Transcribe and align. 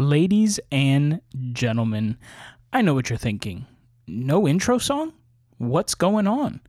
Ladies 0.00 0.60
and 0.70 1.20
gentlemen, 1.52 2.18
I 2.72 2.82
know 2.82 2.94
what 2.94 3.10
you're 3.10 3.18
thinking. 3.18 3.66
No 4.06 4.46
intro 4.46 4.78
song? 4.78 5.12
What's 5.56 5.96
going 5.96 6.28
on? 6.28 6.60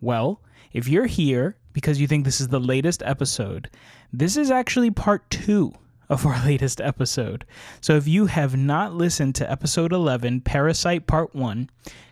Well, 0.00 0.40
if 0.72 0.88
you're 0.88 1.04
here 1.04 1.58
because 1.74 2.00
you 2.00 2.06
think 2.06 2.24
this 2.24 2.40
is 2.40 2.48
the 2.48 2.58
latest 2.58 3.02
episode, 3.04 3.68
this 4.14 4.34
is 4.38 4.50
actually 4.50 4.90
part 4.90 5.28
two 5.28 5.74
of 6.08 6.24
our 6.24 6.42
latest 6.46 6.80
episode. 6.80 7.44
So 7.82 7.96
if 7.96 8.08
you 8.08 8.24
have 8.24 8.56
not 8.56 8.94
listened 8.94 9.34
to 9.34 9.50
episode 9.52 9.92
11, 9.92 10.40
Parasite 10.40 11.06
Part 11.06 11.34
1, 11.34 11.68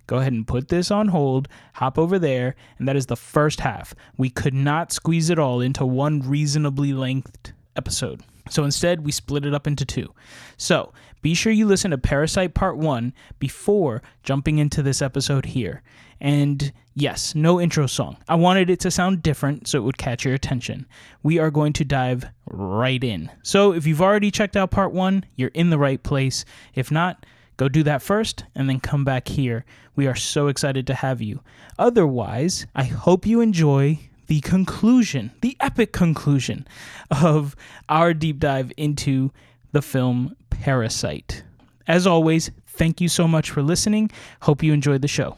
go 0.06 0.18
ahead 0.18 0.34
and 0.34 0.46
put 0.46 0.68
this 0.68 0.90
on 0.90 1.08
hold, 1.08 1.48
hop 1.72 1.96
over 1.96 2.18
there, 2.18 2.56
and 2.78 2.86
that 2.86 2.96
is 2.96 3.06
the 3.06 3.16
first 3.16 3.60
half. 3.60 3.94
We 4.18 4.28
could 4.28 4.52
not 4.52 4.92
squeeze 4.92 5.30
it 5.30 5.38
all 5.38 5.62
into 5.62 5.86
one 5.86 6.20
reasonably 6.20 6.92
lengthed 6.92 7.54
episode. 7.78 8.22
So 8.50 8.64
instead, 8.64 9.04
we 9.04 9.12
split 9.12 9.46
it 9.46 9.54
up 9.54 9.66
into 9.66 9.86
two. 9.86 10.12
So 10.56 10.92
be 11.22 11.34
sure 11.34 11.52
you 11.52 11.66
listen 11.66 11.90
to 11.90 11.98
Parasite 11.98 12.54
Part 12.54 12.76
1 12.76 13.12
before 13.38 14.02
jumping 14.22 14.58
into 14.58 14.82
this 14.82 15.02
episode 15.02 15.46
here. 15.46 15.82
And 16.20 16.72
yes, 16.94 17.34
no 17.34 17.60
intro 17.60 17.86
song. 17.86 18.16
I 18.28 18.34
wanted 18.34 18.70
it 18.70 18.80
to 18.80 18.90
sound 18.90 19.22
different 19.22 19.68
so 19.68 19.78
it 19.78 19.82
would 19.82 19.98
catch 19.98 20.24
your 20.24 20.34
attention. 20.34 20.86
We 21.22 21.38
are 21.38 21.50
going 21.50 21.72
to 21.74 21.84
dive 21.84 22.26
right 22.46 23.02
in. 23.02 23.30
So 23.42 23.72
if 23.72 23.86
you've 23.86 24.02
already 24.02 24.30
checked 24.30 24.56
out 24.56 24.70
Part 24.70 24.92
1, 24.92 25.24
you're 25.36 25.50
in 25.54 25.70
the 25.70 25.78
right 25.78 26.02
place. 26.02 26.44
If 26.74 26.90
not, 26.90 27.26
go 27.56 27.68
do 27.68 27.82
that 27.84 28.02
first 28.02 28.44
and 28.54 28.68
then 28.68 28.80
come 28.80 29.04
back 29.04 29.28
here. 29.28 29.64
We 29.96 30.06
are 30.06 30.16
so 30.16 30.48
excited 30.48 30.86
to 30.86 30.94
have 30.94 31.20
you. 31.20 31.40
Otherwise, 31.78 32.66
I 32.74 32.84
hope 32.84 33.26
you 33.26 33.40
enjoy 33.40 33.98
the 34.28 34.40
conclusion, 34.40 35.32
the 35.40 35.56
epic 35.58 35.92
conclusion 35.92 36.66
of 37.10 37.56
our 37.88 38.14
deep 38.14 38.38
dive 38.38 38.70
into 38.76 39.32
the 39.72 39.82
film 39.82 40.36
Parasite. 40.50 41.42
As 41.86 42.06
always, 42.06 42.50
thank 42.66 43.00
you 43.00 43.08
so 43.08 43.26
much 43.26 43.50
for 43.50 43.62
listening. 43.62 44.10
Hope 44.42 44.62
you 44.62 44.72
enjoyed 44.72 45.02
the 45.02 45.08
show. 45.08 45.36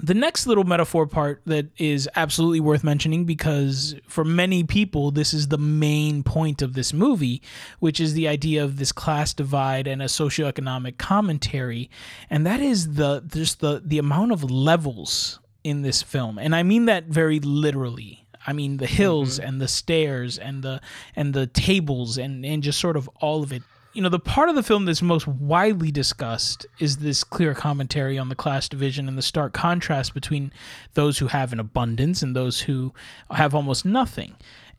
The 0.00 0.14
next 0.14 0.46
little 0.46 0.62
metaphor 0.62 1.08
part 1.08 1.42
that 1.46 1.66
is 1.76 2.08
absolutely 2.14 2.60
worth 2.60 2.84
mentioning 2.84 3.24
because 3.24 3.96
for 4.06 4.24
many 4.24 4.62
people, 4.62 5.10
this 5.10 5.34
is 5.34 5.48
the 5.48 5.58
main 5.58 6.22
point 6.22 6.62
of 6.62 6.74
this 6.74 6.92
movie, 6.92 7.42
which 7.80 7.98
is 7.98 8.14
the 8.14 8.28
idea 8.28 8.62
of 8.62 8.78
this 8.78 8.92
class 8.92 9.34
divide 9.34 9.88
and 9.88 10.00
a 10.00 10.04
socioeconomic 10.04 10.98
commentary. 10.98 11.90
And 12.30 12.46
that 12.46 12.60
is 12.60 12.94
the 12.94 13.24
just 13.26 13.58
the, 13.58 13.82
the 13.84 13.98
amount 13.98 14.30
of 14.30 14.48
levels 14.48 15.40
in 15.68 15.82
this 15.82 16.02
film. 16.02 16.38
And 16.38 16.54
I 16.54 16.62
mean 16.62 16.86
that 16.86 17.04
very 17.04 17.40
literally. 17.40 18.26
I 18.46 18.52
mean 18.52 18.78
the 18.78 18.86
hills 18.86 19.38
mm-hmm. 19.38 19.48
and 19.48 19.60
the 19.60 19.68
stairs 19.68 20.38
and 20.38 20.62
the 20.62 20.80
and 21.14 21.34
the 21.34 21.46
tables 21.46 22.18
and, 22.18 22.46
and 22.46 22.62
just 22.62 22.78
sort 22.80 22.96
of 22.96 23.08
all 23.20 23.42
of 23.42 23.52
it 23.52 23.62
you 23.94 24.02
know, 24.02 24.08
the 24.08 24.20
part 24.20 24.48
of 24.48 24.54
the 24.54 24.62
film 24.62 24.84
that's 24.84 25.02
most 25.02 25.26
widely 25.26 25.90
discussed 25.90 26.66
is 26.78 26.98
this 26.98 27.24
clear 27.24 27.52
commentary 27.52 28.16
on 28.16 28.28
the 28.28 28.36
class 28.36 28.68
division 28.68 29.08
and 29.08 29.18
the 29.18 29.22
stark 29.22 29.52
contrast 29.52 30.14
between 30.14 30.52
those 30.94 31.18
who 31.18 31.26
have 31.26 31.52
an 31.52 31.58
abundance 31.58 32.22
and 32.22 32.36
those 32.36 32.60
who 32.60 32.92
have 33.28 33.56
almost 33.56 33.84
nothing. 33.84 34.36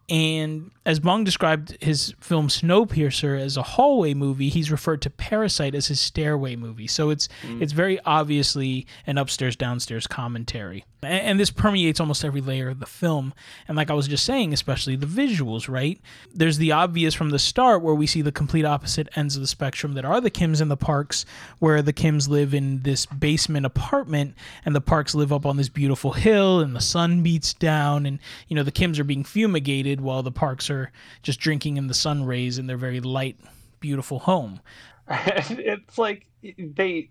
And 0.08 0.72
as 0.90 1.00
Bong 1.00 1.24
described 1.24 1.78
his 1.82 2.16
film 2.20 2.48
Snowpiercer 2.48 3.40
as 3.40 3.58
a 3.58 3.62
hallway 3.62 4.16
movie, 4.16 4.50
he's 4.50 4.72
referred 4.72 5.04
to 5.04 5.12
Parasite 5.12 5.76
as 5.76 5.86
his 5.86 6.00
stairway 6.00 6.56
movie. 6.56 6.88
So 6.88 7.12
it's 7.12 7.30
mm. 7.44 7.62
it's 7.62 7.74
very 7.74 8.00
obviously 8.06 8.88
an 9.06 9.20
upstairs 9.20 9.56
downstairs 9.56 10.08
commentary. 10.08 10.86
And, 11.02 11.22
and, 11.22 11.40
this 11.40 11.52
permeates 11.52 12.00
almost 12.00 12.26
every 12.26 12.42
layer 12.42 12.70
of 12.70 12.80
the 12.80 12.86
film. 12.86 13.34
And 13.68 13.78
like 13.78 13.90
I 13.90 13.94
was 13.94 14.08
just 14.08 14.26
saying, 14.26 14.52
especially 14.52 14.96
the 14.96 15.06
visuals, 15.06 15.70
right? 15.70 16.00
There's 16.34 16.58
the 16.58 16.72
obvious 16.72 17.14
from 17.14 17.30
the 17.30 17.40
start 17.40 17.82
where 17.82 17.96
we 17.96 18.06
see 18.08 18.22
the 18.22 18.32
complete 18.32 18.66
opposite 18.66 19.08
ends 19.16 19.36
of 19.36 19.42
the 19.42 19.48
spectrum 19.48 19.94
that 19.94 20.04
are 20.04 20.20
the 20.20 20.32
Kims 20.32 20.60
and 20.60 20.70
the 20.70 20.76
Parks, 20.76 21.26
where 21.60 21.82
the 21.82 21.94
Kims 21.94 22.28
live 22.28 22.54
in 22.54 22.82
this 22.82 23.06
basement 23.06 23.66
apartment 23.66 24.36
and 24.66 24.76
the 24.76 24.82
Parks 24.82 25.16
live 25.16 25.32
up 25.32 25.46
on 25.46 25.56
this 25.56 25.70
beautiful 25.70 26.14
hill 26.14 26.60
and 26.60 26.76
the 26.76 26.82
sun 26.82 27.24
beats 27.24 27.54
down 27.54 28.06
and 28.06 28.20
you 28.48 28.56
know 28.56 28.64
the 28.64 28.72
Kims 28.72 29.00
are 29.00 29.04
being 29.06 29.24
fumigated 29.24 30.02
while 30.02 30.24
the 30.24 30.32
Parks 30.32 30.70
are 30.70 30.79
just 31.24 31.40
drinking 31.40 31.78
in 31.78 31.88
the 31.88 31.94
sun 31.94 32.24
rays 32.24 32.58
in 32.58 32.68
their 32.68 32.78
very 32.78 33.00
light, 33.00 33.38
beautiful 33.80 34.20
home. 34.20 34.60
it's 35.10 35.98
like 35.98 36.28
they 36.42 37.10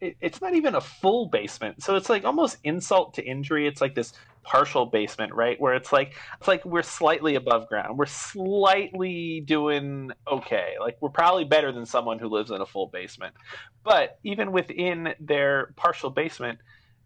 it's 0.00 0.40
not 0.40 0.54
even 0.54 0.74
a 0.74 0.80
full 0.80 1.26
basement. 1.26 1.82
So 1.82 1.96
it's 1.96 2.10
like 2.10 2.24
almost 2.24 2.58
insult 2.62 3.14
to 3.14 3.24
injury. 3.24 3.66
It's 3.66 3.80
like 3.80 3.94
this 3.94 4.12
partial 4.42 4.86
basement 4.86 5.34
right? 5.34 5.60
Where 5.60 5.74
it's 5.74 5.92
like 5.92 6.14
it's 6.38 6.48
like 6.48 6.64
we're 6.64 6.82
slightly 6.82 7.34
above 7.36 7.68
ground. 7.68 7.98
We're 7.98 8.06
slightly 8.06 9.40
doing 9.40 10.12
okay. 10.30 10.74
Like 10.78 10.98
we're 11.00 11.08
probably 11.08 11.44
better 11.44 11.72
than 11.72 11.86
someone 11.86 12.18
who 12.18 12.28
lives 12.28 12.50
in 12.50 12.60
a 12.60 12.66
full 12.66 12.86
basement. 12.86 13.34
But 13.82 14.18
even 14.24 14.52
within 14.52 15.14
their 15.18 15.72
partial 15.76 16.10
basement 16.10 16.58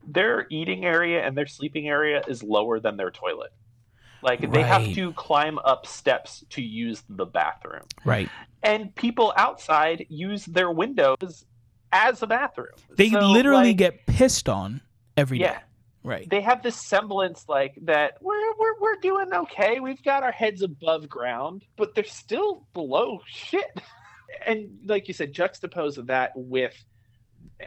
their 0.07 0.47
eating 0.51 0.85
area 0.85 1.25
and 1.25 1.37
their 1.37 1.47
sleeping 1.47 1.89
area 1.89 2.23
is 2.27 2.43
lower 2.43 2.81
than 2.81 2.97
their 2.97 3.11
toilet 3.11 3.53
like 4.23 4.41
right. 4.41 4.53
they 4.53 4.63
have 4.63 4.95
to 4.95 5.13
climb 5.13 5.59
up 5.59 5.87
steps 5.87 6.45
to 6.51 6.63
use 6.63 7.03
the 7.09 7.27
bathroom. 7.27 7.85
Right. 8.05 8.29
And 8.63 8.95
people 8.95 9.33
outside 9.37 10.07
use 10.09 10.45
their 10.47 10.71
windows 10.71 11.45
as 11.93 12.23
a 12.23 12.27
bathroom. 12.27 12.75
They 12.97 13.11
so, 13.11 13.21
literally 13.21 13.69
like, 13.69 13.77
get 13.77 14.07
pissed 14.07 14.49
on 14.49 14.81
every 15.17 15.39
day. 15.39 15.45
yeah. 15.45 15.59
Right. 16.05 16.29
They 16.29 16.41
have 16.41 16.65
this 16.65 16.85
semblance 16.89 17.45
like 17.49 17.75
that 17.83 18.15
we're, 18.21 18.55
we're 18.59 18.81
we're 18.81 18.97
doing 18.97 19.33
okay. 19.33 19.79
We've 19.79 20.03
got 20.03 20.25
our 20.25 20.33
heads 20.33 20.63
above 20.63 21.09
ground, 21.09 21.65
but 21.77 21.95
they're 21.95 22.03
still 22.03 22.67
below 22.75 23.21
shit. 23.25 23.81
and 24.47 24.81
like 24.85 25.07
you 25.07 25.15
said, 25.15 25.33
juxtapose 25.33 26.05
that 26.07 26.33
with 26.35 26.75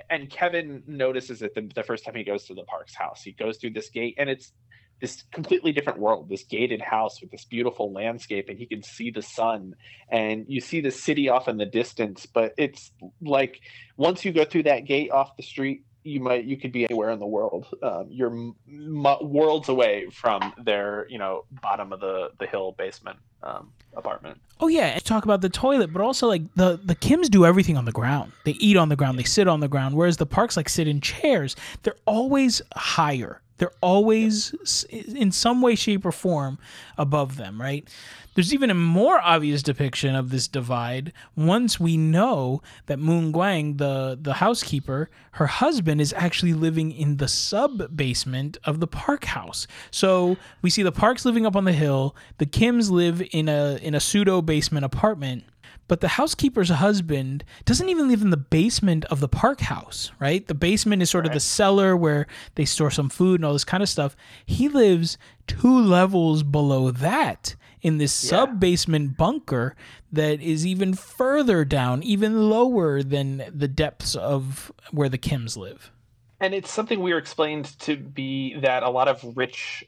and 0.09 0.29
Kevin 0.29 0.83
notices 0.87 1.41
it 1.41 1.55
the, 1.55 1.69
the 1.73 1.83
first 1.83 2.03
time 2.03 2.15
he 2.15 2.23
goes 2.23 2.45
to 2.45 2.53
the 2.53 2.63
park's 2.63 2.93
house. 2.93 3.21
He 3.21 3.31
goes 3.31 3.57
through 3.57 3.71
this 3.71 3.89
gate 3.89 4.15
and 4.17 4.29
it's 4.29 4.51
this 5.01 5.23
completely 5.31 5.71
different 5.71 5.99
world, 5.99 6.29
this 6.29 6.43
gated 6.43 6.81
house 6.81 7.21
with 7.21 7.31
this 7.31 7.45
beautiful 7.45 7.91
landscape, 7.91 8.49
and 8.49 8.57
he 8.57 8.65
can 8.65 8.81
see 8.81 9.11
the 9.11 9.21
sun, 9.21 9.75
and 10.09 10.45
you 10.47 10.61
see 10.61 10.81
the 10.81 10.91
city 10.91 11.29
off 11.29 11.47
in 11.47 11.57
the 11.57 11.65
distance. 11.65 12.25
But 12.25 12.53
it's 12.57 12.91
like 13.21 13.61
once 13.97 14.23
you 14.23 14.31
go 14.31 14.45
through 14.45 14.63
that 14.63 14.85
gate 14.85 15.11
off 15.11 15.35
the 15.35 15.43
street, 15.43 15.83
you 16.03 16.19
might 16.19 16.45
you 16.45 16.55
could 16.55 16.71
be 16.71 16.85
anywhere 16.85 17.09
in 17.09 17.19
the 17.19 17.25
world. 17.25 17.67
Um, 17.81 18.07
you're 18.09 18.31
m- 18.31 18.55
m- 18.67 19.17
worlds 19.21 19.69
away 19.69 20.07
from 20.11 20.53
their 20.63 21.07
you 21.09 21.17
know 21.17 21.45
bottom 21.61 21.91
of 21.91 21.99
the 21.99 22.29
the 22.39 22.45
hill 22.45 22.73
basement 22.77 23.17
um, 23.43 23.71
apartment. 23.95 24.39
Oh 24.59 24.67
yeah, 24.67 24.97
talk 24.99 25.25
about 25.25 25.41
the 25.41 25.49
toilet, 25.49 25.91
but 25.91 26.01
also 26.01 26.27
like 26.27 26.43
the 26.55 26.79
the 26.83 26.95
Kims 26.95 27.29
do 27.29 27.45
everything 27.45 27.75
on 27.75 27.85
the 27.85 27.91
ground. 27.91 28.31
They 28.45 28.51
eat 28.53 28.77
on 28.77 28.89
the 28.89 28.95
ground, 28.95 29.19
they 29.19 29.23
sit 29.23 29.47
on 29.47 29.59
the 29.59 29.67
ground, 29.67 29.95
whereas 29.95 30.17
the 30.17 30.25
parks 30.25 30.55
like 30.55 30.69
sit 30.69 30.87
in 30.87 31.01
chairs. 31.01 31.55
They're 31.83 31.97
always 32.05 32.61
higher 32.75 33.41
they're 33.57 33.71
always, 33.81 34.85
in 34.91 35.31
some 35.31 35.61
way, 35.61 35.75
shape, 35.75 36.05
or 36.05 36.11
form, 36.11 36.59
above 36.97 37.37
them, 37.37 37.61
right? 37.61 37.87
There's 38.35 38.53
even 38.53 38.69
a 38.69 38.75
more 38.75 39.19
obvious 39.21 39.63
depiction 39.63 40.13
of 40.13 40.29
this 40.29 40.49
divide 40.49 41.13
once 41.37 41.79
we 41.79 41.95
know 41.95 42.61
that 42.87 42.99
Moon 42.99 43.31
Gwang, 43.31 43.77
the, 43.77 44.19
the 44.21 44.33
housekeeper, 44.33 45.09
her 45.31 45.47
husband 45.47 46.01
is 46.01 46.13
actually 46.13 46.53
living 46.53 46.91
in 46.91 47.15
the 47.15 47.29
sub 47.29 47.95
basement 47.95 48.57
of 48.65 48.81
the 48.81 48.87
park 48.87 49.23
house. 49.23 49.67
So 49.89 50.35
we 50.61 50.69
see 50.69 50.83
the 50.83 50.91
parks 50.91 51.23
living 51.23 51.45
up 51.45 51.55
on 51.55 51.63
the 51.63 51.71
hill, 51.71 52.13
the 52.37 52.45
Kims 52.45 52.91
live 52.91 53.25
in 53.31 53.47
a 53.47 53.79
in 53.81 53.95
a 53.95 53.99
pseudo 54.01 54.41
basement 54.41 54.85
apartment 54.85 55.45
but 55.87 56.01
the 56.01 56.09
housekeeper's 56.09 56.69
husband 56.69 57.43
doesn't 57.65 57.89
even 57.89 58.07
live 58.07 58.21
in 58.21 58.29
the 58.29 58.37
basement 58.37 59.05
of 59.05 59.19
the 59.19 59.27
park 59.27 59.61
house, 59.61 60.11
right? 60.19 60.47
The 60.47 60.55
basement 60.55 61.01
is 61.01 61.09
sort 61.09 61.23
right. 61.25 61.29
of 61.29 61.33
the 61.33 61.39
cellar 61.39 61.95
where 61.95 62.27
they 62.55 62.65
store 62.65 62.91
some 62.91 63.09
food 63.09 63.39
and 63.39 63.45
all 63.45 63.53
this 63.53 63.63
kind 63.63 63.83
of 63.83 63.89
stuff. 63.89 64.15
He 64.45 64.67
lives 64.67 65.17
two 65.47 65.79
levels 65.79 66.43
below 66.43 66.91
that 66.91 67.55
in 67.81 67.99
this 67.99 68.23
yeah. 68.23 68.29
sub 68.29 68.59
basement 68.59 69.15
bunker 69.15 69.75
that 70.11 70.41
is 70.41 70.65
even 70.65 70.93
further 70.93 71.63
down, 71.63 72.01
even 72.01 72.49
lower 72.49 73.03
than 73.03 73.43
the 73.53 73.67
depths 73.67 74.15
of 74.15 74.71
where 74.91 75.09
the 75.09 75.19
Kims 75.19 75.55
live. 75.55 75.91
And 76.39 76.53
it's 76.53 76.71
something 76.71 77.01
we 77.01 77.13
were 77.13 77.19
explained 77.19 77.77
to 77.79 77.95
be 77.95 78.55
that 78.59 78.83
a 78.83 78.89
lot 78.89 79.07
of 79.07 79.23
rich 79.37 79.85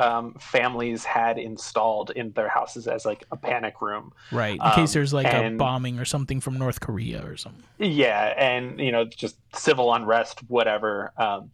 um, 0.00 0.34
families 0.40 1.04
had 1.04 1.38
installed 1.38 2.10
in 2.10 2.32
their 2.32 2.48
houses 2.48 2.88
as 2.88 3.04
like 3.04 3.24
a 3.30 3.36
panic 3.36 3.80
room. 3.80 4.12
Right. 4.32 4.54
In 4.54 4.60
um, 4.60 4.72
case 4.72 4.92
there's 4.92 5.12
like 5.12 5.26
and, 5.26 5.54
a 5.54 5.58
bombing 5.58 5.98
or 5.98 6.04
something 6.04 6.40
from 6.40 6.58
North 6.58 6.80
Korea 6.80 7.24
or 7.24 7.36
something. 7.36 7.62
Yeah. 7.78 8.34
And, 8.36 8.80
you 8.80 8.90
know, 8.90 9.04
just 9.04 9.36
civil 9.54 9.92
unrest, 9.92 10.40
whatever. 10.48 11.12
Um, 11.16 11.50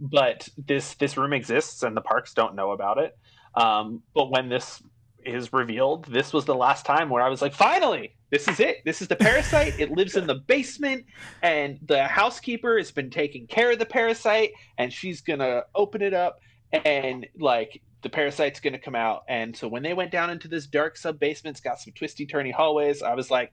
but 0.00 0.48
this, 0.56 0.94
this 0.94 1.16
room 1.16 1.32
exists 1.32 1.82
and 1.82 1.96
the 1.96 2.00
parks 2.00 2.32
don't 2.32 2.54
know 2.54 2.70
about 2.70 2.98
it. 2.98 3.18
Um, 3.54 4.02
but 4.14 4.30
when 4.30 4.48
this 4.48 4.80
is 5.24 5.52
revealed, 5.52 6.04
this 6.06 6.32
was 6.32 6.44
the 6.44 6.54
last 6.54 6.86
time 6.86 7.10
where 7.10 7.22
I 7.22 7.28
was 7.28 7.42
like, 7.42 7.52
finally, 7.52 8.14
this 8.30 8.46
is 8.46 8.60
it. 8.60 8.84
This 8.84 9.02
is 9.02 9.08
the 9.08 9.16
parasite. 9.16 9.80
it 9.80 9.90
lives 9.90 10.16
in 10.16 10.26
the 10.26 10.36
basement, 10.36 11.06
and 11.42 11.78
the 11.86 12.04
housekeeper 12.04 12.76
has 12.76 12.90
been 12.90 13.10
taking 13.10 13.46
care 13.46 13.72
of 13.72 13.78
the 13.78 13.86
parasite, 13.86 14.52
and 14.76 14.92
she's 14.92 15.22
gonna 15.22 15.62
open 15.74 16.02
it 16.02 16.14
up 16.14 16.40
and 16.72 17.26
like 17.38 17.80
the 18.02 18.08
parasite's 18.08 18.60
going 18.60 18.72
to 18.72 18.78
come 18.78 18.94
out 18.94 19.24
and 19.28 19.56
so 19.56 19.66
when 19.66 19.82
they 19.82 19.92
went 19.92 20.10
down 20.10 20.30
into 20.30 20.48
this 20.48 20.66
dark 20.66 20.96
sub 20.96 21.18
basement 21.18 21.54
it's 21.54 21.60
got 21.60 21.80
some 21.80 21.92
twisty 21.92 22.26
turny 22.26 22.52
hallways 22.52 23.02
i 23.02 23.14
was 23.14 23.30
like 23.30 23.52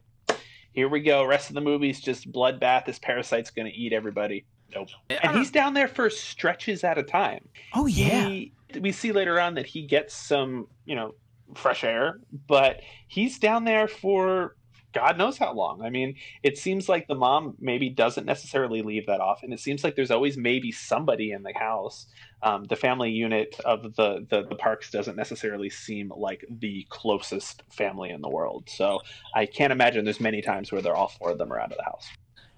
here 0.75 0.89
we 0.89 0.99
go. 0.99 1.23
Rest 1.25 1.49
of 1.49 1.55
the 1.55 1.61
movie's 1.61 2.01
just 2.01 2.31
bloodbath. 2.31 2.85
This 2.85 2.99
parasite's 2.99 3.49
going 3.49 3.65
to 3.65 3.73
eat 3.73 3.93
everybody. 3.93 4.45
Nope. 4.73 4.89
And 5.09 5.37
he's 5.37 5.49
down 5.49 5.73
there 5.73 5.87
for 5.87 6.09
stretches 6.09 6.83
at 6.83 6.97
a 6.97 7.03
time. 7.03 7.47
Oh 7.73 7.85
yeah. 7.85 8.27
He, 8.27 8.51
we 8.81 8.91
see 8.91 9.13
later 9.13 9.39
on 9.39 9.55
that 9.55 9.65
he 9.65 9.83
gets 9.83 10.13
some, 10.13 10.67
you 10.83 10.95
know, 10.95 11.15
fresh 11.55 11.85
air, 11.85 12.19
but 12.47 12.81
he's 13.07 13.39
down 13.39 13.63
there 13.63 13.87
for 13.87 14.57
God 14.95 15.17
knows 15.17 15.37
how 15.37 15.53
long. 15.53 15.81
I 15.81 15.89
mean, 15.89 16.15
it 16.41 16.57
seems 16.57 16.87
like 16.87 17.07
the 17.07 17.15
mom 17.15 17.55
maybe 17.59 17.89
doesn't 17.89 18.25
necessarily 18.25 18.81
leave 18.81 19.07
that 19.07 19.19
often. 19.19 19.51
It 19.51 19.59
seems 19.59 19.83
like 19.83 19.97
there's 19.97 20.09
always 20.09 20.37
maybe 20.37 20.71
somebody 20.71 21.31
in 21.31 21.43
the 21.43 21.51
house. 21.53 22.07
Um, 22.41 22.63
the 22.63 22.77
family 22.77 23.11
unit 23.11 23.59
of 23.65 23.83
the, 23.95 24.25
the, 24.29 24.45
the 24.47 24.55
parks 24.55 24.89
doesn't 24.89 25.17
necessarily 25.17 25.69
seem 25.69 26.13
like 26.15 26.45
the 26.49 26.87
closest 26.89 27.63
family 27.69 28.11
in 28.11 28.21
the 28.21 28.29
world. 28.29 28.69
So 28.69 29.01
I 29.35 29.45
can't 29.45 29.73
imagine 29.73 30.05
there's 30.05 30.21
many 30.21 30.41
times 30.41 30.71
where 30.71 30.81
they're 30.81 30.95
all 30.95 31.09
four 31.09 31.31
of 31.31 31.39
them 31.39 31.51
are 31.51 31.59
out 31.59 31.71
of 31.71 31.77
the 31.77 31.83
house. 31.83 32.07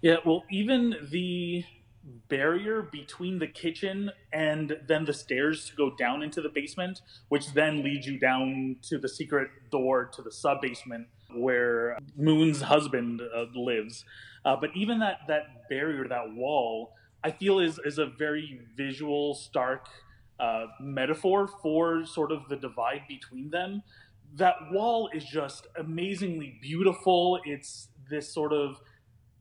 Yeah, 0.04 0.18
well, 0.24 0.44
even 0.51 0.95
the 1.10 1.66
barrier 2.30 2.84
between 2.84 3.39
the 3.39 3.48
kitchen 3.48 4.12
and 4.31 4.78
then 4.88 5.06
the 5.06 5.13
stairs 5.13 5.66
to 5.69 5.75
go 5.75 5.95
down 5.95 6.22
into 6.22 6.42
the 6.42 6.50
basement, 6.50 7.01
which 7.30 7.54
then 7.54 7.84
leads 7.84 8.06
you 8.06 8.19
down 8.19 8.75
to 8.84 9.00
the 9.00 9.10
secret 9.10 9.50
door 9.72 10.06
to 10.13 10.22
the 10.22 10.31
sub 10.31 10.62
basement 10.62 11.07
where 11.33 11.97
Moon's 12.15 12.62
husband 12.62 13.21
uh, 13.21 13.45
lives. 13.56 14.06
Uh, 14.45 14.56
but 14.59 14.69
even 14.75 15.00
that 15.00 15.19
that 15.27 15.69
barrier, 15.69 16.07
that 16.07 16.33
wall, 16.33 16.94
I 17.24 17.31
feel 17.31 17.59
is 17.59 17.79
is 17.85 17.97
a 17.97 18.06
very 18.06 18.62
visual, 18.75 19.35
stark 19.35 19.88
uh, 20.39 20.65
metaphor 20.79 21.47
for 21.62 22.06
sort 22.06 22.31
of 22.31 22.47
the 22.50 22.56
divide 22.56 23.01
between 23.07 23.50
them. 23.50 23.83
That 24.35 24.56
wall 24.71 25.09
is 25.13 25.24
just 25.25 25.68
amazingly 25.77 26.59
beautiful. 26.62 27.39
It's 27.45 27.89
this 28.09 28.33
sort 28.33 28.53
of 28.53 28.79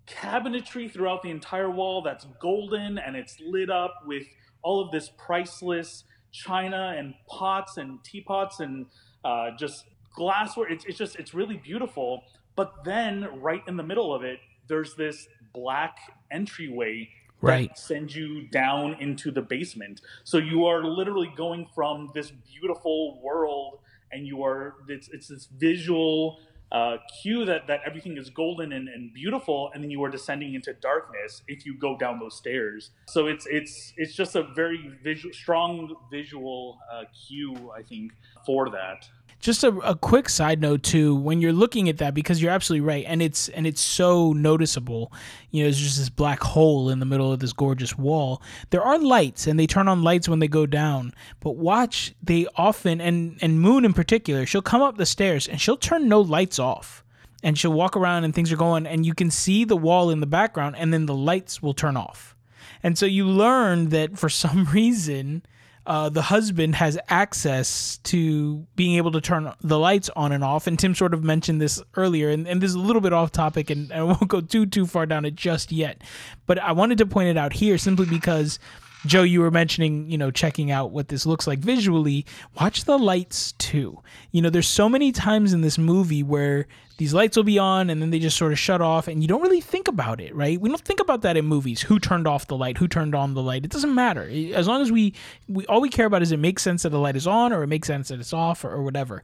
cabinetry 0.06 0.90
throughout 0.90 1.22
the 1.22 1.30
entire 1.30 1.70
wall 1.70 2.02
that's 2.02 2.26
golden 2.40 2.98
and 2.98 3.16
it's 3.16 3.38
lit 3.40 3.70
up 3.70 3.94
with 4.06 4.22
all 4.62 4.80
of 4.80 4.92
this 4.92 5.10
priceless 5.18 6.04
china 6.32 6.94
and 6.96 7.14
pots 7.28 7.76
and 7.76 8.02
teapots 8.04 8.60
and 8.60 8.86
uh, 9.24 9.50
just 9.58 9.84
glassware. 10.16 10.68
It's, 10.68 10.84
it's 10.86 10.98
just, 10.98 11.16
it's 11.16 11.34
really 11.34 11.58
beautiful. 11.58 12.24
But 12.56 12.72
then 12.84 13.28
right 13.40 13.62
in 13.68 13.76
the 13.76 13.82
middle 13.84 14.12
of 14.12 14.24
it, 14.24 14.40
there's 14.66 14.94
this 14.96 15.28
black 15.54 15.98
entryway 16.32 17.08
right. 17.40 17.68
that 17.68 17.78
sends 17.78 18.16
you 18.16 18.48
down 18.48 18.96
into 18.98 19.30
the 19.30 19.42
basement. 19.42 20.00
So 20.24 20.38
you 20.38 20.64
are 20.64 20.82
literally 20.82 21.32
going 21.36 21.68
from 21.74 22.10
this 22.14 22.32
beautiful 22.52 23.20
world 23.22 23.78
and 24.10 24.26
you 24.26 24.42
are, 24.42 24.74
it's, 24.88 25.08
it's 25.08 25.28
this 25.28 25.46
visual 25.56 26.40
uh, 26.72 26.96
cue 27.22 27.44
that, 27.44 27.66
that 27.68 27.80
everything 27.86 28.16
is 28.16 28.28
golden 28.30 28.72
and, 28.72 28.88
and 28.88 29.12
beautiful, 29.14 29.70
and 29.72 29.82
then 29.82 29.90
you 29.90 30.02
are 30.02 30.10
descending 30.10 30.54
into 30.54 30.72
darkness 30.74 31.42
if 31.46 31.64
you 31.64 31.78
go 31.78 31.96
down 31.96 32.18
those 32.18 32.36
stairs. 32.36 32.90
So 33.06 33.26
it's 33.26 33.46
it's 33.46 33.92
it's 33.96 34.14
just 34.14 34.34
a 34.34 34.42
very 34.54 34.92
visual, 35.02 35.32
strong 35.32 35.94
visual 36.10 36.78
uh, 36.92 37.04
cue, 37.26 37.70
I 37.76 37.82
think, 37.82 38.12
for 38.44 38.68
that 38.70 39.08
just 39.38 39.64
a, 39.64 39.68
a, 39.78 39.94
quick 39.94 40.28
side 40.28 40.60
note 40.60 40.82
too 40.82 41.14
when 41.14 41.40
you're 41.40 41.52
looking 41.52 41.88
at 41.88 41.98
that 41.98 42.14
because 42.14 42.40
you're 42.40 42.50
absolutely 42.50 42.86
right 42.86 43.04
and 43.06 43.20
it's 43.20 43.48
and 43.50 43.66
it's 43.66 43.80
so 43.80 44.32
noticeable 44.32 45.12
you 45.50 45.62
know 45.62 45.66
there's 45.66 45.80
just 45.80 45.98
this 45.98 46.08
black 46.08 46.42
hole 46.42 46.88
in 46.90 47.00
the 47.00 47.06
middle 47.06 47.32
of 47.32 47.40
this 47.40 47.52
gorgeous 47.52 47.96
wall. 47.96 48.42
There 48.70 48.82
are 48.82 48.98
lights 48.98 49.46
and 49.46 49.58
they 49.58 49.66
turn 49.66 49.88
on 49.88 50.02
lights 50.02 50.28
when 50.28 50.38
they 50.38 50.48
go 50.48 50.66
down 50.66 51.12
but 51.40 51.56
watch 51.56 52.14
they 52.22 52.46
often 52.56 53.00
and 53.00 53.38
and 53.42 53.60
moon 53.60 53.84
in 53.84 53.92
particular 53.92 54.46
she'll 54.46 54.62
come 54.62 54.82
up 54.82 54.96
the 54.96 55.06
stairs 55.06 55.46
and 55.46 55.60
she'll 55.60 55.76
turn 55.76 56.08
no 56.08 56.20
lights 56.20 56.58
off. 56.58 57.02
And 57.42 57.56
she'll 57.56 57.72
walk 57.72 57.96
around 57.96 58.24
and 58.24 58.34
things 58.34 58.50
are 58.50 58.56
going 58.56 58.86
and 58.86 59.06
you 59.06 59.14
can 59.14 59.30
see 59.30 59.64
the 59.64 59.76
wall 59.76 60.10
in 60.10 60.20
the 60.20 60.26
background 60.26 60.74
and 60.76 60.92
then 60.92 61.06
the 61.06 61.14
lights 61.14 61.62
will 61.62 61.74
turn 61.74 61.96
off. 61.96 62.34
And 62.82 62.98
so 62.98 63.06
you 63.06 63.26
learn 63.26 63.90
that 63.90 64.18
for 64.18 64.28
some 64.44 64.64
reason 64.64 65.42
uh, 65.86 66.08
the 66.08 66.22
husband 66.22 66.74
has 66.74 66.98
access 67.08 67.98
to 67.98 68.66
being 68.74 68.96
able 68.96 69.12
to 69.12 69.20
turn 69.20 69.52
the 69.60 69.78
lights 69.78 70.10
on 70.16 70.32
and 70.32 70.42
off. 70.42 70.66
And 70.66 70.78
Tim 70.78 70.94
sort 70.94 71.14
of 71.14 71.22
mentioned 71.22 71.60
this 71.60 71.82
earlier, 71.94 72.28
and, 72.30 72.46
and 72.46 72.60
this 72.60 72.70
is 72.70 72.74
a 72.74 72.80
little 72.80 73.00
bit 73.00 73.12
off 73.12 73.30
topic, 73.32 73.70
and 73.70 73.92
I 73.92 74.02
won't 74.02 74.28
go 74.28 74.40
too 74.40 74.66
too 74.66 74.86
far 74.86 75.06
down 75.06 75.24
it 75.24 75.36
just 75.36 75.70
yet. 75.70 76.02
But 76.46 76.58
I 76.58 76.72
wanted 76.72 76.98
to 76.98 77.06
point 77.06 77.28
it 77.28 77.36
out 77.36 77.52
here 77.52 77.78
simply 77.78 78.06
because 78.06 78.58
Joe, 79.06 79.22
you 79.22 79.40
were 79.40 79.50
mentioning, 79.50 80.10
you 80.10 80.18
know, 80.18 80.30
checking 80.30 80.70
out 80.70 80.90
what 80.90 81.08
this 81.08 81.26
looks 81.26 81.46
like 81.46 81.60
visually. 81.60 82.26
Watch 82.60 82.84
the 82.84 82.98
lights 82.98 83.52
too. 83.52 84.00
You 84.32 84.42
know, 84.42 84.50
there's 84.50 84.68
so 84.68 84.88
many 84.88 85.12
times 85.12 85.52
in 85.52 85.60
this 85.60 85.78
movie 85.78 86.22
where 86.22 86.66
these 86.98 87.12
lights 87.12 87.36
will 87.36 87.44
be 87.44 87.58
on 87.58 87.90
and 87.90 88.00
then 88.00 88.10
they 88.10 88.18
just 88.18 88.36
sort 88.36 88.52
of 88.52 88.58
shut 88.58 88.80
off 88.80 89.06
and 89.06 89.22
you 89.22 89.28
don't 89.28 89.42
really 89.42 89.60
think 89.60 89.86
about 89.86 90.20
it, 90.20 90.34
right? 90.34 90.60
We 90.60 90.68
don't 90.68 90.80
think 90.80 91.00
about 91.00 91.22
that 91.22 91.36
in 91.36 91.44
movies. 91.44 91.82
Who 91.82 91.98
turned 91.98 92.26
off 92.26 92.46
the 92.46 92.56
light? 92.56 92.78
Who 92.78 92.88
turned 92.88 93.14
on 93.14 93.34
the 93.34 93.42
light? 93.42 93.64
It 93.64 93.70
doesn't 93.70 93.94
matter. 93.94 94.30
As 94.54 94.66
long 94.66 94.82
as 94.82 94.90
we, 94.90 95.14
we 95.48 95.66
all 95.66 95.80
we 95.80 95.90
care 95.90 96.06
about 96.06 96.22
is 96.22 96.32
it 96.32 96.38
makes 96.38 96.62
sense 96.62 96.82
that 96.84 96.90
the 96.90 96.98
light 96.98 97.16
is 97.16 97.26
on 97.26 97.52
or 97.52 97.62
it 97.62 97.68
makes 97.68 97.86
sense 97.86 98.08
that 98.08 98.20
it's 98.20 98.32
off 98.32 98.64
or, 98.64 98.70
or 98.70 98.82
whatever. 98.82 99.22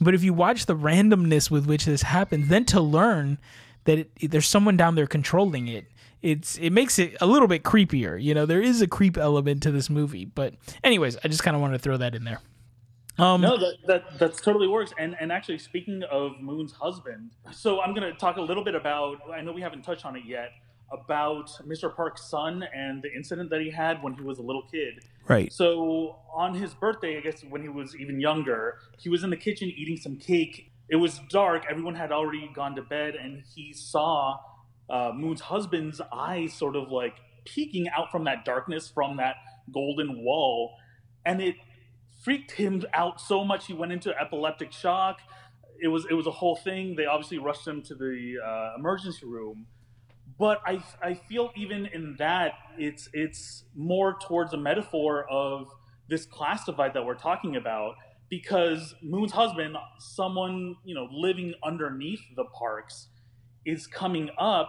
But 0.00 0.14
if 0.14 0.22
you 0.22 0.32
watch 0.32 0.66
the 0.66 0.76
randomness 0.76 1.50
with 1.50 1.66
which 1.66 1.84
this 1.84 2.02
happens, 2.02 2.48
then 2.48 2.64
to 2.66 2.80
learn 2.80 3.38
that 3.84 3.98
it, 3.98 4.30
there's 4.30 4.48
someone 4.48 4.76
down 4.76 4.94
there 4.94 5.06
controlling 5.06 5.68
it 5.68 5.86
it's 6.22 6.58
it 6.58 6.70
makes 6.70 6.98
it 6.98 7.16
a 7.20 7.26
little 7.26 7.48
bit 7.48 7.62
creepier. 7.62 8.22
You 8.22 8.34
know, 8.34 8.46
there 8.46 8.60
is 8.60 8.82
a 8.82 8.86
creep 8.86 9.16
element 9.16 9.62
to 9.62 9.70
this 9.70 9.88
movie. 9.88 10.24
But 10.24 10.54
anyways, 10.84 11.16
I 11.24 11.28
just 11.28 11.42
kind 11.42 11.54
of 11.54 11.60
wanted 11.60 11.78
to 11.78 11.82
throw 11.82 11.96
that 11.96 12.14
in 12.14 12.24
there. 12.24 12.40
Um, 13.18 13.40
no, 13.40 13.58
that, 13.58 13.74
that 13.86 14.18
that 14.18 14.36
totally 14.38 14.68
works. 14.68 14.92
And 14.98 15.16
and 15.20 15.30
actually, 15.32 15.58
speaking 15.58 16.02
of 16.10 16.40
Moon's 16.40 16.72
husband, 16.72 17.32
so 17.52 17.80
I'm 17.80 17.94
going 17.94 18.10
to 18.10 18.18
talk 18.18 18.36
a 18.36 18.42
little 18.42 18.64
bit 18.64 18.74
about. 18.74 19.18
I 19.32 19.40
know 19.40 19.52
we 19.52 19.60
haven't 19.60 19.82
touched 19.82 20.04
on 20.04 20.16
it 20.16 20.24
yet 20.24 20.52
about 20.92 21.50
Mr. 21.66 21.94
Park's 21.94 22.28
son 22.28 22.64
and 22.74 23.02
the 23.02 23.12
incident 23.14 23.48
that 23.50 23.60
he 23.60 23.70
had 23.70 24.02
when 24.02 24.14
he 24.14 24.22
was 24.22 24.38
a 24.38 24.42
little 24.42 24.64
kid. 24.70 25.04
Right. 25.28 25.52
So 25.52 26.16
on 26.34 26.54
his 26.54 26.74
birthday, 26.74 27.16
I 27.16 27.20
guess 27.20 27.42
when 27.48 27.62
he 27.62 27.68
was 27.68 27.94
even 27.94 28.20
younger, 28.20 28.78
he 28.98 29.08
was 29.08 29.22
in 29.22 29.30
the 29.30 29.36
kitchen 29.36 29.68
eating 29.68 29.96
some 29.96 30.16
cake. 30.16 30.72
It 30.88 30.96
was 30.96 31.20
dark. 31.30 31.64
Everyone 31.70 31.94
had 31.94 32.10
already 32.10 32.50
gone 32.52 32.74
to 32.74 32.82
bed, 32.82 33.14
and 33.14 33.44
he 33.54 33.72
saw 33.72 34.38
uh, 34.90 35.12
Moon's 35.14 35.40
husband's 35.40 36.00
eyes 36.12 36.52
sort 36.52 36.76
of 36.76 36.90
like 36.90 37.16
peeking 37.44 37.88
out 37.88 38.10
from 38.10 38.24
that 38.24 38.44
darkness 38.44 38.90
from 38.92 39.16
that 39.16 39.36
golden 39.72 40.22
wall, 40.22 40.74
and 41.24 41.40
it 41.40 41.56
freaked 42.22 42.52
him 42.52 42.84
out 42.92 43.20
so 43.20 43.44
much 43.44 43.66
he 43.66 43.72
went 43.72 43.92
into 43.92 44.12
epileptic 44.18 44.72
shock. 44.72 45.20
It 45.82 45.88
was 45.88 46.06
it 46.10 46.14
was 46.14 46.26
a 46.26 46.30
whole 46.30 46.56
thing. 46.56 46.96
They 46.96 47.06
obviously 47.06 47.38
rushed 47.38 47.66
him 47.66 47.82
to 47.82 47.94
the 47.94 48.36
uh, 48.44 48.78
emergency 48.78 49.26
room, 49.26 49.66
but 50.38 50.60
I 50.66 50.82
I 51.02 51.14
feel 51.14 51.50
even 51.56 51.86
in 51.86 52.16
that 52.18 52.52
it's 52.78 53.08
it's 53.12 53.64
more 53.74 54.18
towards 54.20 54.52
a 54.52 54.58
metaphor 54.58 55.26
of 55.30 55.68
this 56.08 56.26
class 56.26 56.64
divide 56.64 56.94
that 56.94 57.04
we're 57.04 57.14
talking 57.14 57.56
about 57.56 57.94
because 58.28 58.94
Moon's 59.02 59.32
husband, 59.32 59.76
someone 59.98 60.76
you 60.84 60.94
know 60.94 61.08
living 61.10 61.54
underneath 61.64 62.20
the 62.36 62.44
parks, 62.44 63.08
is 63.64 63.86
coming 63.86 64.30
up 64.38 64.68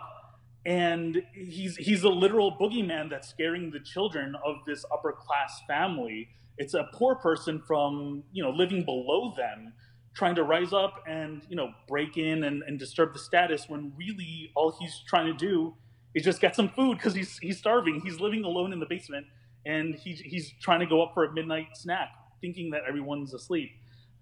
and 0.65 1.23
he's 1.33 1.75
he's 1.77 2.03
a 2.03 2.09
literal 2.09 2.55
boogeyman 2.59 3.09
that's 3.09 3.27
scaring 3.29 3.71
the 3.71 3.79
children 3.79 4.35
of 4.45 4.57
this 4.65 4.85
upper 4.93 5.11
class 5.11 5.61
family. 5.67 6.29
It's 6.57 6.73
a 6.73 6.87
poor 6.93 7.15
person 7.15 7.61
from 7.65 8.23
you 8.31 8.43
know 8.43 8.51
living 8.51 8.85
below 8.85 9.33
them 9.35 9.73
trying 10.13 10.35
to 10.35 10.43
rise 10.43 10.73
up 10.73 11.03
and 11.07 11.41
you 11.49 11.55
know 11.55 11.71
break 11.87 12.17
in 12.17 12.43
and, 12.43 12.63
and 12.67 12.77
disturb 12.77 13.13
the 13.13 13.19
status 13.19 13.65
when 13.69 13.93
really 13.97 14.51
all 14.55 14.75
he's 14.79 15.01
trying 15.07 15.25
to 15.25 15.33
do 15.33 15.73
is 16.13 16.23
just 16.23 16.41
get 16.41 16.55
some 16.55 16.69
food 16.69 16.97
because 16.97 17.15
he's 17.15 17.39
he's 17.39 17.57
starving. 17.57 18.01
He's 18.03 18.19
living 18.19 18.43
alone 18.43 18.71
in 18.71 18.79
the 18.79 18.85
basement 18.85 19.25
and 19.65 19.95
he's 19.95 20.19
he's 20.19 20.53
trying 20.61 20.79
to 20.81 20.85
go 20.85 21.01
up 21.01 21.13
for 21.13 21.25
a 21.25 21.33
midnight 21.33 21.67
snack 21.73 22.09
thinking 22.39 22.71
that 22.71 22.81
everyone's 22.87 23.33
asleep. 23.33 23.71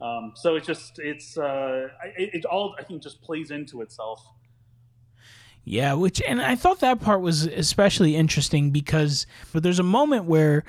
Um, 0.02 0.34
so 0.36 0.56
it's 0.56 0.68
just 0.68 1.00
it's 1.00 1.38
uh, 1.38 1.88
it, 2.18 2.30
it 2.34 2.46
all 2.46 2.74
i 2.80 2.84
think 2.84 3.04
just 3.04 3.22
plays 3.22 3.52
into 3.52 3.82
itself 3.82 4.24
yeah, 5.70 5.94
which 5.94 6.20
and 6.28 6.42
I 6.42 6.56
thought 6.56 6.80
that 6.80 7.00
part 7.00 7.22
was 7.22 7.46
especially 7.46 8.16
interesting 8.16 8.72
because 8.72 9.28
but 9.54 9.62
there's 9.62 9.78
a 9.78 9.84
moment 9.84 10.26
where 10.26 10.64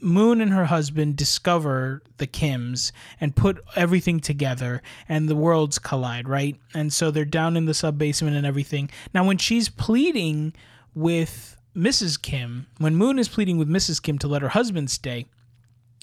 Moon 0.00 0.40
and 0.40 0.50
her 0.54 0.64
husband 0.64 1.16
discover 1.16 2.02
the 2.16 2.26
Kims 2.26 2.90
and 3.20 3.36
put 3.36 3.62
everything 3.76 4.20
together 4.20 4.80
and 5.06 5.28
the 5.28 5.36
worlds 5.36 5.78
collide, 5.78 6.30
right? 6.30 6.58
And 6.72 6.90
so 6.94 7.10
they're 7.10 7.26
down 7.26 7.58
in 7.58 7.66
the 7.66 7.74
sub 7.74 7.98
basement 7.98 8.36
and 8.36 8.46
everything. 8.46 8.88
Now 9.12 9.22
when 9.22 9.36
she's 9.36 9.68
pleading 9.68 10.54
with 10.94 11.58
Mrs. 11.76 12.20
Kim, 12.20 12.68
when 12.78 12.96
Moon 12.96 13.18
is 13.18 13.28
pleading 13.28 13.58
with 13.58 13.68
Mrs. 13.68 14.02
Kim 14.02 14.18
to 14.18 14.28
let 14.28 14.40
her 14.40 14.48
husband 14.48 14.90
stay, 14.90 15.26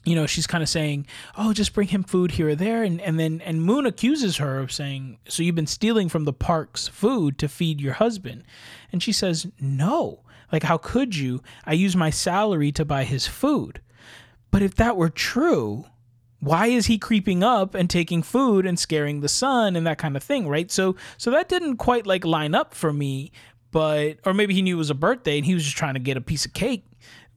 you 0.05 0.15
know, 0.15 0.27
she's 0.27 0.47
kind 0.47 0.61
of 0.61 0.69
saying, 0.69 1.07
"Oh, 1.35 1.51
just 1.51 1.73
bring 1.73 1.87
him 1.89 2.03
food 2.03 2.31
here 2.31 2.49
or 2.49 2.55
there," 2.55 2.83
and 2.83 3.01
and 3.01 3.19
then 3.19 3.41
and 3.41 3.63
Moon 3.63 3.85
accuses 3.85 4.37
her 4.37 4.59
of 4.59 4.71
saying, 4.71 5.17
"So 5.27 5.43
you've 5.43 5.55
been 5.55 5.67
stealing 5.67 6.09
from 6.09 6.25
the 6.25 6.33
park's 6.33 6.87
food 6.87 7.37
to 7.39 7.47
feed 7.47 7.81
your 7.81 7.93
husband," 7.93 8.43
and 8.91 9.01
she 9.01 9.11
says, 9.11 9.47
"No, 9.59 10.21
like 10.51 10.63
how 10.63 10.77
could 10.77 11.15
you? 11.15 11.41
I 11.65 11.73
use 11.73 11.95
my 11.95 12.11
salary 12.11 12.71
to 12.73 12.85
buy 12.85 13.03
his 13.03 13.27
food." 13.27 13.81
But 14.51 14.61
if 14.61 14.75
that 14.75 14.95
were 14.95 15.09
true, 15.09 15.85
why 16.39 16.67
is 16.67 16.85
he 16.85 16.97
creeping 16.97 17.43
up 17.43 17.73
and 17.73 17.89
taking 17.89 18.21
food 18.21 18.65
and 18.65 18.79
scaring 18.79 19.21
the 19.21 19.27
son 19.27 19.75
and 19.75 19.85
that 19.87 19.97
kind 19.97 20.15
of 20.15 20.23
thing, 20.23 20.47
right? 20.47 20.69
So 20.71 20.95
so 21.17 21.31
that 21.31 21.49
didn't 21.49 21.77
quite 21.77 22.05
like 22.05 22.23
line 22.23 22.53
up 22.53 22.75
for 22.75 22.93
me, 22.93 23.31
but 23.71 24.19
or 24.25 24.33
maybe 24.33 24.53
he 24.53 24.61
knew 24.61 24.75
it 24.75 24.77
was 24.77 24.91
a 24.91 24.95
birthday 24.95 25.37
and 25.37 25.45
he 25.45 25.55
was 25.55 25.63
just 25.63 25.75
trying 25.75 25.95
to 25.95 25.99
get 25.99 26.15
a 26.15 26.21
piece 26.21 26.45
of 26.45 26.53
cake. 26.53 26.85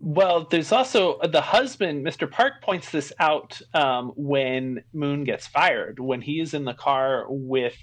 Well, 0.00 0.47
there's 0.50 0.71
also 0.73 1.19
the 1.28 1.40
husband, 1.40 2.07
Mr. 2.07 2.31
Park 2.31 2.62
points 2.62 2.90
this 2.90 3.12
out 3.19 3.61
um, 3.75 4.12
when 4.17 4.83
Moon 4.93 5.25
gets 5.25 5.47
fired. 5.47 5.99
When 5.99 6.21
he 6.21 6.40
is 6.40 6.55
in 6.55 6.64
the 6.64 6.75
car 6.75 7.26
with 7.28 7.75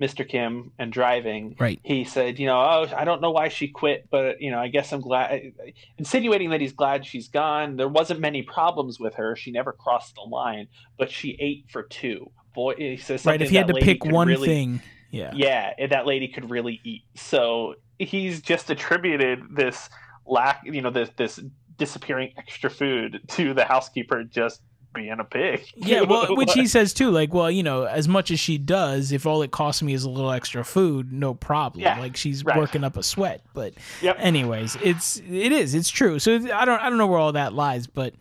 Mr. 0.00 0.28
Kim 0.28 0.72
and 0.78 0.92
driving, 0.92 1.56
Right. 1.58 1.80
he 1.82 2.04
said, 2.04 2.38
you 2.38 2.46
know, 2.46 2.58
oh, 2.58 2.88
I 2.94 3.04
don't 3.04 3.20
know 3.22 3.30
why 3.30 3.48
she 3.48 3.68
quit, 3.68 4.08
but 4.10 4.40
you 4.42 4.50
know, 4.50 4.58
I 4.58 4.68
guess 4.68 4.92
I'm 4.92 5.00
glad. 5.00 5.52
Insinuating 5.98 6.50
that 6.50 6.60
he's 6.60 6.72
glad 6.72 7.06
she's 7.06 7.28
gone. 7.28 7.76
There 7.76 7.88
wasn't 7.88 8.20
many 8.20 8.42
problems 8.42 9.00
with 9.00 9.14
her. 9.14 9.34
She 9.36 9.50
never 9.50 9.72
crossed 9.72 10.16
the 10.16 10.22
line, 10.22 10.66
but 10.98 11.10
she 11.10 11.36
ate 11.40 11.66
for 11.70 11.84
two. 11.84 12.30
Boy, 12.54 12.74
he 12.76 12.96
says 12.98 13.24
Right. 13.24 13.40
If 13.40 13.50
he 13.50 13.56
had 13.56 13.68
to 13.68 13.74
pick 13.74 14.04
one 14.04 14.28
really- 14.28 14.48
thing. 14.48 14.82
Yeah. 15.10 15.30
yeah, 15.32 15.86
that 15.90 16.06
lady 16.06 16.26
could 16.26 16.50
really 16.50 16.80
eat. 16.82 17.04
So 17.14 17.76
he's 18.00 18.42
just 18.42 18.68
attributed 18.68 19.44
this 19.54 19.88
lack, 20.26 20.62
you 20.64 20.82
know, 20.82 20.90
this 20.90 21.10
this 21.16 21.40
disappearing 21.76 22.32
extra 22.36 22.70
food 22.70 23.20
to 23.28 23.54
the 23.54 23.64
housekeeper 23.64 24.24
just 24.24 24.60
being 24.94 25.18
a 25.18 25.24
pig. 25.24 25.64
Yeah, 25.76 26.02
well, 26.02 26.36
which 26.36 26.52
he 26.52 26.66
says 26.66 26.94
too, 26.94 27.10
like, 27.10 27.34
well, 27.34 27.50
you 27.50 27.62
know, 27.62 27.84
as 27.84 28.08
much 28.08 28.30
as 28.30 28.38
she 28.40 28.58
does, 28.58 29.12
if 29.12 29.26
all 29.26 29.42
it 29.42 29.50
costs 29.50 29.82
me 29.82 29.92
is 29.92 30.04
a 30.04 30.10
little 30.10 30.30
extra 30.30 30.64
food, 30.64 31.12
no 31.12 31.34
problem. 31.34 31.82
Yeah, 31.82 31.98
like 31.98 32.16
she's 32.16 32.44
right. 32.44 32.56
working 32.56 32.84
up 32.84 32.96
a 32.96 33.02
sweat. 33.02 33.42
But 33.52 33.74
Yep. 34.02 34.16
anyways, 34.18 34.76
it's 34.82 35.18
it 35.18 35.52
is 35.52 35.74
it's 35.74 35.90
true. 35.90 36.18
So 36.18 36.36
I 36.36 36.64
don't 36.64 36.80
I 36.80 36.88
don't 36.88 36.98
know 36.98 37.06
where 37.06 37.18
all 37.18 37.32
that 37.32 37.52
lies, 37.52 37.86
but 37.86 38.14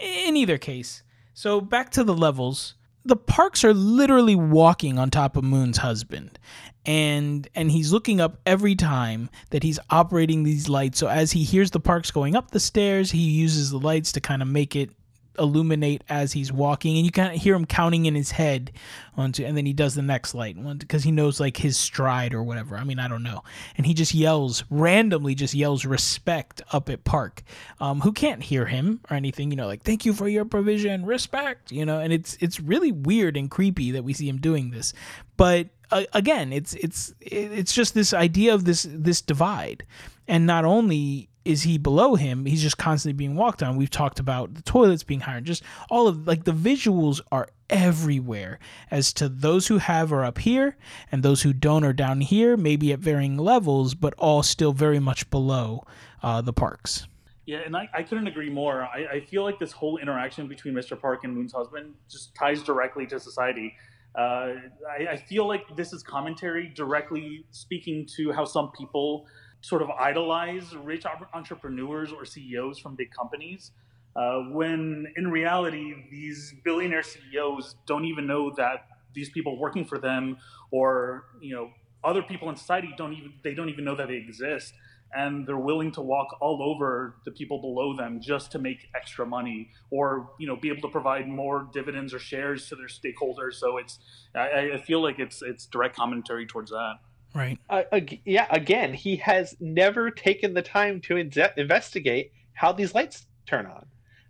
in 0.00 0.36
either 0.36 0.58
case, 0.58 1.02
so 1.34 1.60
back 1.60 1.90
to 1.90 2.04
the 2.04 2.14
levels. 2.14 2.74
The 3.06 3.16
parks 3.16 3.64
are 3.64 3.74
literally 3.74 4.34
walking 4.34 4.98
on 4.98 5.10
top 5.10 5.36
of 5.36 5.44
Moon's 5.44 5.76
husband. 5.76 6.38
And 6.86 7.48
and 7.54 7.70
he's 7.70 7.92
looking 7.92 8.20
up 8.20 8.38
every 8.44 8.74
time 8.74 9.30
that 9.50 9.62
he's 9.62 9.78
operating 9.90 10.42
these 10.42 10.68
lights. 10.68 10.98
So 10.98 11.08
as 11.08 11.32
he 11.32 11.44
hears 11.44 11.70
the 11.70 11.80
parks 11.80 12.10
going 12.10 12.36
up 12.36 12.50
the 12.50 12.60
stairs, 12.60 13.10
he 13.10 13.20
uses 13.20 13.70
the 13.70 13.78
lights 13.78 14.12
to 14.12 14.20
kind 14.20 14.42
of 14.42 14.48
make 14.48 14.76
it 14.76 14.90
illuminate 15.38 16.04
as 16.08 16.32
he's 16.32 16.52
walking 16.52 16.96
and 16.96 17.04
you 17.04 17.10
kind 17.10 17.34
of 17.34 17.40
hear 17.40 17.54
him 17.54 17.64
counting 17.64 18.06
in 18.06 18.14
his 18.14 18.30
head 18.30 18.70
onto 19.16 19.44
and 19.44 19.56
then 19.56 19.66
he 19.66 19.72
does 19.72 19.94
the 19.94 20.02
next 20.02 20.34
light 20.34 20.56
because 20.78 21.02
he 21.02 21.10
knows 21.10 21.40
like 21.40 21.56
his 21.56 21.76
stride 21.76 22.34
or 22.34 22.42
whatever. 22.42 22.76
I 22.76 22.84
mean 22.84 22.98
i 22.98 23.08
don't 23.08 23.22
know. 23.22 23.42
And 23.76 23.86
he 23.86 23.94
just 23.94 24.14
yells 24.14 24.64
randomly 24.70 25.34
just 25.34 25.54
yells 25.54 25.84
respect 25.84 26.62
up 26.72 26.88
at 26.88 27.04
park. 27.04 27.42
Um, 27.80 28.00
who 28.00 28.12
can't 28.12 28.42
hear 28.42 28.66
him 28.66 29.00
or 29.10 29.16
anything 29.16 29.50
you 29.50 29.56
know 29.56 29.66
like 29.66 29.82
thank 29.82 30.04
you 30.04 30.12
for 30.12 30.28
your 30.28 30.44
provision 30.44 31.04
respect 31.04 31.72
you 31.72 31.84
know 31.84 31.98
and 31.98 32.12
it's 32.12 32.36
it's 32.40 32.60
really 32.60 32.92
weird 32.92 33.36
and 33.36 33.50
creepy 33.50 33.90
that 33.92 34.04
we 34.04 34.12
see 34.12 34.28
him 34.28 34.38
doing 34.38 34.70
this. 34.70 34.92
But 35.36 35.68
again 36.12 36.52
it's 36.52 36.74
it's 36.74 37.14
it's 37.20 37.72
just 37.72 37.94
this 37.94 38.12
idea 38.12 38.52
of 38.52 38.64
this 38.64 38.86
this 38.90 39.20
divide 39.20 39.84
and 40.26 40.46
not 40.46 40.64
only 40.64 41.28
is 41.44 41.62
he 41.62 41.78
below 41.78 42.14
him 42.14 42.46
he's 42.46 42.62
just 42.62 42.78
constantly 42.78 43.16
being 43.16 43.36
walked 43.36 43.62
on 43.62 43.76
we've 43.76 43.90
talked 43.90 44.18
about 44.18 44.54
the 44.54 44.62
toilets 44.62 45.02
being 45.02 45.20
higher 45.20 45.40
just 45.40 45.62
all 45.90 46.08
of 46.08 46.26
like 46.26 46.44
the 46.44 46.52
visuals 46.52 47.20
are 47.30 47.48
everywhere 47.70 48.58
as 48.90 49.12
to 49.12 49.28
those 49.28 49.68
who 49.68 49.78
have 49.78 50.12
are 50.12 50.24
up 50.24 50.38
here 50.38 50.76
and 51.10 51.22
those 51.22 51.42
who 51.42 51.52
don't 51.52 51.84
are 51.84 51.92
down 51.92 52.20
here 52.20 52.56
maybe 52.56 52.92
at 52.92 52.98
varying 52.98 53.36
levels 53.36 53.94
but 53.94 54.14
all 54.18 54.42
still 54.42 54.72
very 54.72 54.98
much 54.98 55.28
below 55.30 55.84
uh, 56.22 56.40
the 56.40 56.52
parks 56.52 57.06
Yeah, 57.46 57.58
and 57.58 57.76
I, 57.76 57.88
I 57.92 58.02
couldn't 58.02 58.26
agree 58.26 58.48
more. 58.48 58.84
I, 58.84 59.06
I 59.12 59.20
feel 59.20 59.42
like 59.42 59.58
this 59.58 59.72
whole 59.72 59.98
interaction 59.98 60.48
between 60.48 60.72
Mr. 60.72 60.98
Park 60.98 61.24
and 61.24 61.34
Moon's 61.34 61.52
husband 61.52 61.94
just 62.10 62.34
ties 62.34 62.62
directly 62.62 63.06
to 63.08 63.20
society. 63.20 63.76
Uh, 64.14 64.54
I, 64.88 65.06
I 65.10 65.16
feel 65.16 65.46
like 65.48 65.76
this 65.76 65.92
is 65.92 66.02
commentary 66.02 66.68
directly 66.68 67.46
speaking 67.50 68.06
to 68.16 68.32
how 68.32 68.44
some 68.44 68.70
people 68.72 69.26
sort 69.60 69.82
of 69.82 69.90
idolize 69.90 70.74
rich 70.76 71.04
entrepreneurs 71.32 72.12
or 72.12 72.24
CEOs 72.24 72.78
from 72.78 72.94
big 72.94 73.10
companies, 73.10 73.72
uh, 74.14 74.40
when 74.50 75.06
in 75.16 75.30
reality, 75.30 75.94
these 76.10 76.54
billionaire 76.64 77.02
CEOs 77.02 77.76
don't 77.86 78.04
even 78.04 78.26
know 78.26 78.52
that 78.56 78.86
these 79.14 79.30
people 79.30 79.58
working 79.58 79.84
for 79.84 79.98
them 79.98 80.36
or 80.70 81.24
you 81.40 81.54
know 81.54 81.70
other 82.04 82.22
people 82.22 82.50
in 82.50 82.56
society 82.56 82.92
don't 82.96 83.12
even 83.12 83.32
they 83.42 83.54
don't 83.54 83.68
even 83.68 83.84
know 83.84 83.94
that 83.94 84.08
they 84.08 84.16
exist 84.16 84.74
and 85.12 85.46
they're 85.46 85.56
willing 85.56 85.92
to 85.92 86.00
walk 86.00 86.36
all 86.40 86.62
over 86.62 87.16
the 87.24 87.30
people 87.30 87.60
below 87.60 87.96
them 87.96 88.20
just 88.20 88.50
to 88.52 88.58
make 88.58 88.88
extra 88.96 89.26
money 89.26 89.70
or 89.90 90.30
you 90.38 90.46
know 90.46 90.56
be 90.56 90.68
able 90.68 90.82
to 90.82 90.88
provide 90.88 91.28
more 91.28 91.68
dividends 91.72 92.14
or 92.14 92.18
shares 92.18 92.68
to 92.68 92.76
their 92.76 92.86
stakeholders 92.86 93.54
so 93.54 93.76
it's 93.76 93.98
i, 94.34 94.72
I 94.74 94.78
feel 94.78 95.02
like 95.02 95.18
it's 95.18 95.42
it's 95.42 95.66
direct 95.66 95.96
commentary 95.96 96.46
towards 96.46 96.70
that 96.70 96.94
right 97.34 97.58
uh, 97.68 97.82
ag- 97.92 98.22
yeah, 98.24 98.46
again, 98.50 98.94
he 98.94 99.16
has 99.16 99.56
never 99.60 100.10
taken 100.10 100.54
the 100.54 100.62
time 100.62 101.00
to 101.02 101.16
in- 101.16 101.32
investigate 101.56 102.32
how 102.52 102.72
these 102.72 102.94
lights 102.94 103.26
turn 103.46 103.66
on. 103.66 103.86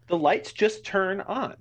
The 0.08 0.16
lights 0.16 0.52
just 0.52 0.84
turn 0.84 1.20
on. 1.20 1.56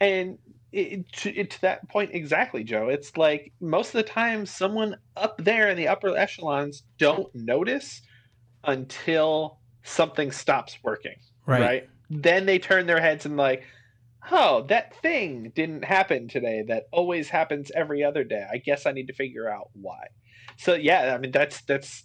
And 0.00 0.38
it, 0.72 1.10
to, 1.12 1.34
it, 1.34 1.50
to 1.50 1.60
that 1.62 1.88
point 1.88 2.10
exactly, 2.12 2.64
Joe, 2.64 2.88
it's 2.88 3.16
like 3.16 3.52
most 3.60 3.88
of 3.88 3.94
the 3.94 4.02
time 4.02 4.46
someone 4.46 4.96
up 5.16 5.38
there 5.38 5.68
in 5.70 5.76
the 5.76 5.88
upper 5.88 6.16
echelons 6.16 6.82
don't 6.98 7.34
notice 7.34 8.02
until 8.68 9.58
something 9.82 10.30
stops 10.30 10.78
working. 10.84 11.16
right, 11.46 11.88
Then 12.10 12.46
they 12.46 12.58
turn 12.58 12.86
their 12.86 13.00
heads 13.00 13.26
and 13.26 13.36
like, 13.36 13.64
oh, 14.30 14.64
that 14.68 14.94
thing 15.00 15.50
didn't 15.56 15.84
happen 15.84 16.28
today 16.28 16.62
that 16.68 16.84
always 16.92 17.30
happens 17.30 17.72
every 17.74 18.04
other 18.04 18.24
day. 18.24 18.46
I 18.52 18.58
guess 18.58 18.84
I 18.86 18.92
need 18.92 19.06
to 19.06 19.14
figure 19.14 19.50
out 19.50 19.70
why. 19.72 20.08
So 20.58 20.74
yeah, 20.74 21.14
I 21.14 21.18
mean 21.18 21.32
that's 21.32 21.62
that's 21.62 22.04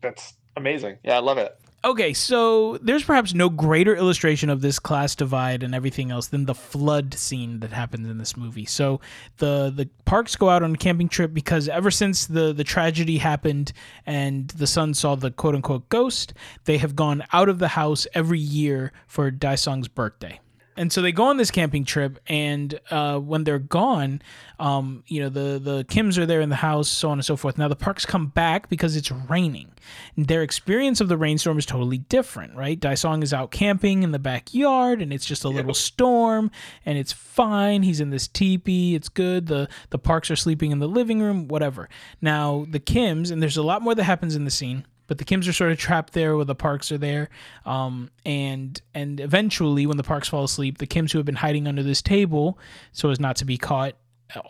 that's 0.00 0.34
amazing. 0.56 0.98
Yeah, 1.02 1.16
I 1.16 1.20
love 1.20 1.38
it. 1.38 1.52
Okay, 1.86 2.14
so 2.14 2.78
there's 2.78 3.04
perhaps 3.04 3.32
no 3.32 3.48
greater 3.48 3.94
illustration 3.94 4.50
of 4.50 4.60
this 4.60 4.80
class 4.80 5.14
divide 5.14 5.62
and 5.62 5.72
everything 5.72 6.10
else 6.10 6.26
than 6.26 6.44
the 6.44 6.54
flood 6.54 7.14
scene 7.14 7.60
that 7.60 7.70
happens 7.70 8.08
in 8.08 8.18
this 8.18 8.36
movie. 8.36 8.64
So 8.64 9.00
the 9.36 9.72
the 9.72 9.88
parks 10.04 10.34
go 10.34 10.50
out 10.50 10.64
on 10.64 10.74
a 10.74 10.78
camping 10.78 11.08
trip 11.08 11.32
because 11.32 11.68
ever 11.68 11.92
since 11.92 12.26
the 12.26 12.52
the 12.52 12.64
tragedy 12.64 13.18
happened 13.18 13.72
and 14.04 14.48
the 14.48 14.66
son 14.66 14.94
saw 14.94 15.14
the 15.14 15.30
quote 15.30 15.54
unquote 15.54 15.88
ghost, 15.88 16.34
they 16.64 16.78
have 16.78 16.96
gone 16.96 17.22
out 17.32 17.48
of 17.48 17.60
the 17.60 17.68
house 17.68 18.08
every 18.14 18.40
year 18.40 18.90
for 19.06 19.30
Daisong's 19.30 19.86
birthday. 19.86 20.40
And 20.76 20.92
so 20.92 21.00
they 21.00 21.12
go 21.12 21.24
on 21.24 21.36
this 21.38 21.50
camping 21.50 21.84
trip, 21.84 22.18
and 22.26 22.78
uh, 22.90 23.18
when 23.18 23.44
they're 23.44 23.58
gone, 23.58 24.20
um, 24.58 25.04
you 25.06 25.20
know 25.20 25.28
the 25.28 25.58
the 25.58 25.84
Kims 25.84 26.18
are 26.18 26.26
there 26.26 26.40
in 26.40 26.48
the 26.50 26.56
house, 26.56 26.88
so 26.88 27.10
on 27.10 27.18
and 27.18 27.24
so 27.24 27.36
forth. 27.36 27.56
Now 27.56 27.68
the 27.68 27.76
parks 27.76 28.04
come 28.04 28.26
back 28.26 28.68
because 28.68 28.96
it's 28.96 29.10
raining. 29.10 29.72
Their 30.16 30.42
experience 30.42 31.00
of 31.00 31.08
the 31.08 31.16
rainstorm 31.16 31.58
is 31.58 31.66
totally 31.66 31.98
different, 31.98 32.54
right? 32.54 32.78
Daisong 32.78 33.22
is 33.22 33.32
out 33.32 33.50
camping 33.50 34.02
in 34.02 34.12
the 34.12 34.18
backyard, 34.18 35.00
and 35.00 35.12
it's 35.12 35.26
just 35.26 35.44
a 35.44 35.48
little 35.48 35.74
storm, 35.74 36.50
and 36.84 36.98
it's 36.98 37.12
fine. 37.12 37.82
He's 37.82 38.00
in 38.00 38.10
this 38.10 38.28
teepee, 38.28 38.94
it's 38.94 39.08
good. 39.08 39.46
the 39.46 39.68
The 39.90 39.98
parks 39.98 40.30
are 40.30 40.36
sleeping 40.36 40.72
in 40.72 40.78
the 40.78 40.88
living 40.88 41.20
room, 41.20 41.48
whatever. 41.48 41.88
Now 42.20 42.66
the 42.68 42.80
Kims, 42.80 43.30
and 43.30 43.42
there's 43.42 43.56
a 43.56 43.62
lot 43.62 43.82
more 43.82 43.94
that 43.94 44.04
happens 44.04 44.36
in 44.36 44.44
the 44.44 44.50
scene 44.50 44.84
but 45.06 45.18
the 45.18 45.24
Kims 45.24 45.48
are 45.48 45.52
sort 45.52 45.72
of 45.72 45.78
trapped 45.78 46.12
there 46.12 46.36
where 46.36 46.44
the 46.44 46.54
Parks 46.54 46.90
are 46.92 46.98
there, 46.98 47.28
um, 47.64 48.10
and 48.24 48.80
and 48.94 49.20
eventually 49.20 49.86
when 49.86 49.96
the 49.96 50.02
Parks 50.02 50.28
fall 50.28 50.44
asleep, 50.44 50.78
the 50.78 50.86
Kims 50.86 51.12
who 51.12 51.18
have 51.18 51.26
been 51.26 51.36
hiding 51.36 51.66
under 51.66 51.82
this 51.82 52.02
table 52.02 52.58
so 52.92 53.10
as 53.10 53.20
not 53.20 53.36
to 53.36 53.44
be 53.44 53.58
caught 53.58 53.94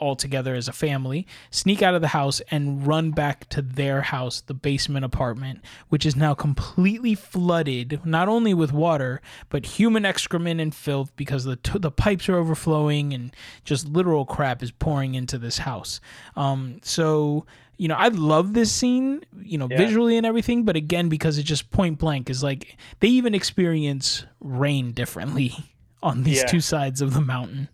all 0.01 0.17
together 0.17 0.55
as 0.55 0.69
a 0.69 0.73
family 0.73 1.27
sneak 1.51 1.83
out 1.83 1.95
of 1.95 2.01
the 2.01 2.09
house 2.09 2.41
and 2.51 2.87
run 2.87 3.11
back 3.11 3.47
to 3.49 3.61
their 3.61 4.01
house 4.01 4.41
the 4.43 4.55
basement 4.55 5.05
apartment 5.05 5.61
which 5.91 6.07
is 6.07 6.17
now 6.17 6.33
completely 6.33 7.15
flooded 7.15 8.01
not 8.05 8.27
only 8.29 8.55
with 8.55 8.73
water 8.73 9.21
but 9.51 9.67
human 9.67 10.05
excrement 10.07 10.61
and 10.61 10.75
filth 10.75 11.15
because 11.17 11.45
the 11.45 11.57
t- 11.57 11.79
the 11.79 11.91
pipes 11.91 12.29
are 12.29 12.37
overflowing 12.37 13.13
and 13.13 13.33
just 13.65 13.87
literal 13.87 14.25
crap 14.25 14.63
is 14.63 14.71
pouring 14.71 15.15
into 15.15 15.37
this 15.39 15.59
house 15.59 16.01
um, 16.37 16.79
so 16.83 17.45
you 17.79 17.89
know, 17.89 17.95
I 17.95 18.09
love 18.09 18.55
this 18.55 18.73
scene, 18.73 19.21
you 19.43 19.59
know, 19.59 19.69
Yeah. 19.71 19.77
visually 19.77 20.17
and 20.17 20.25
everything, 20.25 20.65
but 20.65 20.77
again, 20.77 21.11
because 21.11 21.37
it's 21.37 21.47
just 21.47 21.71
point 21.71 21.99
blank 21.99 22.31
is 22.31 22.43
like 22.43 22.79
they 23.01 23.09
even 23.09 23.35
experience 23.35 24.25
rain 24.41 24.93
differently 24.93 25.53
on 26.03 26.23
these 26.23 26.39
Yeah. 26.39 26.47
two 26.47 26.63
sides 26.63 27.03
of 27.03 27.13
the 27.13 27.21
mountain. 27.21 27.69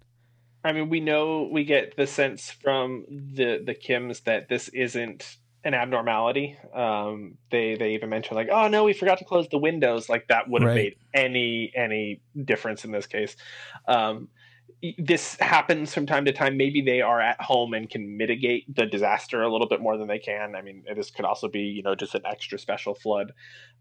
I 0.64 0.72
mean, 0.72 0.88
we 0.88 1.00
know 1.00 1.48
we 1.50 1.64
get 1.64 1.96
the 1.96 2.06
sense 2.06 2.50
from 2.50 3.04
the 3.08 3.62
the 3.64 3.74
Kims 3.74 4.24
that 4.24 4.48
this 4.48 4.68
isn't 4.68 5.36
an 5.64 5.74
abnormality. 5.74 6.56
Um, 6.74 7.36
they 7.50 7.74
they 7.76 7.94
even 7.94 8.10
mention 8.10 8.36
like, 8.36 8.48
oh 8.50 8.68
no, 8.68 8.84
we 8.84 8.92
forgot 8.92 9.18
to 9.18 9.24
close 9.24 9.48
the 9.48 9.58
windows. 9.58 10.08
Like 10.08 10.28
that 10.28 10.48
would 10.48 10.62
have 10.62 10.70
Right. 10.70 10.76
made 10.76 10.96
any 11.14 11.72
any 11.74 12.20
difference 12.44 12.84
in 12.84 12.92
this 12.92 13.06
case. 13.06 13.36
Um, 13.88 14.28
this 14.98 15.36
happens 15.38 15.94
from 15.94 16.06
time 16.06 16.24
to 16.24 16.32
time. 16.32 16.56
Maybe 16.56 16.80
they 16.80 17.02
are 17.02 17.20
at 17.20 17.40
home 17.40 17.72
and 17.72 17.88
can 17.88 18.16
mitigate 18.16 18.64
the 18.74 18.84
disaster 18.86 19.40
a 19.42 19.50
little 19.50 19.68
bit 19.68 19.80
more 19.80 19.96
than 19.96 20.08
they 20.08 20.18
can. 20.18 20.56
I 20.56 20.62
mean, 20.62 20.82
this 20.96 21.10
could 21.10 21.24
also 21.24 21.48
be 21.48 21.60
you 21.60 21.82
know 21.82 21.94
just 21.94 22.14
an 22.14 22.22
extra 22.24 22.58
special 22.58 22.94
flood. 22.94 23.32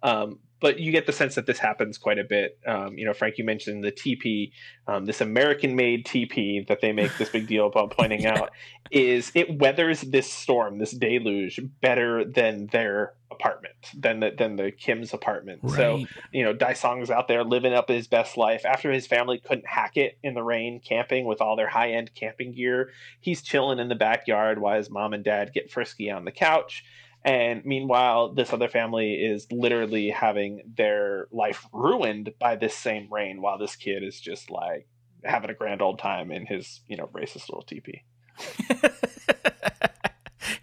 Um, 0.03 0.39
but 0.61 0.79
you 0.79 0.91
get 0.91 1.07
the 1.07 1.11
sense 1.11 1.35
that 1.35 1.47
this 1.47 1.57
happens 1.57 1.97
quite 1.97 2.19
a 2.19 2.23
bit. 2.23 2.57
Um, 2.65 2.97
you 2.97 3.03
know, 3.03 3.13
Franc, 3.13 3.37
you 3.37 3.43
mentioned 3.43 3.83
the 3.83 3.91
teepee, 3.91 4.53
um, 4.87 5.05
this 5.05 5.19
American-made 5.19 6.05
teepee 6.05 6.63
that 6.69 6.81
they 6.81 6.93
make 6.93 7.17
this 7.17 7.29
big 7.29 7.47
deal 7.47 7.65
about 7.67 7.91
pointing 7.91 8.21
yeah. 8.21 8.39
out, 8.39 8.51
is 8.91 9.31
it 9.33 9.59
weathers 9.59 10.01
this 10.01 10.31
storm, 10.31 10.77
this 10.77 10.91
deluge, 10.91 11.59
better 11.81 12.23
than 12.23 12.67
their 12.67 13.13
apartment, 13.31 13.73
than 13.97 14.19
the 14.19 14.31
than 14.37 14.55
the 14.55 14.71
Kim's 14.71 15.13
apartment. 15.13 15.61
Right. 15.63 15.75
So 15.75 16.05
you 16.31 16.43
know, 16.43 16.53
Daisong's 16.53 17.09
out 17.09 17.27
there 17.27 17.43
living 17.43 17.73
up 17.73 17.89
his 17.89 18.07
best 18.07 18.37
life 18.37 18.63
after 18.65 18.91
his 18.91 19.07
family 19.07 19.39
couldn't 19.39 19.67
hack 19.67 19.97
it 19.97 20.17
in 20.21 20.35
the 20.35 20.43
rain, 20.43 20.79
camping 20.79 21.25
with 21.25 21.41
all 21.41 21.55
their 21.55 21.69
high-end 21.69 22.11
camping 22.13 22.53
gear. 22.53 22.91
He's 23.19 23.41
chilling 23.41 23.79
in 23.79 23.89
the 23.89 23.95
backyard 23.95 24.61
while 24.61 24.77
his 24.77 24.91
mom 24.91 25.13
and 25.13 25.23
dad 25.23 25.51
get 25.53 25.71
frisky 25.71 26.11
on 26.11 26.25
the 26.25 26.31
couch 26.31 26.83
and 27.23 27.63
meanwhile, 27.65 28.33
this 28.33 28.51
other 28.51 28.67
family 28.67 29.13
is 29.13 29.47
literally 29.51 30.09
having 30.09 30.63
their 30.75 31.27
life 31.31 31.67
ruined 31.71 32.33
by 32.39 32.55
this 32.55 32.75
same 32.75 33.07
rain 33.11 33.41
while 33.41 33.59
this 33.59 33.75
kid 33.75 34.03
is 34.03 34.19
just 34.19 34.49
like 34.49 34.87
having 35.23 35.51
a 35.51 35.53
grand 35.53 35.81
old 35.81 35.99
time 35.99 36.31
in 36.31 36.45
his, 36.45 36.81
you 36.87 36.97
know, 36.97 37.07
racist 37.13 37.47
little 37.49 37.61
teepee. 37.61 38.03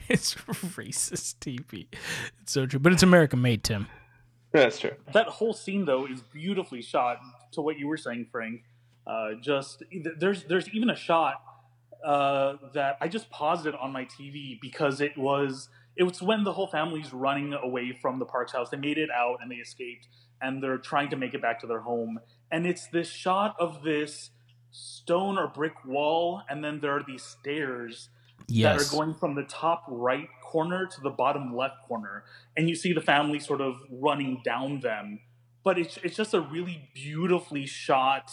it's 0.09 0.35
racist 0.35 1.39
teepee. 1.39 1.89
It's 2.43 2.53
so 2.53 2.67
true. 2.67 2.81
But 2.81 2.93
it's 2.93 3.05
American 3.05 3.41
made, 3.41 3.63
Tim. 3.63 3.87
That's 4.51 4.81
true. 4.81 4.95
That 5.13 5.27
whole 5.27 5.53
scene 5.53 5.85
though 5.85 6.07
is 6.07 6.23
beautifully 6.23 6.83
shot 6.83 7.19
to 7.53 7.61
what 7.61 7.79
you 7.79 7.87
were 7.87 7.97
saying, 7.97 8.27
Franc. 8.33 8.63
Uh, 9.07 9.35
just 9.41 9.83
there's 10.19 10.45
there's 10.45 10.69
even 10.71 10.91
a 10.91 10.97
shot 10.97 11.41
uh, 12.05 12.55
that 12.75 12.97
I 13.01 13.09
just 13.09 13.31
paused 13.31 13.67
it 13.67 13.75
on 13.75 13.93
my 13.93 14.07
TV 14.07 14.61
because 14.61 15.01
it 15.01 15.17
was 15.17 15.69
it 15.99 16.05
was 16.05 16.23
when 16.23 16.45
the 16.45 16.53
whole 16.53 16.69
family's 16.69 17.13
running 17.13 17.53
away 17.53 17.93
from 18.01 18.21
the 18.21 18.25
Parks 18.25 18.53
house. 18.53 18.71
They 18.71 18.77
made 18.77 18.99
it 18.99 19.11
out 19.11 19.39
and 19.43 19.51
they 19.51 19.57
escaped, 19.57 20.07
and 20.41 20.63
they're 20.63 20.79
trying 20.79 21.11
to 21.11 21.17
make 21.17 21.35
it 21.35 21.43
back 21.43 21.61
to 21.61 21.67
their 21.67 21.81
home. 21.81 22.21
And 22.53 22.67
it's 22.67 22.87
this 22.87 23.11
shot 23.11 23.57
of 23.59 23.83
this 23.83 24.31
stone 24.71 25.37
or 25.37 25.49
brick 25.49 25.85
wall, 25.85 26.43
and 26.49 26.63
then 26.63 26.79
there 26.81 26.93
are 26.93 27.03
these 27.03 27.25
stairs 27.25 28.11
yes. 28.47 28.79
that 28.79 28.87
are 28.87 28.97
going 28.97 29.15
from 29.15 29.35
the 29.35 29.43
top 29.43 29.83
right 29.89 30.29
corner 30.41 30.87
to 30.87 31.01
the 31.01 31.11
bottom 31.11 31.55
left 31.55 31.83
corner, 31.89 32.23
and 32.57 32.69
you 32.69 32.77
see 32.77 32.93
the 32.93 33.01
family 33.01 33.41
sort 33.41 33.61
of 33.61 33.75
running 33.91 34.41
down 34.45 34.79
them. 34.81 35.19
But 35.65 35.79
it's 35.79 35.99
it's 36.05 36.17
just 36.17 36.33
a 36.33 36.41
really 36.41 36.89
beautifully 36.95 37.67
shot 37.67 38.31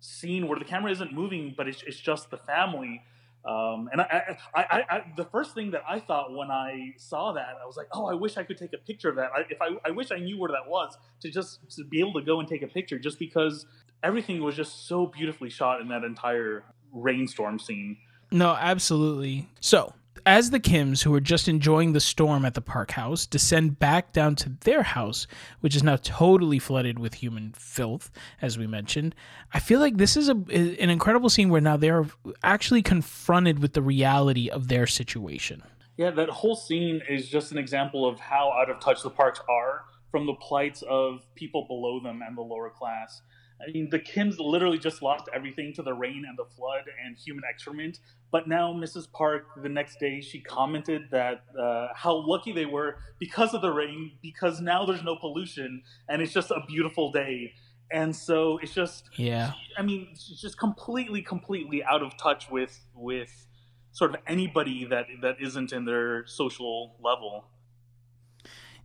scene 0.00 0.48
where 0.48 0.58
the 0.58 0.64
camera 0.64 0.90
isn't 0.90 1.12
moving, 1.12 1.54
but 1.54 1.68
it's, 1.68 1.82
it's 1.82 2.00
just 2.00 2.30
the 2.30 2.38
family 2.38 3.02
um, 3.44 3.88
and 3.90 4.00
I, 4.00 4.36
I, 4.54 4.60
I, 4.60 4.84
I, 4.88 5.04
the 5.16 5.24
first 5.24 5.54
thing 5.54 5.72
that 5.72 5.82
I 5.88 5.98
thought 5.98 6.32
when 6.32 6.50
I 6.50 6.92
saw 6.96 7.32
that, 7.32 7.56
I 7.60 7.66
was 7.66 7.76
like, 7.76 7.88
oh, 7.92 8.06
I 8.06 8.14
wish 8.14 8.36
I 8.36 8.44
could 8.44 8.56
take 8.56 8.72
a 8.72 8.78
picture 8.78 9.08
of 9.08 9.16
that. 9.16 9.30
I, 9.36 9.40
if 9.50 9.60
I, 9.60 9.70
I 9.84 9.90
wish 9.90 10.12
I 10.12 10.18
knew 10.18 10.38
where 10.38 10.50
that 10.50 10.68
was 10.68 10.96
to 11.20 11.30
just 11.30 11.58
to 11.76 11.84
be 11.84 11.98
able 12.00 12.14
to 12.14 12.22
go 12.22 12.38
and 12.38 12.48
take 12.48 12.62
a 12.62 12.68
picture, 12.68 12.98
just 12.98 13.18
because 13.18 13.66
everything 14.02 14.42
was 14.42 14.54
just 14.54 14.86
so 14.86 15.06
beautifully 15.06 15.50
shot 15.50 15.80
in 15.80 15.88
that 15.88 16.04
entire 16.04 16.64
rainstorm 16.92 17.58
scene. 17.58 17.96
No, 18.30 18.50
absolutely. 18.50 19.48
So 19.60 19.92
as 20.26 20.50
the 20.50 20.60
Kims, 20.60 21.02
who 21.02 21.14
are 21.14 21.20
just 21.20 21.48
enjoying 21.48 21.92
the 21.92 22.00
storm 22.00 22.44
at 22.44 22.54
the 22.54 22.60
park 22.60 22.92
house, 22.92 23.26
descend 23.26 23.78
back 23.78 24.12
down 24.12 24.36
to 24.36 24.50
their 24.60 24.82
house, 24.82 25.26
which 25.60 25.74
is 25.74 25.82
now 25.82 25.96
totally 25.96 26.58
flooded 26.58 26.98
with 26.98 27.14
human 27.14 27.52
filth, 27.56 28.10
as 28.40 28.58
we 28.58 28.66
mentioned, 28.66 29.14
I 29.52 29.58
feel 29.58 29.80
like 29.80 29.96
this 29.96 30.16
is 30.16 30.28
a, 30.28 30.32
an 30.32 30.90
incredible 30.90 31.30
scene 31.30 31.48
where 31.48 31.60
now 31.60 31.76
they're 31.76 32.06
actually 32.42 32.82
confronted 32.82 33.58
with 33.58 33.72
the 33.72 33.82
reality 33.82 34.48
of 34.48 34.68
their 34.68 34.86
situation. 34.86 35.62
Yeah, 35.96 36.10
that 36.12 36.30
whole 36.30 36.56
scene 36.56 37.02
is 37.08 37.28
just 37.28 37.52
an 37.52 37.58
example 37.58 38.08
of 38.08 38.18
how 38.18 38.52
out 38.52 38.70
of 38.70 38.80
touch 38.80 39.02
the 39.02 39.10
parks 39.10 39.40
are 39.48 39.84
from 40.10 40.26
the 40.26 40.34
plights 40.34 40.82
of 40.82 41.22
people 41.34 41.66
below 41.66 42.00
them 42.00 42.22
and 42.26 42.36
the 42.36 42.42
lower 42.42 42.70
class. 42.70 43.22
I 43.66 43.70
mean, 43.70 43.88
the 43.90 43.98
Kims 43.98 44.36
literally 44.38 44.78
just 44.78 45.02
lost 45.02 45.24
everything 45.34 45.72
to 45.74 45.82
the 45.82 45.94
rain 45.94 46.24
and 46.28 46.36
the 46.36 46.44
flood 46.56 46.84
and 47.04 47.16
human 47.16 47.44
excrement. 47.48 47.98
But 48.30 48.48
now, 48.48 48.72
Mrs. 48.72 49.10
Park, 49.12 49.46
the 49.62 49.68
next 49.68 50.00
day, 50.00 50.20
she 50.20 50.40
commented 50.40 51.02
that 51.10 51.44
uh, 51.58 51.88
how 51.94 52.24
lucky 52.26 52.52
they 52.52 52.66
were 52.66 52.96
because 53.18 53.54
of 53.54 53.62
the 53.62 53.70
rain, 53.70 54.12
because 54.22 54.60
now 54.60 54.84
there's 54.84 55.04
no 55.04 55.16
pollution 55.16 55.82
and 56.08 56.22
it's 56.22 56.32
just 56.32 56.50
a 56.50 56.60
beautiful 56.66 57.12
day. 57.12 57.52
And 57.92 58.16
so 58.16 58.58
it's 58.62 58.72
just, 58.72 59.10
yeah. 59.16 59.52
I 59.76 59.82
mean, 59.82 60.08
she's 60.14 60.40
just 60.40 60.58
completely, 60.58 61.22
completely 61.22 61.84
out 61.84 62.02
of 62.02 62.16
touch 62.16 62.50
with 62.50 62.80
with 62.94 63.46
sort 63.92 64.14
of 64.14 64.20
anybody 64.26 64.86
that 64.86 65.06
that 65.20 65.36
isn't 65.40 65.72
in 65.72 65.84
their 65.84 66.26
social 66.26 66.96
level. 67.02 67.44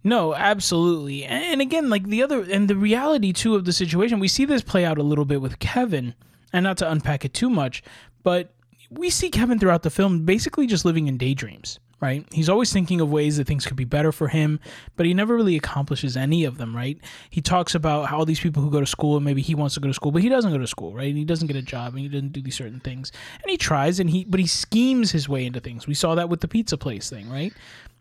No, 0.08 0.34
absolutely. 0.34 1.26
And 1.26 1.60
again, 1.60 1.89
like 1.89 2.06
the 2.06 2.24
other 2.24 2.41
and 2.43 2.70
the 2.70 2.78
reality 2.78 3.34
too 3.34 3.56
of 3.56 3.65
the 3.65 3.74
situation, 3.74 4.20
we 4.20 4.30
see 4.30 4.46
this 4.46 4.62
play 4.62 4.86
out 4.86 4.98
a 4.98 5.04
little 5.04 5.26
bit 5.26 5.41
with 5.41 5.60
Kevin, 5.60 6.13
and 6.54 6.63
not 6.63 6.78
to 6.78 6.89
unpack 6.89 7.26
it 7.26 7.34
too 7.34 7.50
much, 7.50 7.84
but 8.24 8.54
we 8.89 9.10
see 9.10 9.30
Kevin 9.30 9.60
throughout 9.60 9.84
the 9.84 9.89
film 9.89 10.24
basically 10.24 10.65
just 10.65 10.86
living 10.86 11.08
in 11.08 11.17
daydreams, 11.17 11.82
right? 12.00 12.26
He's 12.32 12.48
always 12.48 12.72
thinking 12.72 13.02
of 13.02 13.12
ways 13.12 13.36
that 13.36 13.48
things 13.48 13.65
could 13.65 13.76
be 13.76 13.84
better 13.84 14.13
for 14.13 14.30
him, 14.30 14.62
but 14.96 15.06
he 15.06 15.13
never 15.13 15.36
really 15.36 15.58
accomplishes 15.58 16.15
any 16.15 16.46
of 16.46 16.58
them, 16.58 16.74
right? 16.74 16.98
He 17.30 17.41
talks 17.41 17.76
about 17.76 18.08
how 18.08 18.20
all 18.20 18.26
these 18.26 18.39
people 18.39 18.63
who 18.63 18.72
go 18.72 18.80
to 18.80 18.86
school 18.86 19.17
and 19.17 19.26
maybe 19.26 19.41
he 19.41 19.56
wants 19.56 19.74
to 19.74 19.82
go 19.82 19.89
to 19.89 19.93
school, 19.93 20.13
but 20.13 20.22
he 20.22 20.30
doesn't 20.30 20.54
go 20.54 20.58
to 20.58 20.67
school, 20.67 20.93
right? 20.93 21.10
And 21.10 21.17
he 21.17 21.26
doesn't 21.26 21.48
get 21.48 21.58
a 21.58 21.62
job 21.62 21.96
and 21.96 22.00
he 22.00 22.08
doesn't 22.08 22.32
do 22.32 22.41
these 22.41 22.56
certain 22.56 22.80
things. 22.80 23.12
And 23.43 23.52
he 23.52 23.58
tries 23.58 24.00
and 24.00 24.10
he 24.10 24.24
but 24.24 24.39
he 24.39 24.48
schemes 24.48 25.12
his 25.12 25.28
way 25.28 25.46
into 25.46 25.60
things. 25.60 25.86
We 25.86 25.96
saw 25.96 26.15
that 26.15 26.30
with 26.30 26.39
the 26.39 26.48
pizza 26.48 26.78
place 26.78 27.10
thing, 27.10 27.30
right? 27.30 27.54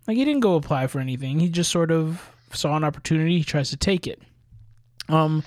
Like 0.07 0.16
he 0.16 0.25
didn't 0.25 0.40
go 0.40 0.55
apply 0.55 0.87
for 0.87 1.01
anything. 1.01 1.40
He 1.40 1.49
just 1.49 1.71
sort 1.71 1.90
of 1.90 2.31
saw 2.53 2.77
an 2.77 2.85
opportunity. 2.85 3.38
He 3.38 3.45
tries 3.45 3.71
to 3.71 3.77
take 3.77 4.07
it. 4.07 4.21
Um, 5.09 5.45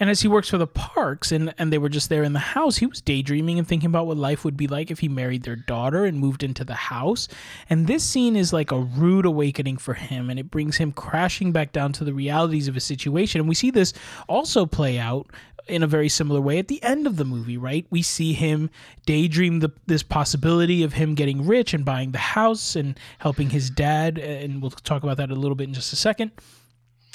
and 0.00 0.10
as 0.10 0.20
he 0.20 0.26
works 0.26 0.48
for 0.48 0.58
the 0.58 0.66
parks 0.66 1.30
and, 1.30 1.54
and 1.58 1.72
they 1.72 1.78
were 1.78 1.88
just 1.88 2.08
there 2.08 2.24
in 2.24 2.32
the 2.32 2.40
house, 2.40 2.78
he 2.78 2.86
was 2.86 3.00
daydreaming 3.00 3.58
and 3.58 3.68
thinking 3.68 3.86
about 3.86 4.06
what 4.06 4.16
life 4.16 4.44
would 4.44 4.56
be 4.56 4.66
like 4.66 4.90
if 4.90 4.98
he 4.98 5.08
married 5.08 5.44
their 5.44 5.54
daughter 5.54 6.04
and 6.04 6.18
moved 6.18 6.42
into 6.42 6.64
the 6.64 6.74
house. 6.74 7.28
And 7.70 7.86
this 7.86 8.02
scene 8.02 8.34
is 8.34 8.52
like 8.52 8.72
a 8.72 8.80
rude 8.80 9.26
awakening 9.26 9.76
for 9.76 9.94
him 9.94 10.28
and 10.28 10.40
it 10.40 10.50
brings 10.50 10.78
him 10.78 10.90
crashing 10.90 11.52
back 11.52 11.72
down 11.72 11.92
to 11.92 12.04
the 12.04 12.12
realities 12.12 12.66
of 12.66 12.74
his 12.74 12.84
situation. 12.84 13.40
And 13.40 13.48
we 13.48 13.54
see 13.54 13.70
this 13.70 13.92
also 14.28 14.66
play 14.66 14.98
out 14.98 15.28
in 15.68 15.82
a 15.82 15.86
very 15.86 16.08
similar 16.08 16.40
way 16.40 16.58
at 16.58 16.68
the 16.68 16.82
end 16.82 17.06
of 17.06 17.16
the 17.16 17.24
movie, 17.24 17.56
right? 17.56 17.86
We 17.90 18.02
see 18.02 18.32
him 18.32 18.70
daydream 19.06 19.60
the, 19.60 19.70
this 19.86 20.02
possibility 20.02 20.82
of 20.82 20.94
him 20.94 21.14
getting 21.14 21.46
rich 21.46 21.72
and 21.74 21.84
buying 21.84 22.12
the 22.12 22.18
house 22.18 22.76
and 22.76 22.98
helping 23.18 23.50
his 23.50 23.70
dad. 23.70 24.18
Uh, 24.18 24.22
and 24.22 24.60
we'll 24.60 24.70
talk 24.70 25.02
about 25.02 25.16
that 25.18 25.30
a 25.30 25.34
little 25.34 25.54
bit 25.54 25.68
in 25.68 25.74
just 25.74 25.92
a 25.92 25.96
second. 25.96 26.32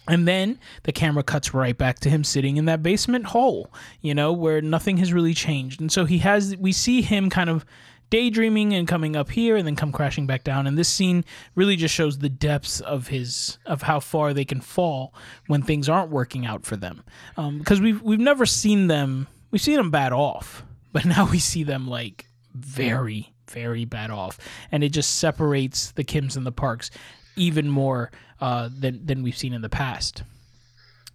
And 0.08 0.28
then 0.28 0.60
the 0.84 0.94
camera 0.94 1.24
cuts 1.24 1.54
right 1.54 1.78
back 1.78 2.00
to 2.00 2.10
him 2.10 2.24
sitting 2.24 2.58
in 2.58 2.66
that 2.66 2.82
basement 2.82 3.26
hole, 3.26 3.74
you 4.02 4.16
know, 4.16 4.32
where 4.32 4.62
nothing 4.62 4.98
has 4.98 5.12
really 5.12 5.34
changed. 5.34 5.82
And 5.82 5.92
so 5.92 6.06
he 6.06 6.20
has, 6.20 6.56
we 6.56 6.72
see 6.72 7.02
him 7.02 7.30
kind 7.30 7.50
of 7.50 7.66
daydreaming 8.10 8.74
and 8.74 8.88
coming 8.88 9.16
up 9.16 9.30
here 9.30 9.56
and 9.56 9.68
then 9.68 9.76
come 9.76 9.92
crashing 9.92 10.28
back 10.28 10.44
down. 10.44 10.68
And 10.68 10.78
this 10.78 10.90
scene 10.90 11.26
really 11.56 11.76
just 11.76 11.94
shows 11.94 12.20
the 12.20 12.30
depths 12.30 12.80
of 12.82 13.08
his 13.08 13.58
of 13.66 13.84
how 13.84 14.00
far 14.00 14.34
they 14.34 14.46
can 14.46 14.62
fall 14.62 15.14
when 15.48 15.62
things 15.62 15.90
aren't 15.90 16.12
working 16.12 16.46
out 16.46 16.66
for 16.66 16.76
them. 16.76 17.04
Because 17.36 17.80
um, 17.80 17.84
we've 17.84 18.02
we've 18.02 18.20
never 18.20 18.46
seen 18.46 18.88
them 18.88 19.28
we've 19.52 19.62
seen 19.62 19.78
them 19.78 19.92
bad 19.92 20.14
off, 20.14 20.64
but 20.92 21.06
now 21.06 21.30
we 21.30 21.40
see 21.40 21.64
them 21.64 21.88
like 21.88 22.26
very 22.54 23.34
very 23.50 23.86
bad 23.86 24.12
off, 24.12 24.40
and 24.72 24.84
it 24.84 24.90
just 24.90 25.16
separates 25.16 25.92
the 25.92 26.04
Kims 26.04 26.36
and 26.36 26.46
the 26.46 26.52
Parks 26.52 26.92
even 27.38 27.70
more 27.70 28.12
uh, 28.42 28.70
than 28.78 29.06
than 29.06 29.24
we've 29.24 29.38
seen 29.38 29.54
in 29.54 29.62
the 29.62 29.70
past. 29.70 30.24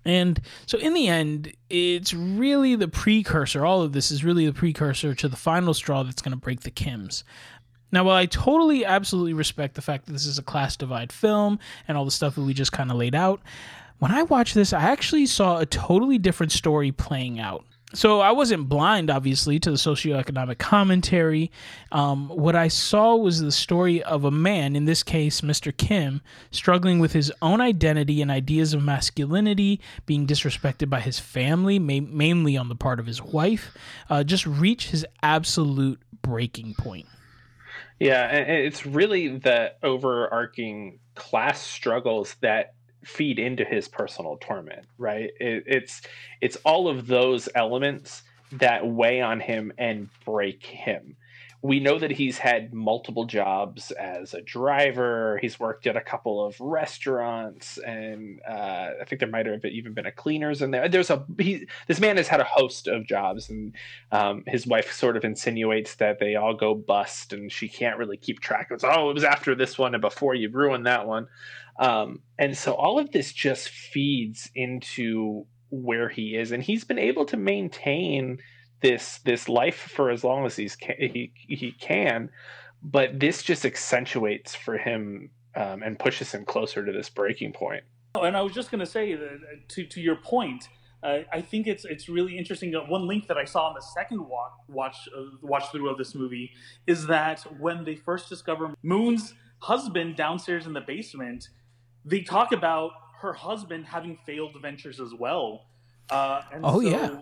And 0.05 0.41
so, 0.67 0.79
in 0.79 0.95
the 0.95 1.09
end, 1.09 1.53
it's 1.71 2.13
really 2.13 2.75
the 2.75 2.89
precursor. 2.89 3.65
All 3.65 3.83
of 3.83 3.93
this 3.93 4.11
is 4.11 4.25
really 4.25 4.47
the 4.47 4.53
precursor 4.53 5.15
to 5.15 5.29
the 5.29 5.37
final 5.37 5.75
straw 5.75 6.03
that's 6.03 6.23
going 6.23 6.33
to 6.33 6.39
break 6.39 6.61
the 6.61 6.71
Kims. 6.71 7.23
Now, 7.93 8.05
while 8.05 8.17
I 8.17 8.27
totally, 8.27 8.85
absolutely 8.85 9.35
respect 9.35 9.75
the 9.75 9.83
fact 9.83 10.07
that 10.07 10.13
this 10.13 10.27
is 10.27 10.39
a 10.39 10.43
class 10.43 10.77
divide 10.77 11.13
film 11.13 11.59
and 11.87 11.97
all 11.97 12.05
the 12.05 12.11
stuff 12.11 12.35
that 12.35 12.43
we 12.43 12.55
just 12.55 12.73
kind 12.73 12.91
of 12.91 12.97
laid 12.97 13.15
out, 13.15 13.43
when 13.99 14.11
I 14.11 14.23
watched 14.23 14.55
this, 14.55 14.73
I 14.73 14.81
actually 14.81 15.27
saw 15.27 15.59
a 15.59 15.67
totally 15.67 16.19
different 16.19 16.53
story 16.53 16.91
playing 16.91 17.39
out 17.39 17.65
so 17.95 18.21
I 18.21 18.33
wasn't 18.33 18.69
blind, 18.69 19.11
obviously, 19.11 19.59
to 19.61 19.71
the 19.71 19.77
socioeconomic 19.77 20.59
commentary. 20.59 21.51
Um, 21.91 22.29
what 22.29 22.57
I 22.57 22.69
saw 22.69 23.17
was 23.17 23.41
the 23.41 23.53
story 23.53 24.03
of 24.03 24.25
a 24.25 24.31
man, 24.31 24.75
in 24.77 24.87
this 24.87 25.03
case, 25.03 25.43
Mr. 25.43 25.77
Kim, 25.77 26.23
struggling 26.51 26.99
with 26.99 27.13
his 27.13 27.33
own 27.43 27.61
identity 27.61 28.23
and 28.23 28.31
ideas 28.31 28.73
of 28.73 28.83
masculinity, 28.83 29.81
being 30.07 30.27
disrespected 30.27 30.89
by 30.89 31.01
his 31.01 31.19
family, 31.19 31.79
ma- 31.79 32.01
mainly 32.01 32.57
on 32.57 32.69
the 32.69 32.77
part 32.77 32.99
of 32.99 33.07
his 33.07 33.23
wife, 33.23 33.77
uh, 34.09 34.25
just 34.25 34.47
reach 34.47 34.89
his 34.89 35.05
absolute 35.23 36.01
breaking 36.23 36.75
point. 36.75 37.07
Yeah, 38.01 38.27
it's 38.33 38.85
really 38.85 39.29
the 39.29 39.75
overarching 39.83 40.99
class 41.15 41.61
struggles 41.61 42.37
that 42.41 42.75
feed 43.05 43.39
into 43.39 43.65
his 43.65 43.89
personal 43.89 44.37
torment 44.41 44.87
right? 44.99 45.31
It, 45.41 45.65
it's 45.67 46.03
it's 46.41 46.57
all 46.65 46.89
of 46.89 47.07
those 47.07 47.49
elements 47.55 48.23
that 48.53 48.87
weigh 48.87 49.21
on 49.21 49.41
him 49.41 49.73
and 49.79 50.09
break 50.25 50.65
him 50.65 51.17
we 51.65 51.79
know 51.79 51.97
that 51.97 52.11
he's 52.11 52.39
had 52.39 52.75
multiple 52.75 53.25
jobs 53.25 53.93
as 53.93 54.35
a 54.35 54.43
driver. 54.43 55.39
He's 55.41 55.61
worked 55.61 55.87
at 55.87 55.97
a 55.97 56.01
couple 56.01 56.45
of 56.45 56.61
restaurants, 56.61 57.79
and 57.79 58.41
uh, 58.49 58.91
I 59.01 59.05
think 59.07 59.21
there 59.21 59.29
might 59.29 59.47
have 59.47 59.65
even 59.65 59.95
been 59.95 60.07
a 60.07 60.11
cleaners 60.11 60.61
in 60.61 60.73
there. 60.73 60.89
There's 60.89 61.11
a 61.11 61.25
he, 61.39 61.69
this 61.87 62.01
man 62.01 62.17
has 62.17 62.27
had 62.27 62.41
a 62.41 62.45
host 62.45 62.89
of 62.89 63.07
jobs, 63.07 63.49
and 63.49 63.77
um, 64.11 64.43
his 64.49 64.67
wife 64.67 64.93
sort 64.93 65.17
of 65.17 65.25
insinuates 65.25 65.95
that 65.97 66.19
they 66.19 66.35
all 66.35 66.55
go 66.55 66.75
bust, 66.75 67.33
and 67.33 67.51
she 67.51 67.69
can't 67.69 67.97
really 67.97 68.17
keep 68.17 68.41
track 68.41 68.73
of. 68.73 68.83
Oh, 68.83 69.11
it 69.11 69.15
was 69.15 69.25
after 69.25 69.55
this 69.55 69.79
one 69.79 69.95
and 69.95 70.01
before 70.01 70.35
you 70.35 70.51
ruined 70.51 70.87
that 70.87 71.07
one, 71.07 71.29
um, 71.79 72.23
and 72.41 72.59
so 72.59 72.73
all 72.73 72.99
of 72.99 73.13
this 73.13 73.33
just 73.33 73.69
feeds 73.69 74.51
into 74.57 75.47
where 75.71 76.09
he 76.09 76.35
is, 76.37 76.51
and 76.51 76.61
he's 76.61 76.83
been 76.83 76.99
able 76.99 77.25
to 77.27 77.37
maintain 77.37 78.41
this 78.83 79.19
this 79.19 79.49
life 79.49 79.77
for 79.77 80.11
as 80.11 80.25
long 80.25 80.45
as 80.45 80.57
he's 80.57 80.77
he 80.77 81.33
he 81.37 81.73
can, 81.81 82.31
but 82.83 83.19
this 83.19 83.43
just 83.43 83.65
accentuates 83.65 84.55
for 84.55 84.77
him 84.77 85.31
um, 85.55 85.83
and 85.83 85.99
pushes 85.99 86.33
him 86.33 86.45
closer 86.45 86.85
to 86.85 86.93
this 86.93 87.09
breaking 87.09 87.53
point. 87.53 87.85
Oh, 88.15 88.23
and 88.23 88.37
I 88.37 88.43
was 88.43 88.53
just 88.53 88.71
going 88.71 88.81
to 88.81 88.87
say 88.87 89.15
that 89.15 89.25
uh, 89.25 89.57
to 89.69 89.87
to 89.87 90.01
your 90.01 90.17
point, 90.17 90.69
uh, 91.03 91.21
I 91.33 91.41
think 91.41 91.67
it's 91.67 91.85
it's 91.85 92.09
really 92.09 92.37
interesting. 92.37 92.73
One 92.73 93.07
link 93.07 93.29
that 93.29 93.39
I 93.39 93.45
saw 93.45 93.69
in 93.69 93.75
the 93.75 93.81
second 93.81 94.29
watch 94.29 94.53
watch 94.69 94.97
uh, 95.17 95.23
watch 95.41 95.71
through 95.71 95.89
of 95.89 95.97
this 95.97 96.15
movie 96.15 96.51
is 96.87 97.07
that 97.07 97.41
when 97.59 97.85
they 97.85 97.95
first 97.95 98.29
discover 98.29 98.75
Moon's 98.83 99.35
husband 99.61 100.17
downstairs 100.17 100.67
in 100.67 100.73
the 100.73 100.81
basement, 100.81 101.49
they 102.05 102.21
talk 102.21 102.51
about 102.53 102.91
her 103.21 103.33
husband 103.33 103.87
having 103.87 104.19
failed 104.27 104.57
ventures 104.61 104.99
as 104.99 105.15
well. 105.15 105.67
Uh, 106.11 106.43
oh 106.65 106.83
so, 106.83 106.89
yeah 106.89 107.21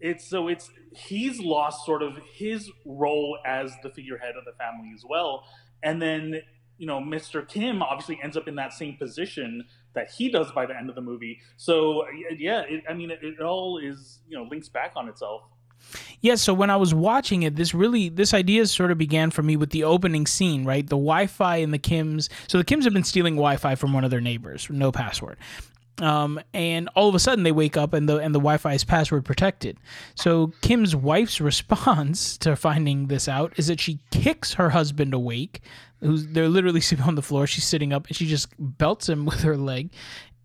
it's 0.00 0.24
so 0.24 0.48
it's 0.48 0.70
he's 0.92 1.40
lost 1.40 1.84
sort 1.84 2.02
of 2.02 2.18
his 2.32 2.70
role 2.84 3.38
as 3.44 3.72
the 3.82 3.90
figurehead 3.90 4.34
of 4.36 4.44
the 4.44 4.52
family 4.52 4.90
as 4.94 5.04
well 5.08 5.44
and 5.82 6.00
then 6.00 6.40
you 6.78 6.86
know 6.86 7.00
mr 7.00 7.46
kim 7.46 7.82
obviously 7.82 8.18
ends 8.22 8.36
up 8.36 8.48
in 8.48 8.54
that 8.54 8.72
same 8.72 8.96
position 8.96 9.64
that 9.94 10.10
he 10.10 10.30
does 10.30 10.50
by 10.52 10.66
the 10.66 10.76
end 10.76 10.88
of 10.88 10.94
the 10.94 11.00
movie 11.00 11.40
so 11.56 12.04
yeah 12.36 12.62
it, 12.68 12.82
i 12.88 12.94
mean 12.94 13.10
it, 13.10 13.18
it 13.22 13.40
all 13.40 13.78
is 13.78 14.20
you 14.28 14.36
know 14.36 14.44
links 14.44 14.68
back 14.68 14.92
on 14.96 15.08
itself 15.08 15.42
yeah, 16.20 16.34
so 16.34 16.52
when 16.52 16.70
I 16.70 16.76
was 16.76 16.92
watching 16.92 17.44
it, 17.44 17.56
this 17.56 17.72
really 17.72 18.08
this 18.08 18.34
idea 18.34 18.66
sort 18.66 18.90
of 18.90 18.98
began 18.98 19.30
for 19.30 19.42
me 19.42 19.56
with 19.56 19.70
the 19.70 19.84
opening 19.84 20.26
scene, 20.26 20.64
right? 20.64 20.84
The 20.84 20.96
Wi-Fi 20.96 21.58
and 21.58 21.72
the 21.72 21.78
Kims. 21.78 22.28
So 22.48 22.58
the 22.58 22.64
Kims 22.64 22.84
have 22.84 22.92
been 22.92 23.04
stealing 23.04 23.36
Wi-Fi 23.36 23.76
from 23.76 23.92
one 23.92 24.04
of 24.04 24.10
their 24.10 24.20
neighbors, 24.20 24.68
no 24.68 24.90
password. 24.90 25.38
Um, 26.00 26.40
and 26.54 26.88
all 26.94 27.08
of 27.08 27.14
a 27.14 27.18
sudden 27.18 27.44
they 27.44 27.52
wake 27.52 27.76
up 27.76 27.92
and 27.92 28.08
the 28.08 28.18
and 28.18 28.34
the 28.34 28.38
Wi-Fi 28.38 28.74
is 28.74 28.84
password 28.84 29.24
protected. 29.24 29.78
So 30.14 30.52
Kim's 30.60 30.94
wife's 30.94 31.40
response 31.50 32.36
to 32.38 32.56
finding 32.56 33.08
this 33.08 33.28
out 33.28 33.52
is 33.56 33.66
that 33.66 33.80
she 33.80 33.98
kicks 34.10 34.54
her 34.54 34.70
husband 34.70 35.12
awake. 35.14 35.60
Who's 36.00 36.26
they're 36.28 36.48
literally 36.48 36.80
sitting 36.88 37.04
on 37.04 37.16
the 37.16 37.22
floor. 37.22 37.46
She's 37.46 37.66
sitting 37.66 37.92
up 37.92 38.06
and 38.06 38.16
she 38.16 38.26
just 38.26 38.48
belts 38.58 39.08
him 39.08 39.24
with 39.26 39.42
her 39.42 39.56
leg, 39.56 39.90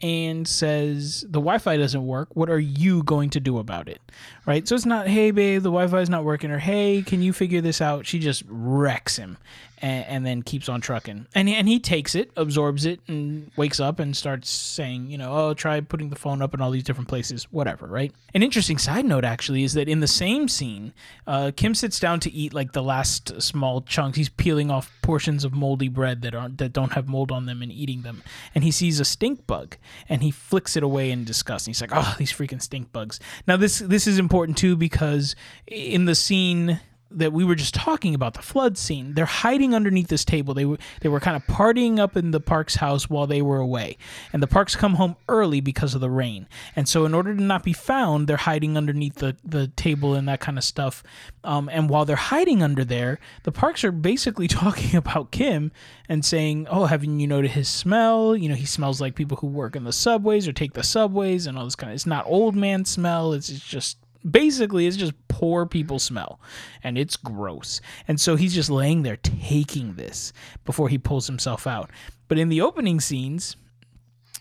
and 0.02 0.48
says 0.48 1.22
the 1.22 1.40
Wi-Fi 1.40 1.78
doesn't 1.78 2.06
work. 2.06 2.36
What 2.36 2.50
are 2.50 2.60
you 2.60 3.04
going 3.04 3.30
to 3.32 3.40
do 3.40 3.58
about 3.58 3.88
it? 3.88 4.02
Right. 4.46 4.68
So 4.68 4.76
it's 4.76 4.86
not 4.86 5.08
hey 5.08 5.32
babe, 5.32 5.62
the 5.64 5.70
Wi-Fi 5.70 6.02
is 6.02 6.10
not 6.10 6.26
working, 6.26 6.52
or 6.52 6.60
hey, 6.60 7.02
can 7.02 7.22
you 7.22 7.32
figure 7.32 7.62
this 7.62 7.80
out? 7.80 8.06
She 8.06 8.20
just 8.20 8.44
wrecks 8.48 9.16
him, 9.16 9.38
and, 9.84 10.06
and, 10.06 10.26
then 10.26 10.42
keeps 10.42 10.70
on 10.70 10.82
trucking. 10.82 11.28
And 11.36 11.50
and 11.50 11.68
he 11.68 11.80
takes 11.80 12.14
it, 12.14 12.32
absorbs 12.36 12.86
it, 12.86 13.00
and 13.08 13.52
wakes 13.58 13.80
up 13.80 14.00
and 14.00 14.16
starts 14.16 14.50
saying, 14.50 15.12
you 15.12 15.18
know, 15.18 15.34
oh, 15.34 15.54
try 15.54 15.80
putting 15.82 16.10
the 16.10 16.16
phone 16.16 16.42
up 16.42 16.54
in 16.54 16.62
all 16.62 16.72
these 16.72 16.84
different 16.84 17.10
places, 17.10 17.46
whatever, 17.52 17.86
right? 17.86 18.14
An 18.34 18.44
interesting 18.44 18.78
side 18.78 19.06
note 19.06 19.26
actually 19.26 19.64
is 19.64 19.74
that 19.74 19.88
in 19.88 20.00
the 20.00 20.08
same 20.08 20.48
scene, 20.48 20.94
uh, 21.28 21.52
Kim 21.56 21.76
sits 21.76 22.00
down 22.00 22.20
to 22.22 22.32
eat 22.32 22.54
like 22.54 22.72
the 22.72 22.84
last 22.84 23.42
small 23.42 23.82
chunks. 23.82 24.18
He's 24.18 24.30
peeling 24.30 24.72
off 24.72 24.92
portions 25.02 25.44
of 25.44 25.54
moldy 25.54 25.90
bread 25.90 26.22
that 26.22 26.34
aren't 26.34 26.58
that 26.58 26.74
don't 26.74 26.94
have 26.94 27.08
mold 27.08 27.32
on 27.32 27.46
them 27.46 27.62
and 27.62 27.72
eating 27.72 28.02
them, 28.02 28.24
and 28.56 28.64
he 28.64 28.72
sees 28.72 29.00
a 29.00 29.06
stink 29.06 29.48
bug 29.48 29.76
and 30.08 30.22
he 30.24 30.32
flicks 30.32 30.78
it 30.78 30.84
away 30.84 31.12
in 31.12 31.26
disgust. 31.26 31.68
And 31.68 31.76
he's 31.76 31.82
like, 31.82 31.92
oh, 31.94 32.16
these 32.18 32.32
freaking 32.34 32.62
stink 32.62 32.92
bugs. 32.92 33.20
Now 33.48 33.58
this 33.58 33.80
this 33.80 34.08
is 34.08 34.18
important 34.18 34.33
too 34.58 34.76
because 34.76 35.36
in 35.68 36.06
the 36.06 36.16
scene 36.16 36.80
that 37.16 37.32
we 37.32 37.44
were 37.44 37.56
just 37.56 37.74
talking 37.74 38.16
about 38.16 38.34
the 38.34 38.42
flood 38.42 38.78
scene. 38.78 39.14
They're 39.14 39.26
hiding 39.26 39.76
underneath 39.76 40.08
this 40.08 40.26
table. 40.26 40.54
They 40.54 40.66
were 40.66 40.78
they 41.02 41.10
were 41.10 41.20
kind 41.20 41.38
of 41.38 41.44
partying 41.44 42.00
up 42.00 42.18
in 42.18 42.32
the 42.32 42.40
Parks 42.40 42.76
house 42.76 43.10
while 43.10 43.28
they 43.28 43.42
were 43.42 43.60
away. 43.60 43.98
And 44.32 44.42
the 44.42 44.48
Parks 44.48 44.76
come 44.76 44.96
home 44.96 45.16
early 45.30 45.62
because 45.62 45.96
of 45.96 46.02
the 46.02 46.10
rain. 46.10 46.48
And 46.76 46.88
so 46.88 47.06
in 47.06 47.14
order 47.14 47.36
to 47.36 47.42
not 47.42 47.64
be 47.64 47.74
found, 47.74 48.28
they're 48.28 48.38
hiding 48.38 48.78
underneath 48.78 49.16
the 49.16 49.38
the 49.44 49.68
table 49.68 50.16
and 50.16 50.28
that 50.28 50.40
kind 50.40 50.58
of 50.58 50.64
stuff. 50.64 51.04
Um, 51.44 51.70
and 51.70 51.90
while 51.90 52.06
they're 52.06 52.16
hiding 52.16 52.64
under 52.64 52.84
there, 52.84 53.20
the 53.44 53.52
Parks 53.52 53.84
are 53.84 53.92
basically 53.92 54.48
talking 54.64 54.96
about 54.96 55.32
Kim 55.32 55.72
and 56.10 56.26
saying, 56.26 56.68
"Oh, 56.70 56.86
haven't 56.86 57.20
you 57.20 57.28
noted 57.28 57.52
his 57.52 57.70
smell? 57.70 58.36
You 58.36 58.50
know, 58.50 58.56
he 58.56 58.66
smells 58.66 59.00
like 59.00 59.16
people 59.16 59.38
who 59.38 59.48
work 59.48 59.76
in 59.76 59.84
the 59.84 59.94
subways 59.94 60.48
or 60.48 60.54
take 60.54 60.74
the 60.74 60.84
subways 60.84 61.46
and 61.48 61.58
all 61.58 61.66
this 61.66 61.76
kind 61.76 61.92
of. 61.92 61.96
It's 61.96 62.06
not 62.06 62.26
old 62.26 62.56
man 62.56 62.86
smell. 62.86 63.34
It's, 63.34 63.50
it's 63.50 63.66
just 63.66 63.98
basically 64.30 64.88
it's 64.88 64.98
just 64.98 65.14
poor 65.28 65.66
people 65.66 66.00
smell 66.00 66.40
and 66.84 66.98
it's 66.98 67.18
gross 67.18 67.82
and 68.08 68.20
so 68.20 68.36
he's 68.36 68.54
just 68.54 68.70
laying 68.70 69.04
there 69.04 69.18
taking 69.18 69.96
this 69.96 70.32
before 70.66 70.90
he 70.90 70.98
pulls 70.98 71.28
himself 71.28 71.68
out 71.68 71.90
but 72.28 72.38
in 72.38 72.50
the 72.50 72.62
opening 72.62 73.00
scenes 73.00 73.56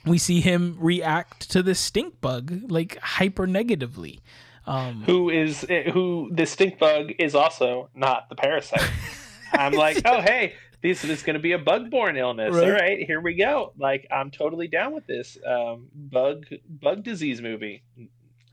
we 0.05 0.19
see 0.19 0.41
him 0.41 0.77
react 0.81 1.51
to 1.51 1.63
this 1.63 1.81
stink 1.81 2.21
bug 2.21 2.71
like 2.71 2.99
hyper 2.99 3.47
negatively 3.47 4.21
um, 4.65 5.03
who 5.07 5.29
is 5.29 5.67
who 5.93 6.31
the 6.33 6.47
stink 6.47 6.79
bug 6.79 7.13
is 7.19 7.35
also 7.35 7.89
not 7.95 8.29
the 8.29 8.37
parasite 8.37 8.89
i'm 9.53 9.73
like 9.73 10.01
oh 10.05 10.21
hey 10.21 10.55
this 10.83 11.05
is 11.05 11.23
going 11.23 11.35
to 11.35 11.41
be 11.41 11.53
a 11.53 11.59
bug-borne 11.59 12.17
illness. 12.17 12.55
Right. 12.55 12.65
All 12.65 12.73
right, 12.73 13.07
here 13.07 13.21
we 13.21 13.35
go. 13.35 13.73
Like 13.79 14.07
I'm 14.11 14.31
totally 14.31 14.67
down 14.67 14.93
with 14.93 15.07
this 15.07 15.39
um, 15.47 15.89
bug 15.95 16.47
bug 16.69 17.05
disease 17.05 17.41
movie. 17.41 17.85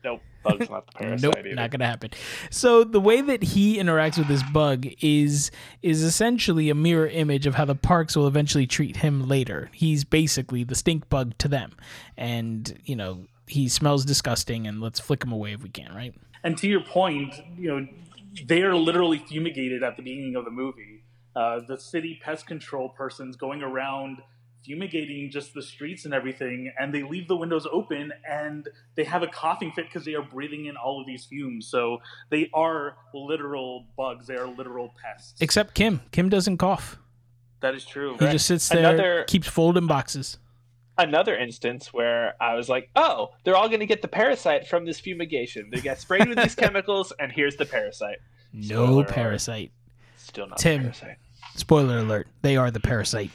Nope. 0.04 0.22
Bug's 0.42 0.70
not 0.70 0.86
the 0.86 0.92
parasite. 0.92 1.22
nope, 1.22 1.34
either. 1.38 1.54
not 1.54 1.70
gonna 1.70 1.86
happen. 1.86 2.10
So 2.50 2.84
the 2.84 3.00
way 3.00 3.20
that 3.20 3.42
he 3.42 3.78
interacts 3.78 4.16
with 4.16 4.28
this 4.28 4.42
bug 4.42 4.86
is 5.00 5.50
is 5.82 6.02
essentially 6.02 6.70
a 6.70 6.74
mirror 6.74 7.06
image 7.06 7.46
of 7.46 7.56
how 7.56 7.66
the 7.66 7.74
parks 7.74 8.16
will 8.16 8.26
eventually 8.26 8.66
treat 8.66 8.96
him 8.98 9.28
later. 9.28 9.70
He's 9.74 10.04
basically 10.04 10.64
the 10.64 10.74
stink 10.74 11.08
bug 11.08 11.36
to 11.38 11.48
them, 11.48 11.72
and 12.16 12.78
you 12.84 12.96
know 12.96 13.26
he 13.46 13.68
smells 13.68 14.04
disgusting, 14.04 14.66
and 14.66 14.80
let's 14.80 14.98
flick 14.98 15.22
him 15.22 15.32
away 15.32 15.52
if 15.52 15.62
we 15.62 15.68
can, 15.68 15.94
right? 15.94 16.14
And 16.42 16.56
to 16.58 16.68
your 16.68 16.80
point, 16.80 17.34
you 17.58 17.68
know 17.68 17.86
they 18.46 18.62
are 18.62 18.74
literally 18.74 19.18
fumigated 19.18 19.82
at 19.82 19.96
the 19.96 20.02
beginning 20.02 20.36
of 20.36 20.44
the 20.44 20.50
movie. 20.50 21.04
Uh, 21.36 21.60
the 21.66 21.78
city 21.78 22.18
pest 22.22 22.46
control 22.46 22.88
person's 22.88 23.36
going 23.36 23.62
around 23.62 24.22
fumigating 24.64 25.30
just 25.30 25.54
the 25.54 25.62
streets 25.62 26.04
and 26.04 26.14
everything, 26.14 26.72
and 26.78 26.94
they 26.94 27.02
leave 27.02 27.28
the 27.28 27.36
windows 27.36 27.66
open 27.70 28.12
and 28.28 28.68
they 28.94 29.04
have 29.04 29.22
a 29.22 29.26
coughing 29.26 29.72
fit 29.72 29.86
because 29.86 30.04
they 30.04 30.14
are 30.14 30.22
breathing 30.22 30.66
in 30.66 30.76
all 30.76 31.00
of 31.00 31.06
these 31.06 31.24
fumes. 31.24 31.66
So 31.66 31.98
they 32.30 32.50
are 32.52 32.96
literal 33.14 33.86
bugs. 33.96 34.26
They 34.26 34.36
are 34.36 34.46
literal 34.46 34.94
pests. 35.02 35.40
Except 35.40 35.74
Kim. 35.74 36.00
Kim 36.12 36.28
doesn't 36.28 36.58
cough. 36.58 36.98
That 37.60 37.74
is 37.74 37.84
true. 37.84 38.16
He 38.18 38.24
right? 38.24 38.32
just 38.32 38.46
sits 38.46 38.68
there, 38.68 38.78
Another... 38.78 39.24
keeps 39.24 39.48
folding 39.48 39.86
boxes 39.86 40.38
another 41.00 41.36
instance 41.36 41.92
where 41.92 42.34
I 42.40 42.54
was 42.54 42.68
like, 42.68 42.90
oh, 42.94 43.30
they're 43.44 43.56
all 43.56 43.68
going 43.68 43.80
to 43.80 43.86
get 43.86 44.02
the 44.02 44.08
parasite 44.08 44.68
from 44.68 44.84
this 44.84 45.00
fumigation. 45.00 45.70
They 45.70 45.80
get 45.80 46.00
sprayed 46.00 46.28
with 46.28 46.38
these 46.38 46.54
chemicals, 46.56 47.12
and 47.18 47.32
here's 47.32 47.56
the 47.56 47.66
parasite. 47.66 48.18
Spoiler 48.60 48.86
no 48.86 49.04
parasite. 49.04 49.70
Alert. 49.70 50.16
Still 50.16 50.46
not 50.48 50.58
Tim, 50.58 50.82
parasite. 50.82 51.16
Spoiler 51.56 51.98
alert. 51.98 52.28
They 52.42 52.56
are 52.56 52.70
the 52.70 52.80
parasite. 52.80 53.30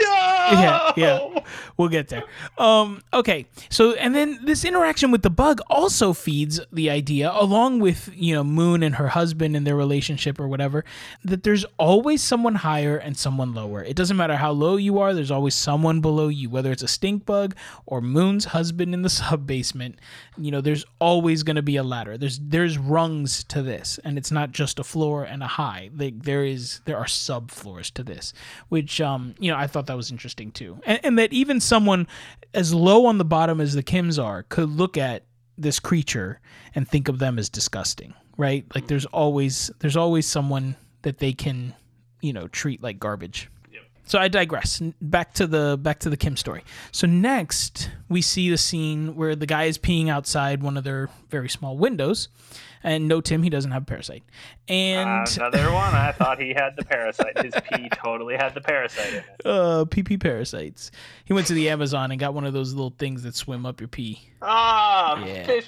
No! 0.00 0.35
Yeah, 0.52 0.92
yeah. 0.96 1.40
We'll 1.76 1.88
get 1.88 2.08
there. 2.08 2.24
Um, 2.58 3.02
okay. 3.12 3.46
So, 3.68 3.92
and 3.94 4.14
then 4.14 4.40
this 4.44 4.64
interaction 4.64 5.10
with 5.10 5.22
the 5.22 5.30
bug 5.30 5.60
also 5.68 6.12
feeds 6.12 6.60
the 6.72 6.90
idea, 6.90 7.30
along 7.34 7.80
with, 7.80 8.10
you 8.14 8.34
know, 8.34 8.44
Moon 8.44 8.82
and 8.82 8.94
her 8.96 9.08
husband 9.08 9.56
and 9.56 9.66
their 9.66 9.76
relationship 9.76 10.40
or 10.40 10.48
whatever, 10.48 10.84
that 11.24 11.42
there's 11.42 11.64
always 11.78 12.22
someone 12.22 12.56
higher 12.56 12.96
and 12.96 13.16
someone 13.16 13.54
lower. 13.54 13.82
It 13.82 13.96
doesn't 13.96 14.16
matter 14.16 14.36
how 14.36 14.52
low 14.52 14.76
you 14.76 14.98
are, 14.98 15.12
there's 15.14 15.30
always 15.30 15.54
someone 15.54 16.00
below 16.00 16.28
you, 16.28 16.48
whether 16.48 16.72
it's 16.72 16.82
a 16.82 16.88
stink 16.88 17.26
bug 17.26 17.54
or 17.84 18.00
Moon's 18.00 18.46
husband 18.46 18.94
in 18.94 19.02
the 19.02 19.10
sub 19.16 19.46
basement. 19.46 19.98
You 20.38 20.50
know, 20.50 20.60
there's 20.60 20.84
always 20.98 21.42
going 21.42 21.56
to 21.56 21.62
be 21.62 21.76
a 21.76 21.82
ladder. 21.82 22.16
There's 22.16 22.38
there's 22.38 22.78
rungs 22.78 23.44
to 23.44 23.62
this, 23.62 23.98
and 24.04 24.18
it's 24.18 24.30
not 24.30 24.52
just 24.52 24.78
a 24.78 24.84
floor 24.84 25.24
and 25.24 25.42
a 25.42 25.46
high. 25.46 25.90
Like 25.96 26.22
there 26.22 26.44
is 26.44 26.80
there 26.84 26.96
are 26.96 27.06
sub 27.06 27.50
floors 27.50 27.90
to 27.92 28.02
this, 28.02 28.32
which 28.68 29.00
um, 29.00 29.34
you 29.38 29.50
know, 29.50 29.56
I 29.56 29.66
thought 29.66 29.86
that 29.86 29.96
was 29.96 30.10
interesting 30.10 30.35
interesting 30.40 30.52
too, 30.52 30.80
and, 30.84 31.00
and 31.04 31.18
that 31.18 31.32
even 31.32 31.60
someone 31.60 32.06
as 32.54 32.72
low 32.72 33.06
on 33.06 33.18
the 33.18 33.24
bottom 33.24 33.60
as 33.60 33.74
the 33.74 33.82
Kims 33.82 34.22
are 34.22 34.44
could 34.44 34.70
look 34.70 34.96
at 34.96 35.24
this 35.58 35.80
creature 35.80 36.40
and 36.74 36.86
think 36.86 37.08
of 37.08 37.18
them 37.18 37.38
as 37.38 37.48
disgusting, 37.48 38.14
right? 38.36 38.64
Like 38.74 38.84
mm-hmm. 38.84 38.88
there's 38.88 39.06
always 39.06 39.70
there's 39.80 39.96
always 39.96 40.26
someone 40.26 40.76
that 41.02 41.18
they 41.18 41.32
can, 41.32 41.74
you 42.20 42.32
know, 42.32 42.48
treat 42.48 42.82
like 42.82 42.98
garbage. 42.98 43.48
so 44.04 44.18
I 44.18 44.28
digress. 44.28 44.82
Back 45.00 45.34
to 45.34 45.46
the 45.46 45.78
back 45.80 46.00
to 46.00 46.10
the 46.10 46.16
Kim 46.16 46.36
story. 46.36 46.64
So 46.92 47.06
next 47.06 47.90
we 48.08 48.22
see 48.22 48.50
the 48.50 48.58
scene 48.58 49.16
where 49.16 49.34
the 49.34 49.46
guy 49.46 49.64
is 49.64 49.78
peeing 49.78 50.08
outside 50.08 50.62
one 50.62 50.76
of 50.76 50.84
their 50.84 51.08
very 51.30 51.48
small 51.48 51.76
windows, 51.76 52.28
and 52.82 53.08
no 53.08 53.20
Tim, 53.20 53.42
he 53.42 53.50
doesn't 53.50 53.70
have 53.70 53.82
a 53.82 53.86
parasite. 53.86 54.22
And 54.68 55.08
Uh, 55.08 55.24
another 55.36 55.72
one. 55.72 55.94
I 55.94 56.12
thought 56.12 56.40
he 56.40 56.50
had 56.54 56.76
the 56.76 56.84
parasite. 56.84 57.38
His 57.42 57.54
pee 57.72 57.88
totally 58.04 58.36
had 58.36 58.54
the 58.54 58.60
parasite 58.60 59.08
in 59.12 59.18
it. 59.18 59.24
uh, 59.44 59.84
PP 59.86 60.18
parasites. 60.20 60.90
He 61.24 61.32
went 61.32 61.46
to 61.48 61.54
the 61.54 61.68
Amazon 61.68 62.10
and 62.10 62.18
got 62.20 62.34
one 62.34 62.44
of 62.44 62.52
those 62.52 62.72
little 62.74 62.94
things 62.98 63.22
that 63.24 63.34
swim 63.34 63.64
up 63.66 63.80
your 63.80 63.88
pee. 63.88 64.20
Ah, 64.42 65.24
Yeah. 65.24 65.46
fish. 65.46 65.66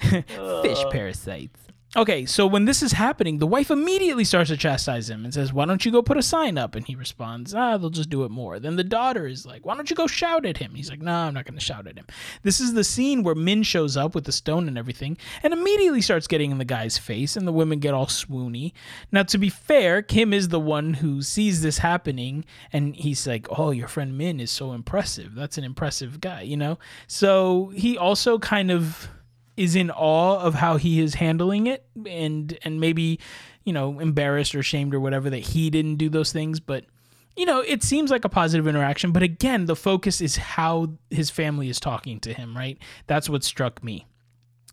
Fish 0.00 0.84
parasites. 0.90 1.60
Okay, 1.94 2.24
so 2.24 2.46
when 2.46 2.64
this 2.64 2.82
is 2.82 2.92
happening, 2.92 3.36
the 3.36 3.46
wife 3.46 3.70
immediately 3.70 4.24
starts 4.24 4.48
to 4.48 4.56
chastise 4.56 5.10
him 5.10 5.26
and 5.26 5.34
says, 5.34 5.52
Why 5.52 5.66
don't 5.66 5.84
you 5.84 5.92
go 5.92 6.00
put 6.00 6.16
a 6.16 6.22
sign 6.22 6.56
up? 6.56 6.74
And 6.74 6.86
he 6.86 6.94
responds, 6.94 7.54
Ah, 7.54 7.76
they'll 7.76 7.90
just 7.90 8.08
do 8.08 8.24
it 8.24 8.30
more. 8.30 8.58
Then 8.58 8.76
the 8.76 8.84
daughter 8.84 9.26
is 9.26 9.44
like, 9.44 9.66
Why 9.66 9.74
don't 9.74 9.90
you 9.90 9.96
go 9.96 10.06
shout 10.06 10.46
at 10.46 10.56
him? 10.56 10.74
He's 10.74 10.88
like, 10.88 11.02
No, 11.02 11.12
I'm 11.12 11.34
not 11.34 11.44
going 11.44 11.58
to 11.58 11.64
shout 11.64 11.86
at 11.86 11.98
him. 11.98 12.06
This 12.44 12.60
is 12.60 12.72
the 12.72 12.82
scene 12.82 13.22
where 13.22 13.34
Min 13.34 13.62
shows 13.62 13.94
up 13.94 14.14
with 14.14 14.24
the 14.24 14.32
stone 14.32 14.68
and 14.68 14.78
everything 14.78 15.18
and 15.42 15.52
immediately 15.52 16.00
starts 16.00 16.26
getting 16.26 16.50
in 16.50 16.56
the 16.56 16.64
guy's 16.64 16.96
face, 16.96 17.36
and 17.36 17.46
the 17.46 17.52
women 17.52 17.78
get 17.78 17.92
all 17.92 18.06
swoony. 18.06 18.72
Now, 19.10 19.24
to 19.24 19.36
be 19.36 19.50
fair, 19.50 20.00
Kim 20.00 20.32
is 20.32 20.48
the 20.48 20.60
one 20.60 20.94
who 20.94 21.20
sees 21.20 21.60
this 21.60 21.76
happening 21.76 22.46
and 22.72 22.96
he's 22.96 23.26
like, 23.26 23.46
Oh, 23.58 23.70
your 23.70 23.88
friend 23.88 24.16
Min 24.16 24.40
is 24.40 24.50
so 24.50 24.72
impressive. 24.72 25.34
That's 25.34 25.58
an 25.58 25.64
impressive 25.64 26.22
guy, 26.22 26.40
you 26.40 26.56
know? 26.56 26.78
So 27.06 27.70
he 27.74 27.98
also 27.98 28.38
kind 28.38 28.70
of 28.70 29.10
is 29.56 29.76
in 29.76 29.90
awe 29.90 30.38
of 30.40 30.54
how 30.54 30.76
he 30.76 31.00
is 31.00 31.14
handling 31.14 31.66
it 31.66 31.84
and 32.06 32.58
and 32.62 32.80
maybe 32.80 33.18
you 33.64 33.72
know 33.72 34.00
embarrassed 34.00 34.54
or 34.54 34.60
ashamed 34.60 34.94
or 34.94 35.00
whatever 35.00 35.30
that 35.30 35.38
he 35.38 35.70
didn't 35.70 35.96
do 35.96 36.08
those 36.08 36.32
things 36.32 36.60
but 36.60 36.84
you 37.36 37.44
know 37.44 37.60
it 37.60 37.82
seems 37.82 38.10
like 38.10 38.24
a 38.24 38.28
positive 38.28 38.66
interaction 38.66 39.12
but 39.12 39.22
again 39.22 39.66
the 39.66 39.76
focus 39.76 40.20
is 40.20 40.36
how 40.36 40.88
his 41.10 41.30
family 41.30 41.68
is 41.68 41.78
talking 41.78 42.18
to 42.18 42.32
him 42.32 42.56
right 42.56 42.78
that's 43.06 43.28
what 43.28 43.44
struck 43.44 43.82
me 43.84 44.06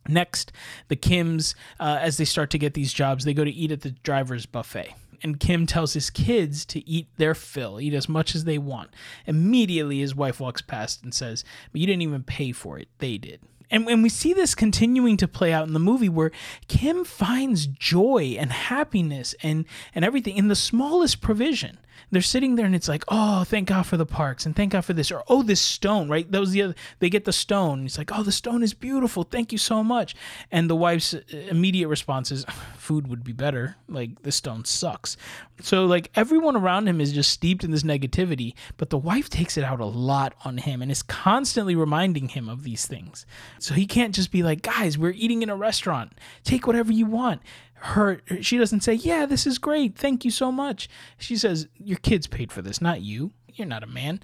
Next, 0.07 0.51
the 0.87 0.95
Kims, 0.95 1.53
uh, 1.79 1.99
as 2.01 2.17
they 2.17 2.25
start 2.25 2.49
to 2.51 2.57
get 2.57 2.73
these 2.73 2.93
jobs, 2.93 3.25
they 3.25 3.33
go 3.33 3.43
to 3.43 3.51
eat 3.51 3.71
at 3.71 3.81
the 3.81 3.91
driver's 3.91 4.45
buffet. 4.45 4.95
And 5.21 5.39
Kim 5.39 5.67
tells 5.67 5.93
his 5.93 6.09
kids 6.09 6.65
to 6.67 6.87
eat 6.89 7.07
their 7.17 7.35
fill, 7.35 7.79
eat 7.79 7.93
as 7.93 8.07
much 8.07 8.33
as 8.33 8.45
they 8.45 8.57
want. 8.57 8.89
Immediately, 9.27 9.99
his 9.99 10.15
wife 10.15 10.39
walks 10.39 10.61
past 10.61 11.03
and 11.03 11.13
says, 11.13 11.43
But 11.71 11.81
you 11.81 11.87
didn't 11.87 12.03
even 12.03 12.23
pay 12.23 12.53
for 12.53 12.79
it. 12.79 12.87
They 12.99 13.17
did. 13.17 13.41
And 13.71 13.85
when 13.85 14.01
we 14.01 14.09
see 14.09 14.33
this 14.33 14.55
continuing 14.55 15.17
to 15.17 15.27
play 15.27 15.53
out 15.53 15.67
in 15.67 15.73
the 15.73 15.79
movie 15.79 16.09
where 16.09 16.31
Kim 16.67 17.05
finds 17.05 17.67
joy 17.67 18.35
and 18.39 18.51
happiness 18.51 19.35
and, 19.43 19.65
and 19.93 20.03
everything 20.03 20.37
in 20.37 20.47
the 20.47 20.55
smallest 20.55 21.21
provision. 21.21 21.77
They're 22.11 22.21
sitting 22.21 22.55
there 22.55 22.65
and 22.65 22.75
it's 22.75 22.87
like, 22.87 23.03
oh, 23.07 23.43
thank 23.43 23.67
God 23.67 23.85
for 23.85 23.97
the 23.97 24.05
parks 24.05 24.45
and 24.45 24.55
thank 24.55 24.73
God 24.73 24.85
for 24.85 24.93
this. 24.93 25.11
Or, 25.11 25.23
oh, 25.27 25.43
this 25.43 25.61
stone, 25.61 26.09
right? 26.09 26.29
That 26.31 26.39
was 26.39 26.51
the 26.51 26.61
other, 26.63 26.75
they 26.99 27.09
get 27.09 27.25
the 27.25 27.33
stone. 27.33 27.85
It's 27.85 27.97
like, 27.97 28.11
oh, 28.13 28.23
the 28.23 28.31
stone 28.31 28.63
is 28.63 28.73
beautiful. 28.73 29.23
Thank 29.23 29.51
you 29.51 29.57
so 29.57 29.83
much. 29.83 30.15
And 30.51 30.69
the 30.69 30.75
wife's 30.75 31.13
uh, 31.13 31.21
immediate 31.31 31.87
response 31.87 32.31
is, 32.31 32.45
food 32.77 33.07
would 33.07 33.23
be 33.23 33.33
better. 33.33 33.75
Like, 33.87 34.23
the 34.23 34.31
stone 34.31 34.65
sucks. 34.65 35.17
So, 35.61 35.85
like, 35.85 36.09
everyone 36.15 36.55
around 36.55 36.87
him 36.87 37.01
is 37.01 37.11
just 37.11 37.31
steeped 37.31 37.63
in 37.63 37.71
this 37.71 37.83
negativity, 37.83 38.53
but 38.77 38.89
the 38.89 38.97
wife 38.97 39.29
takes 39.29 39.57
it 39.57 39.63
out 39.63 39.79
a 39.79 39.85
lot 39.85 40.33
on 40.45 40.57
him 40.57 40.81
and 40.81 40.89
is 40.91 41.03
constantly 41.03 41.75
reminding 41.75 42.29
him 42.29 42.49
of 42.49 42.63
these 42.63 42.87
things. 42.87 43.25
So 43.59 43.73
he 43.73 43.85
can't 43.85 44.15
just 44.15 44.31
be 44.31 44.41
like, 44.41 44.61
guys, 44.61 44.97
we're 44.97 45.11
eating 45.11 45.41
in 45.41 45.49
a 45.49 45.55
restaurant. 45.55 46.13
Take 46.43 46.65
whatever 46.65 46.91
you 46.91 47.05
want 47.05 47.41
her 47.81 48.21
she 48.41 48.57
doesn't 48.57 48.81
say 48.81 48.93
yeah 48.93 49.25
this 49.25 49.47
is 49.47 49.57
great. 49.57 49.95
Thank 49.95 50.25
you 50.25 50.31
so 50.31 50.51
much. 50.51 50.89
She 51.17 51.37
says 51.37 51.67
your 51.77 51.97
kids 51.97 52.27
paid 52.27 52.51
for 52.51 52.61
this 52.61 52.81
not 52.81 53.01
you. 53.01 53.31
You're 53.53 53.67
not 53.67 53.83
a 53.83 53.87
man. 53.87 54.21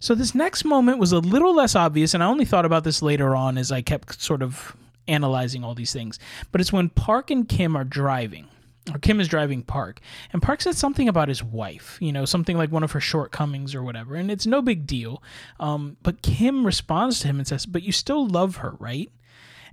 So 0.00 0.14
this 0.14 0.34
next 0.34 0.64
moment 0.64 0.98
was 0.98 1.12
a 1.12 1.18
little 1.18 1.54
less 1.54 1.74
obvious 1.74 2.14
and 2.14 2.22
i 2.22 2.26
only 2.26 2.44
thought 2.44 2.66
about 2.66 2.84
this 2.84 3.00
later 3.02 3.34
on 3.34 3.56
as 3.56 3.72
i 3.72 3.80
kept 3.80 4.20
sort 4.20 4.42
of 4.42 4.76
analyzing 5.06 5.64
all 5.64 5.74
these 5.74 5.92
things. 5.92 6.18
But 6.52 6.60
it's 6.60 6.72
when 6.72 6.88
park 6.88 7.30
and 7.30 7.48
kim 7.48 7.76
are 7.76 7.84
driving 7.84 8.48
or 8.92 8.98
Kim 8.98 9.20
is 9.20 9.28
driving 9.28 9.62
Park, 9.62 10.00
and 10.32 10.42
Park 10.42 10.60
said 10.60 10.76
something 10.76 11.08
about 11.08 11.28
his 11.28 11.42
wife, 11.42 11.96
you 12.00 12.12
know, 12.12 12.24
something 12.24 12.56
like 12.56 12.70
one 12.70 12.82
of 12.82 12.92
her 12.92 13.00
shortcomings 13.00 13.74
or 13.74 13.82
whatever, 13.82 14.14
and 14.14 14.30
it's 14.30 14.46
no 14.46 14.60
big 14.60 14.86
deal. 14.86 15.22
Um, 15.58 15.96
but 16.02 16.22
Kim 16.22 16.66
responds 16.66 17.20
to 17.20 17.28
him 17.28 17.38
and 17.38 17.48
says, 17.48 17.64
But 17.66 17.82
you 17.82 17.92
still 17.92 18.26
love 18.26 18.56
her, 18.56 18.74
right? 18.78 19.10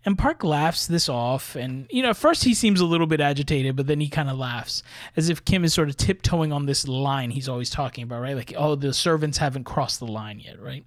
And 0.04 0.18
Park 0.18 0.44
laughs 0.44 0.88
this 0.88 1.08
off. 1.08 1.56
And, 1.56 1.88
you 1.90 2.02
know, 2.02 2.10
at 2.10 2.18
first 2.18 2.44
he 2.44 2.54
seems 2.54 2.80
a 2.80 2.86
little 2.86 3.08
bit 3.08 3.22
agitated, 3.22 3.76
but 3.76 3.88
then 3.88 4.00
he 4.00 4.10
kind 4.10 4.30
of 4.30 4.38
laughs 4.38 4.82
as 5.16 5.30
if 5.30 5.46
Kim 5.46 5.64
is 5.64 5.74
sort 5.74 5.90
of 5.90 5.98
tiptoeing 5.98 6.52
on 6.52 6.66
this 6.66 6.88
line 6.88 7.32
he's 7.32 7.50
always 7.50 7.70
talking 7.70 8.04
about, 8.04 8.22
right? 8.22 8.36
Like, 8.36 8.54
oh, 8.58 8.76
the 8.76 8.94
servants 8.94 9.38
haven't 9.38 9.66
crossed 9.66 10.00
the 10.00 10.08
line 10.08 10.40
yet, 10.40 10.60
right? 10.62 10.86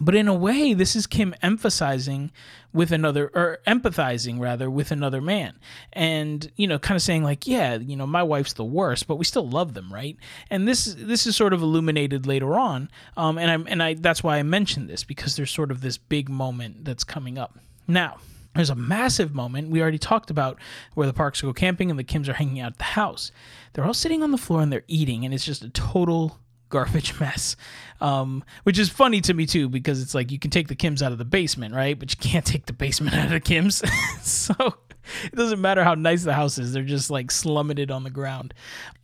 But 0.00 0.14
in 0.14 0.28
a 0.28 0.34
way, 0.34 0.74
this 0.74 0.94
is 0.94 1.06
Kim 1.06 1.34
emphasizing 1.42 2.30
with 2.72 2.92
another, 2.92 3.30
or 3.34 3.58
empathizing 3.66 4.38
rather, 4.38 4.70
with 4.70 4.90
another 4.90 5.22
man. 5.22 5.58
And, 5.92 6.50
you 6.56 6.66
know, 6.66 6.78
kind 6.78 6.96
of 6.96 7.02
saying, 7.02 7.22
like, 7.24 7.46
yeah, 7.46 7.76
you 7.76 7.96
know, 7.96 8.06
my 8.06 8.22
wife's 8.22 8.52
the 8.52 8.64
worst, 8.64 9.06
but 9.06 9.16
we 9.16 9.24
still 9.24 9.48
love 9.48 9.72
them, 9.72 9.92
right? 9.92 10.16
And 10.50 10.68
this 10.68 10.94
this 10.98 11.26
is 11.26 11.34
sort 11.34 11.54
of 11.54 11.62
illuminated 11.62 12.26
later 12.26 12.54
on. 12.54 12.90
Um, 13.16 13.38
and 13.38 13.50
I'm 13.50 13.66
and 13.66 13.82
I 13.82 13.94
that's 13.94 14.22
why 14.22 14.36
I 14.36 14.42
mentioned 14.42 14.90
this, 14.90 15.02
because 15.02 15.36
there's 15.36 15.50
sort 15.50 15.70
of 15.70 15.80
this 15.80 15.96
big 15.96 16.28
moment 16.28 16.84
that's 16.84 17.04
coming 17.04 17.38
up. 17.38 17.58
Now, 17.88 18.18
there's 18.56 18.70
a 18.70 18.74
massive 18.74 19.34
moment 19.34 19.70
we 19.70 19.80
already 19.80 19.98
talked 19.98 20.30
about 20.30 20.58
where 20.94 21.06
the 21.06 21.12
parks 21.12 21.40
go 21.40 21.52
camping 21.52 21.90
and 21.90 21.98
the 21.98 22.04
Kims 22.04 22.28
are 22.28 22.34
hanging 22.34 22.60
out 22.60 22.72
at 22.72 22.78
the 22.78 22.84
house. 22.84 23.32
They're 23.72 23.84
all 23.84 23.94
sitting 23.94 24.22
on 24.22 24.32
the 24.32 24.38
floor 24.38 24.62
and 24.62 24.72
they're 24.72 24.84
eating, 24.88 25.24
and 25.24 25.34
it's 25.34 25.44
just 25.44 25.62
a 25.62 25.70
total 25.70 26.38
garbage 26.68 27.18
mess. 27.20 27.56
Um, 28.00 28.44
which 28.64 28.78
is 28.78 28.88
funny 28.88 29.20
to 29.22 29.34
me 29.34 29.46
too 29.46 29.68
because 29.68 30.02
it's 30.02 30.14
like 30.14 30.30
you 30.30 30.38
can 30.38 30.50
take 30.50 30.68
the 30.68 30.76
Kims 30.76 31.02
out 31.02 31.12
of 31.12 31.18
the 31.18 31.24
basement, 31.24 31.74
right? 31.74 31.98
But 31.98 32.10
you 32.10 32.30
can't 32.30 32.44
take 32.44 32.66
the 32.66 32.72
basement 32.72 33.14
out 33.14 33.26
of 33.26 33.30
the 33.30 33.40
Kims. 33.40 33.86
so 34.22 34.54
it 35.24 35.34
doesn't 35.34 35.60
matter 35.60 35.84
how 35.84 35.94
nice 35.94 36.24
the 36.24 36.34
house 36.34 36.58
is; 36.58 36.72
they're 36.72 36.82
just 36.82 37.10
like 37.10 37.30
slumming 37.30 37.78
it 37.78 37.90
on 37.90 38.04
the 38.04 38.10
ground. 38.10 38.54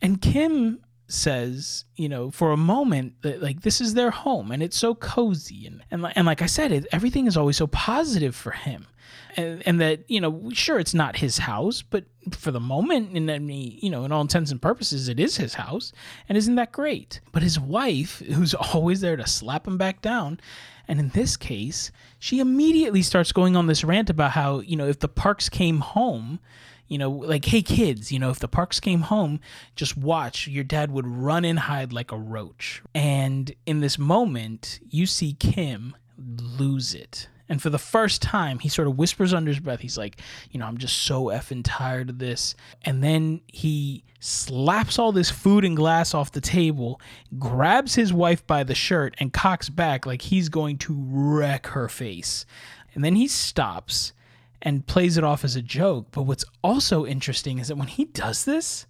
And 0.01 0.21
Kim 0.21 0.79
says, 1.07 1.85
you 1.95 2.09
know, 2.09 2.31
for 2.31 2.51
a 2.51 2.57
moment 2.57 3.13
that 3.21 3.41
like 3.41 3.61
this 3.61 3.79
is 3.79 3.93
their 3.93 4.09
home 4.09 4.51
and 4.51 4.63
it's 4.63 4.77
so 4.77 4.95
cozy 4.95 5.65
and 5.65 5.83
and, 5.91 6.11
and 6.15 6.25
like 6.25 6.41
I 6.41 6.47
said, 6.47 6.71
it, 6.71 6.87
everything 6.91 7.27
is 7.27 7.37
always 7.37 7.57
so 7.57 7.67
positive 7.67 8.35
for 8.35 8.51
him. 8.51 8.87
And, 9.35 9.63
and 9.65 9.81
that 9.81 10.09
you 10.09 10.21
know, 10.21 10.49
sure, 10.53 10.79
it's 10.79 10.93
not 10.93 11.17
his 11.17 11.39
house, 11.39 11.81
but 11.81 12.05
for 12.31 12.51
the 12.51 12.59
moment, 12.59 13.15
and 13.17 13.29
I 13.31 13.39
mean, 13.39 13.79
you 13.81 13.89
know, 13.89 14.05
in 14.05 14.11
all 14.11 14.21
intents 14.21 14.51
and 14.51 14.61
purposes, 14.61 15.09
it 15.09 15.19
is 15.19 15.37
his 15.37 15.55
house, 15.55 15.91
and 16.29 16.37
isn't 16.37 16.55
that 16.55 16.71
great? 16.71 17.19
But 17.31 17.43
his 17.43 17.59
wife, 17.59 18.19
who's 18.19 18.53
always 18.73 19.01
there 19.01 19.15
to 19.15 19.27
slap 19.27 19.67
him 19.67 19.77
back 19.77 20.01
down, 20.01 20.39
and 20.87 20.99
in 20.99 21.09
this 21.09 21.37
case, 21.37 21.91
she 22.19 22.39
immediately 22.39 23.01
starts 23.01 23.31
going 23.31 23.55
on 23.55 23.67
this 23.67 23.83
rant 23.83 24.09
about 24.09 24.31
how 24.31 24.59
you 24.59 24.75
know 24.75 24.87
if 24.87 24.99
the 24.99 25.07
Parks 25.07 25.49
came 25.49 25.79
home, 25.79 26.39
you 26.87 26.97
know, 26.97 27.09
like, 27.09 27.45
hey 27.45 27.61
kids, 27.61 28.11
you 28.11 28.19
know, 28.19 28.29
if 28.29 28.39
the 28.39 28.47
Parks 28.47 28.79
came 28.79 29.01
home, 29.01 29.39
just 29.75 29.97
watch. 29.97 30.47
Your 30.47 30.63
dad 30.63 30.91
would 30.91 31.07
run 31.07 31.45
and 31.45 31.59
hide 31.59 31.93
like 31.93 32.11
a 32.11 32.17
roach. 32.17 32.81
And 32.93 33.53
in 33.65 33.79
this 33.79 33.97
moment, 33.97 34.79
you 34.89 35.05
see 35.05 35.33
Kim 35.33 35.95
lose 36.17 36.93
it. 36.93 37.27
And 37.53 37.61
for 37.61 37.69
the 37.69 37.77
first 37.77 38.23
time, 38.23 38.57
he 38.57 38.67
sort 38.67 38.87
of 38.87 38.97
whispers 38.97 39.31
under 39.31 39.51
his 39.51 39.59
breath, 39.59 39.81
he's 39.81 39.95
like, 39.95 40.19
you 40.49 40.59
know, 40.59 40.65
I'm 40.65 40.79
just 40.79 40.97
so 41.03 41.25
effing 41.25 41.61
tired 41.63 42.09
of 42.09 42.17
this. 42.17 42.55
And 42.81 43.03
then 43.03 43.41
he 43.45 44.03
slaps 44.19 44.97
all 44.97 45.11
this 45.11 45.29
food 45.29 45.63
and 45.63 45.77
glass 45.77 46.15
off 46.15 46.31
the 46.31 46.41
table, 46.41 46.99
grabs 47.37 47.93
his 47.93 48.11
wife 48.11 48.47
by 48.47 48.63
the 48.63 48.73
shirt, 48.73 49.13
and 49.19 49.31
cocks 49.31 49.69
back 49.69 50.07
like 50.07 50.23
he's 50.23 50.49
going 50.49 50.79
to 50.79 50.95
wreck 50.97 51.67
her 51.67 51.87
face. 51.87 52.47
And 52.95 53.03
then 53.05 53.15
he 53.15 53.27
stops 53.27 54.13
and 54.59 54.87
plays 54.87 55.15
it 55.15 55.23
off 55.23 55.43
as 55.43 55.55
a 55.55 55.61
joke. 55.61 56.07
But 56.09 56.23
what's 56.23 56.45
also 56.63 57.05
interesting 57.05 57.59
is 57.59 57.67
that 57.67 57.77
when 57.77 57.87
he 57.87 58.05
does 58.05 58.45
this, 58.45 58.87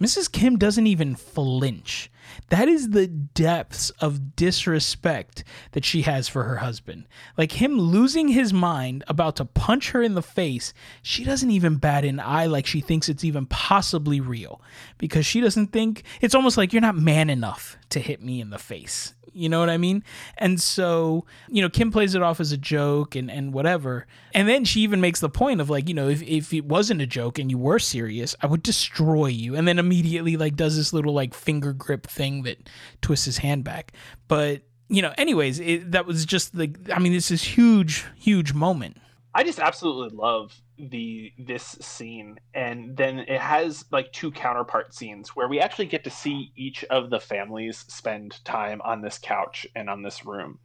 Mrs. 0.00 0.30
Kim 0.30 0.56
doesn't 0.56 0.86
even 0.86 1.16
flinch. 1.16 2.12
That 2.48 2.68
is 2.68 2.90
the 2.90 3.06
depths 3.06 3.90
of 4.00 4.36
disrespect 4.36 5.44
that 5.72 5.84
she 5.84 6.02
has 6.02 6.28
for 6.28 6.44
her 6.44 6.56
husband. 6.56 7.06
Like 7.36 7.52
him 7.52 7.78
losing 7.78 8.28
his 8.28 8.52
mind, 8.52 9.04
about 9.08 9.36
to 9.36 9.44
punch 9.44 9.90
her 9.90 10.02
in 10.02 10.14
the 10.14 10.22
face, 10.22 10.72
she 11.02 11.24
doesn't 11.24 11.50
even 11.50 11.76
bat 11.76 12.04
an 12.04 12.20
eye 12.20 12.46
like 12.46 12.66
she 12.66 12.80
thinks 12.80 13.08
it's 13.08 13.24
even 13.24 13.46
possibly 13.46 14.20
real. 14.20 14.60
Because 14.98 15.26
she 15.26 15.40
doesn't 15.40 15.68
think 15.68 16.02
it's 16.20 16.34
almost 16.34 16.56
like 16.56 16.72
you're 16.72 16.82
not 16.82 16.96
man 16.96 17.30
enough 17.30 17.76
to 17.90 18.00
hit 18.00 18.22
me 18.22 18.40
in 18.40 18.50
the 18.50 18.58
face. 18.58 19.14
You 19.36 19.48
know 19.48 19.58
what 19.58 19.68
I 19.68 19.78
mean? 19.78 20.04
And 20.38 20.60
so, 20.60 21.26
you 21.48 21.60
know, 21.60 21.68
Kim 21.68 21.90
plays 21.90 22.14
it 22.14 22.22
off 22.22 22.38
as 22.38 22.52
a 22.52 22.56
joke 22.56 23.16
and, 23.16 23.28
and 23.28 23.52
whatever. 23.52 24.06
And 24.32 24.48
then 24.48 24.64
she 24.64 24.80
even 24.82 25.00
makes 25.00 25.18
the 25.18 25.28
point 25.28 25.60
of 25.60 25.68
like, 25.68 25.88
you 25.88 25.94
know, 25.94 26.08
if, 26.08 26.22
if 26.22 26.54
it 26.54 26.64
wasn't 26.64 27.02
a 27.02 27.06
joke 27.06 27.40
and 27.40 27.50
you 27.50 27.58
were 27.58 27.80
serious, 27.80 28.36
I 28.40 28.46
would 28.46 28.62
destroy 28.62 29.26
you. 29.26 29.56
And 29.56 29.66
then 29.66 29.80
immediately 29.80 30.36
like 30.36 30.54
does 30.54 30.76
this 30.76 30.92
little 30.92 31.12
like 31.12 31.34
finger 31.34 31.72
grip 31.72 32.06
thing 32.14 32.42
that 32.44 32.68
twists 33.02 33.26
his 33.26 33.38
hand 33.38 33.64
back. 33.64 33.92
But, 34.28 34.62
you 34.88 35.02
know, 35.02 35.12
anyways, 35.18 35.60
it, 35.60 35.92
that 35.92 36.06
was 36.06 36.24
just 36.24 36.56
the, 36.56 36.74
I 36.92 36.98
mean, 36.98 37.12
this 37.12 37.30
is 37.30 37.42
huge, 37.42 38.04
huge 38.16 38.54
moment. 38.54 38.98
I 39.34 39.42
just 39.42 39.58
absolutely 39.58 40.16
love 40.16 40.54
the 40.78 41.32
this 41.38 41.62
scene 41.80 42.38
and 42.52 42.96
then 42.96 43.20
it 43.20 43.40
has 43.40 43.84
like 43.92 44.12
two 44.12 44.32
counterpart 44.32 44.92
scenes 44.92 45.36
where 45.36 45.46
we 45.46 45.60
actually 45.60 45.86
get 45.86 46.02
to 46.02 46.10
see 46.10 46.52
each 46.56 46.82
of 46.84 47.10
the 47.10 47.20
families 47.20 47.84
spend 47.88 48.44
time 48.44 48.80
on 48.82 49.00
this 49.00 49.16
couch 49.18 49.66
and 49.76 49.88
on 49.88 50.02
this 50.02 50.24
room 50.24 50.58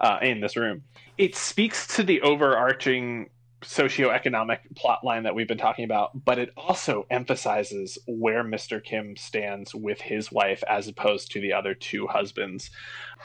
uh, 0.00 0.18
in 0.22 0.40
this 0.40 0.56
room 0.56 0.82
it 1.18 1.36
speaks 1.36 1.86
to 1.86 2.02
the 2.02 2.20
overarching 2.22 3.30
socioeconomic 3.64 4.58
plot 4.76 5.04
line 5.04 5.24
that 5.24 5.34
we've 5.34 5.48
been 5.48 5.58
talking 5.58 5.84
about, 5.84 6.24
but 6.24 6.38
it 6.38 6.50
also 6.56 7.06
emphasizes 7.10 7.98
where 8.06 8.44
Mr. 8.44 8.82
Kim 8.82 9.16
stands 9.16 9.74
with 9.74 10.00
his 10.00 10.30
wife 10.30 10.62
as 10.68 10.88
opposed 10.88 11.32
to 11.32 11.40
the 11.40 11.52
other 11.52 11.74
two 11.74 12.06
husbands. 12.06 12.70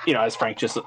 You 0.08 0.13
know, 0.13 0.21
as 0.21 0.36
Franc 0.36 0.58
just 0.58 0.78
uh, 0.78 0.82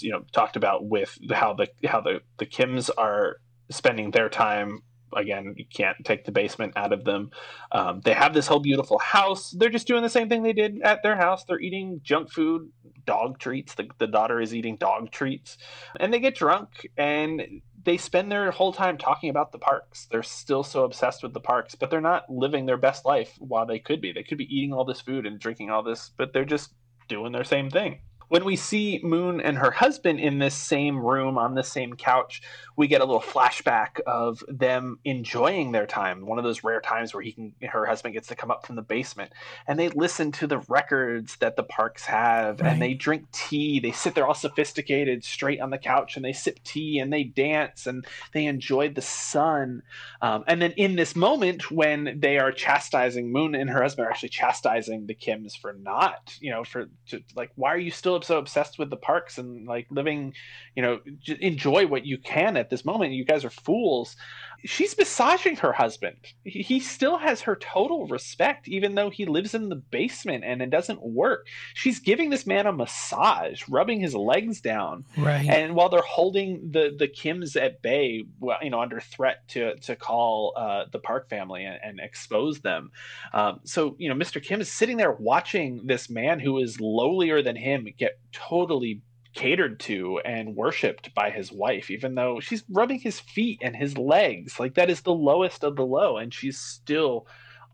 you 0.00 0.10
know 0.10 0.24
talked 0.32 0.56
about 0.56 0.86
with 0.86 1.18
how 1.30 1.54
the 1.54 1.68
how 1.86 2.00
the 2.00 2.22
the 2.38 2.46
Kims 2.46 2.90
are 2.96 3.36
spending 3.70 4.10
their 4.10 4.28
time. 4.28 4.82
Again 5.14 5.52
you 5.58 5.66
can't 5.66 5.98
take 6.04 6.24
the 6.24 6.32
basement 6.32 6.72
out 6.74 6.94
of 6.94 7.04
them. 7.04 7.32
Um, 7.70 8.00
they 8.00 8.14
have 8.14 8.32
this 8.32 8.46
whole 8.46 8.60
beautiful 8.60 8.98
house. 8.98 9.50
They're 9.50 9.68
just 9.68 9.86
doing 9.86 10.02
the 10.02 10.08
same 10.08 10.30
thing 10.30 10.42
they 10.42 10.54
did 10.54 10.80
at 10.80 11.02
their 11.02 11.16
house. 11.16 11.44
They're 11.44 11.60
eating 11.60 12.00
junk 12.02 12.32
food 12.32 12.70
dog 13.04 13.38
treats. 13.38 13.74
The, 13.74 13.88
the 13.98 14.06
daughter 14.06 14.40
is 14.40 14.54
eating 14.54 14.76
dog 14.76 15.10
treats. 15.10 15.58
And 15.98 16.12
they 16.12 16.20
get 16.20 16.34
drunk 16.34 16.86
and 16.96 17.62
they 17.84 17.96
spend 17.96 18.30
their 18.30 18.50
whole 18.50 18.72
time 18.72 18.98
talking 18.98 19.30
about 19.30 19.52
the 19.52 19.58
parks. 19.58 20.06
They're 20.10 20.22
still 20.22 20.62
so 20.62 20.84
obsessed 20.84 21.22
with 21.22 21.32
the 21.32 21.40
parks, 21.40 21.74
but 21.74 21.90
they're 21.90 22.00
not 22.00 22.30
living 22.30 22.66
their 22.66 22.76
best 22.76 23.04
life 23.04 23.34
while 23.38 23.66
they 23.66 23.78
could 23.78 24.00
be. 24.00 24.12
They 24.12 24.22
could 24.22 24.38
be 24.38 24.56
eating 24.56 24.72
all 24.72 24.84
this 24.84 25.00
food 25.00 25.26
and 25.26 25.38
drinking 25.38 25.70
all 25.70 25.82
this, 25.82 26.10
but 26.16 26.32
they're 26.32 26.44
just 26.44 26.72
doing 27.08 27.32
their 27.32 27.44
same 27.44 27.70
thing 27.70 28.00
when 28.32 28.46
we 28.46 28.56
see 28.56 28.98
Moon 29.02 29.42
and 29.42 29.58
her 29.58 29.70
husband 29.70 30.18
in 30.18 30.38
this 30.38 30.54
same 30.54 30.98
room 30.98 31.36
on 31.36 31.54
the 31.54 31.62
same 31.62 31.92
couch, 31.92 32.40
we 32.78 32.86
get 32.86 33.02
a 33.02 33.04
little 33.04 33.20
flashback 33.20 34.00
of 34.06 34.42
them 34.48 34.98
enjoying 35.04 35.72
their 35.72 35.84
time. 35.84 36.24
One 36.24 36.38
of 36.38 36.44
those 36.44 36.64
rare 36.64 36.80
times 36.80 37.12
where 37.12 37.22
he 37.22 37.32
can, 37.32 37.52
her 37.68 37.84
husband 37.84 38.14
gets 38.14 38.28
to 38.28 38.34
come 38.34 38.50
up 38.50 38.64
from 38.66 38.76
the 38.76 38.80
basement, 38.80 39.32
and 39.66 39.78
they 39.78 39.90
listen 39.90 40.32
to 40.32 40.46
the 40.46 40.60
records 40.60 41.36
that 41.40 41.56
the 41.56 41.62
parks 41.62 42.06
have, 42.06 42.62
right. 42.62 42.72
and 42.72 42.80
they 42.80 42.94
drink 42.94 43.30
tea. 43.32 43.80
They 43.80 43.92
sit 43.92 44.14
there 44.14 44.26
all 44.26 44.32
sophisticated, 44.32 45.24
straight 45.24 45.60
on 45.60 45.68
the 45.68 45.76
couch, 45.76 46.16
and 46.16 46.24
they 46.24 46.32
sip 46.32 46.58
tea 46.64 47.00
and 47.00 47.12
they 47.12 47.24
dance 47.24 47.86
and 47.86 48.02
they 48.32 48.46
enjoy 48.46 48.88
the 48.88 49.02
sun. 49.02 49.82
Um, 50.22 50.44
and 50.46 50.62
then 50.62 50.72
in 50.78 50.96
this 50.96 51.14
moment 51.14 51.70
when 51.70 52.18
they 52.18 52.38
are 52.38 52.50
chastising 52.50 53.30
Moon 53.30 53.54
and 53.54 53.68
her 53.68 53.82
husband 53.82 54.06
are 54.06 54.10
actually 54.10 54.30
chastising 54.30 55.04
the 55.04 55.14
Kims 55.14 55.54
for 55.54 55.74
not, 55.74 56.34
you 56.40 56.50
know, 56.50 56.64
for 56.64 56.86
to, 57.08 57.22
like, 57.36 57.50
why 57.56 57.74
are 57.74 57.78
you 57.78 57.90
still 57.90 58.21
so 58.22 58.38
obsessed 58.38 58.78
with 58.78 58.90
the 58.90 58.96
parks 58.96 59.38
and 59.38 59.66
like 59.66 59.86
living, 59.90 60.34
you 60.74 60.82
know, 60.82 61.00
enjoy 61.40 61.86
what 61.86 62.06
you 62.06 62.18
can 62.18 62.56
at 62.56 62.70
this 62.70 62.84
moment. 62.84 63.12
You 63.12 63.24
guys 63.24 63.44
are 63.44 63.50
fools. 63.50 64.16
She's 64.64 64.96
massaging 64.96 65.56
her 65.56 65.72
husband. 65.72 66.16
He 66.44 66.78
still 66.78 67.18
has 67.18 67.40
her 67.42 67.56
total 67.56 68.06
respect, 68.06 68.68
even 68.68 68.94
though 68.94 69.10
he 69.10 69.26
lives 69.26 69.54
in 69.54 69.68
the 69.68 69.76
basement 69.76 70.44
and 70.44 70.62
it 70.62 70.70
doesn't 70.70 71.02
work. 71.02 71.48
She's 71.74 71.98
giving 71.98 72.30
this 72.30 72.46
man 72.46 72.66
a 72.66 72.72
massage, 72.72 73.68
rubbing 73.68 74.00
his 74.00 74.14
legs 74.14 74.60
down. 74.60 75.04
Right. 75.16 75.48
And 75.48 75.74
while 75.74 75.88
they're 75.88 76.00
holding 76.00 76.70
the 76.70 76.94
the 76.96 77.08
Kims 77.08 77.60
at 77.60 77.82
bay, 77.82 78.24
well, 78.38 78.58
you 78.62 78.70
know, 78.70 78.80
under 78.80 79.00
threat 79.00 79.48
to 79.48 79.74
to 79.80 79.96
call 79.96 80.54
uh, 80.56 80.84
the 80.92 81.00
Park 81.00 81.28
family 81.28 81.64
and, 81.64 81.78
and 81.82 82.00
expose 82.00 82.60
them. 82.60 82.92
Um, 83.32 83.60
so 83.64 83.96
you 83.98 84.08
know, 84.08 84.14
Mr. 84.14 84.42
Kim 84.42 84.60
is 84.60 84.70
sitting 84.70 84.96
there 84.96 85.12
watching 85.12 85.86
this 85.86 86.08
man 86.08 86.38
who 86.38 86.58
is 86.58 86.78
lowlier 86.78 87.42
than 87.42 87.56
him 87.56 87.88
get 87.96 88.11
totally 88.32 89.02
catered 89.34 89.80
to 89.80 90.18
and 90.24 90.54
worshipped 90.56 91.14
by 91.14 91.30
his 91.30 91.50
wife, 91.50 91.90
even 91.90 92.14
though 92.14 92.40
she's 92.40 92.64
rubbing 92.68 93.00
his 93.00 93.20
feet 93.20 93.58
and 93.62 93.74
his 93.74 93.96
legs. 93.96 94.60
Like 94.60 94.74
that 94.74 94.90
is 94.90 95.02
the 95.02 95.14
lowest 95.14 95.64
of 95.64 95.76
the 95.76 95.86
low, 95.86 96.18
and 96.18 96.32
she's 96.32 96.58
still 96.58 97.26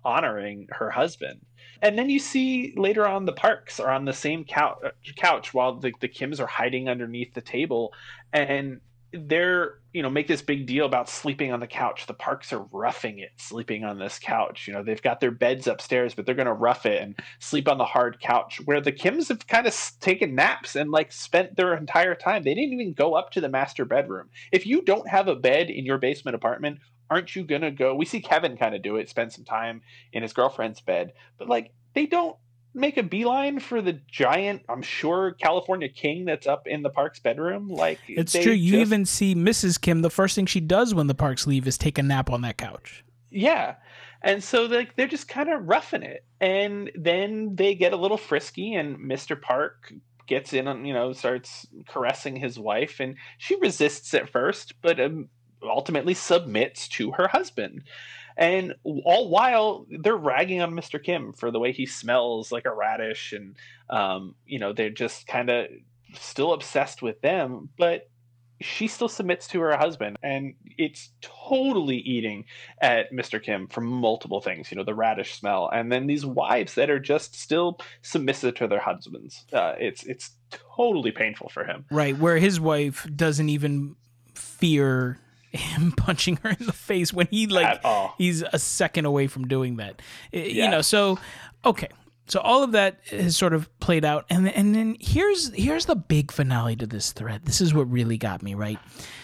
honoring 0.04 0.68
her 0.70 0.90
husband. 0.90 1.40
And 1.82 1.98
then 1.98 2.10
you 2.10 2.18
see 2.18 2.74
later 2.76 3.06
on 3.06 3.24
the 3.24 3.32
parks 3.32 3.78
are 3.78 3.90
on 3.90 4.04
the 4.04 4.12
same 4.12 4.44
couch, 4.44 4.78
couch 5.16 5.54
while 5.54 5.78
the, 5.78 5.92
the 6.00 6.08
Kims 6.08 6.40
are 6.40 6.46
hiding 6.46 6.88
underneath 6.88 7.34
the 7.34 7.40
table, 7.40 7.92
and 8.32 8.80
they're 9.12 9.78
you 9.92 10.02
know 10.02 10.10
make 10.10 10.28
this 10.28 10.42
big 10.42 10.66
deal 10.66 10.84
about 10.84 11.08
sleeping 11.08 11.52
on 11.52 11.60
the 11.60 11.66
couch. 11.66 12.06
The 12.06 12.14
parks 12.14 12.52
are 12.52 12.66
roughing 12.72 13.18
it 13.20 13.30
sleeping 13.36 13.84
on 13.84 13.98
this 13.98 14.18
couch. 14.18 14.66
You 14.66 14.74
know 14.74 14.82
they've 14.82 15.02
got 15.02 15.20
their 15.20 15.30
beds 15.30 15.66
upstairs 15.66 16.14
but 16.14 16.26
they're 16.26 16.34
going 16.34 16.46
to 16.46 16.52
rough 16.52 16.84
it 16.84 17.02
and 17.02 17.14
sleep 17.38 17.68
on 17.68 17.78
the 17.78 17.84
hard 17.84 18.20
couch 18.20 18.60
where 18.64 18.80
the 18.80 18.92
kims 18.92 19.28
have 19.28 19.46
kind 19.46 19.66
of 19.66 19.92
taken 20.00 20.34
naps 20.34 20.76
and 20.76 20.90
like 20.90 21.12
spent 21.12 21.56
their 21.56 21.74
entire 21.74 22.14
time. 22.14 22.42
They 22.42 22.54
didn't 22.54 22.74
even 22.74 22.92
go 22.92 23.14
up 23.14 23.30
to 23.32 23.40
the 23.40 23.48
master 23.48 23.84
bedroom. 23.84 24.28
If 24.52 24.66
you 24.66 24.82
don't 24.82 25.08
have 25.08 25.28
a 25.28 25.36
bed 25.36 25.70
in 25.70 25.86
your 25.86 25.98
basement 25.98 26.34
apartment 26.34 26.80
aren't 27.10 27.34
you 27.34 27.42
going 27.42 27.62
to 27.62 27.70
go? 27.70 27.94
We 27.94 28.04
see 28.04 28.20
kevin 28.20 28.58
kind 28.58 28.74
of 28.74 28.82
do 28.82 28.96
it 28.96 29.08
spend 29.08 29.32
some 29.32 29.44
time 29.44 29.80
in 30.12 30.22
his 30.22 30.34
girlfriend's 30.34 30.82
bed 30.82 31.12
but 31.38 31.48
like 31.48 31.72
they 31.94 32.04
don't 32.04 32.36
make 32.78 32.96
a 32.96 33.02
beeline 33.02 33.60
for 33.60 33.82
the 33.82 34.00
giant, 34.10 34.62
I'm 34.68 34.82
sure, 34.82 35.32
California 35.32 35.88
king 35.88 36.24
that's 36.24 36.46
up 36.46 36.66
in 36.66 36.82
the 36.82 36.90
park's 36.90 37.20
bedroom. 37.20 37.68
Like 37.68 37.98
it's 38.08 38.32
true. 38.32 38.52
You 38.52 38.72
just... 38.72 38.80
even 38.80 39.04
see 39.04 39.34
Mrs. 39.34 39.80
Kim. 39.80 40.02
The 40.02 40.10
first 40.10 40.34
thing 40.34 40.46
she 40.46 40.60
does 40.60 40.94
when 40.94 41.06
the 41.06 41.14
parks 41.14 41.46
leave 41.46 41.66
is 41.66 41.76
take 41.76 41.98
a 41.98 42.02
nap 42.02 42.30
on 42.30 42.42
that 42.42 42.56
couch. 42.56 43.04
Yeah, 43.30 43.74
and 44.22 44.42
so 44.42 44.64
like 44.64 44.96
they're 44.96 45.06
just 45.06 45.28
kind 45.28 45.50
of 45.50 45.68
roughing 45.68 46.02
it, 46.02 46.24
and 46.40 46.90
then 46.94 47.54
they 47.54 47.74
get 47.74 47.92
a 47.92 47.96
little 47.96 48.16
frisky, 48.16 48.74
and 48.74 48.98
Mr. 48.98 49.40
Park 49.40 49.92
gets 50.26 50.52
in 50.52 50.68
and 50.68 50.86
you 50.86 50.94
know 50.94 51.12
starts 51.12 51.66
caressing 51.88 52.36
his 52.36 52.58
wife, 52.58 53.00
and 53.00 53.16
she 53.38 53.56
resists 53.56 54.14
at 54.14 54.30
first, 54.30 54.74
but 54.82 54.98
um, 55.00 55.28
ultimately 55.62 56.14
submits 56.14 56.88
to 56.88 57.12
her 57.12 57.28
husband 57.28 57.82
and 58.38 58.74
all 58.84 59.28
while 59.28 59.86
they're 59.90 60.16
ragging 60.16 60.62
on 60.62 60.72
Mr. 60.72 61.02
Kim 61.02 61.32
for 61.32 61.50
the 61.50 61.58
way 61.58 61.72
he 61.72 61.84
smells 61.84 62.52
like 62.52 62.64
a 62.64 62.72
radish, 62.72 63.32
and 63.32 63.56
um, 63.90 64.34
you 64.46 64.58
know 64.58 64.72
they're 64.72 64.90
just 64.90 65.26
kind 65.26 65.50
of 65.50 65.66
still 66.14 66.52
obsessed 66.52 67.02
with 67.02 67.20
them, 67.20 67.68
but 67.76 68.08
she 68.60 68.88
still 68.88 69.08
submits 69.08 69.46
to 69.46 69.60
her 69.60 69.76
husband 69.76 70.16
and 70.22 70.54
it's 70.76 71.10
totally 71.20 71.98
eating 71.98 72.44
at 72.80 73.12
Mr. 73.12 73.40
Kim 73.40 73.68
for 73.68 73.80
multiple 73.80 74.40
things, 74.40 74.70
you 74.70 74.76
know, 74.76 74.82
the 74.82 74.94
radish 74.94 75.34
smell 75.34 75.70
and 75.72 75.92
then 75.92 76.06
these 76.06 76.26
wives 76.26 76.74
that 76.74 76.90
are 76.90 76.98
just 76.98 77.38
still 77.38 77.78
submissive 78.02 78.54
to 78.56 78.66
their 78.66 78.80
husbands. 78.80 79.44
Uh, 79.52 79.74
it's 79.78 80.02
it's 80.04 80.30
totally 80.50 81.12
painful 81.12 81.48
for 81.48 81.64
him. 81.64 81.84
Right, 81.90 82.18
where 82.18 82.38
his 82.38 82.58
wife 82.58 83.06
doesn't 83.14 83.48
even 83.48 83.94
fear 84.34 85.18
him 85.52 85.92
punching 85.96 86.36
her 86.42 86.50
in 86.50 86.66
the 86.66 86.72
face 86.72 87.12
when 87.12 87.26
he 87.28 87.46
like 87.46 87.84
he's 88.18 88.42
a 88.52 88.58
second 88.58 89.04
away 89.04 89.26
from 89.26 89.48
doing 89.48 89.76
that. 89.76 90.00
Yeah. 90.32 90.42
You 90.64 90.70
know, 90.70 90.82
so 90.82 91.18
okay. 91.64 91.88
So 92.26 92.40
all 92.40 92.62
of 92.62 92.72
that 92.72 92.98
has 93.06 93.36
sort 93.36 93.54
of 93.54 93.70
played 93.80 94.04
out 94.04 94.26
and 94.28 94.46
and 94.50 94.74
then 94.74 94.98
here's 95.00 95.50
here's 95.54 95.86
the 95.86 95.96
big 95.96 96.30
finale 96.30 96.76
to 96.76 96.86
this 96.86 97.12
thread. 97.12 97.46
This 97.46 97.62
is 97.62 97.72
what 97.72 97.90
really 97.90 98.18
got 98.18 98.42
me, 98.42 98.54
right? 98.54 98.78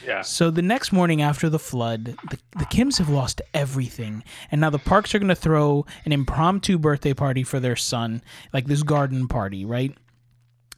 Yeah. 0.07 0.23
So 0.23 0.51
the 0.51 0.63
next 0.63 0.91
morning 0.91 1.21
after 1.21 1.51
the 1.51 1.59
flood, 1.59 2.17
the, 2.31 2.39
the 2.59 2.65
Kims 2.65 2.97
have 2.99 3.11
lost 3.11 3.43
everything. 3.53 4.25
And 4.51 4.61
now 4.63 4.71
the 4.71 4.79
Parks 4.79 5.15
are 5.15 5.19
going 5.19 5.29
to 5.29 5.35
throw 5.35 5.85
an 6.07 6.13
impromptu 6.13 6.79
birthday 6.79 7.13
party 7.13 7.43
for 7.43 7.61
their 7.61 7.77
son, 7.77 8.23
like 8.55 8.67
this 8.67 8.83
garden 8.83 9.29
party, 9.29 9.67
right? 9.67 9.95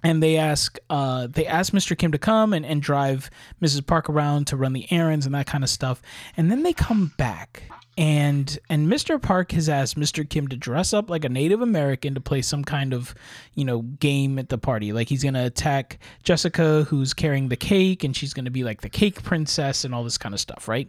And 0.06 0.22
they 0.22 0.36
ask 0.36 0.78
uh, 0.88 1.26
they 1.26 1.46
ask 1.46 1.72
Mr. 1.72 1.98
Kim 1.98 2.12
to 2.12 2.18
come 2.18 2.52
and, 2.52 2.64
and 2.64 2.80
drive 2.80 3.28
Mrs. 3.60 3.84
Park 3.84 4.08
around 4.08 4.46
to 4.46 4.56
run 4.56 4.72
the 4.72 4.86
errands 4.92 5.26
and 5.26 5.34
that 5.34 5.46
kind 5.46 5.64
of 5.64 5.70
stuff. 5.70 6.00
And 6.36 6.48
then 6.48 6.62
they 6.62 6.72
come 6.72 7.12
back 7.18 7.64
and 7.98 8.56
and 8.70 8.86
Mr. 8.86 9.20
Park 9.20 9.50
has 9.50 9.68
asked 9.68 9.98
Mr. 9.98 10.28
Kim 10.28 10.46
to 10.46 10.56
dress 10.56 10.94
up 10.94 11.10
like 11.10 11.24
a 11.24 11.28
Native 11.28 11.60
American 11.60 12.14
to 12.14 12.20
play 12.20 12.40
some 12.40 12.62
kind 12.62 12.94
of, 12.94 13.16
you 13.54 13.64
know, 13.64 13.82
game 13.82 14.38
at 14.38 14.48
the 14.48 14.58
party. 14.58 14.92
Like 14.92 15.08
he's 15.08 15.24
gonna 15.24 15.44
attack 15.44 15.98
Jessica 16.22 16.84
who's 16.84 17.12
carrying 17.12 17.48
the 17.48 17.56
cake 17.56 18.04
and 18.04 18.14
she's 18.14 18.32
gonna 18.32 18.52
be 18.52 18.62
like 18.62 18.82
the 18.82 18.88
cake 18.88 19.24
princess 19.24 19.84
and 19.84 19.92
all 19.92 20.04
this 20.04 20.18
kind 20.18 20.36
of 20.36 20.40
stuff, 20.40 20.68
right? 20.68 20.88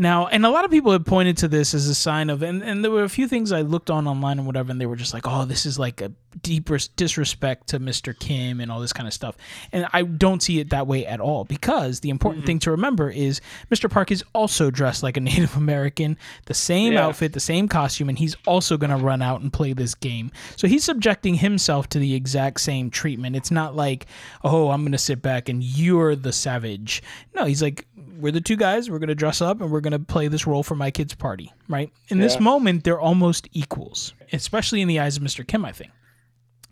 Now, 0.00 0.28
and 0.28 0.46
a 0.46 0.50
lot 0.50 0.64
of 0.64 0.70
people 0.70 0.92
have 0.92 1.04
pointed 1.04 1.36
to 1.38 1.48
this 1.48 1.74
as 1.74 1.88
a 1.88 1.94
sign 1.94 2.30
of, 2.30 2.42
and, 2.42 2.62
and 2.62 2.84
there 2.84 2.90
were 2.90 3.02
a 3.02 3.08
few 3.08 3.26
things 3.26 3.50
I 3.50 3.62
looked 3.62 3.90
on 3.90 4.06
online 4.06 4.38
and 4.38 4.46
whatever, 4.46 4.70
and 4.70 4.80
they 4.80 4.86
were 4.86 4.94
just 4.94 5.12
like, 5.12 5.26
oh, 5.26 5.44
this 5.44 5.66
is 5.66 5.76
like 5.76 6.00
a 6.00 6.12
deeper 6.42 6.78
disrespect 6.94 7.68
to 7.68 7.80
Mr. 7.80 8.16
Kim 8.16 8.60
and 8.60 8.70
all 8.70 8.80
this 8.80 8.92
kind 8.92 9.08
of 9.08 9.12
stuff. 9.12 9.36
And 9.72 9.86
I 9.92 10.02
don't 10.02 10.40
see 10.40 10.60
it 10.60 10.70
that 10.70 10.86
way 10.86 11.04
at 11.04 11.20
all 11.20 11.44
because 11.44 11.98
the 12.00 12.10
important 12.10 12.42
mm-hmm. 12.42 12.46
thing 12.46 12.58
to 12.60 12.70
remember 12.70 13.10
is 13.10 13.40
Mr. 13.72 13.90
Park 13.90 14.12
is 14.12 14.22
also 14.34 14.70
dressed 14.70 15.02
like 15.02 15.16
a 15.16 15.20
Native 15.28 15.56
American, 15.56 16.16
the 16.46 16.54
same 16.54 16.92
yeah. 16.92 17.06
outfit, 17.06 17.32
the 17.32 17.40
same 17.40 17.66
costume, 17.66 18.08
and 18.08 18.18
he's 18.18 18.36
also 18.46 18.76
going 18.76 18.90
to 18.90 19.04
run 19.04 19.20
out 19.20 19.40
and 19.40 19.52
play 19.52 19.72
this 19.72 19.96
game. 19.96 20.30
So 20.56 20.68
he's 20.68 20.84
subjecting 20.84 21.34
himself 21.34 21.88
to 21.90 21.98
the 21.98 22.14
exact 22.14 22.60
same 22.60 22.90
treatment. 22.90 23.34
It's 23.34 23.50
not 23.50 23.74
like, 23.74 24.06
oh, 24.44 24.70
I'm 24.70 24.82
going 24.82 24.92
to 24.92 24.98
sit 24.98 25.22
back 25.22 25.48
and 25.48 25.62
you're 25.62 26.14
the 26.14 26.32
savage. 26.32 27.02
No, 27.34 27.46
he's 27.46 27.62
like, 27.62 27.86
we're 28.18 28.32
the 28.32 28.40
two 28.40 28.56
guys. 28.56 28.90
We're 28.90 28.98
going 28.98 29.08
to 29.08 29.14
dress 29.14 29.40
up 29.40 29.60
and 29.60 29.70
we're 29.70 29.80
going 29.80 29.87
to 29.92 29.98
play 29.98 30.28
this 30.28 30.46
role 30.46 30.62
for 30.62 30.74
my 30.74 30.90
kid's 30.90 31.14
party, 31.14 31.52
right? 31.68 31.90
In 32.08 32.18
yeah. 32.18 32.24
this 32.24 32.40
moment, 32.40 32.84
they're 32.84 33.00
almost 33.00 33.48
equals, 33.52 34.14
especially 34.32 34.80
in 34.80 34.88
the 34.88 35.00
eyes 35.00 35.16
of 35.16 35.22
Mr. 35.22 35.46
Kim, 35.46 35.64
I 35.64 35.72
think. 35.72 35.90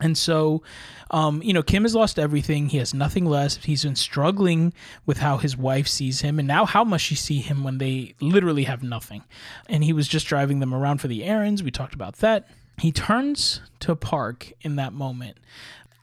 And 0.01 0.17
so, 0.17 0.62
um, 1.11 1.43
you 1.43 1.55
know, 1.55 1.62
Kim 1.62 1.85
has 1.85 1.95
lost 1.95 2.19
everything. 2.19 2.69
He 2.69 2.79
has 2.79 2.93
nothing 2.93 3.25
left. 3.25 3.64
He's 3.64 3.85
been 3.85 3.97
struggling 3.97 4.75
with 5.07 5.19
how 5.19 5.39
his 5.39 5.57
wife 5.57 5.89
sees 5.89 6.21
him 6.21 6.39
and 6.39 6.47
now 6.47 6.67
how 6.67 6.85
must 6.85 7.05
she 7.05 7.14
see 7.14 7.41
him 7.41 7.64
when 7.64 7.79
they 7.79 8.14
literally 8.21 8.64
have 8.64 8.83
nothing. 8.83 9.25
And 9.69 9.83
he 9.83 9.95
was 9.95 10.07
just 10.07 10.27
driving 10.27 10.59
them 10.59 10.75
around 10.75 11.01
for 11.01 11.09
the 11.09 11.25
errands. 11.25 11.62
We 11.62 11.71
talked 11.71 11.95
about 11.95 12.17
that. 12.17 12.49
He 12.79 12.93
turns 12.93 13.62
to 13.81 13.97
Park 13.97 14.53
in 14.61 14.77
that 14.77 14.93
moment. 14.93 15.39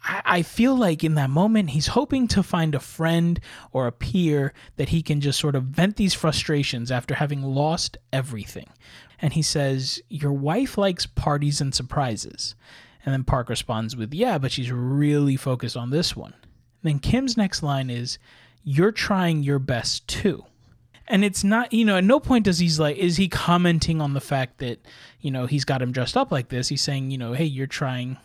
I, 0.06 0.42
feel 0.42 0.76
like 0.76 1.04
in 1.04 1.16
that 1.16 1.30
moment, 1.30 1.70
he's 1.70 1.88
hoping 1.88 2.28
to 2.30 2.44
find 2.44 2.76
a 2.76 2.80
friend 2.80 3.40
or 3.72 3.88
a 3.88 3.92
peer 3.92 4.54
that 4.76 4.90
he 4.90 5.02
can 5.02 5.22
just 5.22 5.40
sort 5.40 5.56
of 5.56 5.64
vent 5.64 5.96
these 5.96 6.14
frustrations 6.14 6.92
after 6.92 7.16
having 7.16 7.42
lost 7.42 7.98
everything. 8.12 8.68
And 9.22 9.34
he 9.34 9.42
says, 9.42 10.02
Your 10.10 10.34
wife 10.34 10.78
likes 10.78 11.06
parties 11.06 11.62
and 11.62 11.74
surprises. 11.74 12.56
And 13.06 13.14
then 13.14 13.24
Park 13.24 13.50
responds 13.50 13.96
with, 13.96 14.14
Yeah, 14.14 14.38
but 14.38 14.52
she's 14.52 14.72
really 14.72 15.38
focused 15.38 15.78
on 15.78 15.90
this 15.90 16.16
one. 16.16 16.34
then 16.82 17.00
Kim's 17.00 17.38
next 17.38 17.64
line 17.64 17.90
is, 17.90 18.18
You're 18.64 18.92
trying 18.92 19.44
your 19.44 19.60
best 19.60 20.08
too. 20.08 20.44
And 21.08 21.24
it's 21.24 21.44
not, 21.44 21.74
you 21.74 21.86
know, 21.86 21.98
at 21.98 22.04
no 22.04 22.20
point 22.20 22.46
does 22.46 22.60
he's 22.60 22.80
like, 22.80 22.98
is 22.98 23.18
he 23.18 23.28
commenting 23.28 24.02
on 24.02 24.14
the 24.14 24.22
fact 24.22 24.60
that, 24.60 24.80
you 25.20 25.32
know, 25.32 25.46
he's 25.46 25.66
got 25.66 25.82
him 25.82 25.92
dressed 25.92 26.16
up 26.16 26.32
like 26.32 26.48
this. 26.48 26.70
He's 26.70 26.82
saying, 26.82 27.12
you 27.12 27.18
know, 27.18 27.34
hey, 27.34 27.44
you're 27.44 27.68
trying, 27.68 28.18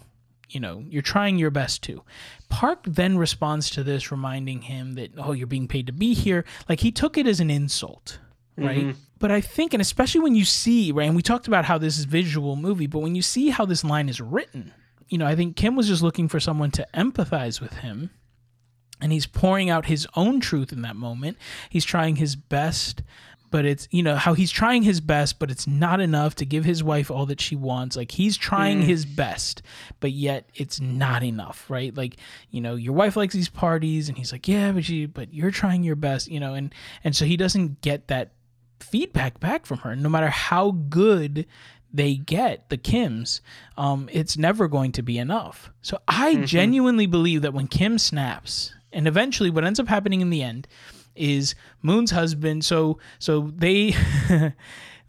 you 0.49 0.61
know, 0.61 0.85
you're 0.89 1.03
trying 1.03 1.39
your 1.39 1.51
best 1.51 1.83
to. 1.85 2.03
Park 2.49 2.85
then 2.85 3.19
responds 3.19 3.71
to 3.71 3.85
this, 3.85 4.11
reminding 4.11 4.63
him 4.63 4.95
that, 4.95 5.11
oh, 5.19 5.33
you're 5.33 5.47
being 5.47 5.69
paid 5.69 5.87
to 5.87 5.93
be 5.93 6.15
here. 6.15 6.45
Like 6.69 6.81
he 6.81 6.91
took 6.91 7.19
it 7.19 7.27
as 7.27 7.41
an 7.41 7.51
insult, 7.51 8.19
right? 8.57 8.79
Mm-hmm. 8.79 8.99
But 9.19 9.31
I 9.31 9.41
think, 9.41 9.75
and 9.75 9.81
especially 9.81 10.21
when 10.21 10.35
you 10.35 10.45
see, 10.45 10.93
right, 10.93 11.07
and 11.07 11.17
we 11.17 11.23
talked 11.23 11.49
about 11.49 11.65
how 11.65 11.77
this 11.77 11.99
is 11.99 12.05
visual 12.05 12.57
movie, 12.57 12.87
but 12.87 13.01
when 13.01 13.15
you 13.15 13.23
see 13.23 13.51
how 13.51 13.65
this 13.67 13.85
line 13.85 14.09
is 14.09 14.21
written, 14.21 14.73
you 15.09 15.19
know, 15.19 15.27
I 15.27 15.35
think 15.35 15.57
Kim 15.57 15.77
was 15.77 15.89
just 15.89 16.03
looking 16.03 16.29
for 16.29 16.41
someone 16.41 16.71
to 16.73 16.87
empathize 16.95 17.61
with 17.61 17.75
him. 17.75 18.11
And 19.01 19.13
he's 19.13 19.27
pouring 19.27 19.71
out 19.71 19.87
his 19.87 20.09
own 20.17 20.41
truth 20.41 20.73
in 20.73 20.83
that 20.83 20.97
moment. 20.97 21.37
He's 21.71 21.85
trying 21.85 22.17
his 22.17 22.35
best, 22.35 23.03
but 23.51 23.65
it's, 23.65 23.89
you 23.91 24.03
know, 24.03 24.17
how 24.17 24.35
he's 24.35 24.51
trying 24.51 24.83
his 24.83 25.01
best, 25.01 25.39
but 25.39 25.51
it's 25.51 25.67
not 25.67 26.01
enough 26.01 26.35
to 26.37 26.47
give 26.47 26.65
his 26.65 26.83
wife 26.83 27.11
all 27.11 27.27
that 27.27 27.41
she 27.41 27.57
wants. 27.57 27.97
Like 27.97 28.13
he's 28.13 28.37
trying 28.37 28.83
mm. 28.83 28.85
his 28.85 29.05
best, 29.05 29.63
but 30.01 30.13
yet 30.13 30.49
it's 30.55 30.81
not 30.81 31.23
enough, 31.23 31.69
right? 31.69 31.97
Like, 31.97 32.17
you 32.51 32.61
know, 32.61 32.75
your 32.75 32.95
wife 32.95 33.17
likes 33.17 33.35
these 33.35 33.49
parties 33.49 34.09
and 34.09 34.19
he's 34.19 34.33
like, 34.33 34.49
"Yeah, 34.49 34.73
but 34.73 34.85
she 34.85 35.07
but 35.07 35.33
you're 35.33 35.51
trying 35.51 35.83
your 35.83 35.97
best," 35.97 36.29
you 36.29 36.41
know, 36.41 36.55
and 36.55 36.75
and 37.05 37.15
so 37.15 37.25
he 37.25 37.37
doesn't 37.37 37.81
get 37.81 38.09
that 38.09 38.33
feedback 38.81 39.41
back 39.41 39.67
from 39.67 39.79
her 39.79 39.97
no 39.97 40.09
matter 40.09 40.29
how 40.29 40.71
good 40.71 41.47
they 41.93 42.15
get 42.15 42.69
the 42.69 42.79
kims 42.79 43.41
um, 43.77 44.09
it's 44.13 44.37
never 44.37 44.69
going 44.69 44.93
to 44.93 45.03
be 45.03 45.19
enough 45.19 45.71
so 45.83 45.99
i 46.07 46.35
mm-hmm. 46.35 46.45
genuinely 46.45 47.07
believe 47.07 47.43
that 47.43 47.55
when 47.55 47.67
kim 47.67 47.99
snaps 47.99 48.73
and 48.93 49.09
eventually 49.09 49.51
what 49.51 49.65
ends 49.65 49.81
up 49.81 49.89
happening 49.89 50.21
in 50.21 50.31
the 50.31 50.43
end 50.43 50.69
is 51.19 51.55
moon's 51.83 52.11
husband 52.11 52.65
so 52.65 52.99
so 53.19 53.53
they 53.57 53.95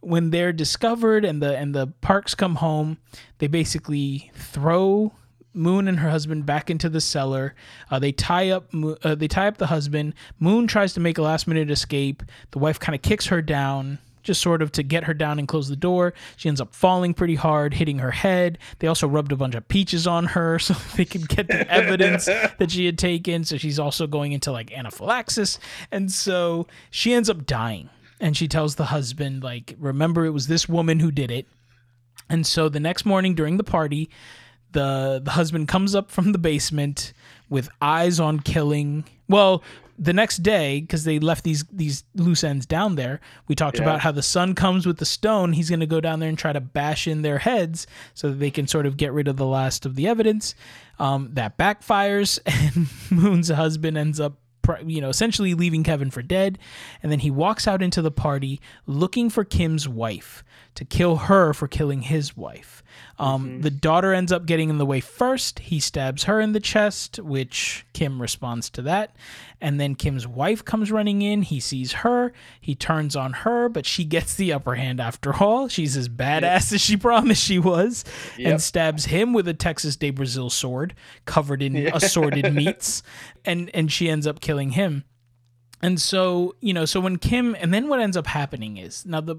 when 0.01 0.29
they're 0.29 0.53
discovered 0.53 1.23
and 1.23 1.41
the 1.41 1.57
and 1.57 1.73
the 1.75 1.87
parks 2.01 2.35
come 2.35 2.55
home 2.55 2.97
they 3.37 3.47
basically 3.47 4.31
throw 4.33 5.13
Moon 5.51 5.87
and 5.87 5.99
her 5.99 6.11
husband 6.11 6.45
back 6.45 6.69
into 6.69 6.89
the 6.89 7.01
cellar. 7.01 7.55
Uh, 7.89 7.97
they 7.97 8.11
tie 8.11 8.49
up 8.49 8.71
uh, 9.03 9.15
they 9.15 9.27
tie 9.27 9.47
up 9.47 9.57
the 9.57 9.67
husband. 9.67 10.13
Moon 10.39 10.67
tries 10.67 10.93
to 10.93 10.99
make 10.99 11.17
a 11.17 11.23
last 11.23 11.47
minute 11.47 11.71
escape. 11.71 12.21
The 12.51 12.59
wife 12.59 12.79
kind 12.79 12.95
of 12.95 13.01
kicks 13.01 13.25
her 13.27 13.41
down 13.41 13.97
just 14.23 14.41
sort 14.41 14.61
of 14.61 14.71
to 14.73 14.83
get 14.83 15.05
her 15.05 15.13
down 15.13 15.39
and 15.39 15.47
close 15.47 15.69
the 15.69 15.75
door. 15.75 16.13
She 16.37 16.49
ends 16.49 16.61
up 16.61 16.73
falling 16.73 17.13
pretty 17.13 17.35
hard, 17.35 17.73
hitting 17.73 17.99
her 17.99 18.11
head. 18.11 18.57
They 18.79 18.87
also 18.87 19.07
rubbed 19.07 19.31
a 19.31 19.35
bunch 19.35 19.55
of 19.55 19.67
peaches 19.67 20.07
on 20.07 20.25
her 20.25 20.59
so 20.59 20.73
they 20.95 21.05
could 21.05 21.27
get 21.27 21.47
the 21.47 21.69
evidence 21.71 22.25
that 22.25 22.71
she 22.71 22.85
had 22.85 22.97
taken. 22.97 23.43
So 23.43 23.57
she's 23.57 23.79
also 23.79 24.07
going 24.07 24.31
into 24.31 24.51
like 24.51 24.71
anaphylaxis. 24.71 25.59
And 25.91 26.11
so 26.11 26.67
she 26.89 27.13
ends 27.13 27.29
up 27.29 27.45
dying. 27.45 27.89
And 28.21 28.35
she 28.35 28.49
tells 28.49 28.75
the 28.75 28.85
husband, 28.85 29.43
like, 29.43 29.75
remember, 29.79 30.25
it 30.25 30.31
was 30.31 30.47
this 30.47 30.67
woman 30.67 30.99
who 30.99 31.09
did 31.09 31.31
it. 31.31 31.47
And 32.29 32.45
so 32.45 32.67
the 32.67 32.79
next 32.79 33.05
morning 33.05 33.33
during 33.33 33.55
the 33.55 33.63
party, 33.63 34.09
the 34.71 35.21
the 35.23 35.31
husband 35.31 35.67
comes 35.67 35.95
up 35.95 36.11
from 36.11 36.31
the 36.31 36.37
basement 36.37 37.13
with 37.49 37.69
eyes 37.81 38.19
on 38.19 38.39
killing. 38.39 39.05
Well, 39.27 39.63
the 39.99 40.13
next 40.13 40.37
day, 40.37 40.79
because 40.79 41.03
they 41.03 41.19
left 41.19 41.43
these 41.43 41.65
these 41.65 42.05
loose 42.15 42.43
ends 42.43 42.65
down 42.65 42.95
there, 42.95 43.19
we 43.47 43.55
talked 43.55 43.77
yeah. 43.77 43.83
about 43.83 43.99
how 43.99 44.11
the 44.11 44.23
son 44.23 44.55
comes 44.55 44.85
with 44.85 44.97
the 44.97 45.05
stone. 45.05 45.53
He's 45.53 45.69
going 45.69 45.81
to 45.81 45.85
go 45.85 45.99
down 45.99 46.19
there 46.19 46.29
and 46.29 46.37
try 46.37 46.53
to 46.53 46.61
bash 46.61 47.05
in 47.05 47.21
their 47.21 47.39
heads 47.39 47.85
so 48.13 48.29
that 48.29 48.35
they 48.35 48.49
can 48.49 48.65
sort 48.65 48.85
of 48.85 48.95
get 48.95 49.11
rid 49.11 49.27
of 49.27 49.35
the 49.35 49.45
last 49.45 49.85
of 49.85 49.95
the 49.95 50.07
evidence. 50.07 50.55
Um, 50.99 51.31
that 51.33 51.57
backfires, 51.57 52.39
and 52.45 52.87
Moon's 53.11 53.49
husband 53.49 53.97
ends 53.97 54.19
up 54.19 54.37
you 54.85 55.01
know, 55.01 55.09
essentially 55.09 55.55
leaving 55.55 55.83
Kevin 55.83 56.11
for 56.11 56.21
dead. 56.21 56.59
And 57.01 57.11
then 57.11 57.19
he 57.19 57.31
walks 57.31 57.67
out 57.67 57.81
into 57.81 58.03
the 58.03 58.11
party 58.11 58.61
looking 58.85 59.29
for 59.31 59.43
Kim's 59.43 59.89
wife 59.89 60.43
to 60.79 60.85
kill 60.85 61.17
her 61.17 61.53
for 61.53 61.67
killing 61.67 62.03
his 62.03 62.37
wife. 62.37 62.81
Um, 63.17 63.45
mm-hmm. 63.45 63.61
The 63.63 63.69
daughter 63.69 64.13
ends 64.13 64.31
up 64.31 64.45
getting 64.45 64.69
in 64.69 64.77
the 64.77 64.85
way 64.85 65.01
first. 65.01 65.59
He 65.59 65.81
stabs 65.81 66.23
her 66.23 66.39
in 66.39 66.53
the 66.53 66.61
chest, 66.61 67.19
which 67.19 67.85
Kim 67.91 68.21
responds 68.21 68.69
to 68.69 68.81
that. 68.83 69.13
And 69.59 69.77
then 69.77 69.95
Kim's 69.95 70.25
wife 70.25 70.63
comes 70.63 70.89
running 70.89 71.21
in. 71.21 71.41
He 71.41 71.59
sees 71.59 71.91
her. 71.91 72.31
He 72.61 72.75
turns 72.75 73.13
on 73.17 73.33
her, 73.33 73.67
but 73.67 73.85
she 73.85 74.05
gets 74.05 74.35
the 74.35 74.53
upper 74.53 74.75
hand 74.75 75.01
after 75.01 75.35
all. 75.35 75.67
She's 75.67 75.97
as 75.97 76.07
badass 76.07 76.41
yep. 76.71 76.71
as 76.71 76.79
she 76.79 76.95
promised 76.95 77.43
she 77.43 77.59
was 77.59 78.05
yep. 78.37 78.51
and 78.51 78.61
stabs 78.61 79.03
him 79.03 79.33
with 79.33 79.49
a 79.49 79.53
Texas 79.53 79.97
de 79.97 80.11
Brazil 80.11 80.49
sword 80.49 80.95
covered 81.25 81.61
in 81.61 81.75
assorted 81.93 82.53
meats. 82.53 83.03
And, 83.43 83.69
and 83.73 83.91
she 83.91 84.07
ends 84.07 84.25
up 84.25 84.39
killing 84.39 84.69
him. 84.69 85.03
And 85.81 85.99
so, 85.99 86.55
you 86.59 86.73
know, 86.73 86.85
so 86.85 86.99
when 86.99 87.17
Kim, 87.17 87.55
and 87.59 87.73
then 87.73 87.87
what 87.87 87.99
ends 87.99 88.17
up 88.17 88.27
happening 88.27 88.77
is 88.77 89.05
now 89.05 89.21
the, 89.21 89.37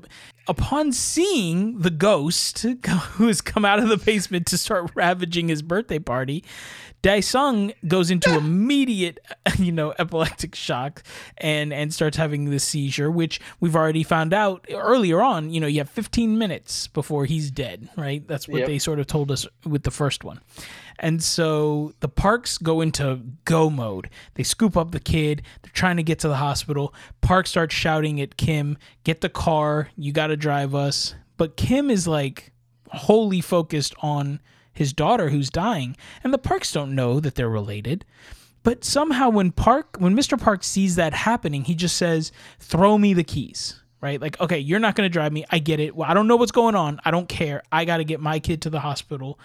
upon 0.49 0.93
seeing 0.93 1.79
the 1.81 1.91
ghost 1.91 2.63
who 3.13 3.27
has 3.27 3.41
come 3.41 3.65
out 3.65 3.79
of 3.79 3.89
the 3.89 3.97
basement 3.97 4.47
to 4.47 4.59
start 4.59 4.91
ravaging 4.95 5.49
his 5.49 5.63
birthday 5.63 5.99
party, 5.99 6.43
Da-song 7.03 7.73
goes 7.89 8.11
into 8.11 8.35
immediate, 8.37 9.19
you 9.59 9.73
know, 9.73 9.95
epileptic 9.99 10.55
shock 10.55 11.03
and 11.39 11.73
and 11.73 11.95
starts 11.95 12.17
having 12.17 12.51
this 12.51 12.65
seizure, 12.65 13.11
which 13.11 13.41
we've 13.59 13.77
already 13.77 14.03
found 14.03 14.35
out 14.35 14.67
earlier 14.71 15.23
on. 15.23 15.51
You 15.51 15.61
know, 15.61 15.67
you 15.67 15.79
have 15.79 15.89
15 15.89 16.37
minutes 16.37 16.89
before 16.89 17.25
he's 17.25 17.51
dead, 17.51 17.89
right? 17.97 18.27
That's 18.29 18.47
what 18.47 18.61
yep. 18.61 18.67
they 18.67 18.79
sort 18.79 18.99
of 18.99 19.07
told 19.07 19.31
us 19.31 19.47
with 19.65 19.85
the 19.85 19.91
first 19.91 20.25
one. 20.25 20.41
And 21.01 21.23
so 21.23 21.95
the 22.01 22.09
parks 22.09 22.59
go 22.59 22.83
into 22.83 23.21
go 23.47 23.71
mode. 23.71 24.11
They 24.35 24.43
scoop 24.43 24.77
up 24.77 24.91
the 24.91 25.01
kid. 25.01 25.43
They're 25.63 25.73
trying 25.73 25.97
to 25.97 26.03
get 26.03 26.19
to 26.21 26.29
the 26.29 26.37
hospital. 26.37 26.95
Park 27.23 27.47
starts 27.47 27.75
shouting 27.75 28.21
at 28.21 28.37
Kim, 28.37 28.77
"Get 29.03 29.23
the 29.23 29.31
car. 29.31 29.89
You 29.97 30.13
got 30.13 30.29
to 30.29 30.37
drive 30.37 30.75
us." 30.75 31.15
But 31.39 31.57
Kim 31.57 31.91
is 31.91 32.07
like 32.07 32.53
wholly 32.89 33.41
focused 33.41 33.95
on 34.01 34.41
his 34.73 34.93
daughter 34.93 35.31
who's 35.31 35.49
dying, 35.51 35.97
and 36.23 36.33
the 36.33 36.39
Parks 36.39 36.71
don't 36.71 36.95
know 36.95 37.19
that 37.19 37.35
they're 37.35 37.49
related. 37.49 38.05
But 38.63 38.85
somehow 38.85 39.31
when 39.31 39.53
Park 39.53 39.97
when 39.99 40.15
Mr. 40.15 40.39
Park 40.39 40.63
sees 40.65 40.97
that 40.97 41.15
happening, 41.15 41.65
he 41.65 41.75
just 41.75 41.97
says, 41.97 42.31
"Throw 42.59 42.99
me 42.99 43.15
the 43.15 43.25
keys." 43.25 43.77
Right? 44.03 44.19
Like, 44.19 44.41
okay, 44.41 44.59
you're 44.59 44.79
not 44.79 44.95
going 44.95 45.05
to 45.05 45.13
drive 45.13 45.31
me. 45.31 45.45
I 45.51 45.59
get 45.59 45.79
it. 45.79 45.95
Well, 45.95 46.11
I 46.11 46.15
don't 46.15 46.27
know 46.27 46.37
what's 46.37 46.53
going 46.53 46.75
on. 46.75 47.01
I 47.05 47.11
don't 47.11 47.29
care. 47.29 47.63
I 47.71 47.85
got 47.85 47.99
to 47.99 48.05
get 48.05 48.19
my 48.19 48.39
kid 48.39 48.63
to 48.63 48.71
the 48.71 48.81
hospital 48.81 49.39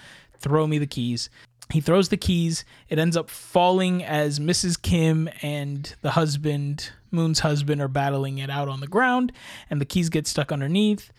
throw 0.45 0.67
me 0.67 0.77
the 0.77 0.85
keys. 0.85 1.27
He 1.73 1.81
throws 1.81 2.09
the 2.09 2.17
keys. 2.17 2.63
It 2.87 2.99
ends 2.99 3.17
up 3.17 3.31
falling 3.31 4.03
as 4.03 4.39
Mrs. 4.39 4.79
Kim 4.79 5.27
and 5.41 5.95
the 6.03 6.11
husband, 6.11 6.91
Moon's 7.09 7.39
husband, 7.39 7.81
are 7.81 7.87
battling 7.87 8.37
it 8.37 8.51
out 8.51 8.67
on 8.67 8.79
the 8.79 8.87
ground, 8.87 9.31
and 9.71 9.81
the 9.81 9.85
keys 9.85 10.09
get 10.09 10.27
stuck 10.27 10.51
underneath. 10.51 11.11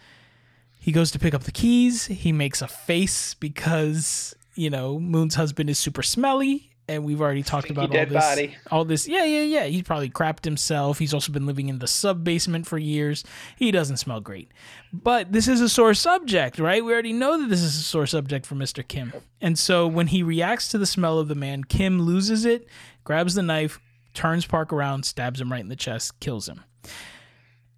He 0.79 0.93
goes 0.93 1.11
to 1.11 1.18
pick 1.18 1.35
up 1.35 1.43
the 1.43 1.51
keys. 1.51 2.07
He 2.07 2.31
makes 2.31 2.62
a 2.62 2.68
face 2.68 3.35
because, 3.35 4.37
you 4.55 4.70
know, 4.70 5.01
Moon's 5.01 5.35
husband 5.35 5.68
is 5.68 5.81
super 5.81 6.05
smelly 6.05 6.76
and 6.89 7.05
we've 7.05 7.20
already 7.20 7.43
talked 7.43 7.70
about 7.70 7.95
all 7.95 8.07
this. 8.07 8.12
Body. 8.12 8.57
All 8.70 8.84
this, 8.84 9.09
yeah, 9.09 9.24
yeah, 9.24 9.43
yeah. 9.43 9.64
He's 9.64 9.82
probably 9.82 10.11
crapped 10.11 10.45
himself. 10.45 10.99
He's 10.99 11.12
also 11.14 11.32
been 11.32 11.47
living 11.47 11.68
in 11.68 11.78
the 11.78 11.87
sub 11.87 12.24
basement 12.24 12.66
for 12.66 12.78
years. 12.78 13.24
He 13.57 13.70
doesn't 13.70 13.97
smell 13.97 14.20
great, 14.20 14.51
but 14.93 15.32
this 15.32 15.49
is 15.49 15.61
a 15.61 15.68
sore 15.68 15.95
subject, 15.95 16.59
right? 16.59 16.84
We 16.84 16.93
already 16.93 17.12
know 17.12 17.41
that 17.41 17.49
this 17.49 17.62
is 17.62 17.76
a 17.76 17.82
sore 17.82 18.07
subject 18.07 18.47
for 18.47 18.55
Mister 18.55 18.82
Kim, 18.82 19.12
and 19.41 19.59
so 19.59 19.87
when 19.87 20.09
he 20.09 20.22
reacts 20.22 20.68
to 20.68 20.78
the 20.78 20.87
smell 20.87 21.18
of 21.18 21.28
the 21.28 21.34
man, 21.34 21.64
Kim 21.64 22.03
loses 22.03 22.45
it, 22.45 22.68
grabs 23.05 23.34
the 23.34 23.43
knife, 23.43 23.80
turns 24.14 24.47
Park 24.47 24.72
around, 24.72 25.05
stabs 25.05 25.41
him 25.41 25.53
right 25.53 25.61
in 25.61 25.68
the 25.68 25.76
chest, 25.76 26.18
kills 26.20 26.49
him. 26.49 26.62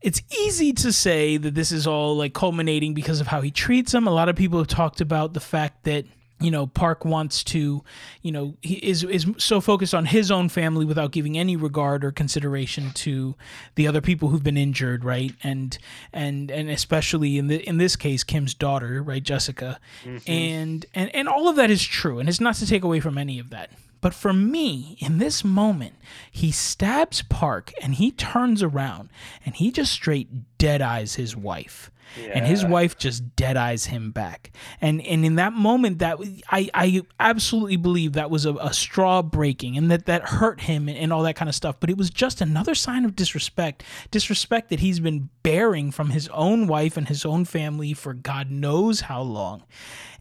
It's 0.00 0.22
easy 0.40 0.72
to 0.74 0.92
say 0.92 1.38
that 1.38 1.56
this 1.56 1.72
is 1.72 1.84
all 1.84 2.16
like 2.16 2.32
culminating 2.32 2.94
because 2.94 3.20
of 3.20 3.26
how 3.26 3.40
he 3.40 3.50
treats 3.50 3.92
him. 3.92 4.06
A 4.06 4.12
lot 4.12 4.28
of 4.28 4.36
people 4.36 4.58
have 4.58 4.68
talked 4.68 5.00
about 5.00 5.34
the 5.34 5.40
fact 5.40 5.82
that 5.84 6.04
you 6.40 6.50
know 6.50 6.66
park 6.66 7.04
wants 7.04 7.42
to 7.42 7.82
you 8.22 8.30
know 8.30 8.54
he 8.60 8.74
is 8.74 9.02
is 9.04 9.26
so 9.38 9.60
focused 9.60 9.94
on 9.94 10.06
his 10.06 10.30
own 10.30 10.48
family 10.48 10.84
without 10.84 11.10
giving 11.10 11.36
any 11.36 11.56
regard 11.56 12.04
or 12.04 12.12
consideration 12.12 12.90
to 12.92 13.34
the 13.74 13.86
other 13.86 14.00
people 14.00 14.28
who've 14.28 14.42
been 14.42 14.56
injured 14.56 15.04
right? 15.04 15.34
And 15.42 15.78
and 16.12 16.50
and 16.50 16.70
especially 16.70 17.38
in 17.38 17.48
the 17.48 17.66
in 17.68 17.78
this 17.78 17.96
case 17.96 18.24
kim's 18.24 18.54
daughter 18.54 19.02
right 19.02 19.22
jessica. 19.22 19.80
Mm-hmm. 20.04 20.30
And 20.30 20.86
and 20.94 21.14
and 21.14 21.28
all 21.28 21.48
of 21.48 21.56
that 21.56 21.70
is 21.70 21.82
true 21.82 22.18
and 22.18 22.28
it's 22.28 22.40
not 22.40 22.54
to 22.56 22.66
take 22.66 22.84
away 22.84 23.00
from 23.00 23.18
any 23.18 23.38
of 23.38 23.50
that. 23.50 23.70
But 24.00 24.14
for 24.14 24.32
me, 24.32 24.96
in 25.00 25.18
this 25.18 25.44
moment, 25.44 25.96
he 26.30 26.52
stabs 26.52 27.22
Park 27.22 27.72
and 27.82 27.96
he 27.96 28.12
turns 28.12 28.62
around 28.62 29.08
and 29.44 29.56
he 29.56 29.72
just 29.72 29.92
straight 29.92 30.56
dead 30.56 30.80
eyes 30.80 31.16
his 31.16 31.36
wife. 31.36 31.90
And 32.32 32.46
his 32.46 32.64
wife 32.64 32.96
just 32.98 33.36
dead 33.36 33.56
eyes 33.56 33.86
him 33.86 34.10
back. 34.10 34.52
And 34.80 35.00
and 35.02 35.24
in 35.24 35.36
that 35.36 35.52
moment 35.52 35.98
that 35.98 36.18
I, 36.50 36.68
I 36.74 37.02
absolutely 37.20 37.76
believe 37.76 38.14
that 38.14 38.30
was 38.30 38.46
a, 38.46 38.54
a 38.54 38.72
straw 38.72 39.22
breaking 39.22 39.76
and 39.76 39.90
that 39.90 40.06
that 40.06 40.22
hurt 40.28 40.62
him 40.62 40.88
and, 40.88 40.98
and 40.98 41.12
all 41.12 41.22
that 41.22 41.36
kind 41.36 41.48
of 41.48 41.54
stuff. 41.54 41.76
But 41.80 41.90
it 41.90 41.96
was 41.96 42.10
just 42.10 42.40
another 42.40 42.74
sign 42.74 43.04
of 43.04 43.14
disrespect. 43.16 43.82
Disrespect 44.10 44.70
that 44.70 44.80
he's 44.80 45.00
been 45.00 45.28
bearing 45.42 45.90
from 45.90 46.10
his 46.10 46.28
own 46.28 46.66
wife 46.66 46.96
and 46.96 47.08
his 47.08 47.24
own 47.24 47.44
family 47.44 47.92
for 47.92 48.14
God 48.14 48.50
knows 48.50 49.02
how 49.02 49.22
long. 49.22 49.64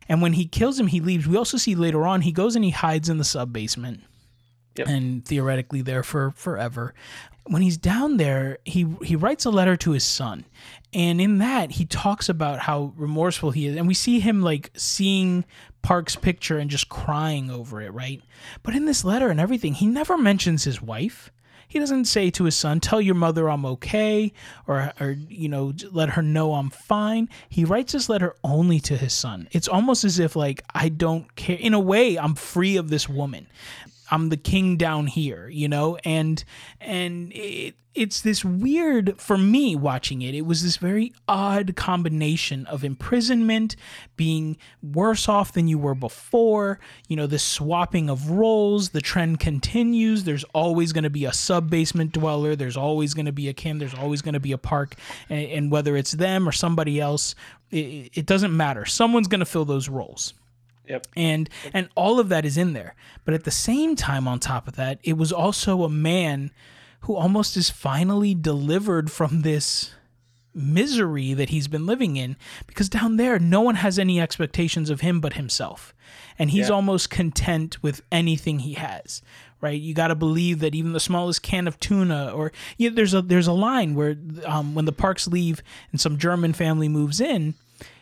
And 0.09 0.21
when 0.21 0.33
he 0.33 0.45
kills 0.45 0.79
him, 0.79 0.87
he 0.87 1.01
leaves. 1.01 1.27
We 1.27 1.35
also 1.35 1.57
see 1.57 1.75
later 1.75 2.05
on 2.05 2.21
he 2.21 2.31
goes 2.31 2.55
and 2.55 2.63
he 2.63 2.71
hides 2.71 3.09
in 3.09 3.17
the 3.17 3.25
sub 3.25 3.51
basement, 3.51 4.01
Yep. 4.77 4.87
and 4.87 5.25
theoretically 5.25 5.81
there 5.81 6.03
for 6.03 6.31
forever. 6.31 6.93
When 7.47 7.61
he's 7.61 7.77
down 7.77 8.17
there, 8.17 8.57
he 8.65 8.85
he 9.03 9.15
writes 9.15 9.45
a 9.45 9.49
letter 9.49 9.77
to 9.77 9.91
his 9.91 10.03
son, 10.03 10.45
and 10.93 11.21
in 11.21 11.37
that 11.37 11.71
he 11.71 11.85
talks 11.85 12.27
about 12.29 12.59
how 12.59 12.93
remorseful 12.95 13.51
he 13.51 13.67
is, 13.67 13.75
and 13.75 13.87
we 13.87 13.93
see 13.93 14.19
him 14.19 14.41
like 14.41 14.71
seeing 14.75 15.45
Park's 15.81 16.15
picture 16.15 16.57
and 16.57 16.69
just 16.69 16.89
crying 16.89 17.49
over 17.49 17.81
it, 17.81 17.93
right? 17.93 18.21
But 18.63 18.75
in 18.75 18.85
this 18.85 19.05
letter 19.05 19.29
and 19.29 19.39
everything, 19.39 19.75
he 19.75 19.87
never 19.87 20.17
mentions 20.17 20.65
his 20.65 20.81
wife. 20.81 21.31
He 21.69 21.79
doesn't 21.79 22.05
say 22.05 22.29
to 22.31 22.45
his 22.45 22.55
son, 22.55 22.79
"Tell 22.79 23.01
your 23.01 23.15
mother 23.15 23.49
I'm 23.49 23.65
okay," 23.65 24.31
or, 24.67 24.93
or 24.99 25.11
you 25.11 25.49
know, 25.49 25.73
let 25.91 26.11
her 26.11 26.21
know 26.21 26.53
I'm 26.53 26.69
fine. 26.69 27.29
He 27.49 27.65
writes 27.65 27.93
this 27.93 28.09
letter 28.09 28.35
only 28.43 28.79
to 28.81 28.97
his 28.97 29.13
son. 29.13 29.47
It's 29.51 29.67
almost 29.67 30.03
as 30.03 30.17
if 30.19 30.35
like 30.35 30.63
I 30.73 30.89
don't 30.89 31.35
care. 31.35 31.57
In 31.57 31.73
a 31.73 31.79
way, 31.79 32.17
I'm 32.17 32.35
free 32.35 32.77
of 32.77 32.89
this 32.89 33.09
woman. 33.09 33.47
I'm 34.09 34.29
the 34.29 34.37
king 34.37 34.77
down 34.77 35.07
here, 35.07 35.47
you 35.49 35.67
know, 35.67 35.97
and 36.03 36.43
and 36.79 37.31
it, 37.33 37.75
it's 37.97 38.21
this 38.21 38.45
weird 38.45 39.19
for 39.19 39.37
me 39.37 39.75
watching 39.75 40.21
it. 40.21 40.35
It 40.35 40.45
was 40.45 40.61
this 40.61 40.77
very 40.77 41.13
odd 41.27 41.75
combination 41.75 42.67
of 42.67 42.83
imprisonment, 42.83 43.75
being 44.15 44.57
worse 44.83 45.27
off 45.27 45.51
than 45.51 45.67
you 45.67 45.79
were 45.79 45.95
before. 45.95 46.79
You 47.07 47.15
know, 47.15 47.25
this 47.25 47.43
swapping 47.43 48.07
of 48.09 48.29
roles. 48.29 48.89
The 48.89 49.01
trend 49.01 49.39
continues. 49.39 50.23
There's 50.23 50.43
always 50.53 50.93
going 50.93 51.05
to 51.05 51.09
be 51.09 51.25
a 51.25 51.33
sub 51.33 51.71
basement 51.71 52.11
dweller. 52.11 52.55
There's 52.55 52.77
always 52.77 53.15
going 53.15 53.25
to 53.25 53.31
be 53.31 53.49
a 53.49 53.53
Kim. 53.53 53.79
There's 53.79 53.95
always 53.95 54.21
going 54.21 54.35
to 54.35 54.39
be 54.39 54.51
a 54.51 54.57
Park, 54.57 54.95
and, 55.29 55.49
and 55.49 55.71
whether 55.71 55.97
it's 55.97 56.11
them 56.11 56.47
or 56.47 56.51
somebody 56.51 56.99
else, 57.01 57.33
it, 57.71 58.11
it 58.13 58.25
doesn't 58.27 58.55
matter. 58.55 58.85
Someone's 58.85 59.27
going 59.27 59.39
to 59.39 59.45
fill 59.45 59.65
those 59.65 59.89
roles 59.89 60.33
Yep. 60.87 61.07
and 61.15 61.49
and 61.73 61.89
all 61.95 62.19
of 62.19 62.29
that 62.29 62.45
is 62.45 62.57
in 62.57 62.73
there 62.73 62.95
but 63.25 63.33
at 63.33 63.43
the 63.43 63.51
same 63.51 63.95
time 63.95 64.27
on 64.27 64.39
top 64.39 64.67
of 64.67 64.75
that 64.75 64.99
it 65.03 65.17
was 65.17 65.31
also 65.31 65.83
a 65.83 65.89
man 65.89 66.51
who 67.01 67.15
almost 67.15 67.55
is 67.57 67.69
finally 67.69 68.33
delivered 68.33 69.11
from 69.11 69.41
this 69.41 69.91
misery 70.53 71.33
that 71.33 71.49
he's 71.49 71.67
been 71.67 71.85
living 71.85 72.15
in 72.17 72.35
because 72.65 72.89
down 72.89 73.17
there 73.17 73.37
no 73.37 73.61
one 73.61 73.75
has 73.75 73.99
any 73.99 74.19
expectations 74.19 74.89
of 74.89 75.01
him 75.01 75.19
but 75.19 75.33
himself 75.33 75.93
and 76.39 76.49
he's 76.51 76.69
Yeah. 76.69 76.75
almost 76.75 77.09
content 77.09 77.81
with 77.83 78.01
anything 78.11 78.59
he 78.59 78.73
has 78.73 79.21
right 79.61 79.79
you 79.79 79.93
got 79.93 80.07
to 80.07 80.15
believe 80.15 80.59
that 80.59 80.73
even 80.73 80.93
the 80.93 80.99
smallest 80.99 81.43
can 81.43 81.67
of 81.67 81.79
tuna 81.79 82.31
or 82.33 82.51
you 82.77 82.89
know, 82.89 82.95
there's 82.95 83.13
a 83.13 83.21
there's 83.21 83.45
a 83.47 83.53
line 83.53 83.93
where 83.93 84.15
um, 84.45 84.73
when 84.73 84.85
the 84.85 84.91
parks 84.91 85.27
leave 85.27 85.61
and 85.91 86.01
some 86.01 86.17
german 86.17 86.53
family 86.53 86.87
moves 86.89 87.21
in 87.21 87.53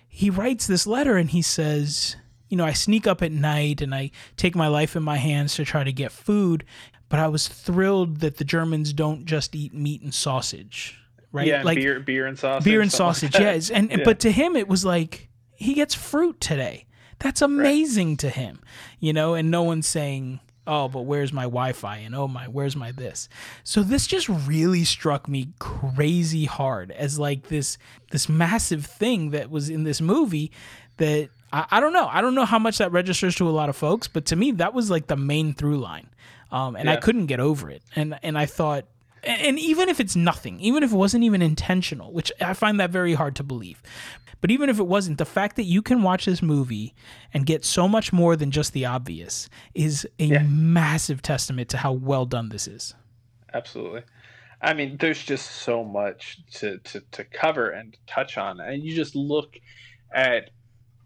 he 0.07 0.29
writes 0.29 0.65
this 0.65 0.87
letter 0.87 1.17
and 1.17 1.31
he 1.31 1.41
says, 1.41 2.15
you 2.49 2.57
know, 2.57 2.65
I 2.65 2.73
sneak 2.73 3.07
up 3.07 3.21
at 3.21 3.31
night 3.31 3.81
and 3.81 3.93
I 3.93 4.11
take 4.37 4.55
my 4.55 4.67
life 4.67 4.95
in 4.95 5.03
my 5.03 5.17
hands 5.17 5.55
to 5.55 5.65
try 5.65 5.83
to 5.83 5.91
get 5.91 6.11
food, 6.11 6.63
but 7.09 7.19
I 7.19 7.27
was 7.27 7.47
thrilled 7.47 8.19
that 8.21 8.37
the 8.37 8.43
Germans 8.45 8.93
don't 8.93 9.25
just 9.25 9.55
eat 9.55 9.73
meat 9.73 10.01
and 10.01 10.13
sausage, 10.13 10.97
right? 11.31 11.47
Yeah, 11.47 11.61
and 11.67 11.75
beer, 11.75 11.99
beer 11.99 12.27
and 12.27 12.37
sausage. 12.37 12.63
beer 12.65 12.81
and 12.81 12.91
something 12.91 13.27
like 13.29 13.33
sausage, 13.33 13.39
yes. 13.39 13.69
And 13.71 13.89
Yeah. 13.91 13.97
but 14.03 14.19
to 14.21 14.31
him 14.31 14.55
it 14.55 14.67
was 14.67 14.85
like 14.85 15.29
he 15.55 15.73
gets 15.73 15.93
fruit 15.95 16.39
today. 16.41 16.85
That's 17.19 17.41
amazing 17.41 18.17
to 18.17 18.29
him, 18.29 18.59
you 18.99 19.13
know. 19.13 19.35
And 19.35 19.49
no 19.49 19.63
one's 19.63 19.87
saying, 19.87 20.41
"Oh, 20.67 20.89
but 20.89 21.03
where's 21.03 21.31
my 21.31 21.43
Wi-Fi?" 21.43 21.97
and 21.99 22.13
"Oh 22.13 22.27
my, 22.27 22.45
where's 22.47 22.75
my 22.75 22.91
this?" 22.91 23.29
So 23.63 23.83
this 23.83 24.05
just 24.05 24.27
really 24.27 24.83
struck 24.83 25.29
me 25.29 25.53
crazy 25.57 26.43
hard 26.45 26.91
as 26.91 27.17
like 27.17 27.47
this 27.47 27.77
this 28.11 28.27
massive 28.27 28.85
thing 28.85 29.29
that 29.31 29.49
was 29.49 29.69
in 29.69 29.83
this 29.85 30.01
movie 30.01 30.51
that 30.97 31.29
I, 31.55 31.65
I 31.71 31.79
don't 31.79 31.93
know. 31.93 32.07
I 32.11 32.21
don't 32.21 32.35
know 32.35 32.45
how 32.45 32.59
much 32.59 32.77
that 32.79 32.91
registers 32.91 33.35
to 33.35 33.47
a 33.47 33.51
lot 33.51 33.69
of 33.69 33.75
folks, 33.75 34.07
but 34.07 34.25
to 34.27 34.35
me 34.35 34.51
that 34.51 34.73
was 34.73 34.89
like 34.89 35.07
the 35.07 35.15
main 35.17 35.53
through 35.53 35.77
line, 35.79 36.09
um, 36.51 36.75
and 36.75 36.89
I 36.89 36.97
couldn't 36.97 37.27
get 37.27 37.39
over 37.39 37.69
it. 37.69 37.81
And 37.95 38.19
and 38.21 38.37
I 38.37 38.45
thought 38.45 38.85
and 39.23 39.41
and 39.41 39.59
even 39.59 39.89
if 39.89 39.99
it's 39.99 40.15
nothing, 40.15 40.59
even 40.59 40.83
if 40.83 40.91
it 40.91 40.95
wasn't 40.95 41.23
even 41.23 41.41
intentional, 41.41 42.11
which 42.11 42.31
I 42.41 42.53
find 42.53 42.79
that 42.79 42.89
very 42.91 43.13
hard 43.13 43.35
to 43.37 43.43
believe, 43.43 43.81
but 44.41 44.51
even 44.51 44.69
if 44.69 44.79
it 44.79 44.87
wasn't, 44.87 45.17
the 45.17 45.25
fact 45.25 45.55
that 45.55 45.63
you 45.63 45.81
can 45.81 46.03
watch 46.03 46.25
this 46.25 46.41
movie 46.41 46.93
and 47.33 47.45
get 47.45 47.65
so 47.65 47.87
much 47.87 48.13
more 48.13 48.35
than 48.35 48.51
just 48.51 48.73
the 48.73 48.85
obvious 48.85 49.49
is 49.73 50.07
a 50.19 50.25
Yeah. 50.25 50.43
massive 50.43 51.21
testament 51.21 51.69
to 51.69 51.77
how 51.77 51.93
well 51.93 52.25
done 52.25 52.49
this 52.49 52.67
is. 52.67 52.93
Absolutely. 53.53 54.03
I 54.61 54.73
mean, 54.73 54.97
there's 54.97 55.23
just 55.23 55.49
so 55.51 55.83
much 55.83 56.39
to, 56.55 56.77
to, 56.79 57.01
to 57.11 57.23
cover 57.23 57.69
and 57.69 57.95
touch 58.07 58.37
on. 58.37 58.59
And 58.59 58.83
you 58.83 58.95
just 58.95 59.15
look 59.15 59.57
at 60.13 60.49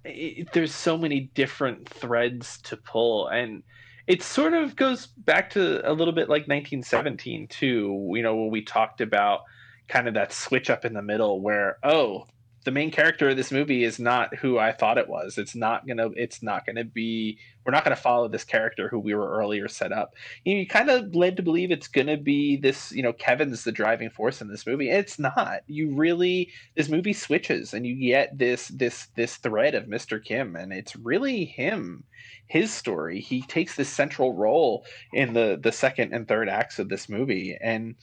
it, 0.04 0.52
there's 0.54 0.74
so 0.74 0.97
many 0.97 1.32
different 1.34 1.88
threads 1.88 2.60
to 2.64 2.78
pull. 2.78 3.28
And 3.28 3.64
it 4.08 4.24
sort 4.24 4.54
of 4.54 4.76
goes 4.76 5.08
back 5.08 5.52
to 5.52 5.88
a 5.89 5.93
little 5.93 6.14
bit 6.14 6.30
like 6.30 6.47
1917, 6.47 7.47
too, 7.47 8.12
you 8.16 8.24
know, 8.24 8.36
when 8.36 8.52
we 8.52 8.64
talked 8.64 9.02
about 9.02 9.41
kind 9.88 10.08
of 10.08 10.14
that 10.14 10.34
switch 10.34 10.70
up 10.70 10.86
in 10.86 10.93
the 10.93 11.02
middle 11.02 11.41
where, 11.41 11.78
oh, 11.84 12.26
the 12.66 12.72
main 12.72 12.91
character 12.91 13.30
of 13.30 13.38
this 13.38 13.51
movie 13.51 13.84
is 13.84 13.99
not 13.99 14.36
who 14.36 14.57
I 14.57 14.72
thought 14.72 14.97
it 14.97 15.10
was. 15.10 15.38
It's 15.38 15.55
not 15.55 15.88
gonna. 15.88 16.10
It's 16.16 16.43
not 16.43 16.66
gonna 16.66 16.84
be. 16.84 17.38
We're 17.66 17.72
not 17.72 17.84
gonna 17.84 17.95
follow 17.95 18.28
this 18.28 18.43
character 18.43 18.89
who 18.89 18.99
we 18.99 19.14
were 19.14 19.38
earlier 19.38 19.68
set 19.68 19.91
up 19.91 20.10
you, 20.43 20.53
know, 20.53 20.60
you 20.62 20.68
kind 20.68 20.89
of 20.89 21.16
led 21.16 21.38
to 21.38 21.43
believe 21.43 21.72
it's 21.72 21.88
to 21.88 22.18
be 22.18 22.57
this 22.57 22.91
you 22.91 23.03
know 23.03 23.14
kevin's 23.14 23.64
the 23.64 23.72
driving 23.72 24.10
force 24.10 24.41
in 24.41 24.49
this 24.49 24.66
movie 24.66 24.89
it's 24.89 25.20
not 25.20 25.62
you 25.68 25.93
really 25.93 26.49
this 26.76 26.89
movie 26.89 27.14
switches 27.14 27.74
and 27.74 27.86
you 27.86 27.95
get 27.95 28.38
this 28.38 28.70
this 28.70 29.07
this 29.16 29.38
thread 29.38 29.76
of 29.76 29.86
mr 29.86 30.24
kim 30.24 30.55
and 30.55 30.72
it's 30.74 30.95
really 30.95 31.45
him 31.45 32.03
his 32.47 32.74
story 32.74 33.20
he 33.20 33.41
takes 33.43 33.76
this 33.76 33.89
central 33.89 34.34
role 34.34 34.86
in 35.14 35.34
the 35.34 35.60
the 35.62 35.72
second 35.72 36.14
and 36.14 36.28
third 36.28 36.49
acts 36.49 36.80
of 36.80 36.89
this 36.89 37.10
movie 37.10 37.57
and 37.62 37.95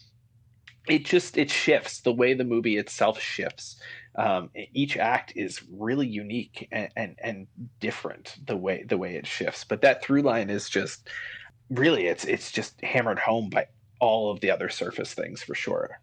it 0.88 1.04
just 1.04 1.36
it 1.36 1.50
shifts 1.50 2.00
the 2.00 2.12
way 2.12 2.34
the 2.34 2.44
movie 2.44 2.76
itself 2.76 3.20
shifts 3.20 3.80
um, 4.18 4.50
each 4.72 4.96
act 4.96 5.32
is 5.36 5.62
really 5.70 6.06
unique 6.06 6.68
and, 6.72 6.88
and 6.96 7.16
and 7.22 7.46
different 7.80 8.36
the 8.46 8.56
way 8.56 8.84
the 8.88 8.96
way 8.96 9.14
it 9.16 9.26
shifts 9.26 9.64
but 9.64 9.82
that 9.82 10.02
through 10.02 10.22
line 10.22 10.50
is 10.50 10.68
just 10.68 11.08
really 11.70 12.06
it's 12.06 12.24
it's 12.24 12.50
just 12.50 12.80
hammered 12.82 13.18
home 13.18 13.50
by 13.50 13.66
all 13.98 14.30
of 14.30 14.40
the 14.40 14.50
other 14.50 14.68
surface 14.68 15.14
things 15.14 15.42
for 15.42 15.54
sure 15.54 16.00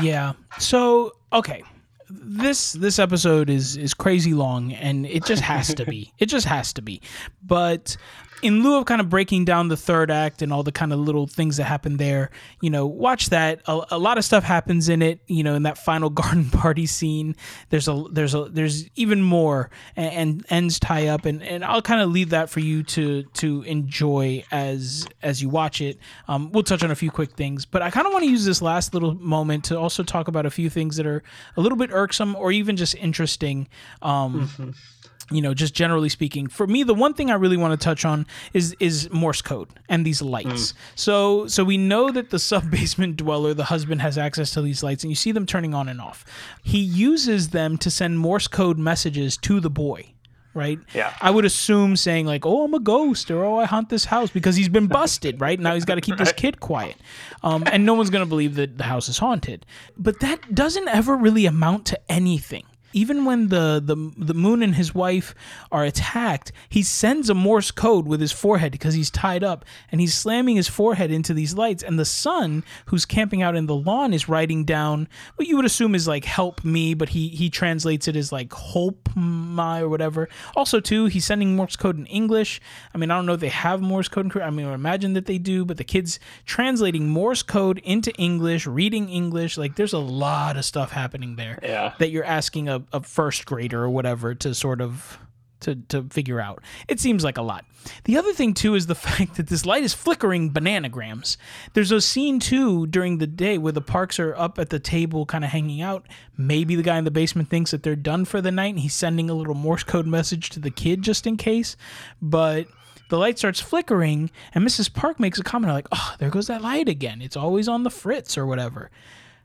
Yeah. 0.00 0.32
So 0.58 1.12
okay, 1.32 1.62
this 2.08 2.72
this 2.72 2.98
episode 2.98 3.50
is 3.50 3.76
is 3.76 3.94
crazy 3.94 4.34
long, 4.34 4.72
and 4.72 5.06
it 5.06 5.24
just 5.24 5.42
has 5.42 5.74
to 5.74 5.84
be. 5.84 6.12
It 6.18 6.26
just 6.26 6.46
has 6.46 6.72
to 6.74 6.82
be. 6.82 7.00
But 7.42 7.96
in 8.42 8.62
lieu 8.62 8.76
of 8.76 8.86
kind 8.86 9.00
of 9.00 9.08
breaking 9.08 9.44
down 9.44 9.68
the 9.68 9.76
third 9.76 10.10
act 10.10 10.42
and 10.42 10.52
all 10.52 10.62
the 10.62 10.72
kind 10.72 10.92
of 10.92 10.98
little 10.98 11.26
things 11.26 11.56
that 11.56 11.64
happen 11.64 11.96
there, 11.96 12.30
you 12.60 12.70
know, 12.70 12.86
watch 12.86 13.30
that. 13.30 13.60
A, 13.66 13.86
a 13.92 13.98
lot 13.98 14.18
of 14.18 14.24
stuff 14.24 14.42
happens 14.42 14.88
in 14.88 15.00
it. 15.00 15.20
You 15.28 15.44
know, 15.44 15.54
in 15.54 15.62
that 15.62 15.78
final 15.78 16.10
garden 16.22 16.50
party 16.50 16.86
scene, 16.86 17.36
there's 17.70 17.88
a 17.88 18.04
there's 18.10 18.34
a 18.34 18.48
there's 18.50 18.88
even 18.96 19.22
more, 19.22 19.70
and, 19.96 20.12
and 20.12 20.46
ends 20.50 20.78
tie 20.80 21.06
up, 21.06 21.24
and 21.24 21.42
and 21.42 21.64
I'll 21.64 21.82
kind 21.82 22.00
of 22.00 22.10
leave 22.10 22.30
that 22.30 22.50
for 22.50 22.60
you 22.60 22.82
to 22.82 23.22
to 23.22 23.62
enjoy 23.62 24.44
as 24.50 25.06
as 25.22 25.40
you 25.40 25.48
watch 25.48 25.80
it. 25.80 25.98
Um, 26.28 26.50
we'll 26.52 26.64
touch 26.64 26.82
on 26.82 26.90
a 26.90 26.96
few 26.96 27.10
quick 27.10 27.32
things, 27.32 27.64
but 27.64 27.80
I 27.80 27.90
kind 27.90 28.06
of 28.06 28.12
want 28.12 28.24
to 28.24 28.30
use 28.30 28.44
this 28.44 28.60
last 28.60 28.92
little 28.92 29.14
moment 29.14 29.64
to 29.64 29.78
also 29.78 30.02
talk 30.02 30.28
about 30.28 30.46
a 30.46 30.50
few 30.50 30.68
things 30.68 30.96
that 30.96 31.06
are 31.06 31.22
a 31.56 31.60
little 31.60 31.78
bit 31.78 31.90
irksome 31.92 32.34
or 32.36 32.50
even 32.50 32.76
just 32.76 32.94
interesting. 32.96 33.68
Um, 34.02 34.74
you 35.32 35.42
know, 35.42 35.54
just 35.54 35.74
generally 35.74 36.08
speaking, 36.08 36.46
for 36.46 36.66
me, 36.66 36.82
the 36.82 36.94
one 36.94 37.14
thing 37.14 37.30
I 37.30 37.34
really 37.34 37.56
want 37.56 37.78
to 37.78 37.82
touch 37.82 38.04
on 38.04 38.26
is 38.52 38.76
is 38.80 39.10
Morse 39.10 39.42
code 39.42 39.68
and 39.88 40.04
these 40.04 40.22
lights. 40.22 40.74
So 40.94 41.46
so 41.46 41.64
we 41.64 41.78
know 41.78 42.10
that 42.10 42.30
the 42.30 42.38
sub 42.50 42.70
basement 42.70 43.16
dweller, 43.16 43.54
the 43.54 43.64
husband, 43.64 44.02
has 44.02 44.18
access 44.18 44.52
to 44.52 44.62
these 44.62 44.82
lights, 44.82 45.04
and 45.04 45.10
you 45.10 45.16
see 45.16 45.32
them 45.32 45.46
turning 45.46 45.74
on 45.74 45.88
and 45.88 46.00
off. 46.00 46.24
He 46.62 46.78
uses 46.78 47.50
them 47.50 47.78
to 47.78 47.90
send 47.90 48.18
Morse 48.18 48.48
code 48.48 48.78
messages 48.78 49.36
to 49.38 49.60
the 49.60 49.70
boy 49.70 50.12
right? 50.54 50.78
Yeah. 50.94 51.12
I 51.20 51.30
would 51.30 51.44
assume 51.44 51.96
saying 51.96 52.26
like, 52.26 52.44
"Oh, 52.44 52.64
I'm 52.64 52.74
a 52.74 52.80
ghost," 52.80 53.30
or 53.30 53.44
"Oh, 53.44 53.58
I 53.58 53.64
haunt 53.64 53.88
this 53.88 54.04
house," 54.04 54.30
because 54.30 54.56
he's 54.56 54.68
been 54.68 54.86
busted, 54.86 55.40
right? 55.40 55.58
Now 55.58 55.74
he's 55.74 55.84
got 55.84 55.96
to 55.96 56.00
keep 56.00 56.16
this 56.18 56.32
kid 56.36 56.60
quiet, 56.60 56.96
um, 57.42 57.64
and 57.66 57.86
no 57.86 57.94
one's 57.94 58.10
gonna 58.10 58.26
believe 58.26 58.54
that 58.56 58.78
the 58.78 58.84
house 58.84 59.08
is 59.08 59.18
haunted. 59.18 59.66
But 59.96 60.20
that 60.20 60.54
doesn't 60.54 60.88
ever 60.88 61.16
really 61.16 61.46
amount 61.46 61.86
to 61.86 62.12
anything. 62.12 62.64
Even 62.92 63.24
when 63.24 63.48
the, 63.48 63.82
the 63.84 63.96
the 64.16 64.34
moon 64.34 64.62
and 64.62 64.74
his 64.74 64.94
wife 64.94 65.34
are 65.70 65.84
attacked, 65.84 66.52
he 66.68 66.82
sends 66.82 67.30
a 67.30 67.34
Morse 67.34 67.70
code 67.70 68.06
with 68.06 68.20
his 68.20 68.32
forehead 68.32 68.72
because 68.72 68.94
he's 68.94 69.10
tied 69.10 69.42
up, 69.44 69.64
and 69.90 70.00
he's 70.00 70.14
slamming 70.14 70.56
his 70.56 70.68
forehead 70.68 71.10
into 71.10 71.32
these 71.34 71.54
lights. 71.54 71.82
And 71.82 71.98
the 71.98 72.04
son, 72.04 72.64
who's 72.86 73.04
camping 73.04 73.42
out 73.42 73.56
in 73.56 73.66
the 73.66 73.74
lawn, 73.74 74.12
is 74.12 74.28
writing 74.28 74.64
down 74.64 75.08
what 75.36 75.48
you 75.48 75.56
would 75.56 75.64
assume 75.64 75.94
is 75.94 76.06
like 76.08 76.24
"help 76.24 76.64
me," 76.64 76.94
but 76.94 77.10
he 77.10 77.28
he 77.28 77.50
translates 77.50 78.08
it 78.08 78.16
as 78.16 78.32
like 78.32 78.52
"hope 78.52 79.08
my" 79.16 79.80
or 79.80 79.88
whatever. 79.88 80.28
Also, 80.56 80.80
too, 80.80 81.06
he's 81.06 81.24
sending 81.24 81.56
Morse 81.56 81.76
code 81.76 81.98
in 81.98 82.06
English. 82.06 82.60
I 82.94 82.98
mean, 82.98 83.10
I 83.10 83.16
don't 83.16 83.26
know 83.26 83.34
if 83.34 83.40
they 83.40 83.48
have 83.48 83.80
Morse 83.80 84.08
code 84.08 84.26
in 84.26 84.30
Korea. 84.30 84.46
I 84.46 84.50
mean, 84.50 84.66
I 84.66 84.74
imagine 84.74 85.14
that 85.14 85.26
they 85.26 85.38
do, 85.38 85.64
but 85.64 85.76
the 85.76 85.84
kids 85.84 86.18
translating 86.46 87.08
Morse 87.08 87.42
code 87.42 87.78
into 87.78 88.12
English, 88.14 88.66
reading 88.66 89.08
English, 89.08 89.56
like 89.56 89.76
there's 89.76 89.92
a 89.92 89.98
lot 89.98 90.56
of 90.56 90.64
stuff 90.64 90.90
happening 90.92 91.36
there 91.36 91.58
Yeah. 91.62 91.92
that 91.98 92.10
you're 92.10 92.24
asking 92.24 92.68
a, 92.68 92.81
a 92.92 93.02
first 93.02 93.46
grader 93.46 93.82
or 93.82 93.90
whatever 93.90 94.34
to 94.34 94.54
sort 94.54 94.80
of 94.80 95.18
to, 95.62 95.76
to 95.88 96.04
figure 96.10 96.40
out. 96.40 96.62
It 96.88 97.00
seems 97.00 97.24
like 97.24 97.38
a 97.38 97.42
lot. 97.42 97.64
The 98.04 98.16
other 98.16 98.32
thing 98.32 98.54
too 98.54 98.74
is 98.74 98.86
the 98.86 98.94
fact 98.96 99.36
that 99.36 99.46
this 99.46 99.64
light 99.64 99.82
is 99.82 99.94
flickering 99.94 100.50
bananagrams. 100.50 101.36
There's 101.72 101.90
a 101.90 102.00
scene 102.00 102.38
too 102.38 102.86
during 102.86 103.18
the 103.18 103.26
day 103.26 103.58
where 103.58 103.72
the 103.72 103.80
parks 103.80 104.20
are 104.20 104.34
up 104.36 104.58
at 104.58 104.70
the 104.70 104.78
table 104.78 105.26
kind 105.26 105.44
of 105.44 105.50
hanging 105.50 105.80
out. 105.80 106.06
Maybe 106.36 106.74
the 106.74 106.82
guy 106.82 106.98
in 106.98 107.04
the 107.04 107.10
basement 107.10 107.48
thinks 107.48 107.70
that 107.70 107.82
they're 107.82 107.96
done 107.96 108.24
for 108.24 108.40
the 108.40 108.52
night 108.52 108.74
and 108.74 108.80
he's 108.80 108.94
sending 108.94 109.30
a 109.30 109.34
little 109.34 109.54
Morse 109.54 109.84
code 109.84 110.06
message 110.06 110.50
to 110.50 110.60
the 110.60 110.70
kid 110.70 111.02
just 111.02 111.26
in 111.26 111.36
case. 111.36 111.76
But 112.20 112.66
the 113.08 113.18
light 113.18 113.38
starts 113.38 113.60
flickering 113.60 114.30
and 114.54 114.66
Mrs. 114.66 114.92
Park 114.92 115.20
makes 115.20 115.38
a 115.38 115.44
comment 115.44 115.72
like, 115.72 115.88
"Oh, 115.92 116.14
there 116.18 116.30
goes 116.30 116.46
that 116.48 116.62
light 116.62 116.88
again. 116.88 117.22
It's 117.22 117.36
always 117.36 117.68
on 117.68 117.82
the 117.82 117.90
fritz 117.90 118.36
or 118.36 118.46
whatever." 118.46 118.90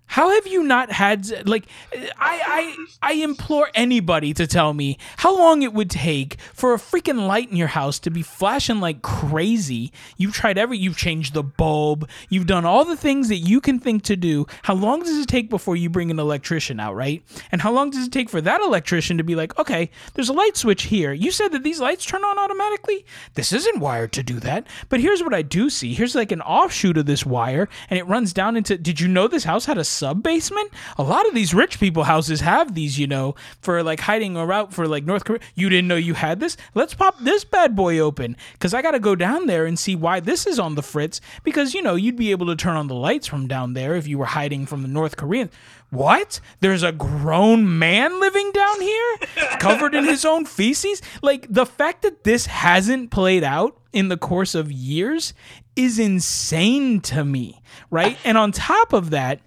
How 0.08 0.32
have 0.32 0.48
you 0.48 0.64
not 0.64 0.92
had 0.92 1.48
like 1.48 1.68
I 1.94 2.76
I 3.02 3.12
I 3.12 3.14
implore 3.14 3.70
anybody 3.76 4.34
to 4.34 4.48
tell 4.48 4.74
me 4.74 4.98
how 5.18 5.38
long 5.38 5.62
it 5.62 5.74
would 5.74 5.90
take 5.90 6.40
for 6.54 6.74
a 6.74 6.78
freaking 6.78 7.28
light 7.28 7.52
in 7.52 7.58
your 7.58 7.68
house 7.68 8.00
to 8.00 8.10
be 8.10 8.22
flashing 8.22 8.80
like 8.80 9.02
crazy. 9.02 9.92
You've 10.16 10.34
tried 10.34 10.58
every 10.58 10.78
you've 10.78 10.98
changed 10.98 11.34
the 11.34 11.44
bulb, 11.44 12.10
you've 12.30 12.48
done 12.48 12.66
all 12.66 12.86
the 12.86 12.96
things 12.96 13.28
that 13.30 13.38
you 13.38 13.62
can 13.62 13.80
think 13.80 14.04
to 14.04 14.16
do. 14.16 14.48
How 14.64 14.74
long 14.74 15.02
does 15.02 15.18
it 15.18 15.28
take 15.28 15.50
before 15.50 15.76
you 15.76 15.90
bring 15.90 16.10
an 16.10 16.20
electrician 16.20 16.80
out, 16.80 16.96
right? 16.96 17.24
And 17.52 17.62
how 17.62 17.72
long 17.72 17.90
does 17.90 18.08
it 18.08 18.12
take 18.12 18.30
for 18.30 18.42
that 18.42 18.62
electrician 18.62 19.18
to 19.18 19.24
be 19.24 19.36
like, 19.36 19.58
"Okay, 19.60 19.92
there's 20.14 20.30
a 20.30 20.34
light 20.34 20.58
switch 20.58 20.84
here. 20.84 21.14
You 21.14 21.32
said 21.32 21.52
that 21.52 21.64
these 21.64 21.80
lights 21.80 22.06
turn 22.06 22.24
on 22.24 22.40
automatically? 22.40 23.06
This 23.34 23.52
isn't 23.52 23.80
wired 23.80 24.14
to 24.14 24.24
do 24.24 24.40
that." 24.40 24.66
But 24.90 25.02
here's 25.02 25.22
what 25.22 25.34
I 25.34 25.42
do 25.42 25.70
see. 25.70 25.94
Here's 25.94 26.16
like 26.16 26.32
an 26.32 26.42
offshoot 26.42 26.98
of 26.98 27.06
this 27.06 27.26
wire 27.26 27.68
and 27.90 28.00
it 28.00 28.08
runs 28.08 28.34
down 28.34 28.56
into 28.56 28.78
Did 28.78 29.00
you 29.00 29.08
know 29.08 29.28
this 29.28 29.44
house 29.44 29.66
had 29.66 29.78
a 29.78 29.84
sub 29.98 30.24
basement? 30.24 30.72
A 30.98 31.04
lot 31.04 31.28
of 31.28 31.34
these 31.34 31.54
rich 31.54 31.80
people 31.80 32.04
houses 32.04 32.42
have 32.42 32.76
these, 32.76 33.00
you 33.00 33.08
know, 33.08 33.36
for 33.62 33.84
like 33.84 34.02
hiding 34.02 34.38
or 34.38 34.52
out 34.54 34.74
for 34.74 34.88
like 34.88 35.04
North 35.04 35.26
Korea. 35.26 35.40
You 35.56 35.70
didn't 35.70 35.88
know 35.88 35.96
you 35.96 36.14
had 36.14 36.40
this? 36.40 36.58
Let's 36.76 36.94
pop 36.94 37.20
this 37.20 37.44
bad 37.44 37.76
boy 37.76 38.00
open 38.00 38.38
cuz 38.60 38.74
I 38.74 38.82
got 38.82 38.92
to 38.92 39.00
go 39.00 39.16
down 39.16 39.48
there 39.48 39.66
and 39.66 39.78
see 39.78 39.96
why 39.96 40.20
this 40.20 40.46
is 40.46 40.60
on 40.60 40.76
the 40.76 40.84
fritz 40.84 41.22
because 41.44 41.74
you 41.74 41.82
know, 41.82 41.96
you'd 41.96 42.16
be 42.16 42.32
able 42.32 42.48
to 42.48 42.56
turn 42.56 42.76
on 42.76 42.88
the 42.88 42.96
lights 42.96 43.28
from 43.28 43.48
down 43.48 43.74
there 43.74 43.96
if 43.96 44.08
you 44.08 44.18
were 44.18 44.26
hiding 44.26 44.66
from 44.66 44.82
the 44.82 44.88
North 44.88 45.18
Koreans. 45.18 45.52
What? 45.90 46.42
There's 46.60 46.84
a 46.84 46.92
grown 46.92 47.80
man 47.80 48.20
living 48.20 48.52
down 48.52 48.82
here 48.82 49.18
covered 49.60 49.96
in 49.96 50.04
his 50.04 50.26
own 50.26 50.46
feces? 50.46 51.02
Like 51.22 51.48
the 51.50 51.66
fact 51.66 52.02
that 52.02 52.24
this 52.24 52.46
hasn't 52.48 53.10
played 53.12 53.44
out 53.44 53.78
in 53.94 54.10
the 54.10 54.18
course 54.18 54.54
of 54.54 54.72
years 54.72 55.34
is 55.76 55.98
insane 56.00 57.00
to 57.02 57.24
me, 57.24 57.62
right? 57.90 58.18
And 58.26 58.38
on 58.38 58.52
top 58.52 58.92
of 58.92 59.12
that, 59.12 59.40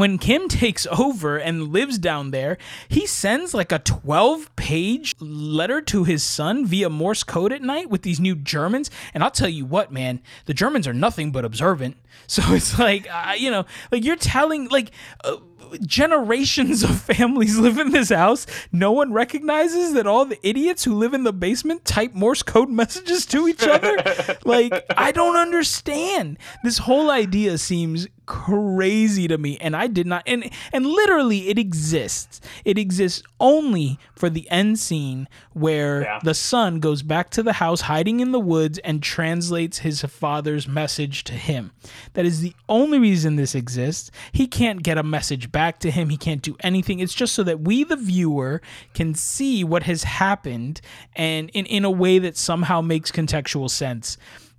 when 0.00 0.18
Kim 0.18 0.48
takes 0.48 0.86
over 0.86 1.36
and 1.36 1.72
lives 1.72 1.98
down 1.98 2.30
there, 2.30 2.58
he 2.88 3.06
sends 3.06 3.54
like 3.54 3.72
a 3.72 3.78
12 3.78 4.54
page 4.56 5.14
letter 5.20 5.80
to 5.82 6.04
his 6.04 6.22
son 6.22 6.66
via 6.66 6.90
Morse 6.90 7.22
code 7.22 7.52
at 7.52 7.62
night 7.62 7.90
with 7.90 8.02
these 8.02 8.20
new 8.20 8.34
Germans. 8.34 8.90
And 9.12 9.22
I'll 9.22 9.30
tell 9.30 9.48
you 9.48 9.64
what, 9.64 9.92
man, 9.92 10.20
the 10.46 10.54
Germans 10.54 10.86
are 10.86 10.94
nothing 10.94 11.32
but 11.32 11.44
observant. 11.44 11.96
So 12.26 12.42
it's 12.54 12.78
like, 12.78 13.06
uh, 13.12 13.34
you 13.36 13.50
know, 13.50 13.66
like 13.92 14.02
you're 14.02 14.16
telling, 14.16 14.68
like, 14.68 14.92
uh, 15.24 15.36
generations 15.80 16.82
of 16.82 17.00
families 17.02 17.58
live 17.58 17.78
in 17.78 17.90
this 17.90 18.10
house. 18.10 18.46
No 18.72 18.92
one 18.92 19.12
recognizes 19.12 19.92
that 19.94 20.06
all 20.06 20.24
the 20.24 20.38
idiots 20.46 20.84
who 20.84 20.94
live 20.94 21.14
in 21.14 21.24
the 21.24 21.32
basement 21.32 21.84
type 21.84 22.14
Morse 22.14 22.42
code 22.42 22.70
messages 22.70 23.26
to 23.26 23.48
each 23.48 23.62
other. 23.62 23.96
like, 24.44 24.84
I 24.96 25.12
don't 25.12 25.36
understand. 25.36 26.38
This 26.62 26.78
whole 26.78 27.10
idea 27.10 27.58
seems 27.58 28.06
crazy 28.26 29.28
to 29.28 29.38
me 29.38 29.56
and 29.60 29.74
I 29.76 29.86
did 29.86 30.06
not 30.06 30.22
and 30.26 30.50
and 30.72 30.86
literally 30.86 31.48
it 31.48 31.58
exists. 31.58 32.40
It 32.64 32.78
exists 32.78 33.22
only 33.40 33.98
for 34.14 34.30
the 34.30 34.48
end 34.50 34.78
scene 34.78 35.28
where 35.52 36.02
Yeah. 36.02 36.18
the 36.22 36.34
son 36.34 36.80
goes 36.80 37.02
back 37.02 37.30
to 37.30 37.42
the 37.42 37.54
house 37.54 37.82
hiding 37.82 38.20
in 38.20 38.32
the 38.32 38.40
woods 38.40 38.78
and 38.78 39.02
translates 39.02 39.78
his 39.78 40.02
father's 40.02 40.66
message 40.66 41.24
to 41.24 41.34
him. 41.34 41.72
That 42.14 42.24
is 42.24 42.40
the 42.40 42.54
only 42.68 42.98
reason 42.98 43.36
this 43.36 43.54
exists. 43.54 44.10
He 44.32 44.46
can't 44.46 44.82
get 44.82 44.98
a 44.98 45.02
message 45.02 45.52
back 45.52 45.78
to 45.80 45.90
him. 45.90 46.08
He 46.08 46.16
can't 46.16 46.42
do 46.42 46.56
anything. 46.60 47.00
It's 47.00 47.14
just 47.14 47.34
so 47.34 47.42
that 47.44 47.60
we 47.60 47.84
the 47.84 47.96
viewer 47.96 48.60
can 48.94 49.14
see 49.14 49.64
what 49.64 49.84
has 49.84 50.04
happened 50.04 50.80
and 51.14 51.50
in 51.50 51.66
in 51.66 51.84
a 51.84 51.90
way 51.90 52.18
that 52.18 52.36
somehow 52.36 52.80
makes 52.80 53.10
contextual 53.10 53.68
sense 53.70 54.16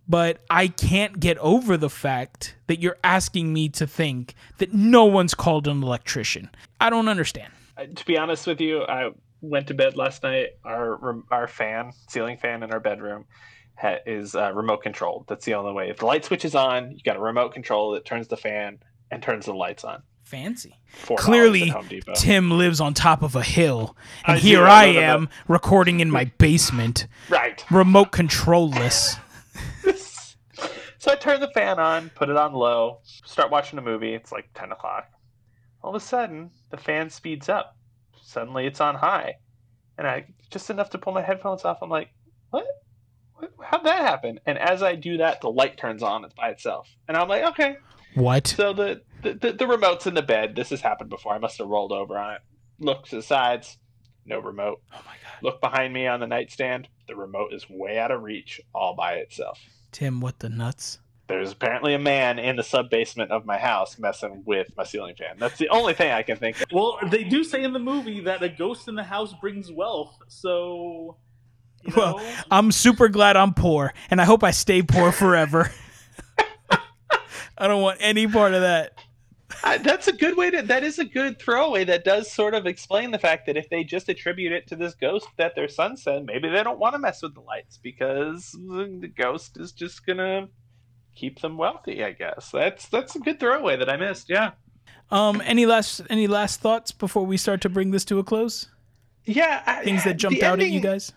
but 0.07 0.39
I 0.49 0.67
can't 0.67 1.19
get 1.19 1.37
over 1.39 1.77
the 1.77 1.89
fact 1.89 2.55
that 2.67 2.79
you're 2.79 2.97
asking 3.03 3.53
me 3.53 3.69
to 3.69 3.87
think 3.87 4.35
that 4.57 4.73
no 4.73 5.05
one's 5.05 5.33
called 5.33 5.67
an 5.67 5.81
electrician. 5.83 6.49
I 6.79 6.89
don't 6.89 7.07
understand. 7.07 7.51
Uh, 7.77 7.85
to 7.93 8.05
be 8.05 8.17
honest 8.17 8.47
with 8.47 8.61
you, 8.61 8.83
I 8.83 9.11
went 9.41 9.67
to 9.67 9.73
bed 9.73 9.95
last 9.97 10.23
night. 10.23 10.49
Our 10.63 11.23
our 11.31 11.47
fan, 11.47 11.91
ceiling 12.09 12.37
fan 12.37 12.63
in 12.63 12.71
our 12.71 12.79
bedroom, 12.79 13.25
ha- 13.77 13.99
is 14.05 14.35
uh, 14.35 14.51
remote 14.53 14.83
controlled. 14.83 15.25
That's 15.27 15.45
the 15.45 15.55
only 15.55 15.73
way. 15.73 15.89
If 15.89 15.97
the 15.97 16.05
light 16.05 16.23
switch 16.25 16.45
is 16.45 16.55
on, 16.55 16.91
you 16.91 16.99
got 17.03 17.15
a 17.17 17.19
remote 17.19 17.53
control 17.53 17.91
that 17.93 18.05
turns 18.05 18.27
the 18.27 18.37
fan 18.37 18.79
and 19.11 19.21
turns 19.21 19.45
the 19.45 19.53
lights 19.53 19.83
on. 19.83 20.03
Fancy. 20.23 20.73
$4 21.03 21.17
Clearly, 21.17 21.63
at 21.63 21.69
Home 21.69 21.87
Depot. 21.87 22.13
Tim 22.15 22.49
lives 22.49 22.81
on 22.81 22.95
top 22.95 23.21
of 23.21 23.35
a 23.35 23.43
hill, 23.43 23.95
and 24.25 24.37
I 24.37 24.39
here 24.39 24.59
do, 24.59 24.63
I 24.65 24.83
I 24.83 24.85
know 24.87 24.93
that. 24.93 25.03
am 25.03 25.29
recording 25.47 25.99
in 25.99 26.09
my 26.09 26.25
basement, 26.39 27.05
right. 27.29 27.63
remote 27.69 28.11
controlless. 28.11 29.17
So 31.05 31.11
I 31.11 31.15
turn 31.17 31.39
the 31.39 31.51
fan 31.51 31.77
on, 31.77 32.09
put 32.15 32.29
it 32.29 32.35
on 32.35 32.53
low, 32.53 32.97
start 33.03 33.51
watching 33.51 33.77
a 33.77 33.81
movie. 33.83 34.15
It's 34.15 34.31
like 34.31 34.49
10 34.55 34.71
o'clock. 34.71 35.05
All 35.83 35.95
of 35.95 36.01
a 36.01 36.03
sudden, 36.03 36.49
the 36.71 36.77
fan 36.77 37.11
speeds 37.11 37.47
up. 37.47 37.77
Suddenly, 38.23 38.65
it's 38.65 38.81
on 38.81 38.95
high. 38.95 39.35
And 39.99 40.07
I 40.07 40.25
just 40.49 40.71
enough 40.71 40.89
to 40.89 40.97
pull 40.97 41.13
my 41.13 41.21
headphones 41.21 41.63
off. 41.63 41.77
I'm 41.83 41.91
like, 41.91 42.09
what? 42.49 42.65
what? 43.35 43.51
How'd 43.63 43.83
that 43.83 43.99
happen? 43.99 44.39
And 44.47 44.57
as 44.57 44.81
I 44.81 44.95
do 44.95 45.17
that, 45.17 45.41
the 45.41 45.51
light 45.51 45.77
turns 45.77 46.01
on 46.01 46.25
by 46.35 46.49
itself. 46.49 46.89
And 47.07 47.15
I'm 47.15 47.29
like, 47.29 47.43
okay. 47.51 47.77
What? 48.15 48.47
So 48.47 48.73
the, 48.73 49.01
the, 49.21 49.35
the, 49.35 49.53
the 49.53 49.67
remote's 49.67 50.07
in 50.07 50.15
the 50.15 50.23
bed. 50.23 50.55
This 50.55 50.71
has 50.71 50.81
happened 50.81 51.11
before. 51.11 51.35
I 51.35 51.37
must 51.37 51.59
have 51.59 51.67
rolled 51.67 51.91
over 51.91 52.17
on 52.17 52.33
it. 52.33 52.41
Look 52.79 53.05
to 53.09 53.17
the 53.17 53.21
sides, 53.21 53.77
no 54.25 54.39
remote. 54.39 54.81
Oh 54.91 55.01
my 55.05 55.13
god. 55.23 55.43
Look 55.43 55.61
behind 55.61 55.93
me 55.93 56.07
on 56.07 56.19
the 56.19 56.25
nightstand. 56.25 56.87
The 57.07 57.15
remote 57.15 57.53
is 57.53 57.69
way 57.69 57.99
out 57.99 58.09
of 58.09 58.23
reach 58.23 58.59
all 58.73 58.95
by 58.95 59.17
itself. 59.17 59.59
Tim, 59.95 60.19
what 60.19 60.39
the 60.39 60.49
nuts? 60.49 60.99
There's 61.29 61.53
apparently 61.53 61.93
a 61.93 61.99
man 61.99 62.37
in 62.37 62.57
the 62.57 62.63
sub 62.63 62.89
basement 62.89 63.31
of 63.31 63.45
my 63.45 63.57
house 63.57 63.97
messing 63.97 64.43
with 64.45 64.67
my 64.75 64.83
ceiling 64.83 65.15
fan. 65.15 65.37
That's 65.37 65.57
the 65.57 65.69
only 65.69 65.93
thing 65.93 66.11
I 66.11 66.21
can 66.21 66.35
think 66.35 66.59
of. 66.59 66.67
Well, 66.69 66.99
they 67.09 67.23
do 67.23 67.45
say 67.45 67.63
in 67.63 67.71
the 67.71 67.79
movie 67.79 68.19
that 68.19 68.43
a 68.43 68.49
ghost 68.49 68.89
in 68.89 68.95
the 68.95 69.05
house 69.05 69.33
brings 69.39 69.71
wealth. 69.71 70.17
So, 70.27 71.15
you 71.83 71.93
Well, 71.95 72.21
I'm 72.51 72.73
super 72.73 73.07
glad 73.07 73.37
I'm 73.37 73.53
poor, 73.53 73.93
and 74.09 74.19
I 74.19 74.25
hope 74.25 74.43
I 74.43 74.51
stay 74.51 74.81
poor 74.81 75.13
forever. 75.13 75.71
I 77.57 77.67
don't 77.69 77.81
want 77.81 77.99
any 78.01 78.27
part 78.27 78.53
of 78.53 78.63
that. 78.63 78.99
I, 79.65 79.79
that's 79.79 80.07
a 80.07 80.13
good 80.13 80.37
way 80.37 80.51
to. 80.51 80.61
That 80.61 80.83
is 80.83 80.99
a 80.99 81.05
good 81.05 81.39
throwaway. 81.39 81.85
That 81.85 82.05
does 82.05 82.31
sort 82.31 82.53
of 82.53 82.67
explain 82.67 83.09
the 83.09 83.17
fact 83.17 83.47
that 83.47 83.57
if 83.57 83.67
they 83.69 83.83
just 83.83 84.07
attribute 84.07 84.51
it 84.51 84.67
to 84.67 84.75
this 84.75 84.93
ghost 84.93 85.27
that 85.37 85.55
their 85.55 85.67
son 85.67 85.97
said, 85.97 86.25
maybe 86.25 86.47
they 86.49 86.61
don't 86.61 86.77
want 86.77 86.93
to 86.93 86.99
mess 86.99 87.23
with 87.23 87.33
the 87.33 87.41
lights 87.41 87.79
because 87.81 88.51
the 88.51 89.11
ghost 89.17 89.57
is 89.59 89.71
just 89.71 90.05
gonna 90.05 90.49
keep 91.15 91.41
them 91.41 91.57
wealthy. 91.57 92.03
I 92.03 92.11
guess 92.11 92.51
that's 92.51 92.87
that's 92.89 93.15
a 93.15 93.19
good 93.19 93.39
throwaway 93.39 93.75
that 93.77 93.89
I 93.89 93.97
missed. 93.97 94.29
Yeah. 94.29 94.51
Um, 95.09 95.41
any 95.43 95.65
last 95.65 96.01
any 96.11 96.27
last 96.27 96.61
thoughts 96.61 96.91
before 96.91 97.25
we 97.25 97.35
start 97.35 97.61
to 97.61 97.69
bring 97.69 97.89
this 97.89 98.05
to 98.05 98.19
a 98.19 98.23
close? 98.23 98.69
Yeah. 99.25 99.63
I, 99.65 99.83
Things 99.83 100.03
that 100.03 100.17
jumped 100.17 100.41
the 100.41 100.45
out 100.45 100.59
at 100.59 100.69
you 100.69 100.79
guys? 100.79 101.11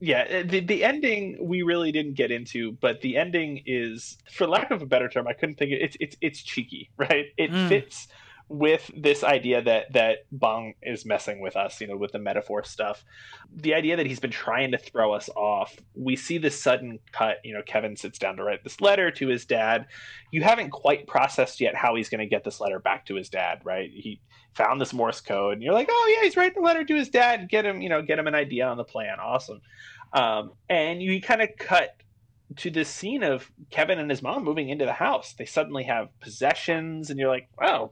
Yeah 0.00 0.24
uh, 0.30 0.42
the, 0.46 0.60
the 0.60 0.84
ending 0.84 1.36
we 1.40 1.62
really 1.62 1.90
didn't 1.92 2.14
get 2.14 2.30
into 2.30 2.72
but 2.72 3.00
the 3.00 3.16
ending 3.16 3.62
is 3.66 4.18
for 4.30 4.46
lack 4.46 4.70
of 4.70 4.82
a 4.82 4.86
better 4.86 5.08
term 5.08 5.26
i 5.26 5.32
couldn't 5.32 5.56
think 5.56 5.72
of 5.72 5.78
it's 5.80 5.96
it's 6.00 6.16
it's 6.20 6.42
cheeky 6.42 6.90
right 6.98 7.26
it 7.36 7.50
Mm. 7.50 7.68
fits 7.68 8.08
with 8.48 8.90
this 8.96 9.24
idea 9.24 9.60
that 9.60 9.92
that 9.92 10.18
Bong 10.30 10.74
is 10.82 11.04
messing 11.04 11.40
with 11.40 11.56
us, 11.56 11.80
you 11.80 11.88
know, 11.88 11.96
with 11.96 12.12
the 12.12 12.18
metaphor 12.18 12.62
stuff. 12.62 13.04
The 13.52 13.74
idea 13.74 13.96
that 13.96 14.06
he's 14.06 14.20
been 14.20 14.30
trying 14.30 14.70
to 14.70 14.78
throw 14.78 15.12
us 15.12 15.28
off. 15.34 15.76
We 15.94 16.14
see 16.14 16.38
this 16.38 16.60
sudden 16.60 17.00
cut, 17.12 17.38
you 17.42 17.54
know, 17.54 17.62
Kevin 17.66 17.96
sits 17.96 18.18
down 18.18 18.36
to 18.36 18.44
write 18.44 18.62
this 18.62 18.80
letter 18.80 19.10
to 19.10 19.26
his 19.26 19.46
dad. 19.46 19.86
You 20.30 20.42
haven't 20.42 20.70
quite 20.70 21.08
processed 21.08 21.60
yet 21.60 21.74
how 21.74 21.96
he's 21.96 22.08
going 22.08 22.20
to 22.20 22.26
get 22.26 22.44
this 22.44 22.60
letter 22.60 22.78
back 22.78 23.06
to 23.06 23.16
his 23.16 23.28
dad, 23.28 23.60
right? 23.64 23.90
He 23.92 24.20
found 24.54 24.80
this 24.80 24.92
Morse 24.92 25.20
code 25.20 25.54
and 25.54 25.62
you're 25.62 25.74
like, 25.74 25.88
"Oh 25.90 26.14
yeah, 26.16 26.24
he's 26.24 26.36
writing 26.36 26.62
a 26.62 26.64
letter 26.64 26.84
to 26.84 26.94
his 26.94 27.08
dad, 27.08 27.48
get 27.48 27.66
him, 27.66 27.80
you 27.80 27.88
know, 27.88 28.02
get 28.02 28.18
him 28.18 28.28
an 28.28 28.34
idea 28.34 28.66
on 28.66 28.76
the 28.76 28.84
plan." 28.84 29.18
Awesome. 29.20 29.60
Um, 30.12 30.52
and 30.68 31.02
you 31.02 31.20
kind 31.20 31.42
of 31.42 31.48
cut 31.58 31.96
to 32.54 32.70
this 32.70 32.88
scene 32.88 33.22
of 33.22 33.50
Kevin 33.70 33.98
and 33.98 34.08
his 34.08 34.22
mom 34.22 34.44
moving 34.44 34.68
into 34.68 34.84
the 34.84 34.92
house. 34.92 35.34
They 35.36 35.46
suddenly 35.46 35.84
have 35.84 36.08
possessions, 36.20 37.10
and 37.10 37.18
you're 37.18 37.28
like, 37.28 37.48
wow, 37.58 37.90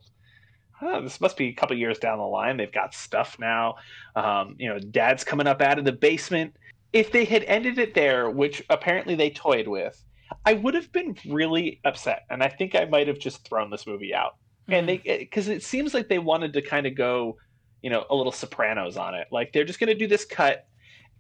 huh, 0.84 1.00
this 1.00 1.20
must 1.20 1.36
be 1.36 1.48
a 1.48 1.52
couple 1.52 1.76
years 1.76 1.98
down 1.98 2.18
the 2.18 2.24
line. 2.24 2.56
They've 2.56 2.70
got 2.70 2.94
stuff 2.94 3.36
now. 3.38 3.76
Um, 4.14 4.56
you 4.58 4.68
know, 4.68 4.78
dad's 4.78 5.24
coming 5.24 5.46
up 5.46 5.60
out 5.60 5.78
of 5.78 5.84
the 5.84 5.92
basement. 5.92 6.56
If 6.92 7.10
they 7.10 7.24
had 7.24 7.44
ended 7.44 7.78
it 7.78 7.94
there, 7.94 8.30
which 8.30 8.62
apparently 8.70 9.14
they 9.14 9.30
toyed 9.30 9.66
with, 9.66 10.02
I 10.44 10.54
would 10.54 10.74
have 10.74 10.92
been 10.92 11.16
really 11.28 11.80
upset. 11.84 12.24
And 12.30 12.42
I 12.42 12.48
think 12.48 12.74
I 12.74 12.84
might 12.84 13.08
have 13.08 13.18
just 13.18 13.46
thrown 13.48 13.70
this 13.70 13.86
movie 13.86 14.14
out. 14.14 14.36
Mm-hmm. 14.68 14.72
And 14.72 14.88
they, 14.88 14.98
because 14.98 15.48
it 15.48 15.62
seems 15.62 15.94
like 15.94 16.08
they 16.08 16.18
wanted 16.18 16.52
to 16.52 16.62
kind 16.62 16.86
of 16.86 16.94
go, 16.94 17.36
you 17.82 17.90
know, 17.90 18.04
a 18.10 18.14
little 18.14 18.32
Sopranos 18.32 18.96
on 18.96 19.14
it. 19.14 19.28
Like 19.32 19.52
they're 19.52 19.64
just 19.64 19.80
going 19.80 19.88
to 19.88 19.94
do 19.94 20.06
this 20.06 20.24
cut 20.24 20.66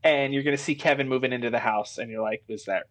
and 0.04 0.34
you're 0.34 0.42
going 0.42 0.56
to 0.56 0.62
see 0.62 0.74
Kevin 0.74 1.08
moving 1.08 1.32
into 1.32 1.50
the 1.50 1.58
house, 1.58 1.98
and 1.98 2.10
you're 2.10 2.22
like, 2.22 2.44
"Was 2.48 2.66
that 2.66 2.84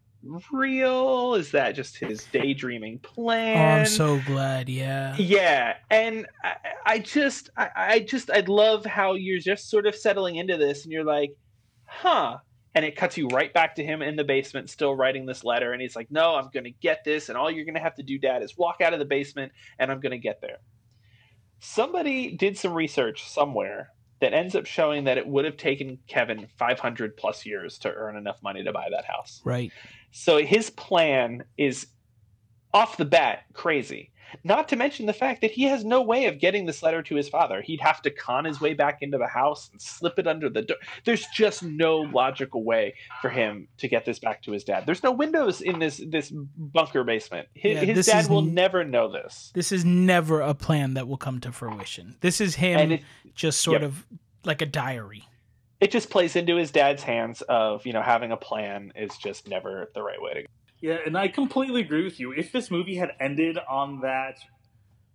real? 0.52 1.36
Is 1.36 1.52
that 1.52 1.74
just 1.74 1.98
his 1.98 2.26
daydreaming 2.32 3.00
plan?" 3.00 3.58
Oh, 3.58 3.82
I'm 3.82 3.86
so 3.86 4.20
glad. 4.26 4.70
Yeah, 4.70 5.16
yeah, 5.18 5.76
and 5.90 6.28
I, 6.44 6.56
I 6.86 7.00
just, 7.00 7.50
I, 7.58 7.70
I 7.76 8.00
just, 8.00 8.30
I 8.32 8.42
love 8.42 8.86
how 8.86 9.14
you're 9.14 9.40
just 9.40 9.70
sort 9.70 9.86
of 9.86 9.96
settling 9.96 10.36
into 10.36 10.58
this, 10.58 10.84
and 10.84 10.92
you're 10.92 11.04
like, 11.04 11.36
"Huh." 11.86 12.38
And 12.76 12.84
it 12.84 12.96
cuts 12.96 13.18
you 13.18 13.28
right 13.28 13.54
back 13.54 13.76
to 13.76 13.84
him 13.84 14.02
in 14.02 14.16
the 14.16 14.24
basement, 14.24 14.68
still 14.68 14.96
writing 14.96 15.28
this 15.28 15.44
letter. 15.44 15.74
And 15.74 15.82
he's 15.82 15.96
like, 15.96 16.10
No, 16.10 16.34
I'm 16.34 16.50
going 16.52 16.64
to 16.64 16.72
get 16.72 17.04
this. 17.04 17.30
And 17.30 17.38
all 17.38 17.52
you're 17.52 17.66
going 17.66 17.76
to 17.76 17.80
have 17.80 17.94
to 17.98 18.02
do, 18.02 18.18
Dad, 18.18 18.42
is 18.42 18.58
walk 18.58 18.82
out 18.82 18.94
of 18.94 19.00
the 19.00 19.06
basement 19.06 19.52
and 19.78 19.92
I'm 19.92 20.00
going 20.00 20.12
to 20.12 20.18
get 20.18 20.42
there. 20.42 20.58
Somebody 21.60 22.36
did 22.36 22.58
some 22.58 22.74
research 22.74 23.30
somewhere 23.30 23.92
that 24.24 24.34
ends 24.34 24.56
up 24.56 24.66
showing 24.66 25.04
that 25.04 25.18
it 25.18 25.28
would 25.28 25.44
have 25.44 25.58
taken 25.58 26.00
Kevin 26.08 26.48
500 26.58 27.18
plus 27.18 27.46
years 27.46 27.78
to 27.80 27.92
earn 27.94 28.16
enough 28.16 28.42
money 28.42 28.64
to 28.64 28.72
buy 28.72 28.88
that 28.90 29.04
house. 29.04 29.42
Right. 29.44 29.70
So 30.12 30.38
his 30.38 30.70
plan 30.70 31.44
is 31.58 31.88
off 32.74 32.96
the 32.96 33.04
bat 33.04 33.44
crazy. 33.52 34.12
Not 34.44 34.68
to 34.70 34.76
mention 34.76 35.06
the 35.06 35.14
fact 35.14 35.42
that 35.42 35.52
he 35.52 35.64
has 35.64 35.84
no 35.84 36.02
way 36.02 36.26
of 36.26 36.40
getting 36.40 36.66
this 36.66 36.84
letter 36.84 37.02
to 37.04 37.16
his 37.16 37.30
father. 37.30 37.62
He'd 37.62 37.82
have 37.82 38.02
to 38.04 38.10
con 38.10 38.46
his 38.46 38.60
way 38.60 38.74
back 38.74 39.02
into 39.02 39.18
the 39.18 39.28
house 39.28 39.70
and 39.72 39.82
slip 39.82 40.20
it 40.20 40.28
under 40.28 40.50
the 40.50 40.62
door. 40.62 40.78
There's 41.06 41.26
just 41.28 41.64
no 41.64 41.98
logical 41.98 42.64
way 42.64 42.96
for 43.22 43.30
him 43.30 43.68
to 43.78 43.88
get 43.88 44.06
this 44.06 44.20
back 44.20 44.42
to 44.44 44.52
his 44.52 44.64
dad. 44.64 44.86
There's 44.86 45.04
no 45.04 45.12
windows 45.12 45.62
in 45.62 45.80
this 45.80 46.02
this 46.08 46.32
bunker 46.32 47.04
basement. 47.04 47.48
His, 47.54 47.76
yeah, 47.76 47.94
his 47.94 48.06
dad 48.06 48.30
will 48.30 48.42
never 48.42 48.84
know 48.84 49.12
this. 49.12 49.52
This 49.54 49.72
is 49.72 49.86
never 49.86 50.42
a 50.42 50.54
plan 50.54 50.94
that 50.96 51.08
will 51.08 51.18
come 51.18 51.40
to 51.42 51.52
fruition. 51.52 52.18
This 52.22 52.42
is 52.42 52.56
him 52.56 52.92
it, 52.92 53.04
just 53.36 53.62
sort 53.62 53.82
yep. 53.82 53.90
of 53.90 54.06
like 54.44 54.62
a 54.62 54.66
diary. 54.66 55.24
It 55.80 55.92
just 55.92 56.10
plays 56.10 56.36
into 56.36 56.56
his 56.56 56.72
dad's 56.72 57.04
hands 57.04 57.42
of, 57.44 57.86
you 57.86 57.92
know, 57.92 58.02
having 58.02 58.32
a 58.32 58.38
plan 58.38 58.94
is 58.96 59.18
just 59.18 59.48
never 59.50 59.90
the 59.94 60.02
right 60.02 60.22
way 60.22 60.34
to 60.34 60.42
go. 60.44 60.48
Yeah, 60.84 60.98
and 61.06 61.18
I 61.18 61.30
completely 61.30 61.82
agree 61.82 62.04
with 62.04 62.20
you. 62.20 62.34
If 62.34 62.52
this 62.52 62.70
movie 62.70 62.96
had 62.98 63.12
ended 63.22 63.58
on 63.70 64.02
that 64.02 64.36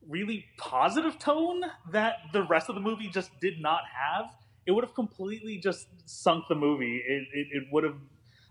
really 0.08 0.46
positive 0.58 1.18
tone 1.18 1.62
that 1.92 2.16
the 2.32 2.42
rest 2.44 2.68
of 2.70 2.76
the 2.76 2.82
movie 2.82 3.08
just 3.08 3.30
did 3.40 3.60
not 3.60 3.82
have, 3.92 4.26
it 4.66 4.72
would 4.72 4.84
have 4.84 4.94
completely 4.94 5.58
just 5.58 5.88
sunk 6.06 6.44
the 6.48 6.56
movie. 6.56 7.02
It, 7.06 7.24
it, 7.34 7.48
it 7.52 7.64
would 7.72 7.84
have, 7.84 7.98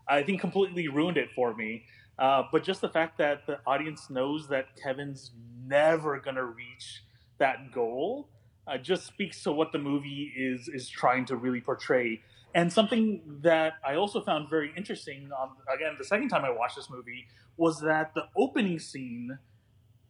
I 0.07 0.23
think, 0.23 0.41
completely 0.41 0.89
ruined 0.89 1.17
it 1.17 1.29
for 1.35 1.55
me. 1.55 1.85
Uh, 2.19 2.43
but 2.51 2.63
just 2.63 2.81
the 2.81 2.89
fact 2.89 3.17
that 3.19 3.47
the 3.47 3.59
audience 3.67 4.09
knows 4.09 4.47
that 4.49 4.67
Kevin's 4.83 5.31
never 5.65 6.19
going 6.19 6.37
to 6.37 6.45
reach 6.45 7.03
that 7.39 7.71
goal 7.73 8.29
uh, 8.67 8.77
just 8.77 9.07
speaks 9.07 9.43
to 9.43 9.51
what 9.51 9.71
the 9.73 9.79
movie 9.79 10.33
is 10.37 10.69
is 10.73 10.89
trying 10.89 11.25
to 11.25 11.37
really 11.37 11.61
portray. 11.61 12.21
And 12.57 12.73
something 12.73 13.21
that 13.43 13.73
I 13.85 13.97
also 13.97 14.19
found 14.19 14.49
very 14.49 14.73
interesting, 14.75 15.29
on, 15.31 15.51
again, 15.71 15.93
the 15.99 16.03
second 16.03 16.29
time 16.29 16.43
I 16.43 16.49
watched 16.49 16.75
this 16.75 16.89
movie, 16.89 17.27
was 17.55 17.81
that 17.81 18.15
the 18.15 18.23
opening 18.35 18.79
scene 18.79 19.37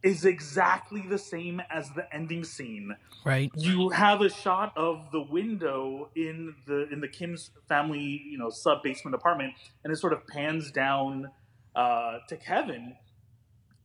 is 0.02 0.24
exactly 0.24 1.04
the 1.06 1.18
same 1.18 1.60
as 1.70 1.90
the 1.90 2.06
ending 2.10 2.44
scene. 2.44 2.96
Right. 3.22 3.50
You 3.54 3.90
have 3.90 4.22
a 4.22 4.30
shot 4.30 4.72
of 4.78 5.10
the 5.12 5.20
window 5.20 6.08
in 6.16 6.54
the 6.66 6.88
in 6.90 7.02
the 7.02 7.08
Kim's 7.08 7.50
family, 7.68 8.22
you 8.30 8.38
know, 8.38 8.48
sub 8.48 8.82
basement 8.82 9.14
apartment, 9.14 9.52
and 9.84 9.92
it 9.92 9.96
sort 9.96 10.14
of 10.14 10.26
pans 10.26 10.70
down 10.70 11.30
uh, 11.76 12.20
to 12.30 12.36
Kevin, 12.38 12.96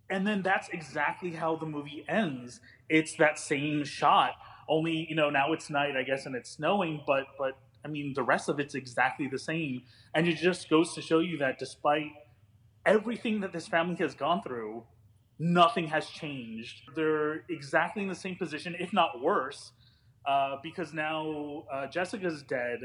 and 0.09 0.26
then 0.26 0.41
that's 0.41 0.70
exactly 0.70 1.32
how 1.32 1.57
the 1.57 1.66
movie 1.66 2.05
ends. 2.07 2.61
It's 2.88 3.18
that 3.18 3.38
same 3.38 3.84
shot, 3.84 4.36
only 4.70 5.05
you 5.09 5.18
know 5.18 5.30
now 5.30 5.51
it's 5.51 5.70
night, 5.70 5.97
I 5.97 6.03
guess, 6.03 6.26
and 6.26 6.34
it's 6.34 6.51
snowing, 6.51 7.01
but 7.05 7.26
but 7.38 7.57
I 7.86 7.88
mean, 7.88 8.14
the 8.14 8.24
rest 8.24 8.50
of 8.50 8.60
it's 8.60 8.76
exactly 8.76 9.28
the 9.28 9.40
same. 9.40 9.84
And 10.14 10.28
it 10.28 10.36
just 10.38 10.70
goes 10.70 10.94
to 10.94 11.02
show 11.02 11.20
you 11.20 11.38
that 11.38 11.60
despite 11.60 12.12
everything 12.86 13.42
that 13.42 13.54
this 13.54 13.68
family 13.68 13.96
has 13.96 14.16
gone 14.16 14.42
through, 14.42 14.84
nothing 15.40 15.88
has 15.88 16.08
changed. 16.08 16.84
They're 16.96 17.44
exactly 17.50 18.04
in 18.04 18.10
the 18.10 18.16
same 18.16 18.36
position, 18.36 18.76
if 18.80 18.94
not 18.94 19.22
worse, 19.22 19.72
uh, 20.26 20.58
because 20.64 20.94
now 20.94 21.66
uh, 21.72 21.88
Jessica's 21.88 22.44
dead. 22.44 22.80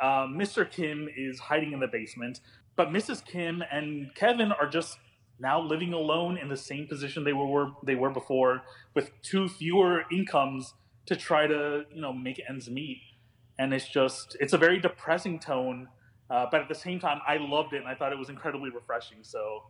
Uh, 0.00 0.26
Mr. 0.26 0.68
Kim 0.68 1.08
is 1.14 1.38
hiding 1.38 1.72
in 1.72 1.80
the 1.80 1.86
basement, 1.86 2.40
but 2.76 2.88
Mrs. 2.88 3.24
Kim 3.24 3.62
and 3.70 4.14
Kevin 4.14 4.50
are 4.50 4.68
just 4.68 4.98
now 5.38 5.60
living 5.60 5.92
alone 5.92 6.36
in 6.36 6.48
the 6.48 6.56
same 6.56 6.86
position 6.86 7.24
they 7.24 7.32
were 7.32 7.70
they 7.84 7.94
were 7.94 8.10
before, 8.10 8.62
with 8.94 9.10
two 9.22 9.48
fewer 9.48 10.04
incomes 10.10 10.74
to 11.06 11.16
try 11.16 11.46
to 11.46 11.84
you 11.92 12.00
know 12.00 12.12
make 12.12 12.40
ends 12.48 12.70
meet 12.70 12.98
and 13.60 13.74
it's 13.74 13.86
just 13.86 14.36
it's 14.40 14.54
a 14.54 14.58
very 14.58 14.80
depressing 14.80 15.38
tone 15.38 15.86
uh, 16.30 16.46
but 16.50 16.60
at 16.60 16.68
the 16.68 16.74
same 16.74 16.98
time 16.98 17.20
i 17.28 17.36
loved 17.36 17.72
it 17.74 17.76
and 17.76 17.86
i 17.86 17.94
thought 17.94 18.12
it 18.12 18.18
was 18.18 18.28
incredibly 18.28 18.70
refreshing 18.70 19.18
so. 19.22 19.62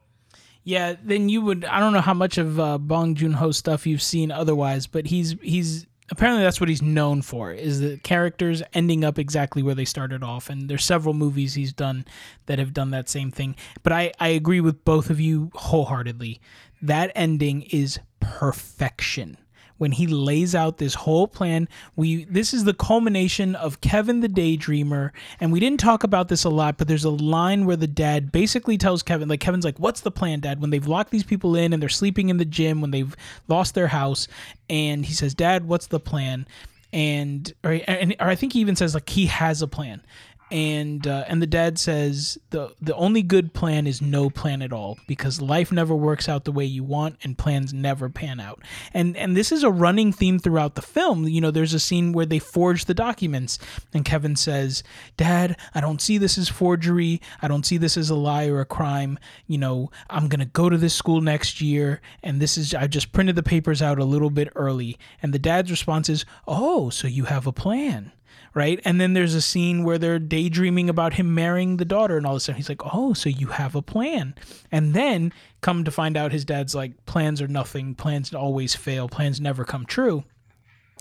Yeah 0.62 0.94
then 1.02 1.28
you 1.28 1.40
would 1.40 1.64
i 1.64 1.80
don't 1.80 1.92
know 1.92 2.00
how 2.00 2.14
much 2.14 2.38
of 2.38 2.60
uh, 2.60 2.78
bong 2.78 3.14
joon-ho 3.14 3.50
stuff 3.50 3.86
you've 3.86 4.02
seen 4.02 4.30
otherwise 4.30 4.86
but 4.86 5.06
he's 5.06 5.34
he's 5.42 5.86
apparently 6.10 6.42
that's 6.42 6.60
what 6.60 6.68
he's 6.68 6.82
known 6.82 7.22
for 7.22 7.52
is 7.52 7.80
the 7.80 7.96
characters 7.98 8.62
ending 8.74 9.04
up 9.04 9.18
exactly 9.18 9.62
where 9.62 9.74
they 9.74 9.84
started 9.84 10.22
off 10.22 10.50
and 10.50 10.68
there's 10.68 10.84
several 10.84 11.14
movies 11.14 11.54
he's 11.54 11.72
done 11.72 12.04
that 12.46 12.58
have 12.58 12.74
done 12.74 12.90
that 12.90 13.08
same 13.08 13.30
thing. 13.30 13.54
But 13.82 13.92
i 13.92 14.12
i 14.18 14.28
agree 14.28 14.60
with 14.60 14.84
both 14.84 15.10
of 15.10 15.20
you 15.20 15.50
wholeheartedly. 15.54 16.40
That 16.82 17.12
ending 17.14 17.62
is 17.62 18.00
perfection 18.20 19.36
when 19.80 19.92
he 19.92 20.06
lays 20.06 20.54
out 20.54 20.76
this 20.76 20.92
whole 20.92 21.26
plan. 21.26 21.66
We 21.96 22.24
this 22.24 22.52
is 22.52 22.64
the 22.64 22.74
culmination 22.74 23.54
of 23.54 23.80
Kevin 23.80 24.20
the 24.20 24.28
daydreamer, 24.28 25.10
and 25.40 25.50
we 25.50 25.58
didn't 25.58 25.80
talk 25.80 26.04
about 26.04 26.28
this 26.28 26.44
a 26.44 26.50
lot, 26.50 26.76
but 26.76 26.86
there's 26.86 27.04
a 27.04 27.10
line 27.10 27.64
where 27.64 27.76
the 27.76 27.86
dad 27.86 28.30
basically 28.30 28.76
tells 28.76 29.02
Kevin, 29.02 29.30
like 29.30 29.40
Kevin's 29.40 29.64
like, 29.64 29.78
"What's 29.78 30.02
the 30.02 30.10
plan, 30.10 30.40
Dad?" 30.40 30.60
When 30.60 30.68
they've 30.68 30.86
locked 30.86 31.10
these 31.10 31.24
people 31.24 31.56
in 31.56 31.72
and 31.72 31.82
they're 31.82 31.88
sleeping 31.88 32.28
in 32.28 32.36
the 32.36 32.44
gym, 32.44 32.82
when 32.82 32.90
they've 32.90 33.16
lost 33.48 33.74
their 33.74 33.88
house, 33.88 34.28
and 34.68 35.06
he 35.06 35.14
says, 35.14 35.34
"Dad, 35.34 35.66
what's 35.66 35.86
the 35.86 35.98
plan?" 35.98 36.46
and 36.92 37.52
or, 37.64 37.80
and 37.86 38.14
or 38.20 38.28
I 38.28 38.34
think 38.34 38.52
he 38.52 38.60
even 38.60 38.76
says 38.76 38.94
like 38.94 39.08
he 39.08 39.26
has 39.26 39.62
a 39.62 39.68
plan, 39.68 40.02
and 40.50 41.06
uh, 41.06 41.24
and 41.28 41.40
the 41.40 41.46
dad 41.46 41.78
says 41.78 42.38
the 42.50 42.74
the 42.80 42.94
only 42.96 43.22
good 43.22 43.54
plan 43.54 43.86
is 43.86 44.02
no 44.02 44.30
plan 44.30 44.62
at 44.62 44.72
all 44.72 44.98
because 45.06 45.40
life 45.40 45.70
never 45.70 45.94
works 45.94 46.28
out 46.28 46.44
the 46.44 46.52
way 46.52 46.64
you 46.64 46.82
want 46.82 47.16
and 47.22 47.38
plans 47.38 47.72
never 47.72 48.08
pan 48.08 48.40
out. 48.40 48.62
And 48.92 49.16
and 49.16 49.36
this 49.36 49.52
is 49.52 49.62
a 49.62 49.70
running 49.70 50.12
theme 50.12 50.38
throughout 50.38 50.74
the 50.74 50.82
film. 50.82 51.28
You 51.28 51.40
know 51.40 51.50
there's 51.50 51.74
a 51.74 51.80
scene 51.80 52.12
where 52.12 52.26
they 52.26 52.40
forge 52.40 52.86
the 52.86 52.94
documents 52.94 53.58
and 53.94 54.04
Kevin 54.04 54.34
says 54.34 54.82
dad 55.16 55.56
I 55.74 55.80
don't 55.80 56.00
see 56.00 56.18
this 56.18 56.36
as 56.36 56.48
forgery. 56.48 57.20
I 57.40 57.48
don't 57.48 57.66
see 57.66 57.76
this 57.76 57.96
as 57.96 58.10
a 58.10 58.16
lie 58.16 58.46
or 58.46 58.60
a 58.60 58.66
crime. 58.66 59.18
You 59.46 59.58
know 59.58 59.90
I'm 60.08 60.28
gonna 60.28 60.46
go 60.46 60.68
to 60.68 60.76
this 60.76 60.94
school 60.94 61.20
next 61.20 61.60
year 61.60 62.00
and 62.22 62.40
this 62.40 62.58
is 62.58 62.74
I 62.74 62.88
just 62.88 63.12
printed 63.12 63.36
the 63.36 63.42
papers 63.42 63.80
out 63.82 63.98
a 63.98 64.04
little 64.04 64.30
bit 64.30 64.48
early. 64.56 64.98
And 65.22 65.32
the 65.32 65.38
dad's 65.38 65.70
response 65.70 66.08
is 66.08 66.24
oh 66.48 66.90
so 66.90 67.06
you 67.06 67.24
have 67.24 67.46
a 67.46 67.52
plan 67.52 68.12
right? 68.54 68.80
And 68.84 69.00
then 69.00 69.12
there's 69.12 69.34
a 69.34 69.40
scene 69.42 69.84
where 69.84 69.98
they're 69.98 70.18
daydreaming 70.18 70.88
about 70.88 71.14
him 71.14 71.34
marrying 71.34 71.76
the 71.76 71.84
daughter, 71.84 72.16
and 72.16 72.26
all 72.26 72.32
of 72.32 72.38
a 72.38 72.40
sudden 72.40 72.56
he's 72.56 72.68
like, 72.68 72.82
"Oh, 72.94 73.12
so 73.12 73.28
you 73.28 73.48
have 73.48 73.74
a 73.74 73.82
plan?" 73.82 74.34
And 74.72 74.94
then 74.94 75.32
come 75.60 75.84
to 75.84 75.90
find 75.90 76.16
out, 76.16 76.32
his 76.32 76.44
dad's 76.44 76.74
like, 76.74 77.04
"Plans 77.06 77.40
are 77.40 77.48
nothing. 77.48 77.94
Plans 77.94 78.34
always 78.34 78.74
fail. 78.74 79.08
Plans 79.08 79.40
never 79.40 79.64
come 79.64 79.86
true." 79.86 80.24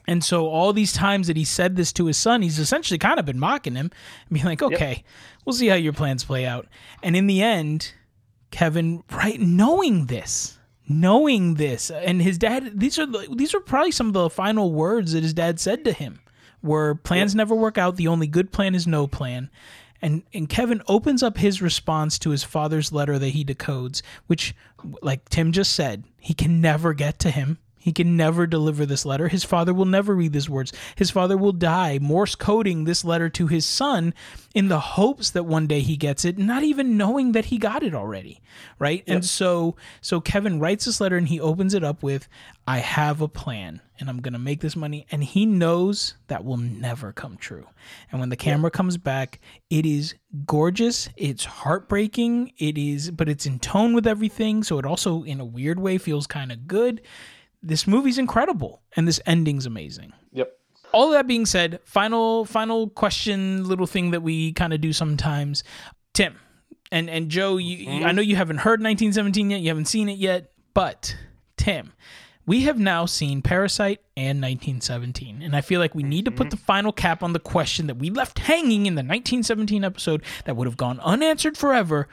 And 0.08 0.24
so 0.24 0.48
all 0.48 0.74
these 0.74 0.94
times 0.94 1.28
that 1.28 1.38
he 1.38 1.46
said 1.46 1.76
this 1.76 1.94
to 1.94 2.06
his 2.08 2.18
son, 2.18 2.42
he's 2.42 2.58
essentially 2.58 2.98
kind 2.98 3.20
of 3.20 3.26
been 3.26 3.40
mocking 3.40 3.76
him, 3.76 3.92
being 4.32 4.46
like, 4.46 4.64
"Okay, 4.64 4.90
yep. 4.90 5.04
we'll 5.46 5.54
see 5.54 5.68
how 5.68 5.76
your 5.76 5.94
plans 5.94 6.24
play 6.24 6.46
out." 6.46 6.68
And 7.04 7.16
in 7.16 7.28
the 7.28 7.42
end, 7.44 7.94
Kevin, 8.52 9.04
right, 9.12 9.40
knowing 9.40 10.08
this, 10.08 10.58
knowing 10.88 11.54
this 11.54 11.92
and 11.92 12.20
his 12.20 12.40
dad 12.40 12.72
these 12.80 12.98
are 12.98 13.06
the- 13.06 13.28
these 13.36 13.54
are 13.54 13.60
probably 13.60 13.92
some 13.92 14.08
of 14.08 14.14
the 14.14 14.28
final 14.28 14.72
words 14.72 15.12
that 15.12 15.22
his 15.22 15.36
dad 15.36 15.60
said 15.60 15.84
to 15.86 15.94
him 15.94 16.20
were 16.62 16.96
plans 16.96 17.36
never 17.36 17.56
work 17.56 17.78
out 17.78 17.96
the 17.96 18.08
only 18.08 18.28
good 18.28 18.52
plan 18.52 18.76
is 18.76 18.88
no 18.88 19.08
plan. 19.08 19.50
And 20.02 20.24
and 20.34 20.48
Kevin 20.48 20.82
opens 20.88 21.22
up 21.22 21.38
his 21.38 21.62
response 21.62 22.18
to 22.20 22.30
his 22.30 22.44
father's 22.44 22.92
letter 22.92 23.20
that 23.20 23.30
he 23.30 23.44
decodes 23.44 24.02
which 24.28 24.56
like 25.02 25.28
Tim 25.30 25.52
just 25.52 25.74
said 25.74 26.04
he 26.20 26.34
can 26.34 26.62
never 26.62 26.94
get 26.94 27.20
to 27.20 27.32
him 27.32 27.58
he 27.80 27.94
can 27.94 28.18
never 28.18 28.46
deliver 28.46 28.86
this 28.86 29.06
letter. 29.06 29.30
His 29.30 29.46
father 29.46 29.74
will 29.74 29.86
never 29.86 30.14
read 30.14 30.34
these 30.34 30.50
words. 30.50 30.74
His 30.96 31.10
father 31.10 31.38
will 31.38 31.54
die, 31.54 31.98
Morse 32.00 32.36
coding 32.36 32.84
this 32.84 33.06
letter 33.06 33.30
to 33.30 33.48
his 33.48 33.66
son 33.66 34.14
in 34.54 34.68
the 34.68 34.80
hopes 34.80 35.32
that 35.32 35.46
one 35.46 35.66
day 35.66 35.80
he 35.80 35.96
gets 35.96 36.26
it, 36.26 36.38
not 36.38 36.64
even 36.64 36.98
knowing 36.98 37.32
that 37.32 37.46
he 37.46 37.58
got 37.58 37.82
it 37.82 37.96
already. 37.96 38.42
Right? 38.78 39.04
And 39.08 39.24
so 39.24 39.78
so 40.02 40.20
Kevin 40.20 40.60
writes 40.60 40.86
this 40.86 41.00
letter 41.00 41.16
and 41.16 41.28
he 41.28 41.40
opens 41.40 41.74
it 41.74 41.84
up 41.84 42.04
with, 42.04 42.28
I 42.68 42.80
have 42.80 43.22
a 43.22 43.28
plan 43.28 43.82
and 43.98 44.10
I'm 44.10 44.20
gonna 44.20 44.40
make 44.40 44.60
this 44.60 44.76
money. 44.76 45.06
And 45.10 45.24
he 45.24 45.46
knows 45.46 46.16
that 46.28 46.44
will 46.44 46.58
never 46.58 47.14
come 47.14 47.38
true. 47.38 47.68
And 48.12 48.20
when 48.20 48.30
the 48.30 48.36
camera 48.36 48.72
comes 48.72 48.98
back, 48.98 49.40
it 49.70 49.86
is 49.86 50.16
gorgeous. 50.46 51.10
It's 51.16 51.46
heartbreaking. 51.46 52.52
It 52.58 52.78
is, 52.78 53.12
but 53.12 53.30
it's 53.30 53.46
in 53.46 53.60
tone 53.60 53.94
with 53.94 54.06
everything. 54.06 54.64
So 54.64 54.80
it 54.80 54.86
also, 54.86 55.24
in 55.24 55.40
a 55.40 55.46
weird 55.46 55.80
way, 55.80 55.98
feels 55.98 56.28
kind 56.28 56.52
of 56.52 56.68
good 56.68 57.02
this 57.62 57.88
movie's 57.88 58.18
incredible 58.18 58.82
and 58.96 59.08
this 59.08 59.20
ending's 59.26 59.66
amazing. 59.66 60.14
Yep. 60.32 60.52
all 60.94 61.08
of 61.08 61.14
that 61.14 61.28
being 61.28 61.46
said 61.46 61.80
final 61.84 62.46
final 62.46 62.90
question 62.90 63.68
little 63.68 63.88
thing 63.88 64.12
that 64.12 64.22
we 64.22 64.54
kind 64.54 64.74
of 64.74 64.82
do 64.82 64.94
sometimes. 64.94 65.64
Tim 66.14 66.38
and 66.92 67.10
and 67.10 67.30
joe 67.30 67.58
you, 67.58 67.78
you- 67.78 67.90
i 67.90 67.94
mm-hmm. 67.94 68.16
know 68.16 68.22
you 68.22 68.36
haven't 68.36 68.58
heard 68.58 68.82
1917 68.82 69.52
yet 69.52 69.62
you 69.62 69.70
haven't 69.70 69.86
seen 69.86 70.10
it 70.10 70.18
yet 70.18 70.52
but 70.74 71.16
tim 71.58 71.94
we 72.46 72.62
have 72.62 72.80
now 72.80 73.06
seen 73.06 73.42
parasite 73.42 74.00
and 74.18 74.42
1917 74.42 75.42
and 75.42 75.56
i 75.56 75.62
feel 75.62 75.80
like 75.80 75.96
we 75.96 76.04
need 76.04 76.26
to 76.26 76.32
put 76.32 76.48
mm-hmm. 76.48 76.52
the 76.52 76.58
final 76.58 76.92
cap 76.92 77.24
on 77.24 77.34
the 77.34 77.40
question 77.40 77.88
that 77.88 77.98
we 77.98 78.10
left 78.10 78.40
hanging 78.40 78.86
in 78.86 78.96
the 78.96 79.02
1917 79.02 79.84
episode 79.84 80.24
that 80.46 80.56
would 80.56 80.68
have 80.68 80.78
gone 80.78 81.00
unanswered 81.02 81.58
forever 81.58 82.08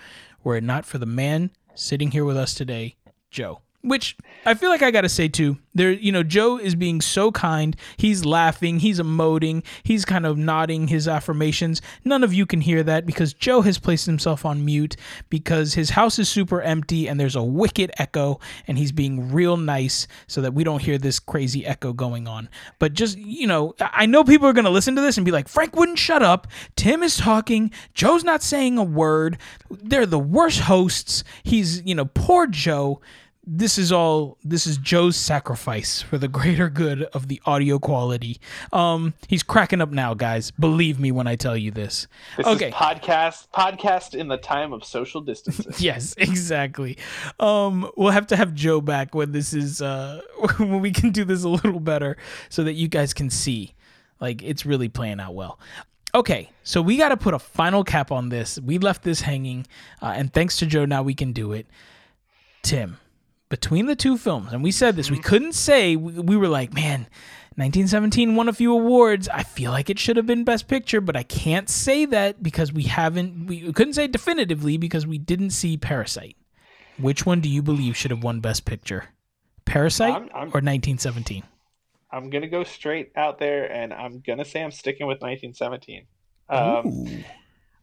were 0.45 0.57
it 0.57 0.65
not 0.65 0.85
for 0.85 0.99
the 0.99 1.07
man 1.07 1.51
sitting 1.75 2.11
here 2.11 2.25
with 2.25 2.37
us 2.37 2.55
today 2.55 2.97
joe 3.31 3.61
which 3.87 4.17
I 4.45 4.55
feel 4.55 4.69
like 4.69 4.83
I 4.83 4.91
got 4.91 5.03
to 5.03 5.09
say 5.09 5.29
too. 5.29 5.59
There, 5.75 5.93
you 5.93 6.11
know, 6.11 6.23
Joe 6.23 6.59
is 6.59 6.75
being 6.75 7.01
so 7.01 7.31
kind. 7.31 7.77
He's 7.97 8.25
laughing, 8.25 8.81
he's 8.81 8.99
emoting, 8.99 9.65
he's 9.83 10.05
kind 10.05 10.27
of 10.27 10.37
nodding 10.37 10.89
his 10.89 11.07
affirmations. 11.07 11.83
None 12.05 12.25
of 12.25 12.33
you 12.35 12.47
can 12.47 12.61
hear 12.61 12.83
that 12.83 13.07
because 13.07 13.33
Joe 13.35 13.61
has 13.63 13.79
placed 13.79 14.07
himself 14.07 14.45
on 14.45 14.65
mute 14.65 14.97
because 15.31 15.75
his 15.75 15.91
house 15.91 16.19
is 16.19 16.29
super 16.29 16.61
empty 16.63 17.09
and 17.09 17.21
there's 17.21 17.37
a 17.37 17.43
wicked 17.43 17.93
echo 17.99 18.41
and 18.67 18.79
he's 18.79 18.93
being 18.93 19.33
real 19.33 19.57
nice 19.57 20.07
so 20.27 20.41
that 20.41 20.55
we 20.55 20.65
don't 20.65 20.83
hear 20.83 20.99
this 20.99 21.19
crazy 21.19 21.65
echo 21.65 21.93
going 21.93 22.27
on. 22.27 22.49
But 22.79 22.95
just, 22.95 23.19
you 23.19 23.47
know, 23.47 23.75
I 23.81 24.07
know 24.07 24.25
people 24.25 24.49
are 24.49 24.53
to 24.67 24.71
listen 24.71 24.97
to 24.97 25.03
this 25.03 25.17
and 25.17 25.25
be 25.25 25.33
like, 25.33 25.49
"Franc 25.49 25.77
wouldn't 25.77 25.99
shut 25.99 26.23
up. 26.23 26.47
Tim 26.75 27.03
is 27.03 27.17
talking. 27.17 27.71
Joe's 27.95 28.25
not 28.25 28.43
saying 28.43 28.79
a 28.79 28.85
word. 28.85 29.39
They're 29.71 30.07
the 30.07 30.19
worst 30.19 30.61
hosts. 30.61 31.25
He's, 31.43 31.83
you 31.83 31.95
know, 31.95 32.07
poor 32.07 32.47
Joe." 32.47 33.01
This 33.49 33.79
is 33.79 33.93
all 33.93 34.37
this 34.45 34.67
is 34.67 34.77
Joe's 34.79 35.17
sacrifice 35.17 36.03
for 36.03 36.19
the 36.19 36.27
greater 36.27 36.69
good 36.69 37.03
of 37.05 37.29
the 37.29 37.41
audio 37.47 37.79
quality. 37.79 38.41
Um 38.73 39.15
he's 39.29 39.43
cracking 39.43 39.81
up 39.81 39.91
now, 39.91 40.15
guys. 40.15 40.51
Believe 40.51 40.99
me 40.99 41.13
when 41.13 41.27
I 41.27 41.37
tell 41.37 41.57
you 41.57 41.71
this. 41.71 42.09
This 42.37 42.47
Okay. 42.47 42.69
is 42.69 42.75
podcast 42.75 43.49
podcast 43.55 44.15
in 44.15 44.29
the 44.29 44.37
time 44.37 44.73
of 44.73 44.85
social 44.85 45.21
distancing. 45.21 45.73
Yes, 45.79 46.15
exactly. 46.19 46.99
Um 47.39 47.89
we'll 47.97 48.11
have 48.11 48.27
to 48.29 48.37
have 48.37 48.53
Joe 48.55 48.81
back 48.81 49.15
when 49.15 49.31
this 49.33 49.53
is 49.53 49.81
uh 49.81 50.21
when 50.59 50.81
we 50.81 50.91
can 50.91 51.11
do 51.11 51.25
this 51.25 51.45
a 51.45 51.49
little 51.49 51.81
better 51.81 52.17
so 52.49 52.65
that 52.65 52.73
you 52.73 52.89
guys 52.89 53.15
can 53.15 53.31
see 53.31 53.75
like 54.21 54.43
it's 54.43 54.67
really 54.67 54.89
playing 54.89 55.21
out 55.21 55.35
well. 55.35 55.61
Okay, 56.15 56.51
so 56.63 56.81
we 56.81 56.97
got 56.97 57.11
to 57.11 57.17
put 57.17 57.35
a 57.35 57.39
final 57.39 57.85
cap 57.85 58.11
on 58.11 58.31
this. 58.31 58.59
We 58.59 58.79
left 58.79 59.03
this 59.03 59.21
hanging, 59.21 59.67
uh, 60.01 60.15
and 60.17 60.33
thanks 60.33 60.57
to 60.59 60.67
Joe, 60.67 60.87
now 60.87 61.03
we 61.03 61.13
can 61.13 61.33
do 61.33 61.53
it. 61.53 61.67
Tim, 62.63 62.97
between 63.49 63.87
the 63.87 63.97
two 63.97 64.17
films, 64.17 64.53
and 64.53 64.63
we 64.63 64.71
said 64.71 64.97
this, 64.97 65.11
we 65.11 65.19
couldn't 65.19 65.55
say, 65.55 65.97
we, 65.97 66.13
we 66.15 66.37
were 66.37 66.49
like, 66.49 66.73
man, 66.75 67.01
1917 67.57 68.35
won 68.35 68.49
a 68.49 68.53
few 68.53 68.73
awards. 68.73 69.29
I 69.29 69.43
feel 69.43 69.71
like 69.71 69.89
it 69.89 69.99
should 69.99 70.17
have 70.17 70.27
been 70.27 70.45
Best 70.45 70.69
Picture, 70.69 71.01
but 71.01 71.17
I 71.17 71.23
can't 71.23 71.69
say 71.71 72.05
that 72.07 72.43
because 72.43 72.73
we 72.73 72.85
haven't, 72.85 73.47
we 73.47 73.73
couldn't 73.73 73.95
say 73.95 74.09
definitively 74.09 74.77
because 74.77 75.07
we 75.07 75.19
didn't 75.19 75.51
see 75.51 75.77
Parasite. 75.77 76.37
Which 76.99 77.25
one 77.25 77.41
do 77.41 77.49
you 77.49 77.63
believe 77.63 77.97
should 77.97 78.11
have 78.11 78.23
won 78.23 78.41
Best 78.41 78.65
Picture? 78.65 79.07
Parasite 79.65 80.13
I'm- 80.13 80.31
I'm- 80.35 80.49
or 80.49 80.61
1917? 80.61 81.43
I'm 82.11 82.31
gonna 82.31 82.49
go 82.49 82.63
straight 82.65 83.11
out 83.17 83.39
there, 83.39 83.71
and 83.71 83.93
I'm 83.93 84.21
gonna 84.21 84.45
say 84.45 84.63
I'm 84.63 84.71
sticking 84.71 85.07
with 85.07 85.21
1917. 85.21 86.07
Um, 86.49 86.87
Ooh. 86.87 87.25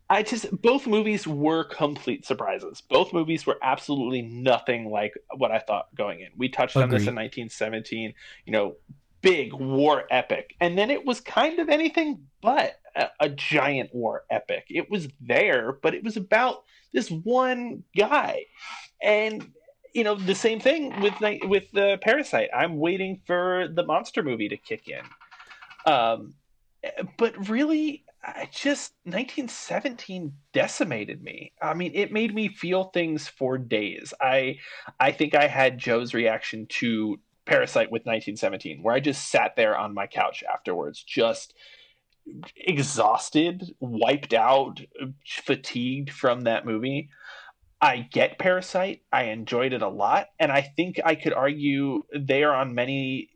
I 0.09 0.23
just 0.23 0.49
both 0.61 0.85
movies 0.85 1.25
were 1.25 1.63
complete 1.63 2.25
surprises. 2.25 2.81
Both 2.81 3.13
movies 3.13 3.45
were 3.45 3.57
absolutely 3.63 4.21
nothing 4.21 4.89
like 4.89 5.13
what 5.37 5.51
I 5.51 5.59
thought 5.59 5.93
going 5.95 6.19
in. 6.19 6.29
We 6.37 6.49
touched 6.49 6.75
on 6.75 6.89
this 6.89 7.07
in 7.07 7.15
1917. 7.15 8.13
You 8.45 8.51
know, 8.51 8.75
big 9.21 9.53
war 9.53 10.03
epic, 10.11 10.55
and 10.59 10.77
then 10.77 10.91
it 10.91 11.05
was 11.05 11.21
kind 11.21 11.59
of 11.59 11.69
anything 11.69 12.27
but 12.41 12.79
a, 12.95 13.07
a 13.21 13.29
giant 13.29 13.93
war 13.95 14.23
epic. 14.29 14.65
It 14.69 14.89
was 14.89 15.07
there, 15.21 15.73
but 15.81 15.95
it 15.95 16.03
was 16.03 16.17
about 16.17 16.63
this 16.91 17.09
one 17.09 17.83
guy, 17.97 18.45
and 19.01 19.51
you 19.93 20.03
know 20.03 20.15
the 20.15 20.35
same 20.35 20.59
thing 20.59 20.99
with 21.01 21.13
with 21.45 21.71
the 21.71 21.97
Parasite. 22.01 22.49
I'm 22.53 22.77
waiting 22.77 23.21
for 23.25 23.67
the 23.67 23.85
monster 23.85 24.21
movie 24.21 24.49
to 24.49 24.57
kick 24.57 24.89
in. 24.89 25.91
Um, 25.91 26.35
but 27.17 27.49
really 27.49 28.03
I 28.23 28.47
just 28.51 28.93
1917 29.03 30.33
decimated 30.53 31.21
me. 31.21 31.51
I 31.61 31.73
mean, 31.73 31.91
it 31.93 32.11
made 32.11 32.33
me 32.33 32.47
feel 32.47 32.85
things 32.85 33.27
for 33.27 33.57
days. 33.57 34.13
I 34.21 34.59
I 34.99 35.11
think 35.11 35.35
I 35.35 35.47
had 35.47 35.77
Joe's 35.77 36.13
reaction 36.13 36.65
to 36.79 37.19
Parasite 37.45 37.91
with 37.91 38.05
1917, 38.05 38.81
where 38.81 38.95
I 38.95 39.01
just 39.01 39.29
sat 39.29 39.55
there 39.57 39.77
on 39.77 39.93
my 39.93 40.07
couch 40.07 40.43
afterwards, 40.51 41.03
just 41.03 41.53
exhausted, 42.55 43.75
wiped 43.81 44.33
out, 44.33 44.79
fatigued 45.27 46.09
from 46.09 46.41
that 46.41 46.65
movie. 46.65 47.09
I 47.81 48.07
get 48.09 48.39
Parasite. 48.39 49.01
I 49.11 49.23
enjoyed 49.23 49.73
it 49.73 49.81
a 49.81 49.89
lot, 49.89 50.27
and 50.39 50.49
I 50.49 50.61
think 50.61 51.01
I 51.03 51.15
could 51.15 51.33
argue 51.33 52.03
they 52.17 52.45
are 52.45 52.55
on 52.55 52.73
many 52.73 53.29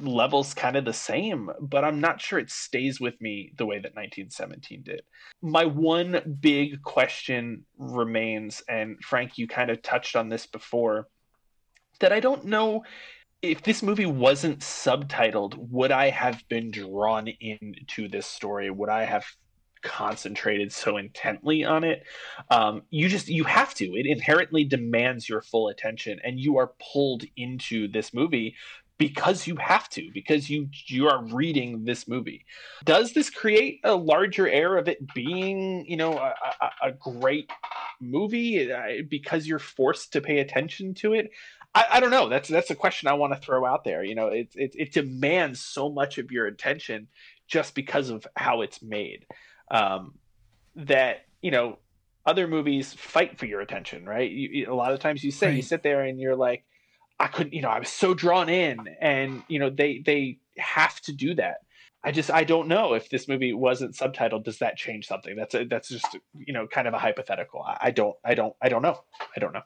levels 0.00 0.54
kind 0.54 0.76
of 0.76 0.84
the 0.84 0.92
same, 0.92 1.50
but 1.60 1.84
I'm 1.84 2.00
not 2.00 2.20
sure 2.20 2.38
it 2.38 2.50
stays 2.50 3.00
with 3.00 3.20
me 3.20 3.52
the 3.56 3.66
way 3.66 3.76
that 3.76 3.94
1917 3.94 4.82
did. 4.82 5.02
My 5.42 5.64
one 5.64 6.38
big 6.40 6.82
question 6.82 7.64
remains, 7.78 8.62
and 8.68 8.98
Franc, 9.02 9.38
you 9.38 9.48
kind 9.48 9.70
of 9.70 9.82
touched 9.82 10.16
on 10.16 10.28
this 10.28 10.46
before, 10.46 11.08
that 12.00 12.12
I 12.12 12.20
don't 12.20 12.44
know 12.44 12.84
if 13.42 13.62
this 13.62 13.82
movie 13.82 14.06
wasn't 14.06 14.60
subtitled, 14.60 15.54
would 15.70 15.92
I 15.92 16.10
have 16.10 16.42
been 16.48 16.70
drawn 16.70 17.28
into 17.28 18.08
this 18.08 18.26
story? 18.26 18.70
Would 18.70 18.88
I 18.88 19.04
have 19.04 19.24
concentrated 19.82 20.72
so 20.72 20.96
intently 20.96 21.64
on 21.64 21.84
it? 21.84 22.02
Um, 22.50 22.82
you 22.90 23.08
just 23.08 23.28
you 23.28 23.44
have 23.44 23.74
to. 23.74 23.84
It 23.94 24.06
inherently 24.06 24.64
demands 24.64 25.28
your 25.28 25.40
full 25.40 25.68
attention, 25.68 26.18
and 26.24 26.40
you 26.40 26.58
are 26.58 26.72
pulled 26.92 27.24
into 27.36 27.86
this 27.88 28.12
movie 28.12 28.56
because 28.98 29.46
you 29.46 29.56
have 29.56 29.88
to 29.90 30.10
because 30.12 30.50
you 30.50 30.68
you 30.86 31.08
are 31.08 31.24
reading 31.24 31.84
this 31.84 32.08
movie. 32.08 32.44
Does 32.84 33.12
this 33.12 33.30
create 33.30 33.80
a 33.84 33.94
larger 33.94 34.48
air 34.48 34.76
of 34.76 34.88
it 34.88 34.98
being 35.14 35.86
you 35.86 35.96
know 35.96 36.18
a, 36.18 36.34
a, 36.60 36.88
a 36.88 36.92
great 36.92 37.50
movie 38.00 38.70
uh, 38.70 39.02
because 39.08 39.46
you're 39.46 39.60
forced 39.60 40.12
to 40.12 40.20
pay 40.20 40.40
attention 40.40 40.94
to 40.94 41.14
it? 41.14 41.30
I, 41.74 41.84
I 41.92 42.00
don't 42.00 42.10
know. 42.10 42.28
That's 42.28 42.48
that's 42.48 42.70
a 42.70 42.74
question 42.74 43.08
i 43.08 43.12
want 43.14 43.32
to 43.32 43.40
throw 43.40 43.64
out 43.64 43.84
there. 43.84 44.02
You 44.02 44.16
know 44.16 44.28
it, 44.28 44.48
it 44.54 44.72
it 44.74 44.92
demands 44.92 45.60
so 45.60 45.88
much 45.88 46.18
of 46.18 46.32
your 46.32 46.46
attention 46.46 47.06
just 47.46 47.74
because 47.74 48.10
of 48.10 48.26
how 48.36 48.62
it's 48.62 48.82
made. 48.82 49.26
Um 49.70 50.14
that 50.74 51.24
you 51.40 51.52
know 51.52 51.78
other 52.26 52.46
movies 52.46 52.92
fight 52.92 53.38
for 53.38 53.46
your 53.46 53.60
attention 53.60 54.04
right? 54.04 54.30
You, 54.30 54.72
a 54.72 54.74
lot 54.74 54.92
of 54.92 54.98
times 54.98 55.22
you 55.22 55.30
say 55.30 55.54
you 55.54 55.62
sit 55.62 55.84
there 55.84 56.02
and 56.02 56.20
you're 56.20 56.36
like 56.36 56.64
I 57.20 57.26
couldn't, 57.26 57.52
you 57.52 57.62
know, 57.62 57.68
I 57.68 57.78
was 57.78 57.88
so 57.88 58.14
drawn 58.14 58.48
in, 58.48 58.78
and 59.00 59.42
you 59.48 59.58
know, 59.58 59.70
they 59.70 60.02
they 60.04 60.38
have 60.56 61.00
to 61.02 61.12
do 61.12 61.34
that. 61.34 61.58
I 62.04 62.12
just 62.12 62.30
I 62.30 62.44
don't 62.44 62.68
know 62.68 62.94
if 62.94 63.10
this 63.10 63.26
movie 63.26 63.52
wasn't 63.52 63.96
subtitled. 63.96 64.44
Does 64.44 64.58
that 64.58 64.76
change 64.76 65.06
something? 65.06 65.34
That's 65.36 65.54
a, 65.54 65.64
that's 65.64 65.88
just 65.88 66.16
you 66.34 66.52
know 66.52 66.66
kind 66.66 66.86
of 66.86 66.94
a 66.94 66.98
hypothetical. 66.98 67.62
I, 67.62 67.78
I 67.82 67.90
don't 67.90 68.16
I 68.24 68.34
don't 68.34 68.54
I 68.62 68.68
don't 68.68 68.82
know. 68.82 69.00
I 69.36 69.40
don't 69.40 69.52
know. 69.52 69.62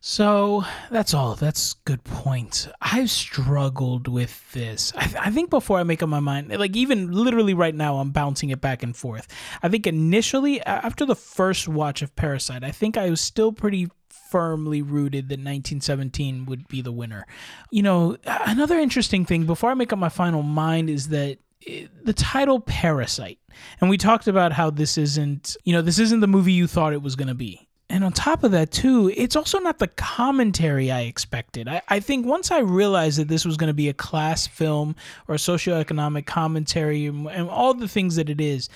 So 0.00 0.62
that's 0.90 1.14
all. 1.14 1.34
That's 1.34 1.72
good 1.84 2.04
point. 2.04 2.68
I've 2.80 3.10
struggled 3.10 4.06
with 4.06 4.52
this. 4.52 4.92
I, 4.94 5.12
I 5.18 5.30
think 5.30 5.50
before 5.50 5.80
I 5.80 5.82
make 5.82 6.00
up 6.00 6.08
my 6.08 6.20
mind, 6.20 6.56
like 6.56 6.76
even 6.76 7.10
literally 7.10 7.54
right 7.54 7.74
now, 7.74 7.96
I'm 7.96 8.10
bouncing 8.10 8.50
it 8.50 8.60
back 8.60 8.82
and 8.82 8.94
forth. 8.94 9.26
I 9.62 9.68
think 9.68 9.86
initially, 9.86 10.62
after 10.62 11.06
the 11.06 11.16
first 11.16 11.66
watch 11.66 12.02
of 12.02 12.14
Parasite, 12.14 12.62
I 12.62 12.70
think 12.70 12.96
I 12.96 13.10
was 13.10 13.20
still 13.20 13.52
pretty 13.52 13.88
firmly 14.30 14.82
rooted 14.82 15.28
that 15.28 15.38
1917 15.38 16.46
would 16.46 16.68
be 16.68 16.82
the 16.82 16.92
winner. 16.92 17.26
You 17.70 17.82
know, 17.82 18.16
another 18.24 18.78
interesting 18.78 19.24
thing 19.24 19.46
before 19.46 19.70
I 19.70 19.74
make 19.74 19.92
up 19.92 19.98
my 19.98 20.08
final 20.08 20.42
mind 20.42 20.90
is 20.90 21.08
that 21.08 21.38
eh, 21.66 21.86
the 22.02 22.12
title 22.12 22.60
Parasite. 22.60 23.38
And 23.80 23.88
we 23.88 23.96
talked 23.96 24.28
about 24.28 24.52
how 24.52 24.70
this 24.70 24.98
isn't, 24.98 25.56
you 25.64 25.72
know, 25.72 25.82
this 25.82 25.98
isn't 25.98 26.20
the 26.20 26.26
movie 26.26 26.52
you 26.52 26.66
thought 26.66 26.92
it 26.92 27.02
was 27.02 27.16
going 27.16 27.28
to 27.28 27.34
be. 27.34 27.66
And 27.88 28.02
on 28.02 28.12
top 28.12 28.42
of 28.42 28.50
that, 28.50 28.72
too, 28.72 29.12
it's 29.16 29.36
also 29.36 29.60
not 29.60 29.78
the 29.78 29.86
commentary 29.86 30.90
I 30.90 31.02
expected. 31.02 31.68
I, 31.68 31.82
I 31.88 32.00
think 32.00 32.26
once 32.26 32.50
I 32.50 32.58
realized 32.58 33.18
that 33.20 33.28
this 33.28 33.44
was 33.44 33.56
going 33.56 33.68
to 33.68 33.74
be 33.74 33.88
a 33.88 33.94
class 33.94 34.46
film 34.46 34.96
or 35.28 35.36
a 35.36 35.38
socioeconomic 35.38 36.26
commentary 36.26 37.06
and, 37.06 37.28
and 37.28 37.48
all 37.48 37.74
the 37.74 37.86
things 37.86 38.16
that 38.16 38.28
it 38.28 38.40
is, 38.40 38.68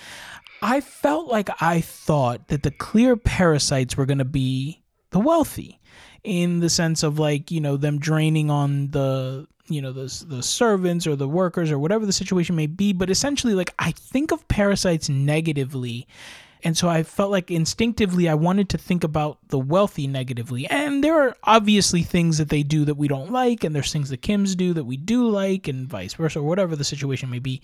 I 0.62 0.80
felt 0.80 1.26
like 1.26 1.51
I 1.61 1.80
thought 1.80 2.48
that 2.48 2.62
the 2.62 2.70
clear 2.70 3.16
parasites 3.16 3.96
were 3.96 4.07
going 4.07 4.18
to 4.18 4.24
be 4.24 4.82
the 5.11 5.20
wealthy 5.20 5.80
in 6.22 6.61
the 6.61 6.70
sense 6.70 7.02
of 7.02 7.18
like, 7.18 7.50
you 7.50 7.61
know, 7.61 7.76
them 7.76 7.98
draining 7.98 8.50
on 8.50 8.88
the 8.88 9.46
you 9.68 9.80
know 9.80 9.92
the 9.92 10.24
the 10.26 10.42
servants 10.42 11.06
or 11.06 11.14
the 11.14 11.28
workers 11.28 11.70
or 11.70 11.78
whatever 11.78 12.04
the 12.04 12.12
situation 12.12 12.56
may 12.56 12.66
be 12.66 12.92
but 12.92 13.08
essentially 13.08 13.54
like 13.54 13.72
I 13.78 13.92
think 13.92 14.32
of 14.32 14.48
parasites 14.48 15.08
negatively 15.08 16.08
and 16.62 16.76
so 16.76 16.88
I 16.88 17.02
felt 17.02 17.30
like 17.30 17.50
instinctively 17.50 18.28
I 18.28 18.34
wanted 18.34 18.68
to 18.70 18.78
think 18.78 19.04
about 19.04 19.38
the 19.48 19.58
wealthy 19.58 20.06
negatively. 20.06 20.66
And 20.66 21.02
there 21.02 21.20
are 21.20 21.36
obviously 21.44 22.02
things 22.02 22.38
that 22.38 22.48
they 22.48 22.62
do 22.62 22.84
that 22.84 22.96
we 22.96 23.08
don't 23.08 23.32
like, 23.32 23.64
and 23.64 23.74
there's 23.74 23.92
things 23.92 24.11
that 24.11 24.22
Kims 24.22 24.56
do 24.56 24.72
that 24.74 24.84
we 24.84 24.96
do 24.96 25.28
like, 25.28 25.68
and 25.68 25.88
vice 25.88 26.14
versa, 26.14 26.40
or 26.40 26.42
whatever 26.42 26.76
the 26.76 26.84
situation 26.84 27.30
may 27.30 27.38
be. 27.38 27.62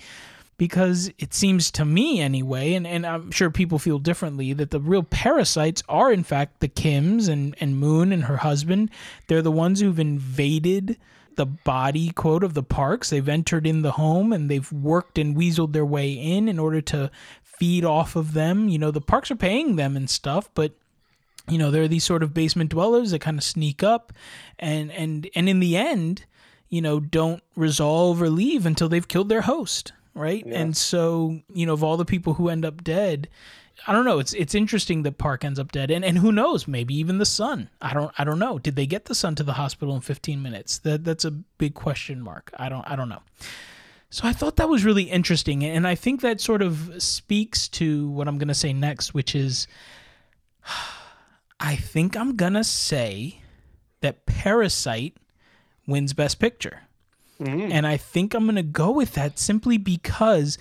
Because 0.59 1.11
it 1.19 1.35
seems 1.35 1.71
to 1.73 1.85
me, 1.85 2.21
anyway, 2.21 2.73
and, 2.73 2.87
and 2.87 3.05
I'm 3.07 3.31
sure 3.31 3.51
people 3.51 3.79
feel 3.79 3.99
differently, 3.99 4.55
that 4.55 4.71
the 4.71 4.81
real 4.81 5.03
parasites 5.03 5.83
are, 5.89 6.11
in 6.11 6.25
fact, 6.25 6.61
the 6.61 6.69
Kims 6.69 7.29
and, 7.29 7.55
and 7.61 7.79
Moon 7.79 8.11
and 8.11 8.25
her 8.25 8.39
husband. 8.39 8.91
They're 9.27 9.43
the 9.43 9.53
ones 9.53 9.81
who've 9.81 10.01
invaded 10.01 10.97
the 11.37 11.47
body 11.47 12.11
quote 12.11 12.43
of 12.43 12.55
the 12.55 12.63
parks. 12.63 13.11
They've 13.11 13.29
entered 13.29 13.67
in 13.67 13.83
the 13.83 13.93
home 13.93 14.33
and 14.33 14.51
they've 14.51 14.73
worked 14.73 15.19
and 15.19 15.37
weaseled 15.37 15.73
their 15.73 15.85
way 15.85 16.13
in 16.13 16.49
in 16.49 16.59
order 16.59 16.81
to 16.81 17.11
feed 17.43 17.85
off 17.85 18.17
of 18.17 18.33
them. 18.33 18.69
You 18.69 18.79
know, 18.79 18.91
the 18.91 19.01
parks 19.01 19.31
are 19.31 19.37
paying 19.37 19.77
them 19.77 19.97
and 19.97 20.11
stuff, 20.11 20.51
but 20.55 20.73
you 21.49 21.59
know, 21.59 21.71
there 21.71 21.83
are 21.83 21.89
these 21.89 22.05
sort 22.05 22.23
of 22.23 22.35
basement 22.35 22.71
dwellers 22.71 23.13
that 23.13 23.21
kind 23.21 23.39
of 23.39 23.45
sneak 23.45 23.83
up 23.83 24.13
and 24.59 24.91
and 24.91 25.29
and 25.35 25.49
in 25.49 25.61
the 25.61 25.77
end, 25.77 26.25
you 26.69 26.81
know, 26.81 26.99
don't 26.99 27.43
resolve 27.55 28.21
or 28.21 28.31
leave 28.31 28.67
until 28.67 28.89
they've 28.89 29.07
killed 29.07 29.29
their 29.29 29.43
host, 29.43 29.93
right? 30.17 30.45
Yeah. 30.47 30.61
And 30.61 30.77
so, 30.77 31.41
you 31.53 31.67
know, 31.67 31.75
of 31.75 31.85
all 31.85 31.97
the 31.97 32.05
people 32.05 32.35
who 32.35 32.49
end 32.49 32.65
up 32.65 32.83
dead, 32.83 33.29
I 33.87 33.93
don't 33.93 34.05
know. 34.05 34.19
It's 34.19 34.33
it's 34.33 34.55
interesting 34.55 35.03
that 35.03 35.19
Park 35.19 35.45
ends 35.45 35.59
up 35.59 35.71
dead, 35.71 35.91
and 35.91 36.05
and 36.05 36.19
who 36.19 36.33
knows? 36.33 36.67
Maybe 36.67 36.95
even 36.95 37.19
the 37.19 37.27
son. 37.27 37.69
I 37.81 37.93
don't 37.93 38.13
I 38.17 38.25
don't 38.25 38.39
know. 38.39 38.59
Did 38.59 38.77
they 38.77 38.87
get 38.87 39.05
the 39.05 39.15
son 39.15 39.35
to 39.37 39.43
the 39.43 39.53
hospital 39.55 39.95
in 39.95 40.01
15 40.01 40.43
minutes? 40.43 40.79
That 40.79 41.05
that's 41.05 41.25
a 41.25 41.31
big 41.31 41.75
question 41.75 42.23
mark. 42.23 42.51
I 42.59 42.69
don't 42.69 42.89
I 42.89 42.97
don't 42.97 43.09
know. 43.09 43.23
So 44.09 44.27
I 44.27 44.33
thought 44.33 44.57
that 44.57 44.69
was 44.69 44.85
really 44.85 45.05
interesting. 45.05 45.65
And 45.65 45.87
I 45.87 45.95
think 45.95 46.21
that 46.21 46.41
sort 46.41 46.63
of 46.63 47.03
speaks 47.03 47.69
to 47.71 48.09
what 48.11 48.29
I'm 48.29 48.39
going 48.39 48.49
to 48.49 48.55
say 48.55 48.73
next, 48.73 49.15
which 49.15 49.35
is 49.35 49.67
I 51.61 51.77
think 51.77 52.17
I'm 52.17 52.37
going 52.37 52.55
to 52.55 52.65
say 52.65 53.41
that 54.01 54.27
Parasite 54.27 55.17
wins 55.87 56.13
Best 56.13 56.39
Picture. 56.39 56.83
Mm-hmm. 57.41 57.73
And 57.73 57.87
I 57.87 57.97
think 57.97 58.35
I'm 58.35 58.45
going 58.45 58.57
to 58.57 58.63
go 58.63 58.91
with 58.91 59.15
that 59.15 59.39
simply 59.39 59.79
because, 59.79 60.59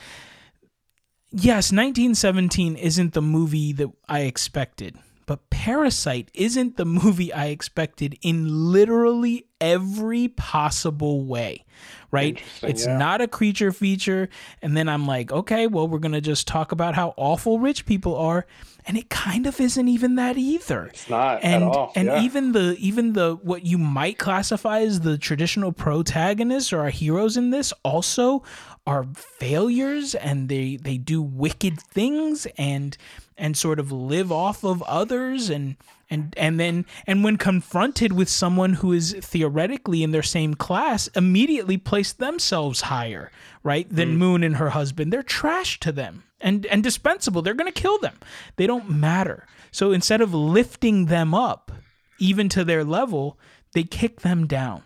yes, 1.32 1.72
1917 1.72 2.76
isn't 2.76 3.14
the 3.14 3.22
movie 3.22 3.74
that 3.74 3.90
I 4.08 4.22
expected. 4.22 4.98
But 5.28 5.50
Parasite 5.50 6.30
isn't 6.34 6.78
the 6.78 6.86
movie 6.86 7.34
I 7.34 7.48
expected 7.48 8.18
in 8.22 8.72
literally 8.72 9.48
every 9.60 10.28
possible 10.28 11.26
way, 11.26 11.66
right? 12.12 12.40
It's 12.62 12.86
yeah. 12.86 12.98
not 12.98 13.22
a 13.22 13.28
creature 13.28 13.72
feature. 13.72 14.30
And 14.62 14.78
then 14.78 14.88
I'm 14.88 15.08
like, 15.08 15.32
okay, 15.32 15.66
well, 15.66 15.88
we're 15.88 16.00
going 16.00 16.12
to 16.12 16.22
just 16.22 16.48
talk 16.48 16.72
about 16.72 16.94
how 16.94 17.16
awful 17.18 17.60
rich 17.60 17.86
people 17.88 18.16
are. 18.16 18.46
And 18.88 18.98
it 18.98 19.10
kind 19.10 19.48
of 19.48 19.60
isn't 19.60 19.88
even 19.88 20.16
that 20.16 20.38
either. 20.38 20.86
It's 20.88 21.10
not 21.10 21.44
and, 21.44 21.64
at 21.64 21.70
all. 21.70 21.92
And 21.96 22.08
yeah. 22.08 22.22
even 22.22 22.52
the 22.52 22.76
even 22.80 23.14
the 23.14 23.38
what 23.42 23.66
you 23.66 23.78
might 23.78 24.18
classify 24.18 24.82
as 24.82 25.00
the 25.00 25.18
traditional 25.18 25.72
protagonists 25.72 26.72
or 26.72 26.82
our 26.82 26.90
heroes 26.90 27.36
in 27.36 27.50
this 27.50 27.74
also 27.84 28.44
are 28.86 29.06
failures 29.16 30.14
and 30.14 30.50
they 30.50 30.76
they 30.76 30.98
do 30.98 31.22
wicked 31.22 31.80
things 31.80 32.46
and 32.58 32.98
and 33.38 33.58
sort 33.58 33.80
of 33.80 33.92
live 33.92 34.32
off 34.32 34.64
of 34.64 34.82
others 34.84 35.50
and 35.50 35.76
and 36.10 36.34
and 36.38 36.60
then 36.60 36.86
and 37.08 37.24
when 37.24 37.38
confronted 37.38 38.14
with 38.14 38.30
someone 38.30 38.74
who 38.74 38.92
is 38.94 39.16
theoretically 39.20 40.04
in 40.04 40.12
their 40.12 40.24
same 40.24 40.54
class 40.54 41.08
immediately 41.16 41.78
place 41.78 42.14
themselves 42.14 42.82
higher 42.82 43.32
right 43.64 43.88
than 43.90 44.16
mm. 44.16 44.18
moon 44.18 44.44
and 44.44 44.58
her 44.58 44.70
husband. 44.70 45.12
They're 45.12 45.24
trash 45.24 45.80
to 45.82 45.92
them 45.92 46.24
and 46.40 46.66
and 46.68 46.84
dispensable. 46.84 47.42
They're 47.42 47.54
going 47.54 47.72
to 47.72 47.82
kill 47.82 47.98
them. 48.00 48.18
They 48.56 48.68
don't 48.68 48.90
matter. 48.90 49.48
So 49.72 49.92
instead 49.92 50.22
of 50.22 50.34
lifting 50.34 51.06
them 51.06 51.34
up 51.34 51.72
even 52.20 52.50
to 52.50 52.64
their 52.64 52.84
level 52.84 53.38
they 53.74 53.84
kick 53.84 54.22
them 54.22 54.48
down 54.48 54.84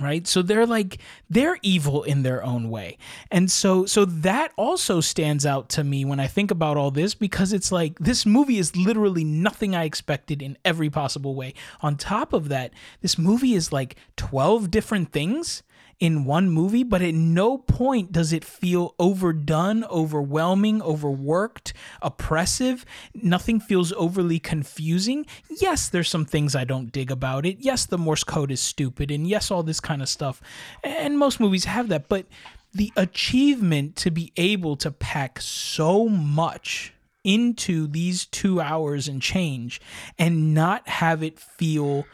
right? 0.00 0.26
So 0.26 0.42
they're 0.42 0.66
like 0.66 0.98
they're 1.28 1.58
evil 1.62 2.02
in 2.02 2.22
their 2.22 2.42
own 2.44 2.70
way. 2.70 2.98
And 3.30 3.50
so 3.50 3.86
so 3.86 4.04
that 4.04 4.52
also 4.56 5.00
stands 5.00 5.44
out 5.46 5.68
to 5.70 5.84
me 5.84 6.04
when 6.04 6.20
i 6.20 6.26
think 6.26 6.50
about 6.50 6.76
all 6.76 6.90
this 6.90 7.14
because 7.14 7.52
it's 7.52 7.72
like 7.72 7.98
this 7.98 8.24
movie 8.24 8.58
is 8.58 8.76
literally 8.76 9.24
nothing 9.24 9.74
i 9.74 9.84
expected 9.84 10.42
in 10.42 10.56
every 10.64 10.90
possible 10.90 11.34
way. 11.34 11.54
On 11.80 11.96
top 11.96 12.32
of 12.32 12.48
that 12.48 12.72
this 13.00 13.18
movie 13.18 13.54
is 13.54 13.72
like 13.72 13.96
12 14.16 14.70
different 14.70 15.12
things 15.12 15.62
in 16.00 16.24
one 16.24 16.48
movie, 16.48 16.84
but 16.84 17.02
at 17.02 17.14
no 17.14 17.58
point 17.58 18.12
does 18.12 18.32
it 18.32 18.44
feel 18.44 18.94
overdone, 18.98 19.84
overwhelming, 19.84 20.80
overworked, 20.82 21.72
oppressive. 22.00 22.84
Nothing 23.14 23.58
feels 23.58 23.92
overly 23.94 24.38
confusing. 24.38 25.26
Yes, 25.60 25.88
there's 25.88 26.08
some 26.08 26.24
things 26.24 26.54
I 26.54 26.64
don't 26.64 26.92
dig 26.92 27.10
about 27.10 27.44
it. 27.44 27.58
Yes, 27.60 27.86
the 27.86 27.98
Morse 27.98 28.24
code 28.24 28.50
is 28.50 28.60
stupid, 28.60 29.10
and 29.10 29.26
yes, 29.26 29.50
all 29.50 29.62
this 29.62 29.80
kind 29.80 30.02
of 30.02 30.08
stuff. 30.08 30.40
And 30.84 31.18
most 31.18 31.40
movies 31.40 31.64
have 31.64 31.88
that, 31.88 32.08
but 32.08 32.26
the 32.72 32.92
achievement 32.96 33.96
to 33.96 34.10
be 34.10 34.32
able 34.36 34.76
to 34.76 34.90
pack 34.90 35.40
so 35.40 36.08
much 36.08 36.92
into 37.24 37.86
these 37.86 38.26
two 38.26 38.60
hours 38.60 39.08
and 39.08 39.20
change 39.20 39.80
and 40.18 40.54
not 40.54 40.88
have 40.88 41.22
it 41.22 41.38
feel 41.38 42.06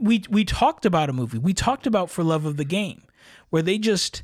we 0.00 0.22
we 0.28 0.44
talked 0.44 0.86
about 0.86 1.10
a 1.10 1.12
movie. 1.12 1.38
We 1.38 1.54
talked 1.54 1.86
about 1.86 2.10
For 2.10 2.22
Love 2.22 2.46
of 2.46 2.56
the 2.56 2.64
Game, 2.64 3.02
where 3.50 3.62
they 3.62 3.78
just 3.78 4.22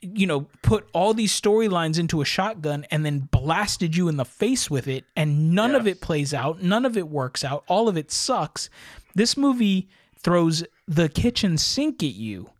you 0.00 0.26
know 0.26 0.46
put 0.62 0.88
all 0.92 1.14
these 1.14 1.38
storylines 1.38 1.98
into 1.98 2.20
a 2.20 2.24
shotgun 2.24 2.86
and 2.90 3.04
then 3.04 3.20
blasted 3.30 3.96
you 3.96 4.08
in 4.08 4.16
the 4.16 4.24
face 4.24 4.70
with 4.70 4.88
it 4.88 5.04
and 5.14 5.52
none 5.52 5.72
yes. 5.72 5.80
of 5.80 5.86
it 5.86 6.00
plays 6.00 6.34
out 6.34 6.62
none 6.62 6.84
of 6.84 6.96
it 6.96 7.08
works 7.08 7.44
out 7.44 7.64
all 7.66 7.88
of 7.88 7.96
it 7.96 8.10
sucks 8.10 8.68
this 9.14 9.36
movie 9.36 9.88
throws 10.18 10.64
the 10.86 11.08
kitchen 11.08 11.56
sink 11.56 12.02
at 12.02 12.14
you 12.14 12.50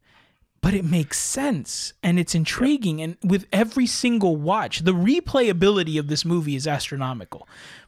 but 0.61 0.73
it 0.73 0.85
makes 0.85 1.19
sense 1.19 1.93
and 2.03 2.19
it's 2.19 2.35
intriguing 2.35 3.03
and 3.03 3.17
with 3.23 3.47
every 3.53 3.87
single 3.87 4.37
watch 4.37 4.81
the 4.81 4.95
replayability 4.95 5.99
of 5.99 6.09
this 6.09 6.25
movie 6.25 6.57
is 6.57 6.67
astronomical 6.67 7.47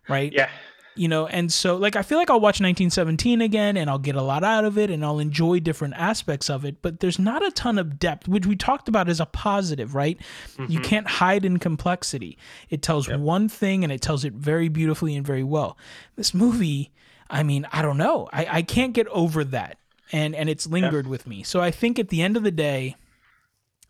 right 0.08 0.32
yeah 0.32 0.50
you 0.98 1.08
know 1.08 1.26
and 1.26 1.52
so 1.52 1.76
like 1.76 1.96
i 1.96 2.02
feel 2.02 2.18
like 2.18 2.30
i'll 2.30 2.40
watch 2.40 2.60
1917 2.60 3.40
again 3.40 3.76
and 3.76 3.88
i'll 3.88 3.98
get 3.98 4.16
a 4.16 4.22
lot 4.22 4.42
out 4.42 4.64
of 4.64 4.76
it 4.76 4.90
and 4.90 5.04
i'll 5.04 5.18
enjoy 5.18 5.60
different 5.60 5.94
aspects 5.94 6.50
of 6.50 6.64
it 6.64 6.82
but 6.82 7.00
there's 7.00 7.18
not 7.18 7.44
a 7.44 7.50
ton 7.52 7.78
of 7.78 7.98
depth 7.98 8.26
which 8.26 8.46
we 8.46 8.56
talked 8.56 8.88
about 8.88 9.08
as 9.08 9.20
a 9.20 9.26
positive 9.26 9.94
right? 9.94 10.18
Mm-hmm. 10.56 10.72
you 10.72 10.80
can't 10.80 11.06
hide 11.06 11.44
in 11.44 11.58
complexity. 11.58 12.38
It 12.70 12.82
tells 12.82 13.08
yep. 13.08 13.20
one 13.20 13.48
thing 13.48 13.84
and 13.84 13.92
it 13.92 14.00
tells 14.00 14.24
it 14.24 14.32
very 14.32 14.68
beautifully 14.68 15.16
and 15.16 15.26
very 15.26 15.44
well. 15.44 15.76
This 16.16 16.34
movie 16.34 16.92
i 17.30 17.42
mean 17.42 17.66
i 17.72 17.82
don't 17.82 17.98
know. 17.98 18.28
I, 18.32 18.46
I 18.58 18.62
can't 18.62 18.92
get 18.92 19.06
over 19.08 19.44
that 19.44 19.78
and 20.12 20.34
and 20.34 20.48
it's 20.48 20.66
lingered 20.66 21.06
yeah. 21.06 21.10
with 21.10 21.26
me. 21.26 21.42
So 21.42 21.60
i 21.60 21.70
think 21.70 21.98
at 21.98 22.08
the 22.08 22.22
end 22.22 22.36
of 22.36 22.42
the 22.42 22.50
day 22.50 22.96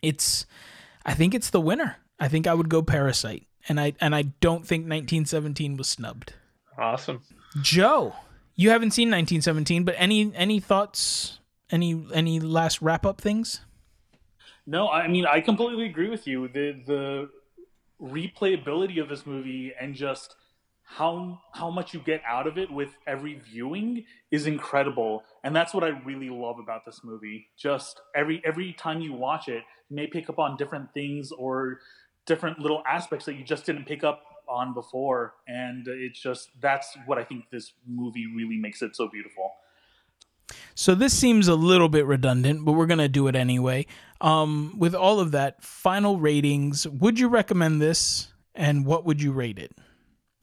it's 0.03 0.47
i 1.05 1.15
think 1.15 1.35
it's 1.35 1.51
the 1.51 1.61
winner. 1.61 1.97
I 2.21 2.29
think 2.29 2.47
i 2.47 2.55
would 2.55 2.69
go 2.69 2.83
parasite 2.83 3.47
and 3.69 3.79
i 3.81 3.93
and 4.01 4.15
i 4.15 4.23
don't 4.41 4.67
think 4.67 4.83
1917 4.83 5.77
was 5.77 5.89
snubbed 5.89 6.33
Awesome. 6.79 7.23
Joe, 7.61 8.15
you 8.55 8.71
haven't 8.71 8.93
seen 8.93 9.09
1917, 9.09 9.85
but 9.85 9.95
any 9.99 10.33
any 10.35 10.61
thoughts? 10.61 11.41
Any 11.71 12.07
any 12.15 12.41
last 12.41 12.81
wrap 12.81 13.05
up 13.05 13.21
things? 13.21 13.61
No, 14.67 14.89
I 14.89 15.09
mean 15.09 15.27
I 15.27 15.41
completely 15.41 15.87
agree 15.87 16.09
with 16.09 16.27
you. 16.27 16.49
The 16.49 16.81
the 16.87 17.31
replayability 18.01 19.03
of 19.03 19.09
this 19.09 19.27
movie 19.27 19.73
and 19.79 19.95
just 19.95 20.37
how 20.85 21.41
how 21.53 21.69
much 21.69 21.93
you 21.93 22.01
get 22.01 22.23
out 22.27 22.47
of 22.47 22.57
it 22.57 22.71
with 22.71 22.97
every 23.07 23.35
viewing 23.35 24.05
is 24.31 24.47
incredible 24.47 25.23
and 25.45 25.55
that's 25.55 25.75
what 25.75 25.85
i 25.85 25.89
really 26.07 26.31
love 26.31 26.59
about 26.59 26.87
this 26.87 27.01
movie 27.05 27.47
just 27.59 28.01
every 28.17 28.41
every 28.45 28.73
time 28.73 29.01
you 29.01 29.13
watch 29.13 29.49
it 29.49 29.63
you 29.91 29.97
may 29.97 30.07
pick 30.07 30.31
up 30.31 30.39
on 30.39 30.57
different 30.57 30.91
things 30.95 31.31
or 31.33 31.81
different 32.25 32.59
little 32.59 32.83
aspects 32.89 33.27
that 33.27 33.35
you 33.35 33.45
just 33.45 33.67
didn't 33.67 33.85
pick 33.85 34.03
up 34.03 34.23
on 34.49 34.75
before, 34.75 35.35
and 35.47 35.87
it's 35.89 36.21
just 36.21 36.51
that's 36.61 36.97
what 37.07 37.19
I 37.19 37.25
think 37.25 37.51
this 37.51 37.73
movie 37.87 38.27
really 38.27 38.57
makes 38.57 38.83
it 38.83 38.97
so 38.97 39.09
beautiful. 39.09 39.53
So 40.75 40.95
this 40.95 41.17
seems 41.17 41.49
a 41.49 41.55
little 41.55 41.89
bit 41.89 42.07
redundant, 42.07 42.65
but 42.65 42.73
we're 42.73 42.87
gonna 42.87 43.09
do 43.09 43.29
it 43.29 43.37
anyway. 43.37 43.87
Um, 44.21 44.75
with 44.79 44.95
all 44.95 45.21
of 45.21 45.33
that, 45.33 45.63
final 45.63 46.19
ratings. 46.19 46.87
Would 46.87 47.19
you 47.19 47.29
recommend 47.29 47.81
this, 47.81 48.33
and 48.55 48.87
what 48.87 49.05
would 49.05 49.21
you 49.21 49.33
rate 49.33 49.59
it? 49.59 49.73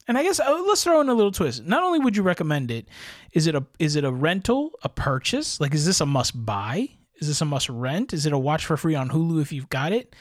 And 0.08 0.16
I 0.16 0.22
guess 0.22 0.38
uh, 0.38 0.62
let's 0.66 0.84
throw 0.84 1.00
in 1.00 1.08
a 1.08 1.14
little 1.14 1.32
twist. 1.32 1.64
Not 1.64 1.82
only 1.82 1.98
would 1.98 2.16
you 2.16 2.22
recommend 2.22 2.70
it, 2.70 2.88
is 3.32 3.46
it 3.46 3.54
a 3.54 3.64
is 3.78 3.96
it 3.96 4.04
a 4.04 4.12
rental, 4.12 4.72
a 4.82 4.88
purchase? 4.88 5.60
Like, 5.60 5.74
is 5.74 5.84
this 5.84 6.00
a 6.00 6.06
must 6.06 6.44
buy? 6.46 6.88
Is 7.16 7.28
this 7.28 7.40
a 7.40 7.44
must 7.44 7.68
rent? 7.68 8.12
Is 8.12 8.26
it 8.26 8.32
a 8.32 8.38
watch 8.38 8.66
for 8.66 8.76
free 8.76 8.94
on 8.94 9.08
Hulu 9.08 9.40
if 9.40 9.52
you've 9.52 9.70
got 9.70 9.92
it? 9.92 10.14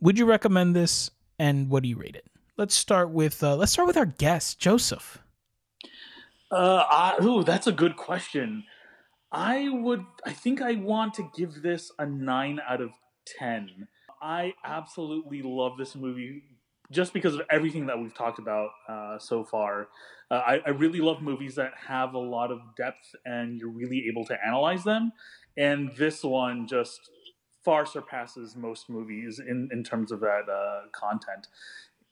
Would 0.00 0.18
you 0.18 0.26
recommend 0.26 0.76
this, 0.76 1.10
and 1.38 1.68
what 1.68 1.82
do 1.82 1.88
you 1.88 1.96
rate 1.96 2.16
it? 2.16 2.26
Let's 2.62 2.76
start 2.76 3.10
with 3.10 3.42
uh, 3.42 3.56
let's 3.56 3.72
start 3.72 3.88
with 3.88 3.96
our 3.96 4.06
guest, 4.06 4.60
Joseph. 4.60 5.18
Uh, 6.48 6.84
I, 6.88 7.16
ooh, 7.20 7.42
that's 7.42 7.66
a 7.66 7.72
good 7.72 7.96
question. 7.96 8.62
I 9.32 9.68
would. 9.68 10.04
I 10.24 10.30
think 10.32 10.62
I 10.62 10.76
want 10.76 11.14
to 11.14 11.28
give 11.36 11.62
this 11.62 11.90
a 11.98 12.06
nine 12.06 12.60
out 12.68 12.80
of 12.80 12.90
ten. 13.26 13.88
I 14.22 14.54
absolutely 14.64 15.42
love 15.42 15.76
this 15.76 15.96
movie 15.96 16.44
just 16.92 17.12
because 17.12 17.34
of 17.34 17.42
everything 17.50 17.86
that 17.86 17.98
we've 17.98 18.14
talked 18.14 18.38
about 18.38 18.70
uh, 18.88 19.18
so 19.18 19.42
far. 19.42 19.88
Uh, 20.30 20.34
I, 20.34 20.60
I, 20.64 20.70
really 20.70 21.00
love 21.00 21.20
movies 21.20 21.56
that 21.56 21.72
have 21.88 22.14
a 22.14 22.18
lot 22.18 22.52
of 22.52 22.60
depth 22.76 23.16
and 23.24 23.58
you're 23.58 23.70
really 23.70 24.06
able 24.08 24.24
to 24.26 24.36
analyze 24.46 24.84
them. 24.84 25.10
And 25.56 25.90
this 25.96 26.22
one 26.22 26.68
just 26.68 27.10
far 27.64 27.86
surpasses 27.86 28.56
most 28.56 28.88
movies 28.90 29.40
in, 29.40 29.68
in 29.72 29.82
terms 29.82 30.12
of 30.12 30.20
that 30.20 30.48
uh, 30.48 30.88
content. 30.92 31.48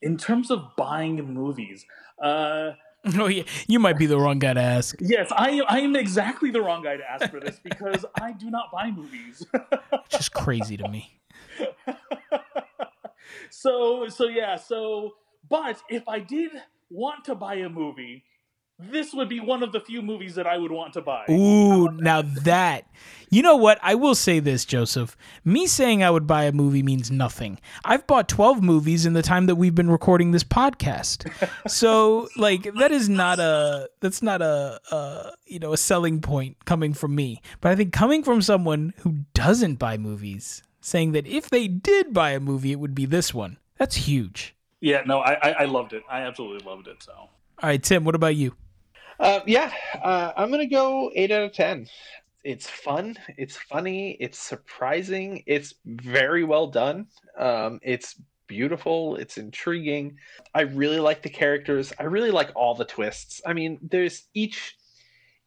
In 0.03 0.17
terms 0.17 0.51
of 0.51 0.77
buying 0.77 1.17
movies, 1.35 1.85
uh, 2.23 2.73
Oh 3.19 3.29
yeah, 3.29 3.45
you 3.67 3.79
might 3.79 3.99
be 3.99 4.07
the 4.07 4.19
wrong 4.19 4.39
guy 4.39 4.53
to 4.53 4.61
ask. 4.61 4.97
Yes, 5.01 5.33
I 5.33 5.63
I 5.69 5.81
am 5.81 5.97
exactly 5.97 6.51
the 6.51 6.61
wrong 6.61 6.83
guy 6.83 6.97
to 6.97 7.11
ask 7.11 7.31
for 7.31 7.41
this 7.41 7.59
because 7.63 8.05
I 8.21 8.33
do 8.33 8.51
not 8.51 8.71
buy 8.73 8.91
movies. 8.91 9.47
Just 10.11 10.35
crazy 10.35 10.77
to 10.77 10.89
me. 10.89 11.19
so 13.51 14.09
so 14.09 14.29
yeah, 14.29 14.57
so 14.57 15.15
but 15.49 15.81
if 15.89 16.07
I 16.09 16.19
did 16.19 16.51
want 16.91 17.25
to 17.25 17.35
buy 17.35 17.55
a 17.55 17.69
movie, 17.69 18.25
this 18.91 19.13
would 19.13 19.29
be 19.29 19.41
one 19.41 19.63
of 19.63 19.73
the 19.73 19.81
few 19.81 20.03
movies 20.03 20.35
that 20.37 20.47
I 20.47 20.57
would 20.57 20.71
want 20.71 20.95
to 20.95 21.03
buy. 21.03 21.25
Ooh, 21.31 21.91
now 21.93 22.23
that. 22.23 22.87
You 23.33 23.43
know 23.43 23.57
what? 23.57 23.79
I 23.83 23.95
will 23.95 24.15
say 24.15 24.41
this, 24.41 24.65
Joseph. 24.65 25.17
Me 25.45 25.67
saying 25.67 26.03
I 26.03 26.11
would 26.11 26.27
buy 26.27 26.45
a 26.45 26.53
movie 26.53 26.83
means 26.83 27.11
nothing. 27.11 27.61
I've 27.85 28.07
bought 28.07 28.29
12 28.29 28.63
movies 28.63 29.07
in 29.07 29.13
the 29.13 29.23
time 29.23 29.47
that 29.47 29.55
we've 29.55 29.75
been 29.75 29.91
recording 29.91 30.33
this 30.33 30.43
podcast. 30.43 31.31
so, 31.69 32.29
like 32.37 32.63
that 32.75 32.91
is 32.91 33.09
not 33.09 33.39
a 33.39 33.89
that's 34.01 34.23
not 34.23 34.43
a, 34.43 34.81
a 34.91 35.33
you 35.47 35.59
know, 35.59 35.73
a 35.73 35.77
selling 35.77 36.21
point 36.21 36.65
coming 36.65 36.93
from 36.93 37.15
me. 37.15 37.41
But 37.61 37.73
I 37.73 37.77
think 37.77 37.93
coming 37.93 38.25
from 38.25 38.43
someone 38.43 38.95
who 38.99 39.19
doesn't 39.35 39.77
buy 39.77 39.97
movies, 39.97 40.63
saying 40.81 41.13
that 41.13 41.27
if 41.27 41.51
they 41.51 41.69
did 41.69 42.13
buy 42.13 42.31
a 42.31 42.41
movie, 42.41 42.73
it 42.73 42.81
would 42.81 42.95
be 42.95 43.07
this 43.07 43.33
one. 43.33 43.59
That's 43.79 43.95
huge. 43.95 44.57
Yeah, 44.81 45.03
no, 45.07 45.21
I 45.21 45.35
I, 45.35 45.51
I 45.61 45.65
loved 45.67 45.93
it. 45.93 46.03
I 46.11 46.23
absolutely 46.23 46.67
loved 46.67 46.89
it, 46.89 47.03
so. 47.03 47.13
All 47.13 47.69
right, 47.69 47.83
Tim, 47.83 48.05
what 48.05 48.15
about 48.15 48.37
you? 48.37 48.55
Uh, 49.21 49.41
yeah, 49.47 49.71
uh, 50.03 50.33
I'm 50.35 50.51
gonna 50.51 50.67
go 50.67 51.13
eight 51.15 51.31
out 51.31 51.43
of 51.43 51.53
ten. 51.53 51.87
It's 52.43 52.69
fun. 52.69 53.17
It's 53.37 53.57
funny. 53.57 54.17
It's 54.19 54.39
surprising. 54.39 55.43
It's 55.47 55.75
very 55.85 56.43
well 56.43 56.69
done. 56.69 57.07
Um, 57.39 57.81
it's 57.83 58.19
beautiful. 58.47 59.17
It's 59.17 59.37
intriguing. 59.37 60.17
I 60.55 60.63
really 60.63 61.01
like 61.01 61.23
the 61.23 61.29
characters. 61.29 61.93
I 62.01 62.05
really 62.05 62.31
like 62.31 62.51
all 62.57 62.75
the 62.75 62.87
twists. 62.87 63.43
I 63.47 63.53
mean, 63.53 63.79
there's 63.83 64.27
each 64.33 64.77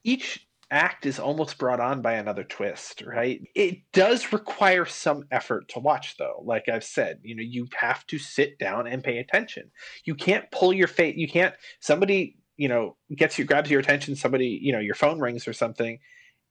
each 0.03 0.47
act 0.69 1.07
is 1.07 1.19
almost 1.19 1.57
brought 1.57 1.79
on 1.79 2.01
by 2.03 2.13
another 2.13 2.43
twist, 2.43 3.01
right? 3.01 3.41
It 3.55 3.79
does 3.91 4.31
require 4.31 4.85
some 4.85 5.25
effort 5.31 5.67
to 5.69 5.79
watch, 5.79 6.17
though. 6.17 6.43
Like 6.45 6.69
I've 6.69 6.83
said, 6.83 7.19
you 7.23 7.35
know, 7.35 7.43
you 7.43 7.67
have 7.79 8.05
to 8.07 8.19
sit 8.19 8.59
down 8.59 8.85
and 8.85 9.03
pay 9.03 9.17
attention. 9.17 9.71
You 10.05 10.13
can't 10.13 10.49
pull 10.51 10.73
your 10.73 10.87
face. 10.87 11.15
You 11.17 11.27
can't. 11.27 11.55
Somebody 11.79 12.37
you 12.57 12.67
know 12.67 12.95
gets 13.15 13.37
you 13.39 13.45
grabs 13.45 13.69
your 13.69 13.79
attention 13.79 14.15
somebody 14.15 14.59
you 14.61 14.71
know 14.71 14.79
your 14.79 14.95
phone 14.95 15.19
rings 15.19 15.47
or 15.47 15.53
something 15.53 15.99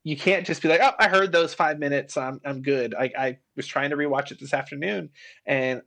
you 0.04 0.16
can't 0.16 0.46
just 0.46 0.62
be 0.62 0.68
like 0.68 0.80
oh 0.82 0.92
i 0.98 1.08
heard 1.08 1.32
those 1.32 1.54
five 1.54 1.78
minutes. 1.78 2.16
I'm, 2.16 2.40
I'm 2.44 2.62
good. 2.62 2.94
I, 2.94 3.10
I 3.16 3.38
was 3.56 3.66
trying 3.66 3.90
to 3.90 3.96
rewatch 3.96 4.32
it 4.32 4.40
this 4.40 4.54
afternoon 4.54 5.10
and 5.46 5.82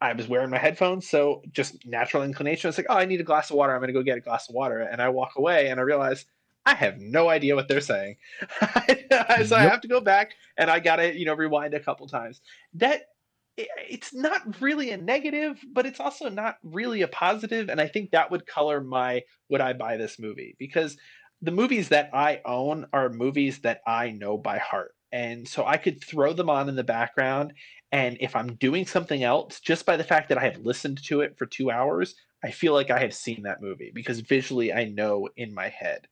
i 0.00 0.12
was 0.12 0.28
wearing 0.28 0.50
my 0.50 0.58
headphones 0.58 1.08
so 1.08 1.42
just 1.52 1.86
natural 1.86 2.22
inclination 2.22 2.68
it's 2.68 2.78
like 2.78 2.86
oh 2.88 2.96
i 2.96 3.04
need 3.04 3.20
a 3.20 3.24
glass 3.24 3.50
of 3.50 3.56
water. 3.56 3.72
I'm 3.72 3.80
going 3.80 3.88
to 3.88 3.92
go 3.92 4.02
get 4.02 4.18
a 4.18 4.20
glass 4.20 4.48
of 4.48 4.54
water. 4.54 4.80
And 4.80 5.00
i 5.00 5.08
walk 5.08 5.32
away 5.36 5.68
and 5.68 5.78
i 5.78 5.82
realize 5.82 6.26
i 6.66 6.74
have 6.74 6.98
no 6.98 7.28
idea 7.28 7.54
what 7.54 7.68
they're 7.68 7.80
saying. 7.80 8.16
So 9.34 9.40
yep. 9.40 9.52
i 9.52 9.62
have 9.62 9.80
to 9.82 9.88
go 9.88 10.00
back 10.00 10.34
and 10.56 10.70
i 10.70 10.80
gotta 10.80 11.16
you 11.16 11.24
know 11.24 11.34
rewind 11.34 11.74
a 11.74 11.80
couple 11.80 12.06
times. 12.06 12.40
That 12.74 13.02
it's 13.56 14.12
not 14.12 14.60
really 14.60 14.90
a 14.90 14.96
negative, 14.96 15.60
but 15.72 15.86
it's 15.86 16.00
also 16.00 16.28
not 16.28 16.56
really 16.62 17.02
a 17.02 17.08
positive, 17.08 17.68
and 17.68 17.80
I 17.80 17.86
think 17.86 18.10
that 18.10 18.30
would 18.30 18.46
color 18.46 18.80
my 18.80 19.22
would 19.48 19.60
I 19.60 19.72
buy 19.72 19.96
this 19.96 20.18
movie 20.18 20.56
because 20.58 20.96
the 21.40 21.50
movies 21.50 21.90
that 21.90 22.10
I 22.12 22.40
own 22.44 22.86
are 22.92 23.10
movies 23.10 23.60
that 23.60 23.80
I 23.86 24.10
know 24.10 24.38
by 24.38 24.58
heart. 24.58 24.94
And 25.12 25.46
so 25.46 25.64
I 25.64 25.76
could 25.76 26.02
throw 26.02 26.32
them 26.32 26.50
on 26.50 26.68
in 26.68 26.74
the 26.74 26.82
background. 26.82 27.52
And 27.92 28.16
if 28.20 28.34
I'm 28.34 28.54
doing 28.56 28.86
something 28.86 29.22
else, 29.22 29.60
just 29.60 29.86
by 29.86 29.96
the 29.96 30.02
fact 30.02 30.30
that 30.30 30.38
I 30.38 30.44
have 30.44 30.64
listened 30.64 31.04
to 31.04 31.20
it 31.20 31.38
for 31.38 31.46
two 31.46 31.70
hours, 31.70 32.14
I 32.42 32.50
feel 32.50 32.72
like 32.72 32.90
I 32.90 32.98
have 32.98 33.14
seen 33.14 33.42
that 33.42 33.62
movie 33.62 33.92
because 33.94 34.20
visually 34.20 34.72
I 34.72 34.84
know 34.84 35.28
in 35.36 35.54
my 35.54 35.68
head. 35.68 36.08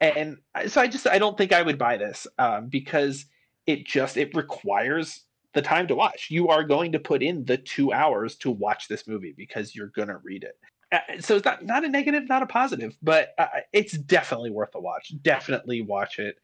And 0.00 0.38
so 0.66 0.80
I 0.80 0.88
just 0.88 1.06
I 1.06 1.18
don't 1.18 1.38
think 1.38 1.52
I 1.52 1.62
would 1.62 1.78
buy 1.78 1.96
this 1.96 2.26
um, 2.38 2.68
because 2.68 3.24
it 3.66 3.86
just 3.86 4.16
it 4.16 4.34
requires 4.34 5.23
the 5.54 5.62
time 5.62 5.86
to 5.88 5.94
watch. 5.94 6.28
You 6.30 6.48
are 6.48 6.64
going 6.64 6.92
to 6.92 6.98
put 6.98 7.22
in 7.22 7.44
the 7.44 7.56
two 7.56 7.92
hours 7.92 8.36
to 8.36 8.50
watch 8.50 8.88
this 8.88 9.06
movie 9.06 9.34
because 9.36 9.74
you're 9.74 9.88
going 9.88 10.08
to 10.08 10.18
read 10.18 10.44
it. 10.44 10.58
Uh, 10.92 10.98
so 11.20 11.36
it's 11.36 11.44
not, 11.44 11.64
not 11.64 11.84
a 11.84 11.88
negative, 11.88 12.28
not 12.28 12.42
a 12.42 12.46
positive, 12.46 12.96
but 13.02 13.34
uh, 13.38 13.46
it's 13.72 13.92
definitely 13.92 14.50
worth 14.50 14.74
a 14.74 14.80
watch. 14.80 15.12
Definitely 15.22 15.82
watch 15.82 16.18
it. 16.18 16.36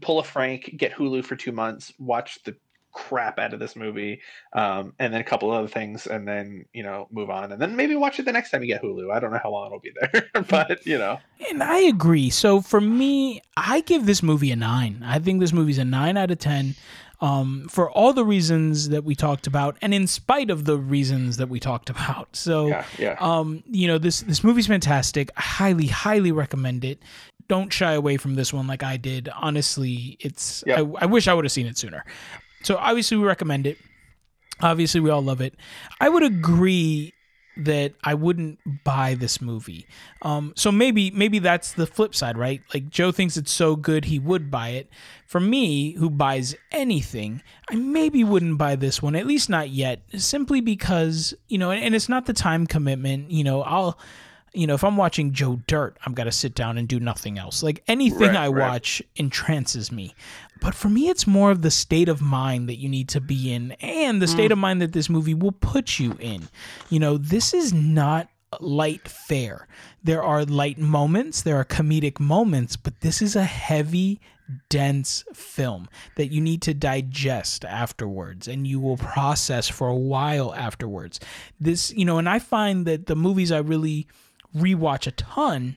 Pull 0.00 0.18
a 0.18 0.24
Franc, 0.24 0.74
get 0.76 0.92
Hulu 0.92 1.24
for 1.24 1.36
two 1.36 1.52
months, 1.52 1.92
watch 1.98 2.42
the 2.44 2.56
crap 2.94 3.38
out 3.38 3.52
of 3.52 3.60
this 3.60 3.76
movie, 3.76 4.20
um, 4.52 4.94
and 4.98 5.12
then 5.12 5.20
a 5.20 5.24
couple 5.24 5.50
other 5.50 5.68
things, 5.68 6.06
and 6.06 6.26
then 6.26 6.64
you 6.72 6.82
know 6.82 7.08
move 7.10 7.28
on, 7.28 7.52
and 7.52 7.60
then 7.60 7.76
maybe 7.76 7.94
watch 7.94 8.18
it 8.18 8.24
the 8.24 8.32
next 8.32 8.50
time 8.50 8.62
you 8.62 8.68
get 8.68 8.82
Hulu. 8.82 9.12
I 9.12 9.20
don't 9.20 9.32
know 9.32 9.40
how 9.42 9.50
long 9.50 9.66
it'll 9.66 9.80
be 9.80 9.92
there, 10.00 10.30
but 10.48 10.86
you 10.86 10.96
know. 10.96 11.18
And 11.50 11.62
I 11.62 11.78
agree. 11.80 12.30
So 12.30 12.60
for 12.60 12.80
me, 12.80 13.42
I 13.56 13.80
give 13.80 14.06
this 14.06 14.22
movie 14.22 14.50
a 14.50 14.56
nine. 14.56 15.02
I 15.04 15.18
think 15.18 15.40
this 15.40 15.52
movie's 15.52 15.78
a 15.78 15.84
nine 15.84 16.16
out 16.16 16.30
of 16.30 16.38
ten 16.38 16.76
um, 17.20 17.66
for 17.70 17.90
all 17.90 18.12
the 18.12 18.24
reasons 18.24 18.88
that 18.90 19.04
we 19.04 19.14
talked 19.14 19.46
about, 19.46 19.76
and 19.80 19.94
in 19.94 20.06
spite 20.06 20.50
of 20.50 20.64
the 20.64 20.76
reasons 20.76 21.36
that 21.38 21.48
we 21.48 21.60
talked 21.60 21.88
about. 21.90 22.34
So, 22.36 22.66
yeah, 22.66 22.84
yeah. 22.98 23.16
Um, 23.20 23.62
you 23.70 23.86
know, 23.86 23.98
this 23.98 24.20
this 24.20 24.44
movie's 24.44 24.66
fantastic. 24.66 25.30
I 25.36 25.40
highly, 25.40 25.86
highly 25.86 26.32
recommend 26.32 26.84
it. 26.84 26.98
Don't 27.48 27.72
shy 27.72 27.92
away 27.92 28.16
from 28.16 28.34
this 28.34 28.52
one 28.52 28.66
like 28.66 28.82
I 28.82 28.96
did. 28.96 29.28
Honestly, 29.34 30.16
it's. 30.20 30.62
Yep. 30.66 30.78
I, 30.78 31.04
I 31.04 31.06
wish 31.06 31.28
I 31.28 31.34
would 31.34 31.44
have 31.44 31.52
seen 31.52 31.66
it 31.66 31.78
sooner. 31.78 32.04
So 32.62 32.76
obviously, 32.76 33.16
we 33.16 33.24
recommend 33.24 33.66
it. 33.66 33.78
Obviously, 34.60 35.00
we 35.00 35.10
all 35.10 35.22
love 35.22 35.40
it. 35.40 35.54
I 36.00 36.08
would 36.08 36.22
agree 36.22 37.13
that 37.56 37.94
I 38.02 38.14
wouldn't 38.14 38.58
buy 38.84 39.14
this 39.14 39.40
movie. 39.40 39.86
Um, 40.22 40.52
so 40.56 40.72
maybe 40.72 41.10
maybe 41.10 41.38
that's 41.38 41.72
the 41.72 41.86
flip 41.86 42.14
side, 42.14 42.36
right? 42.36 42.62
Like 42.72 42.88
Joe 42.90 43.12
thinks 43.12 43.36
it's 43.36 43.52
so 43.52 43.76
good 43.76 44.06
he 44.06 44.18
would 44.18 44.50
buy 44.50 44.70
it. 44.70 44.88
For 45.26 45.40
me, 45.40 45.92
who 45.92 46.10
buys 46.10 46.54
anything, 46.70 47.42
I 47.70 47.76
maybe 47.76 48.24
wouldn't 48.24 48.58
buy 48.58 48.76
this 48.76 49.02
one, 49.02 49.16
at 49.16 49.26
least 49.26 49.48
not 49.48 49.70
yet, 49.70 50.02
simply 50.16 50.60
because 50.60 51.34
you 51.48 51.58
know, 51.58 51.70
and, 51.70 51.82
and 51.82 51.94
it's 51.94 52.08
not 52.08 52.26
the 52.26 52.32
time 52.32 52.66
commitment. 52.66 53.30
You 53.30 53.44
know, 53.44 53.62
I'll. 53.62 53.98
You 54.54 54.66
know, 54.66 54.74
if 54.74 54.84
I'm 54.84 54.96
watching 54.96 55.32
Joe 55.32 55.60
Dirt, 55.66 55.96
I'm 56.06 56.14
got 56.14 56.24
to 56.24 56.32
sit 56.32 56.54
down 56.54 56.78
and 56.78 56.86
do 56.86 57.00
nothing 57.00 57.38
else. 57.38 57.62
Like 57.62 57.82
anything 57.88 58.28
right, 58.28 58.36
I 58.36 58.48
right. 58.48 58.70
watch 58.70 59.02
entrances 59.16 59.90
me. 59.90 60.14
But 60.60 60.74
for 60.74 60.88
me, 60.88 61.08
it's 61.08 61.26
more 61.26 61.50
of 61.50 61.62
the 61.62 61.70
state 61.70 62.08
of 62.08 62.22
mind 62.22 62.68
that 62.68 62.76
you 62.76 62.88
need 62.88 63.08
to 63.10 63.20
be 63.20 63.52
in 63.52 63.72
and 63.72 64.22
the 64.22 64.28
state 64.28 64.50
mm. 64.50 64.52
of 64.52 64.58
mind 64.58 64.80
that 64.80 64.92
this 64.92 65.10
movie 65.10 65.34
will 65.34 65.52
put 65.52 65.98
you 65.98 66.16
in. 66.20 66.48
You 66.88 67.00
know, 67.00 67.18
this 67.18 67.52
is 67.52 67.74
not 67.74 68.28
light 68.60 69.08
fare. 69.08 69.66
There 70.02 70.22
are 70.22 70.44
light 70.44 70.78
moments, 70.78 71.42
there 71.42 71.56
are 71.56 71.64
comedic 71.64 72.20
moments, 72.20 72.76
but 72.76 73.00
this 73.00 73.20
is 73.20 73.36
a 73.36 73.44
heavy, 73.44 74.20
dense 74.68 75.24
film 75.32 75.88
that 76.16 76.26
you 76.26 76.40
need 76.40 76.60
to 76.62 76.74
digest 76.74 77.64
afterwards 77.64 78.46
and 78.46 78.66
you 78.66 78.78
will 78.78 78.96
process 78.96 79.68
for 79.68 79.88
a 79.88 79.96
while 79.96 80.54
afterwards. 80.54 81.20
This, 81.58 81.92
you 81.92 82.04
know, 82.04 82.18
and 82.18 82.28
I 82.28 82.38
find 82.38 82.86
that 82.86 83.06
the 83.06 83.16
movies 83.16 83.50
I 83.50 83.58
really 83.58 84.06
rewatch 84.56 85.06
a 85.06 85.10
ton 85.12 85.76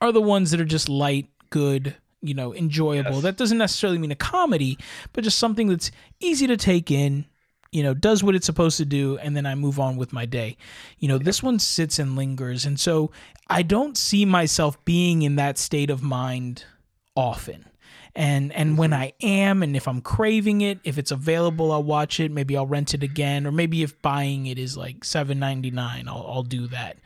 are 0.00 0.12
the 0.12 0.20
ones 0.20 0.50
that 0.50 0.60
are 0.60 0.64
just 0.64 0.88
light, 0.88 1.28
good, 1.50 1.96
you 2.22 2.34
know, 2.34 2.54
enjoyable. 2.54 3.14
Yes. 3.14 3.22
That 3.22 3.36
doesn't 3.36 3.58
necessarily 3.58 3.98
mean 3.98 4.12
a 4.12 4.16
comedy, 4.16 4.78
but 5.12 5.24
just 5.24 5.38
something 5.38 5.68
that's 5.68 5.90
easy 6.20 6.46
to 6.46 6.56
take 6.56 6.90
in, 6.90 7.26
you 7.72 7.82
know, 7.82 7.94
does 7.94 8.22
what 8.24 8.34
it's 8.34 8.46
supposed 8.46 8.76
to 8.78 8.84
do, 8.84 9.18
and 9.18 9.36
then 9.36 9.46
I 9.46 9.54
move 9.54 9.78
on 9.78 9.96
with 9.96 10.12
my 10.12 10.26
day. 10.26 10.56
You 10.98 11.08
know, 11.08 11.18
this 11.18 11.42
one 11.42 11.58
sits 11.58 11.98
and 11.98 12.16
lingers. 12.16 12.64
And 12.66 12.80
so 12.80 13.10
I 13.48 13.62
don't 13.62 13.96
see 13.96 14.24
myself 14.24 14.82
being 14.84 15.22
in 15.22 15.36
that 15.36 15.58
state 15.58 15.90
of 15.90 16.02
mind 16.02 16.64
often. 17.14 17.66
And 18.16 18.52
and 18.54 18.70
mm-hmm. 18.70 18.78
when 18.78 18.92
I 18.92 19.12
am, 19.22 19.62
and 19.62 19.76
if 19.76 19.86
I'm 19.86 20.00
craving 20.00 20.62
it, 20.62 20.80
if 20.82 20.98
it's 20.98 21.12
available, 21.12 21.70
I'll 21.70 21.82
watch 21.82 22.18
it. 22.18 22.32
Maybe 22.32 22.56
I'll 22.56 22.66
rent 22.66 22.92
it 22.92 23.04
again, 23.04 23.46
or 23.46 23.52
maybe 23.52 23.84
if 23.84 24.02
buying 24.02 24.46
it 24.46 24.58
is 24.58 24.76
like 24.76 25.04
seven 25.04 25.38
ninety 25.38 25.70
nine, 25.70 26.08
I'll 26.08 26.26
I'll 26.28 26.42
do 26.42 26.66
that. 26.68 26.96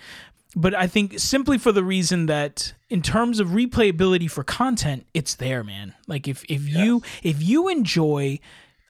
But 0.57 0.75
I 0.75 0.87
think 0.87 1.19
simply 1.19 1.59
for 1.59 1.73
the 1.73 1.85
reason 1.85 2.27
that 2.27 2.75
in 2.89 3.03
terms 3.03 3.41
of 3.41 3.49
replayability 3.49 4.31
for 4.31 4.45
content, 4.45 5.07
it's 5.13 5.35
there, 5.35 5.65
man. 5.65 5.95
Like 6.07 6.29
if 6.29 6.45
if 6.49 6.69
you 6.69 7.03
if 7.23 7.43
you 7.43 7.69
enjoy 7.69 8.39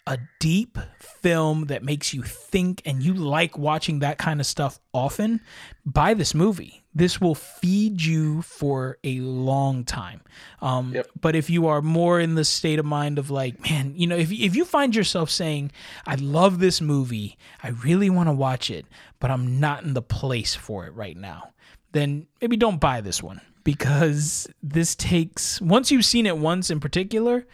a 0.07 0.19
deep 0.39 0.77
film 0.99 1.66
that 1.66 1.82
makes 1.82 2.12
you 2.12 2.23
think 2.23 2.82
and 2.85 3.03
you 3.03 3.15
like 3.15 3.57
watching 3.57 4.01
that 4.01 4.19
kind 4.19 4.39
of 4.39 4.47
stuff 4.47 4.78
often, 4.93 5.41
buy 5.86 6.12
this 6.12 6.35
movie. 6.35 6.85
This 6.95 7.20
will 7.20 7.35
feed 7.35 8.03
you 8.03 8.43
for 8.43 8.99
a 9.03 9.19
long 9.20 9.85
time. 9.85 10.20
Um, 10.61 10.93
Yep. 10.95 11.09
But 11.19 11.35
if 11.35 11.49
you 11.49 11.66
are 11.69 11.81
more 11.81 12.20
in 12.20 12.35
the 12.35 12.45
state 12.45 12.78
of 12.78 12.85
mind 12.85 13.19
of 13.19 13.31
like, 13.31 13.59
man, 13.62 13.95
you 13.97 14.07
know, 14.07 14.16
if, 14.16 14.31
if 14.31 14.55
you 14.55 14.66
find 14.66 14.95
yourself 14.95 15.31
saying, 15.31 15.73
I 16.07 16.16
love 16.16 16.59
this 16.59 16.82
movie, 16.82 17.39
I 17.62 17.69
really 17.70 18.11
want 18.11 18.28
to 18.28 18.35
watch 18.35 18.70
it, 18.70 18.85
but 19.20 19.31
I'm 19.31 19.59
not 19.59 19.85
in 19.85 19.95
the 19.95 20.03
place 20.03 20.55
for 20.55 20.86
it 20.86 20.93
right 20.93 21.16
now, 21.16 21.53
then 21.95 22.27
maybe 22.41 22.57
don't 22.59 22.79
buy 22.79 23.01
this 23.01 23.23
one 23.23 23.41
because 23.65 24.47
this 24.62 24.95
takes, 24.95 25.59
once 25.62 25.91
you've 25.91 26.05
seen 26.05 26.27
it 26.27 26.37
once 26.37 26.71
in 26.71 26.79
particular, 26.81 27.47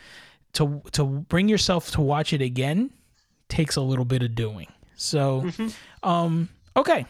to 0.55 0.83
to 0.93 1.05
bring 1.05 1.49
yourself 1.49 1.93
to 1.93 2.01
watch 2.01 2.33
it 2.33 2.43
again 2.43 2.91
takes 3.49 3.77
a 3.77 3.81
little 3.81 4.05
bit 4.05 4.23
of 4.23 4.35
doing. 4.35 4.67
So, 4.97 5.49
um, 6.03 6.49
okay. 6.77 7.07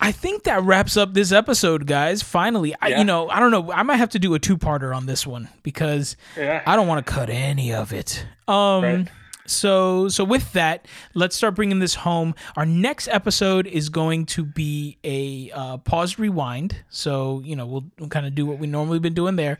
I 0.00 0.12
think 0.12 0.42
that 0.44 0.62
wraps 0.62 0.96
up 0.96 1.14
this 1.14 1.32
episode, 1.32 1.86
guys. 1.86 2.22
Finally, 2.22 2.74
I, 2.80 2.88
you 2.98 3.04
know, 3.04 3.28
I 3.28 3.38
don't 3.40 3.50
know. 3.50 3.70
I 3.72 3.82
might 3.84 3.96
have 3.96 4.10
to 4.10 4.18
do 4.18 4.34
a 4.34 4.38
two-parter 4.38 4.94
on 4.94 5.06
this 5.06 5.26
one 5.26 5.48
because 5.62 6.16
Yeah. 6.36 6.62
I 6.66 6.76
don't 6.76 6.86
want 6.86 7.04
to 7.06 7.10
cut 7.12 7.30
any 7.30 7.72
of 7.72 7.92
it. 7.92 8.26
Um, 8.48 8.82
Right. 8.82 9.08
So 9.46 10.08
so 10.08 10.24
with 10.24 10.52
that, 10.52 10.86
let's 11.14 11.36
start 11.36 11.54
bringing 11.54 11.78
this 11.78 11.94
home. 11.94 12.34
Our 12.56 12.66
next 12.66 13.08
episode 13.08 13.66
is 13.66 13.88
going 13.88 14.26
to 14.26 14.44
be 14.44 14.98
a 15.04 15.50
uh, 15.52 15.76
pause 15.78 16.18
rewind. 16.18 16.76
So 16.88 17.42
you 17.44 17.56
know 17.56 17.66
we'll, 17.66 17.84
we'll 17.98 18.08
kind 18.08 18.26
of 18.26 18.34
do 18.34 18.46
what 18.46 18.58
we 18.58 18.66
normally 18.66 18.98
been 18.98 19.14
doing 19.14 19.36
there. 19.36 19.58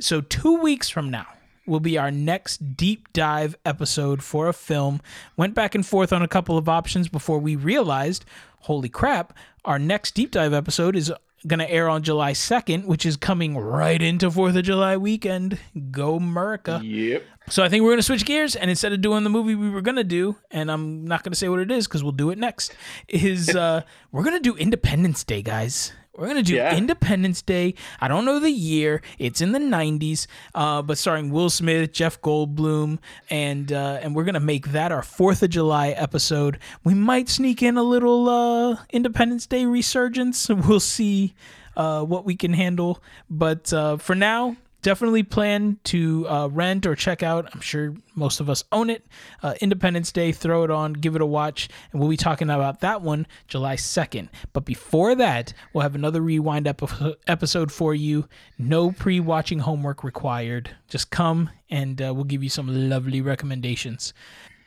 So 0.00 0.20
two 0.20 0.60
weeks 0.60 0.88
from 0.88 1.10
now 1.10 1.26
will 1.66 1.80
be 1.80 1.96
our 1.96 2.10
next 2.10 2.76
deep 2.76 3.12
dive 3.12 3.56
episode 3.64 4.22
for 4.22 4.48
a 4.48 4.52
film. 4.52 5.00
Went 5.36 5.54
back 5.54 5.74
and 5.74 5.86
forth 5.86 6.12
on 6.12 6.22
a 6.22 6.28
couple 6.28 6.58
of 6.58 6.68
options 6.68 7.08
before 7.08 7.38
we 7.38 7.56
realized, 7.56 8.24
holy 8.60 8.88
crap, 8.88 9.36
our 9.64 9.78
next 9.78 10.14
deep 10.14 10.30
dive 10.30 10.52
episode 10.52 10.96
is 10.96 11.12
going 11.46 11.58
to 11.58 11.70
air 11.70 11.88
on 11.88 12.02
July 12.02 12.32
2nd, 12.32 12.86
which 12.86 13.04
is 13.04 13.16
coming 13.16 13.56
right 13.56 14.00
into 14.00 14.30
4th 14.30 14.56
of 14.56 14.64
July 14.64 14.96
weekend. 14.96 15.58
Go 15.90 16.16
America. 16.16 16.80
Yep. 16.82 17.22
So 17.50 17.62
I 17.62 17.68
think 17.68 17.82
we're 17.82 17.90
going 17.90 17.98
to 17.98 18.02
switch 18.02 18.24
gears 18.24 18.56
and 18.56 18.70
instead 18.70 18.92
of 18.92 19.00
doing 19.02 19.22
the 19.22 19.30
movie 19.30 19.54
we 19.54 19.68
were 19.70 19.82
going 19.82 19.96
to 19.96 20.04
do, 20.04 20.36
and 20.50 20.70
I'm 20.70 21.04
not 21.04 21.22
going 21.22 21.32
to 21.32 21.38
say 21.38 21.48
what 21.48 21.60
it 21.60 21.70
is 21.70 21.86
because 21.86 22.02
we'll 22.02 22.12
do 22.12 22.30
it 22.30 22.38
next, 22.38 22.74
is 23.08 23.48
uh, 23.56 23.82
we're 24.12 24.22
going 24.24 24.36
to 24.36 24.42
do 24.42 24.56
Independence 24.56 25.24
Day, 25.24 25.42
guys. 25.42 25.92
We're 26.16 26.26
going 26.26 26.36
to 26.36 26.42
do 26.44 26.54
Yeah. 26.54 26.76
Independence 26.76 27.42
Day. 27.42 27.74
I 28.00 28.06
don't 28.06 28.24
know 28.24 28.38
the 28.38 28.50
year. 28.50 29.02
It's 29.18 29.40
in 29.40 29.50
the 29.52 29.58
90s, 29.58 30.26
uh, 30.54 30.80
but 30.80 30.96
starring 30.96 31.30
Will 31.30 31.50
Smith, 31.50 31.92
Jeff 31.92 32.20
Goldblum, 32.20 32.98
and 33.30 33.72
uh, 33.72 33.98
and 34.00 34.14
we're 34.14 34.22
going 34.24 34.34
to 34.34 34.40
make 34.40 34.68
that 34.68 34.92
our 34.92 35.02
4th 35.02 35.42
of 35.42 35.50
July 35.50 35.88
episode. 35.88 36.60
We 36.84 36.94
might 36.94 37.28
sneak 37.28 37.62
in 37.64 37.76
a 37.76 37.82
little 37.82 38.28
uh, 38.28 38.76
Independence 38.90 39.46
Day 39.46 39.66
resurgence. 39.66 40.48
We'll 40.64 40.78
see 40.80 41.34
uh, 41.76 42.04
what 42.04 42.24
we 42.24 42.36
can 42.36 42.52
handle. 42.52 43.02
But 43.28 43.72
uh, 43.72 43.96
for 43.96 44.14
now, 44.14 44.56
definitely 44.84 45.22
plan 45.24 45.78
to 45.84 46.28
uh, 46.28 46.46
rent 46.48 46.86
or 46.86 46.94
check 46.94 47.22
out. 47.22 47.48
I'm 47.52 47.60
sure 47.60 47.94
most 48.14 48.38
of 48.38 48.48
us 48.48 48.62
own 48.70 48.90
it. 48.90 49.04
Uh, 49.42 49.54
Independence 49.60 50.12
Day, 50.12 50.30
throw 50.30 50.62
it 50.62 50.70
on, 50.70 50.92
give 50.92 51.16
it 51.16 51.22
a 51.22 51.26
watch, 51.26 51.68
and 51.90 52.00
we'll 52.00 52.10
be 52.10 52.16
talking 52.18 52.50
about 52.50 52.80
that 52.80 53.00
one 53.02 53.26
July 53.48 53.76
2nd. 53.76 54.28
But 54.52 54.64
before 54.64 55.14
that, 55.16 55.52
we'll 55.72 55.82
have 55.82 55.94
another 55.94 56.20
rewind 56.20 56.68
epi- 56.68 57.16
episode 57.26 57.72
for 57.72 57.94
you. 57.94 58.28
No 58.58 58.92
pre 58.92 59.18
watching 59.18 59.58
homework 59.60 60.04
required. 60.04 60.70
Just 60.88 61.10
come 61.10 61.50
and 61.70 62.00
uh, 62.00 62.12
we'll 62.14 62.24
give 62.24 62.44
you 62.44 62.50
some 62.50 62.88
lovely 62.88 63.20
recommendations. 63.22 64.12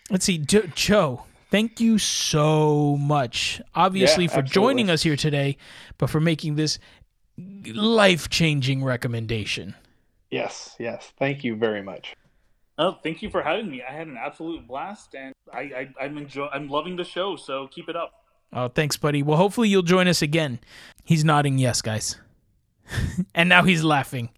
Let's 0.10 0.26
see, 0.26 0.40
jo- 0.40 0.68
Joe. 0.76 1.24
Thank 1.52 1.80
you 1.80 1.98
so 1.98 2.98
much, 2.98 3.62
obviously, 3.74 4.26
Yeah, 4.26 4.32
for 4.32 4.40
absolutely. 4.40 4.54
joining 4.74 4.90
us 4.90 5.04
here 5.04 5.16
today, 5.16 5.56
but 5.98 6.10
for 6.10 6.20
making 6.20 6.56
this 6.56 6.78
life 7.74 8.28
changing 8.30 8.84
recommendation. 8.84 9.76
Yes. 10.30 10.76
Yes. 10.80 11.12
Thank 11.18 11.44
you 11.44 11.56
very 11.56 11.82
much. 11.82 12.16
Oh, 12.80 12.98
thank 13.02 13.22
you 13.22 13.30
for 13.30 13.42
having 13.42 13.70
me. 13.70 13.82
I 13.82 13.92
had 13.92 14.08
an 14.08 14.18
absolute 14.18 14.68
blast, 14.68 15.16
and 15.16 15.34
I, 15.52 15.60
I 15.60 15.90
I'm 16.00 16.18
enjoy 16.18 16.48
I'm 16.54 16.70
loving 16.70 16.96
the 16.96 17.04
show. 17.04 17.36
So 17.36 17.68
keep 17.68 17.90
it 17.90 17.96
up. 17.96 18.14
Oh, 18.54 18.68
thanks, 18.68 18.98
buddy. 18.98 19.24
Well, 19.24 19.38
hopefully 19.38 19.68
you'll 19.68 19.82
join 19.82 20.08
us 20.08 20.22
again. 20.22 20.60
He's 21.04 21.26
nodding 21.26 21.58
yes, 21.58 21.82
guys. 21.82 22.18
and 23.36 23.50
now 23.50 23.64
he's 23.64 23.84
laughing. 23.84 24.30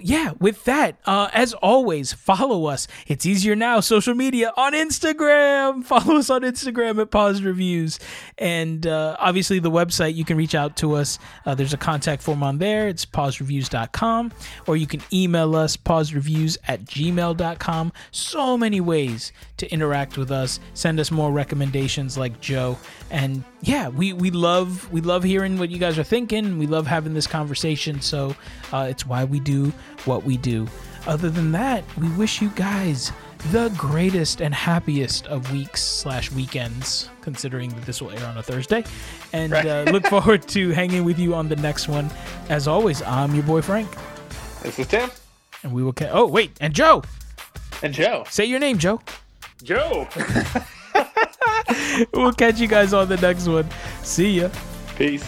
Yeah, 0.00 0.32
with 0.40 0.64
that, 0.64 0.98
uh, 1.04 1.28
as 1.32 1.52
always, 1.54 2.12
follow 2.12 2.66
us. 2.66 2.88
It's 3.06 3.26
easier 3.26 3.54
now, 3.54 3.80
social 3.80 4.14
media 4.14 4.52
on 4.56 4.72
Instagram. 4.72 5.84
Follow 5.92 6.16
us 6.16 6.30
on 6.30 6.42
Instagram 6.42 7.00
at 7.00 7.10
Paused 7.10 7.44
Reviews. 7.44 7.98
And 8.38 8.86
uh, 8.86 9.16
obviously, 9.18 9.58
the 9.58 9.70
website, 9.70 10.14
you 10.14 10.24
can 10.24 10.36
reach 10.36 10.54
out 10.54 10.76
to 10.78 10.94
us. 10.94 11.18
Uh, 11.44 11.54
there's 11.54 11.74
a 11.74 11.78
contact 11.78 12.22
form 12.22 12.42
on 12.42 12.58
there. 12.58 12.88
It's 12.88 13.04
pausedreviews.com. 13.04 14.32
Or 14.66 14.76
you 14.76 14.86
can 14.86 15.02
email 15.12 15.54
us, 15.56 15.76
pausedreviews 15.76 16.56
at 16.66 16.84
gmail.com. 16.84 17.92
So 18.10 18.56
many 18.56 18.80
ways 18.80 19.32
to 19.58 19.70
interact 19.72 20.16
with 20.16 20.30
us. 20.30 20.60
Send 20.74 21.00
us 21.00 21.10
more 21.10 21.32
recommendations 21.32 22.16
like 22.16 22.40
Joe. 22.40 22.78
And 23.10 23.44
yeah, 23.62 23.88
we, 23.88 24.12
we 24.12 24.30
love 24.30 24.90
we 24.92 25.00
love 25.00 25.22
hearing 25.22 25.58
what 25.58 25.70
you 25.70 25.78
guys 25.78 25.98
are 25.98 26.04
thinking. 26.04 26.58
We 26.58 26.66
love 26.66 26.86
having 26.86 27.14
this 27.14 27.26
conversation. 27.26 28.00
So 28.00 28.34
uh, 28.72 28.88
it's 28.90 29.06
why 29.06 29.24
we 29.24 29.40
do 29.40 29.72
what 30.04 30.24
we 30.24 30.36
do. 30.36 30.66
Other 31.06 31.30
than 31.30 31.52
that, 31.52 31.84
we 31.98 32.08
wish 32.10 32.40
you 32.42 32.50
guys 32.50 33.10
the 33.50 33.70
greatest 33.76 34.40
and 34.40 34.54
happiest 34.54 35.26
of 35.26 35.50
weeks 35.52 35.82
slash 35.82 36.30
weekends, 36.30 37.08
considering 37.22 37.70
that 37.70 37.82
this 37.82 38.00
will 38.00 38.10
air 38.12 38.24
on 38.26 38.36
a 38.38 38.42
Thursday. 38.42 38.84
And 39.32 39.52
uh, 39.52 39.84
look 39.90 40.06
forward 40.06 40.46
to 40.48 40.70
hanging 40.70 41.04
with 41.04 41.18
you 41.18 41.34
on 41.34 41.48
the 41.48 41.56
next 41.56 41.88
one. 41.88 42.08
As 42.50 42.68
always, 42.68 43.02
I'm 43.02 43.34
your 43.34 43.42
boy 43.44 43.62
Franc, 43.62 43.88
This 44.62 44.78
is 44.78 44.86
Tim 44.86 45.10
and 45.62 45.72
we 45.72 45.82
will. 45.82 45.92
Ca- 45.92 46.10
oh 46.12 46.26
wait, 46.26 46.52
and 46.60 46.74
Joe, 46.74 47.02
and 47.82 47.94
Joe. 47.94 48.24
say 48.28 48.44
your 48.44 48.58
name, 48.58 48.78
Joe. 48.78 49.00
Joe. 49.62 50.08
we'll 52.12 52.32
catch 52.32 52.60
you 52.60 52.68
guys 52.68 52.92
on 52.92 53.08
the 53.08 53.16
next 53.16 53.46
one. 53.46 53.68
See 54.02 54.40
ya. 54.40 54.50
Peace. 54.96 55.24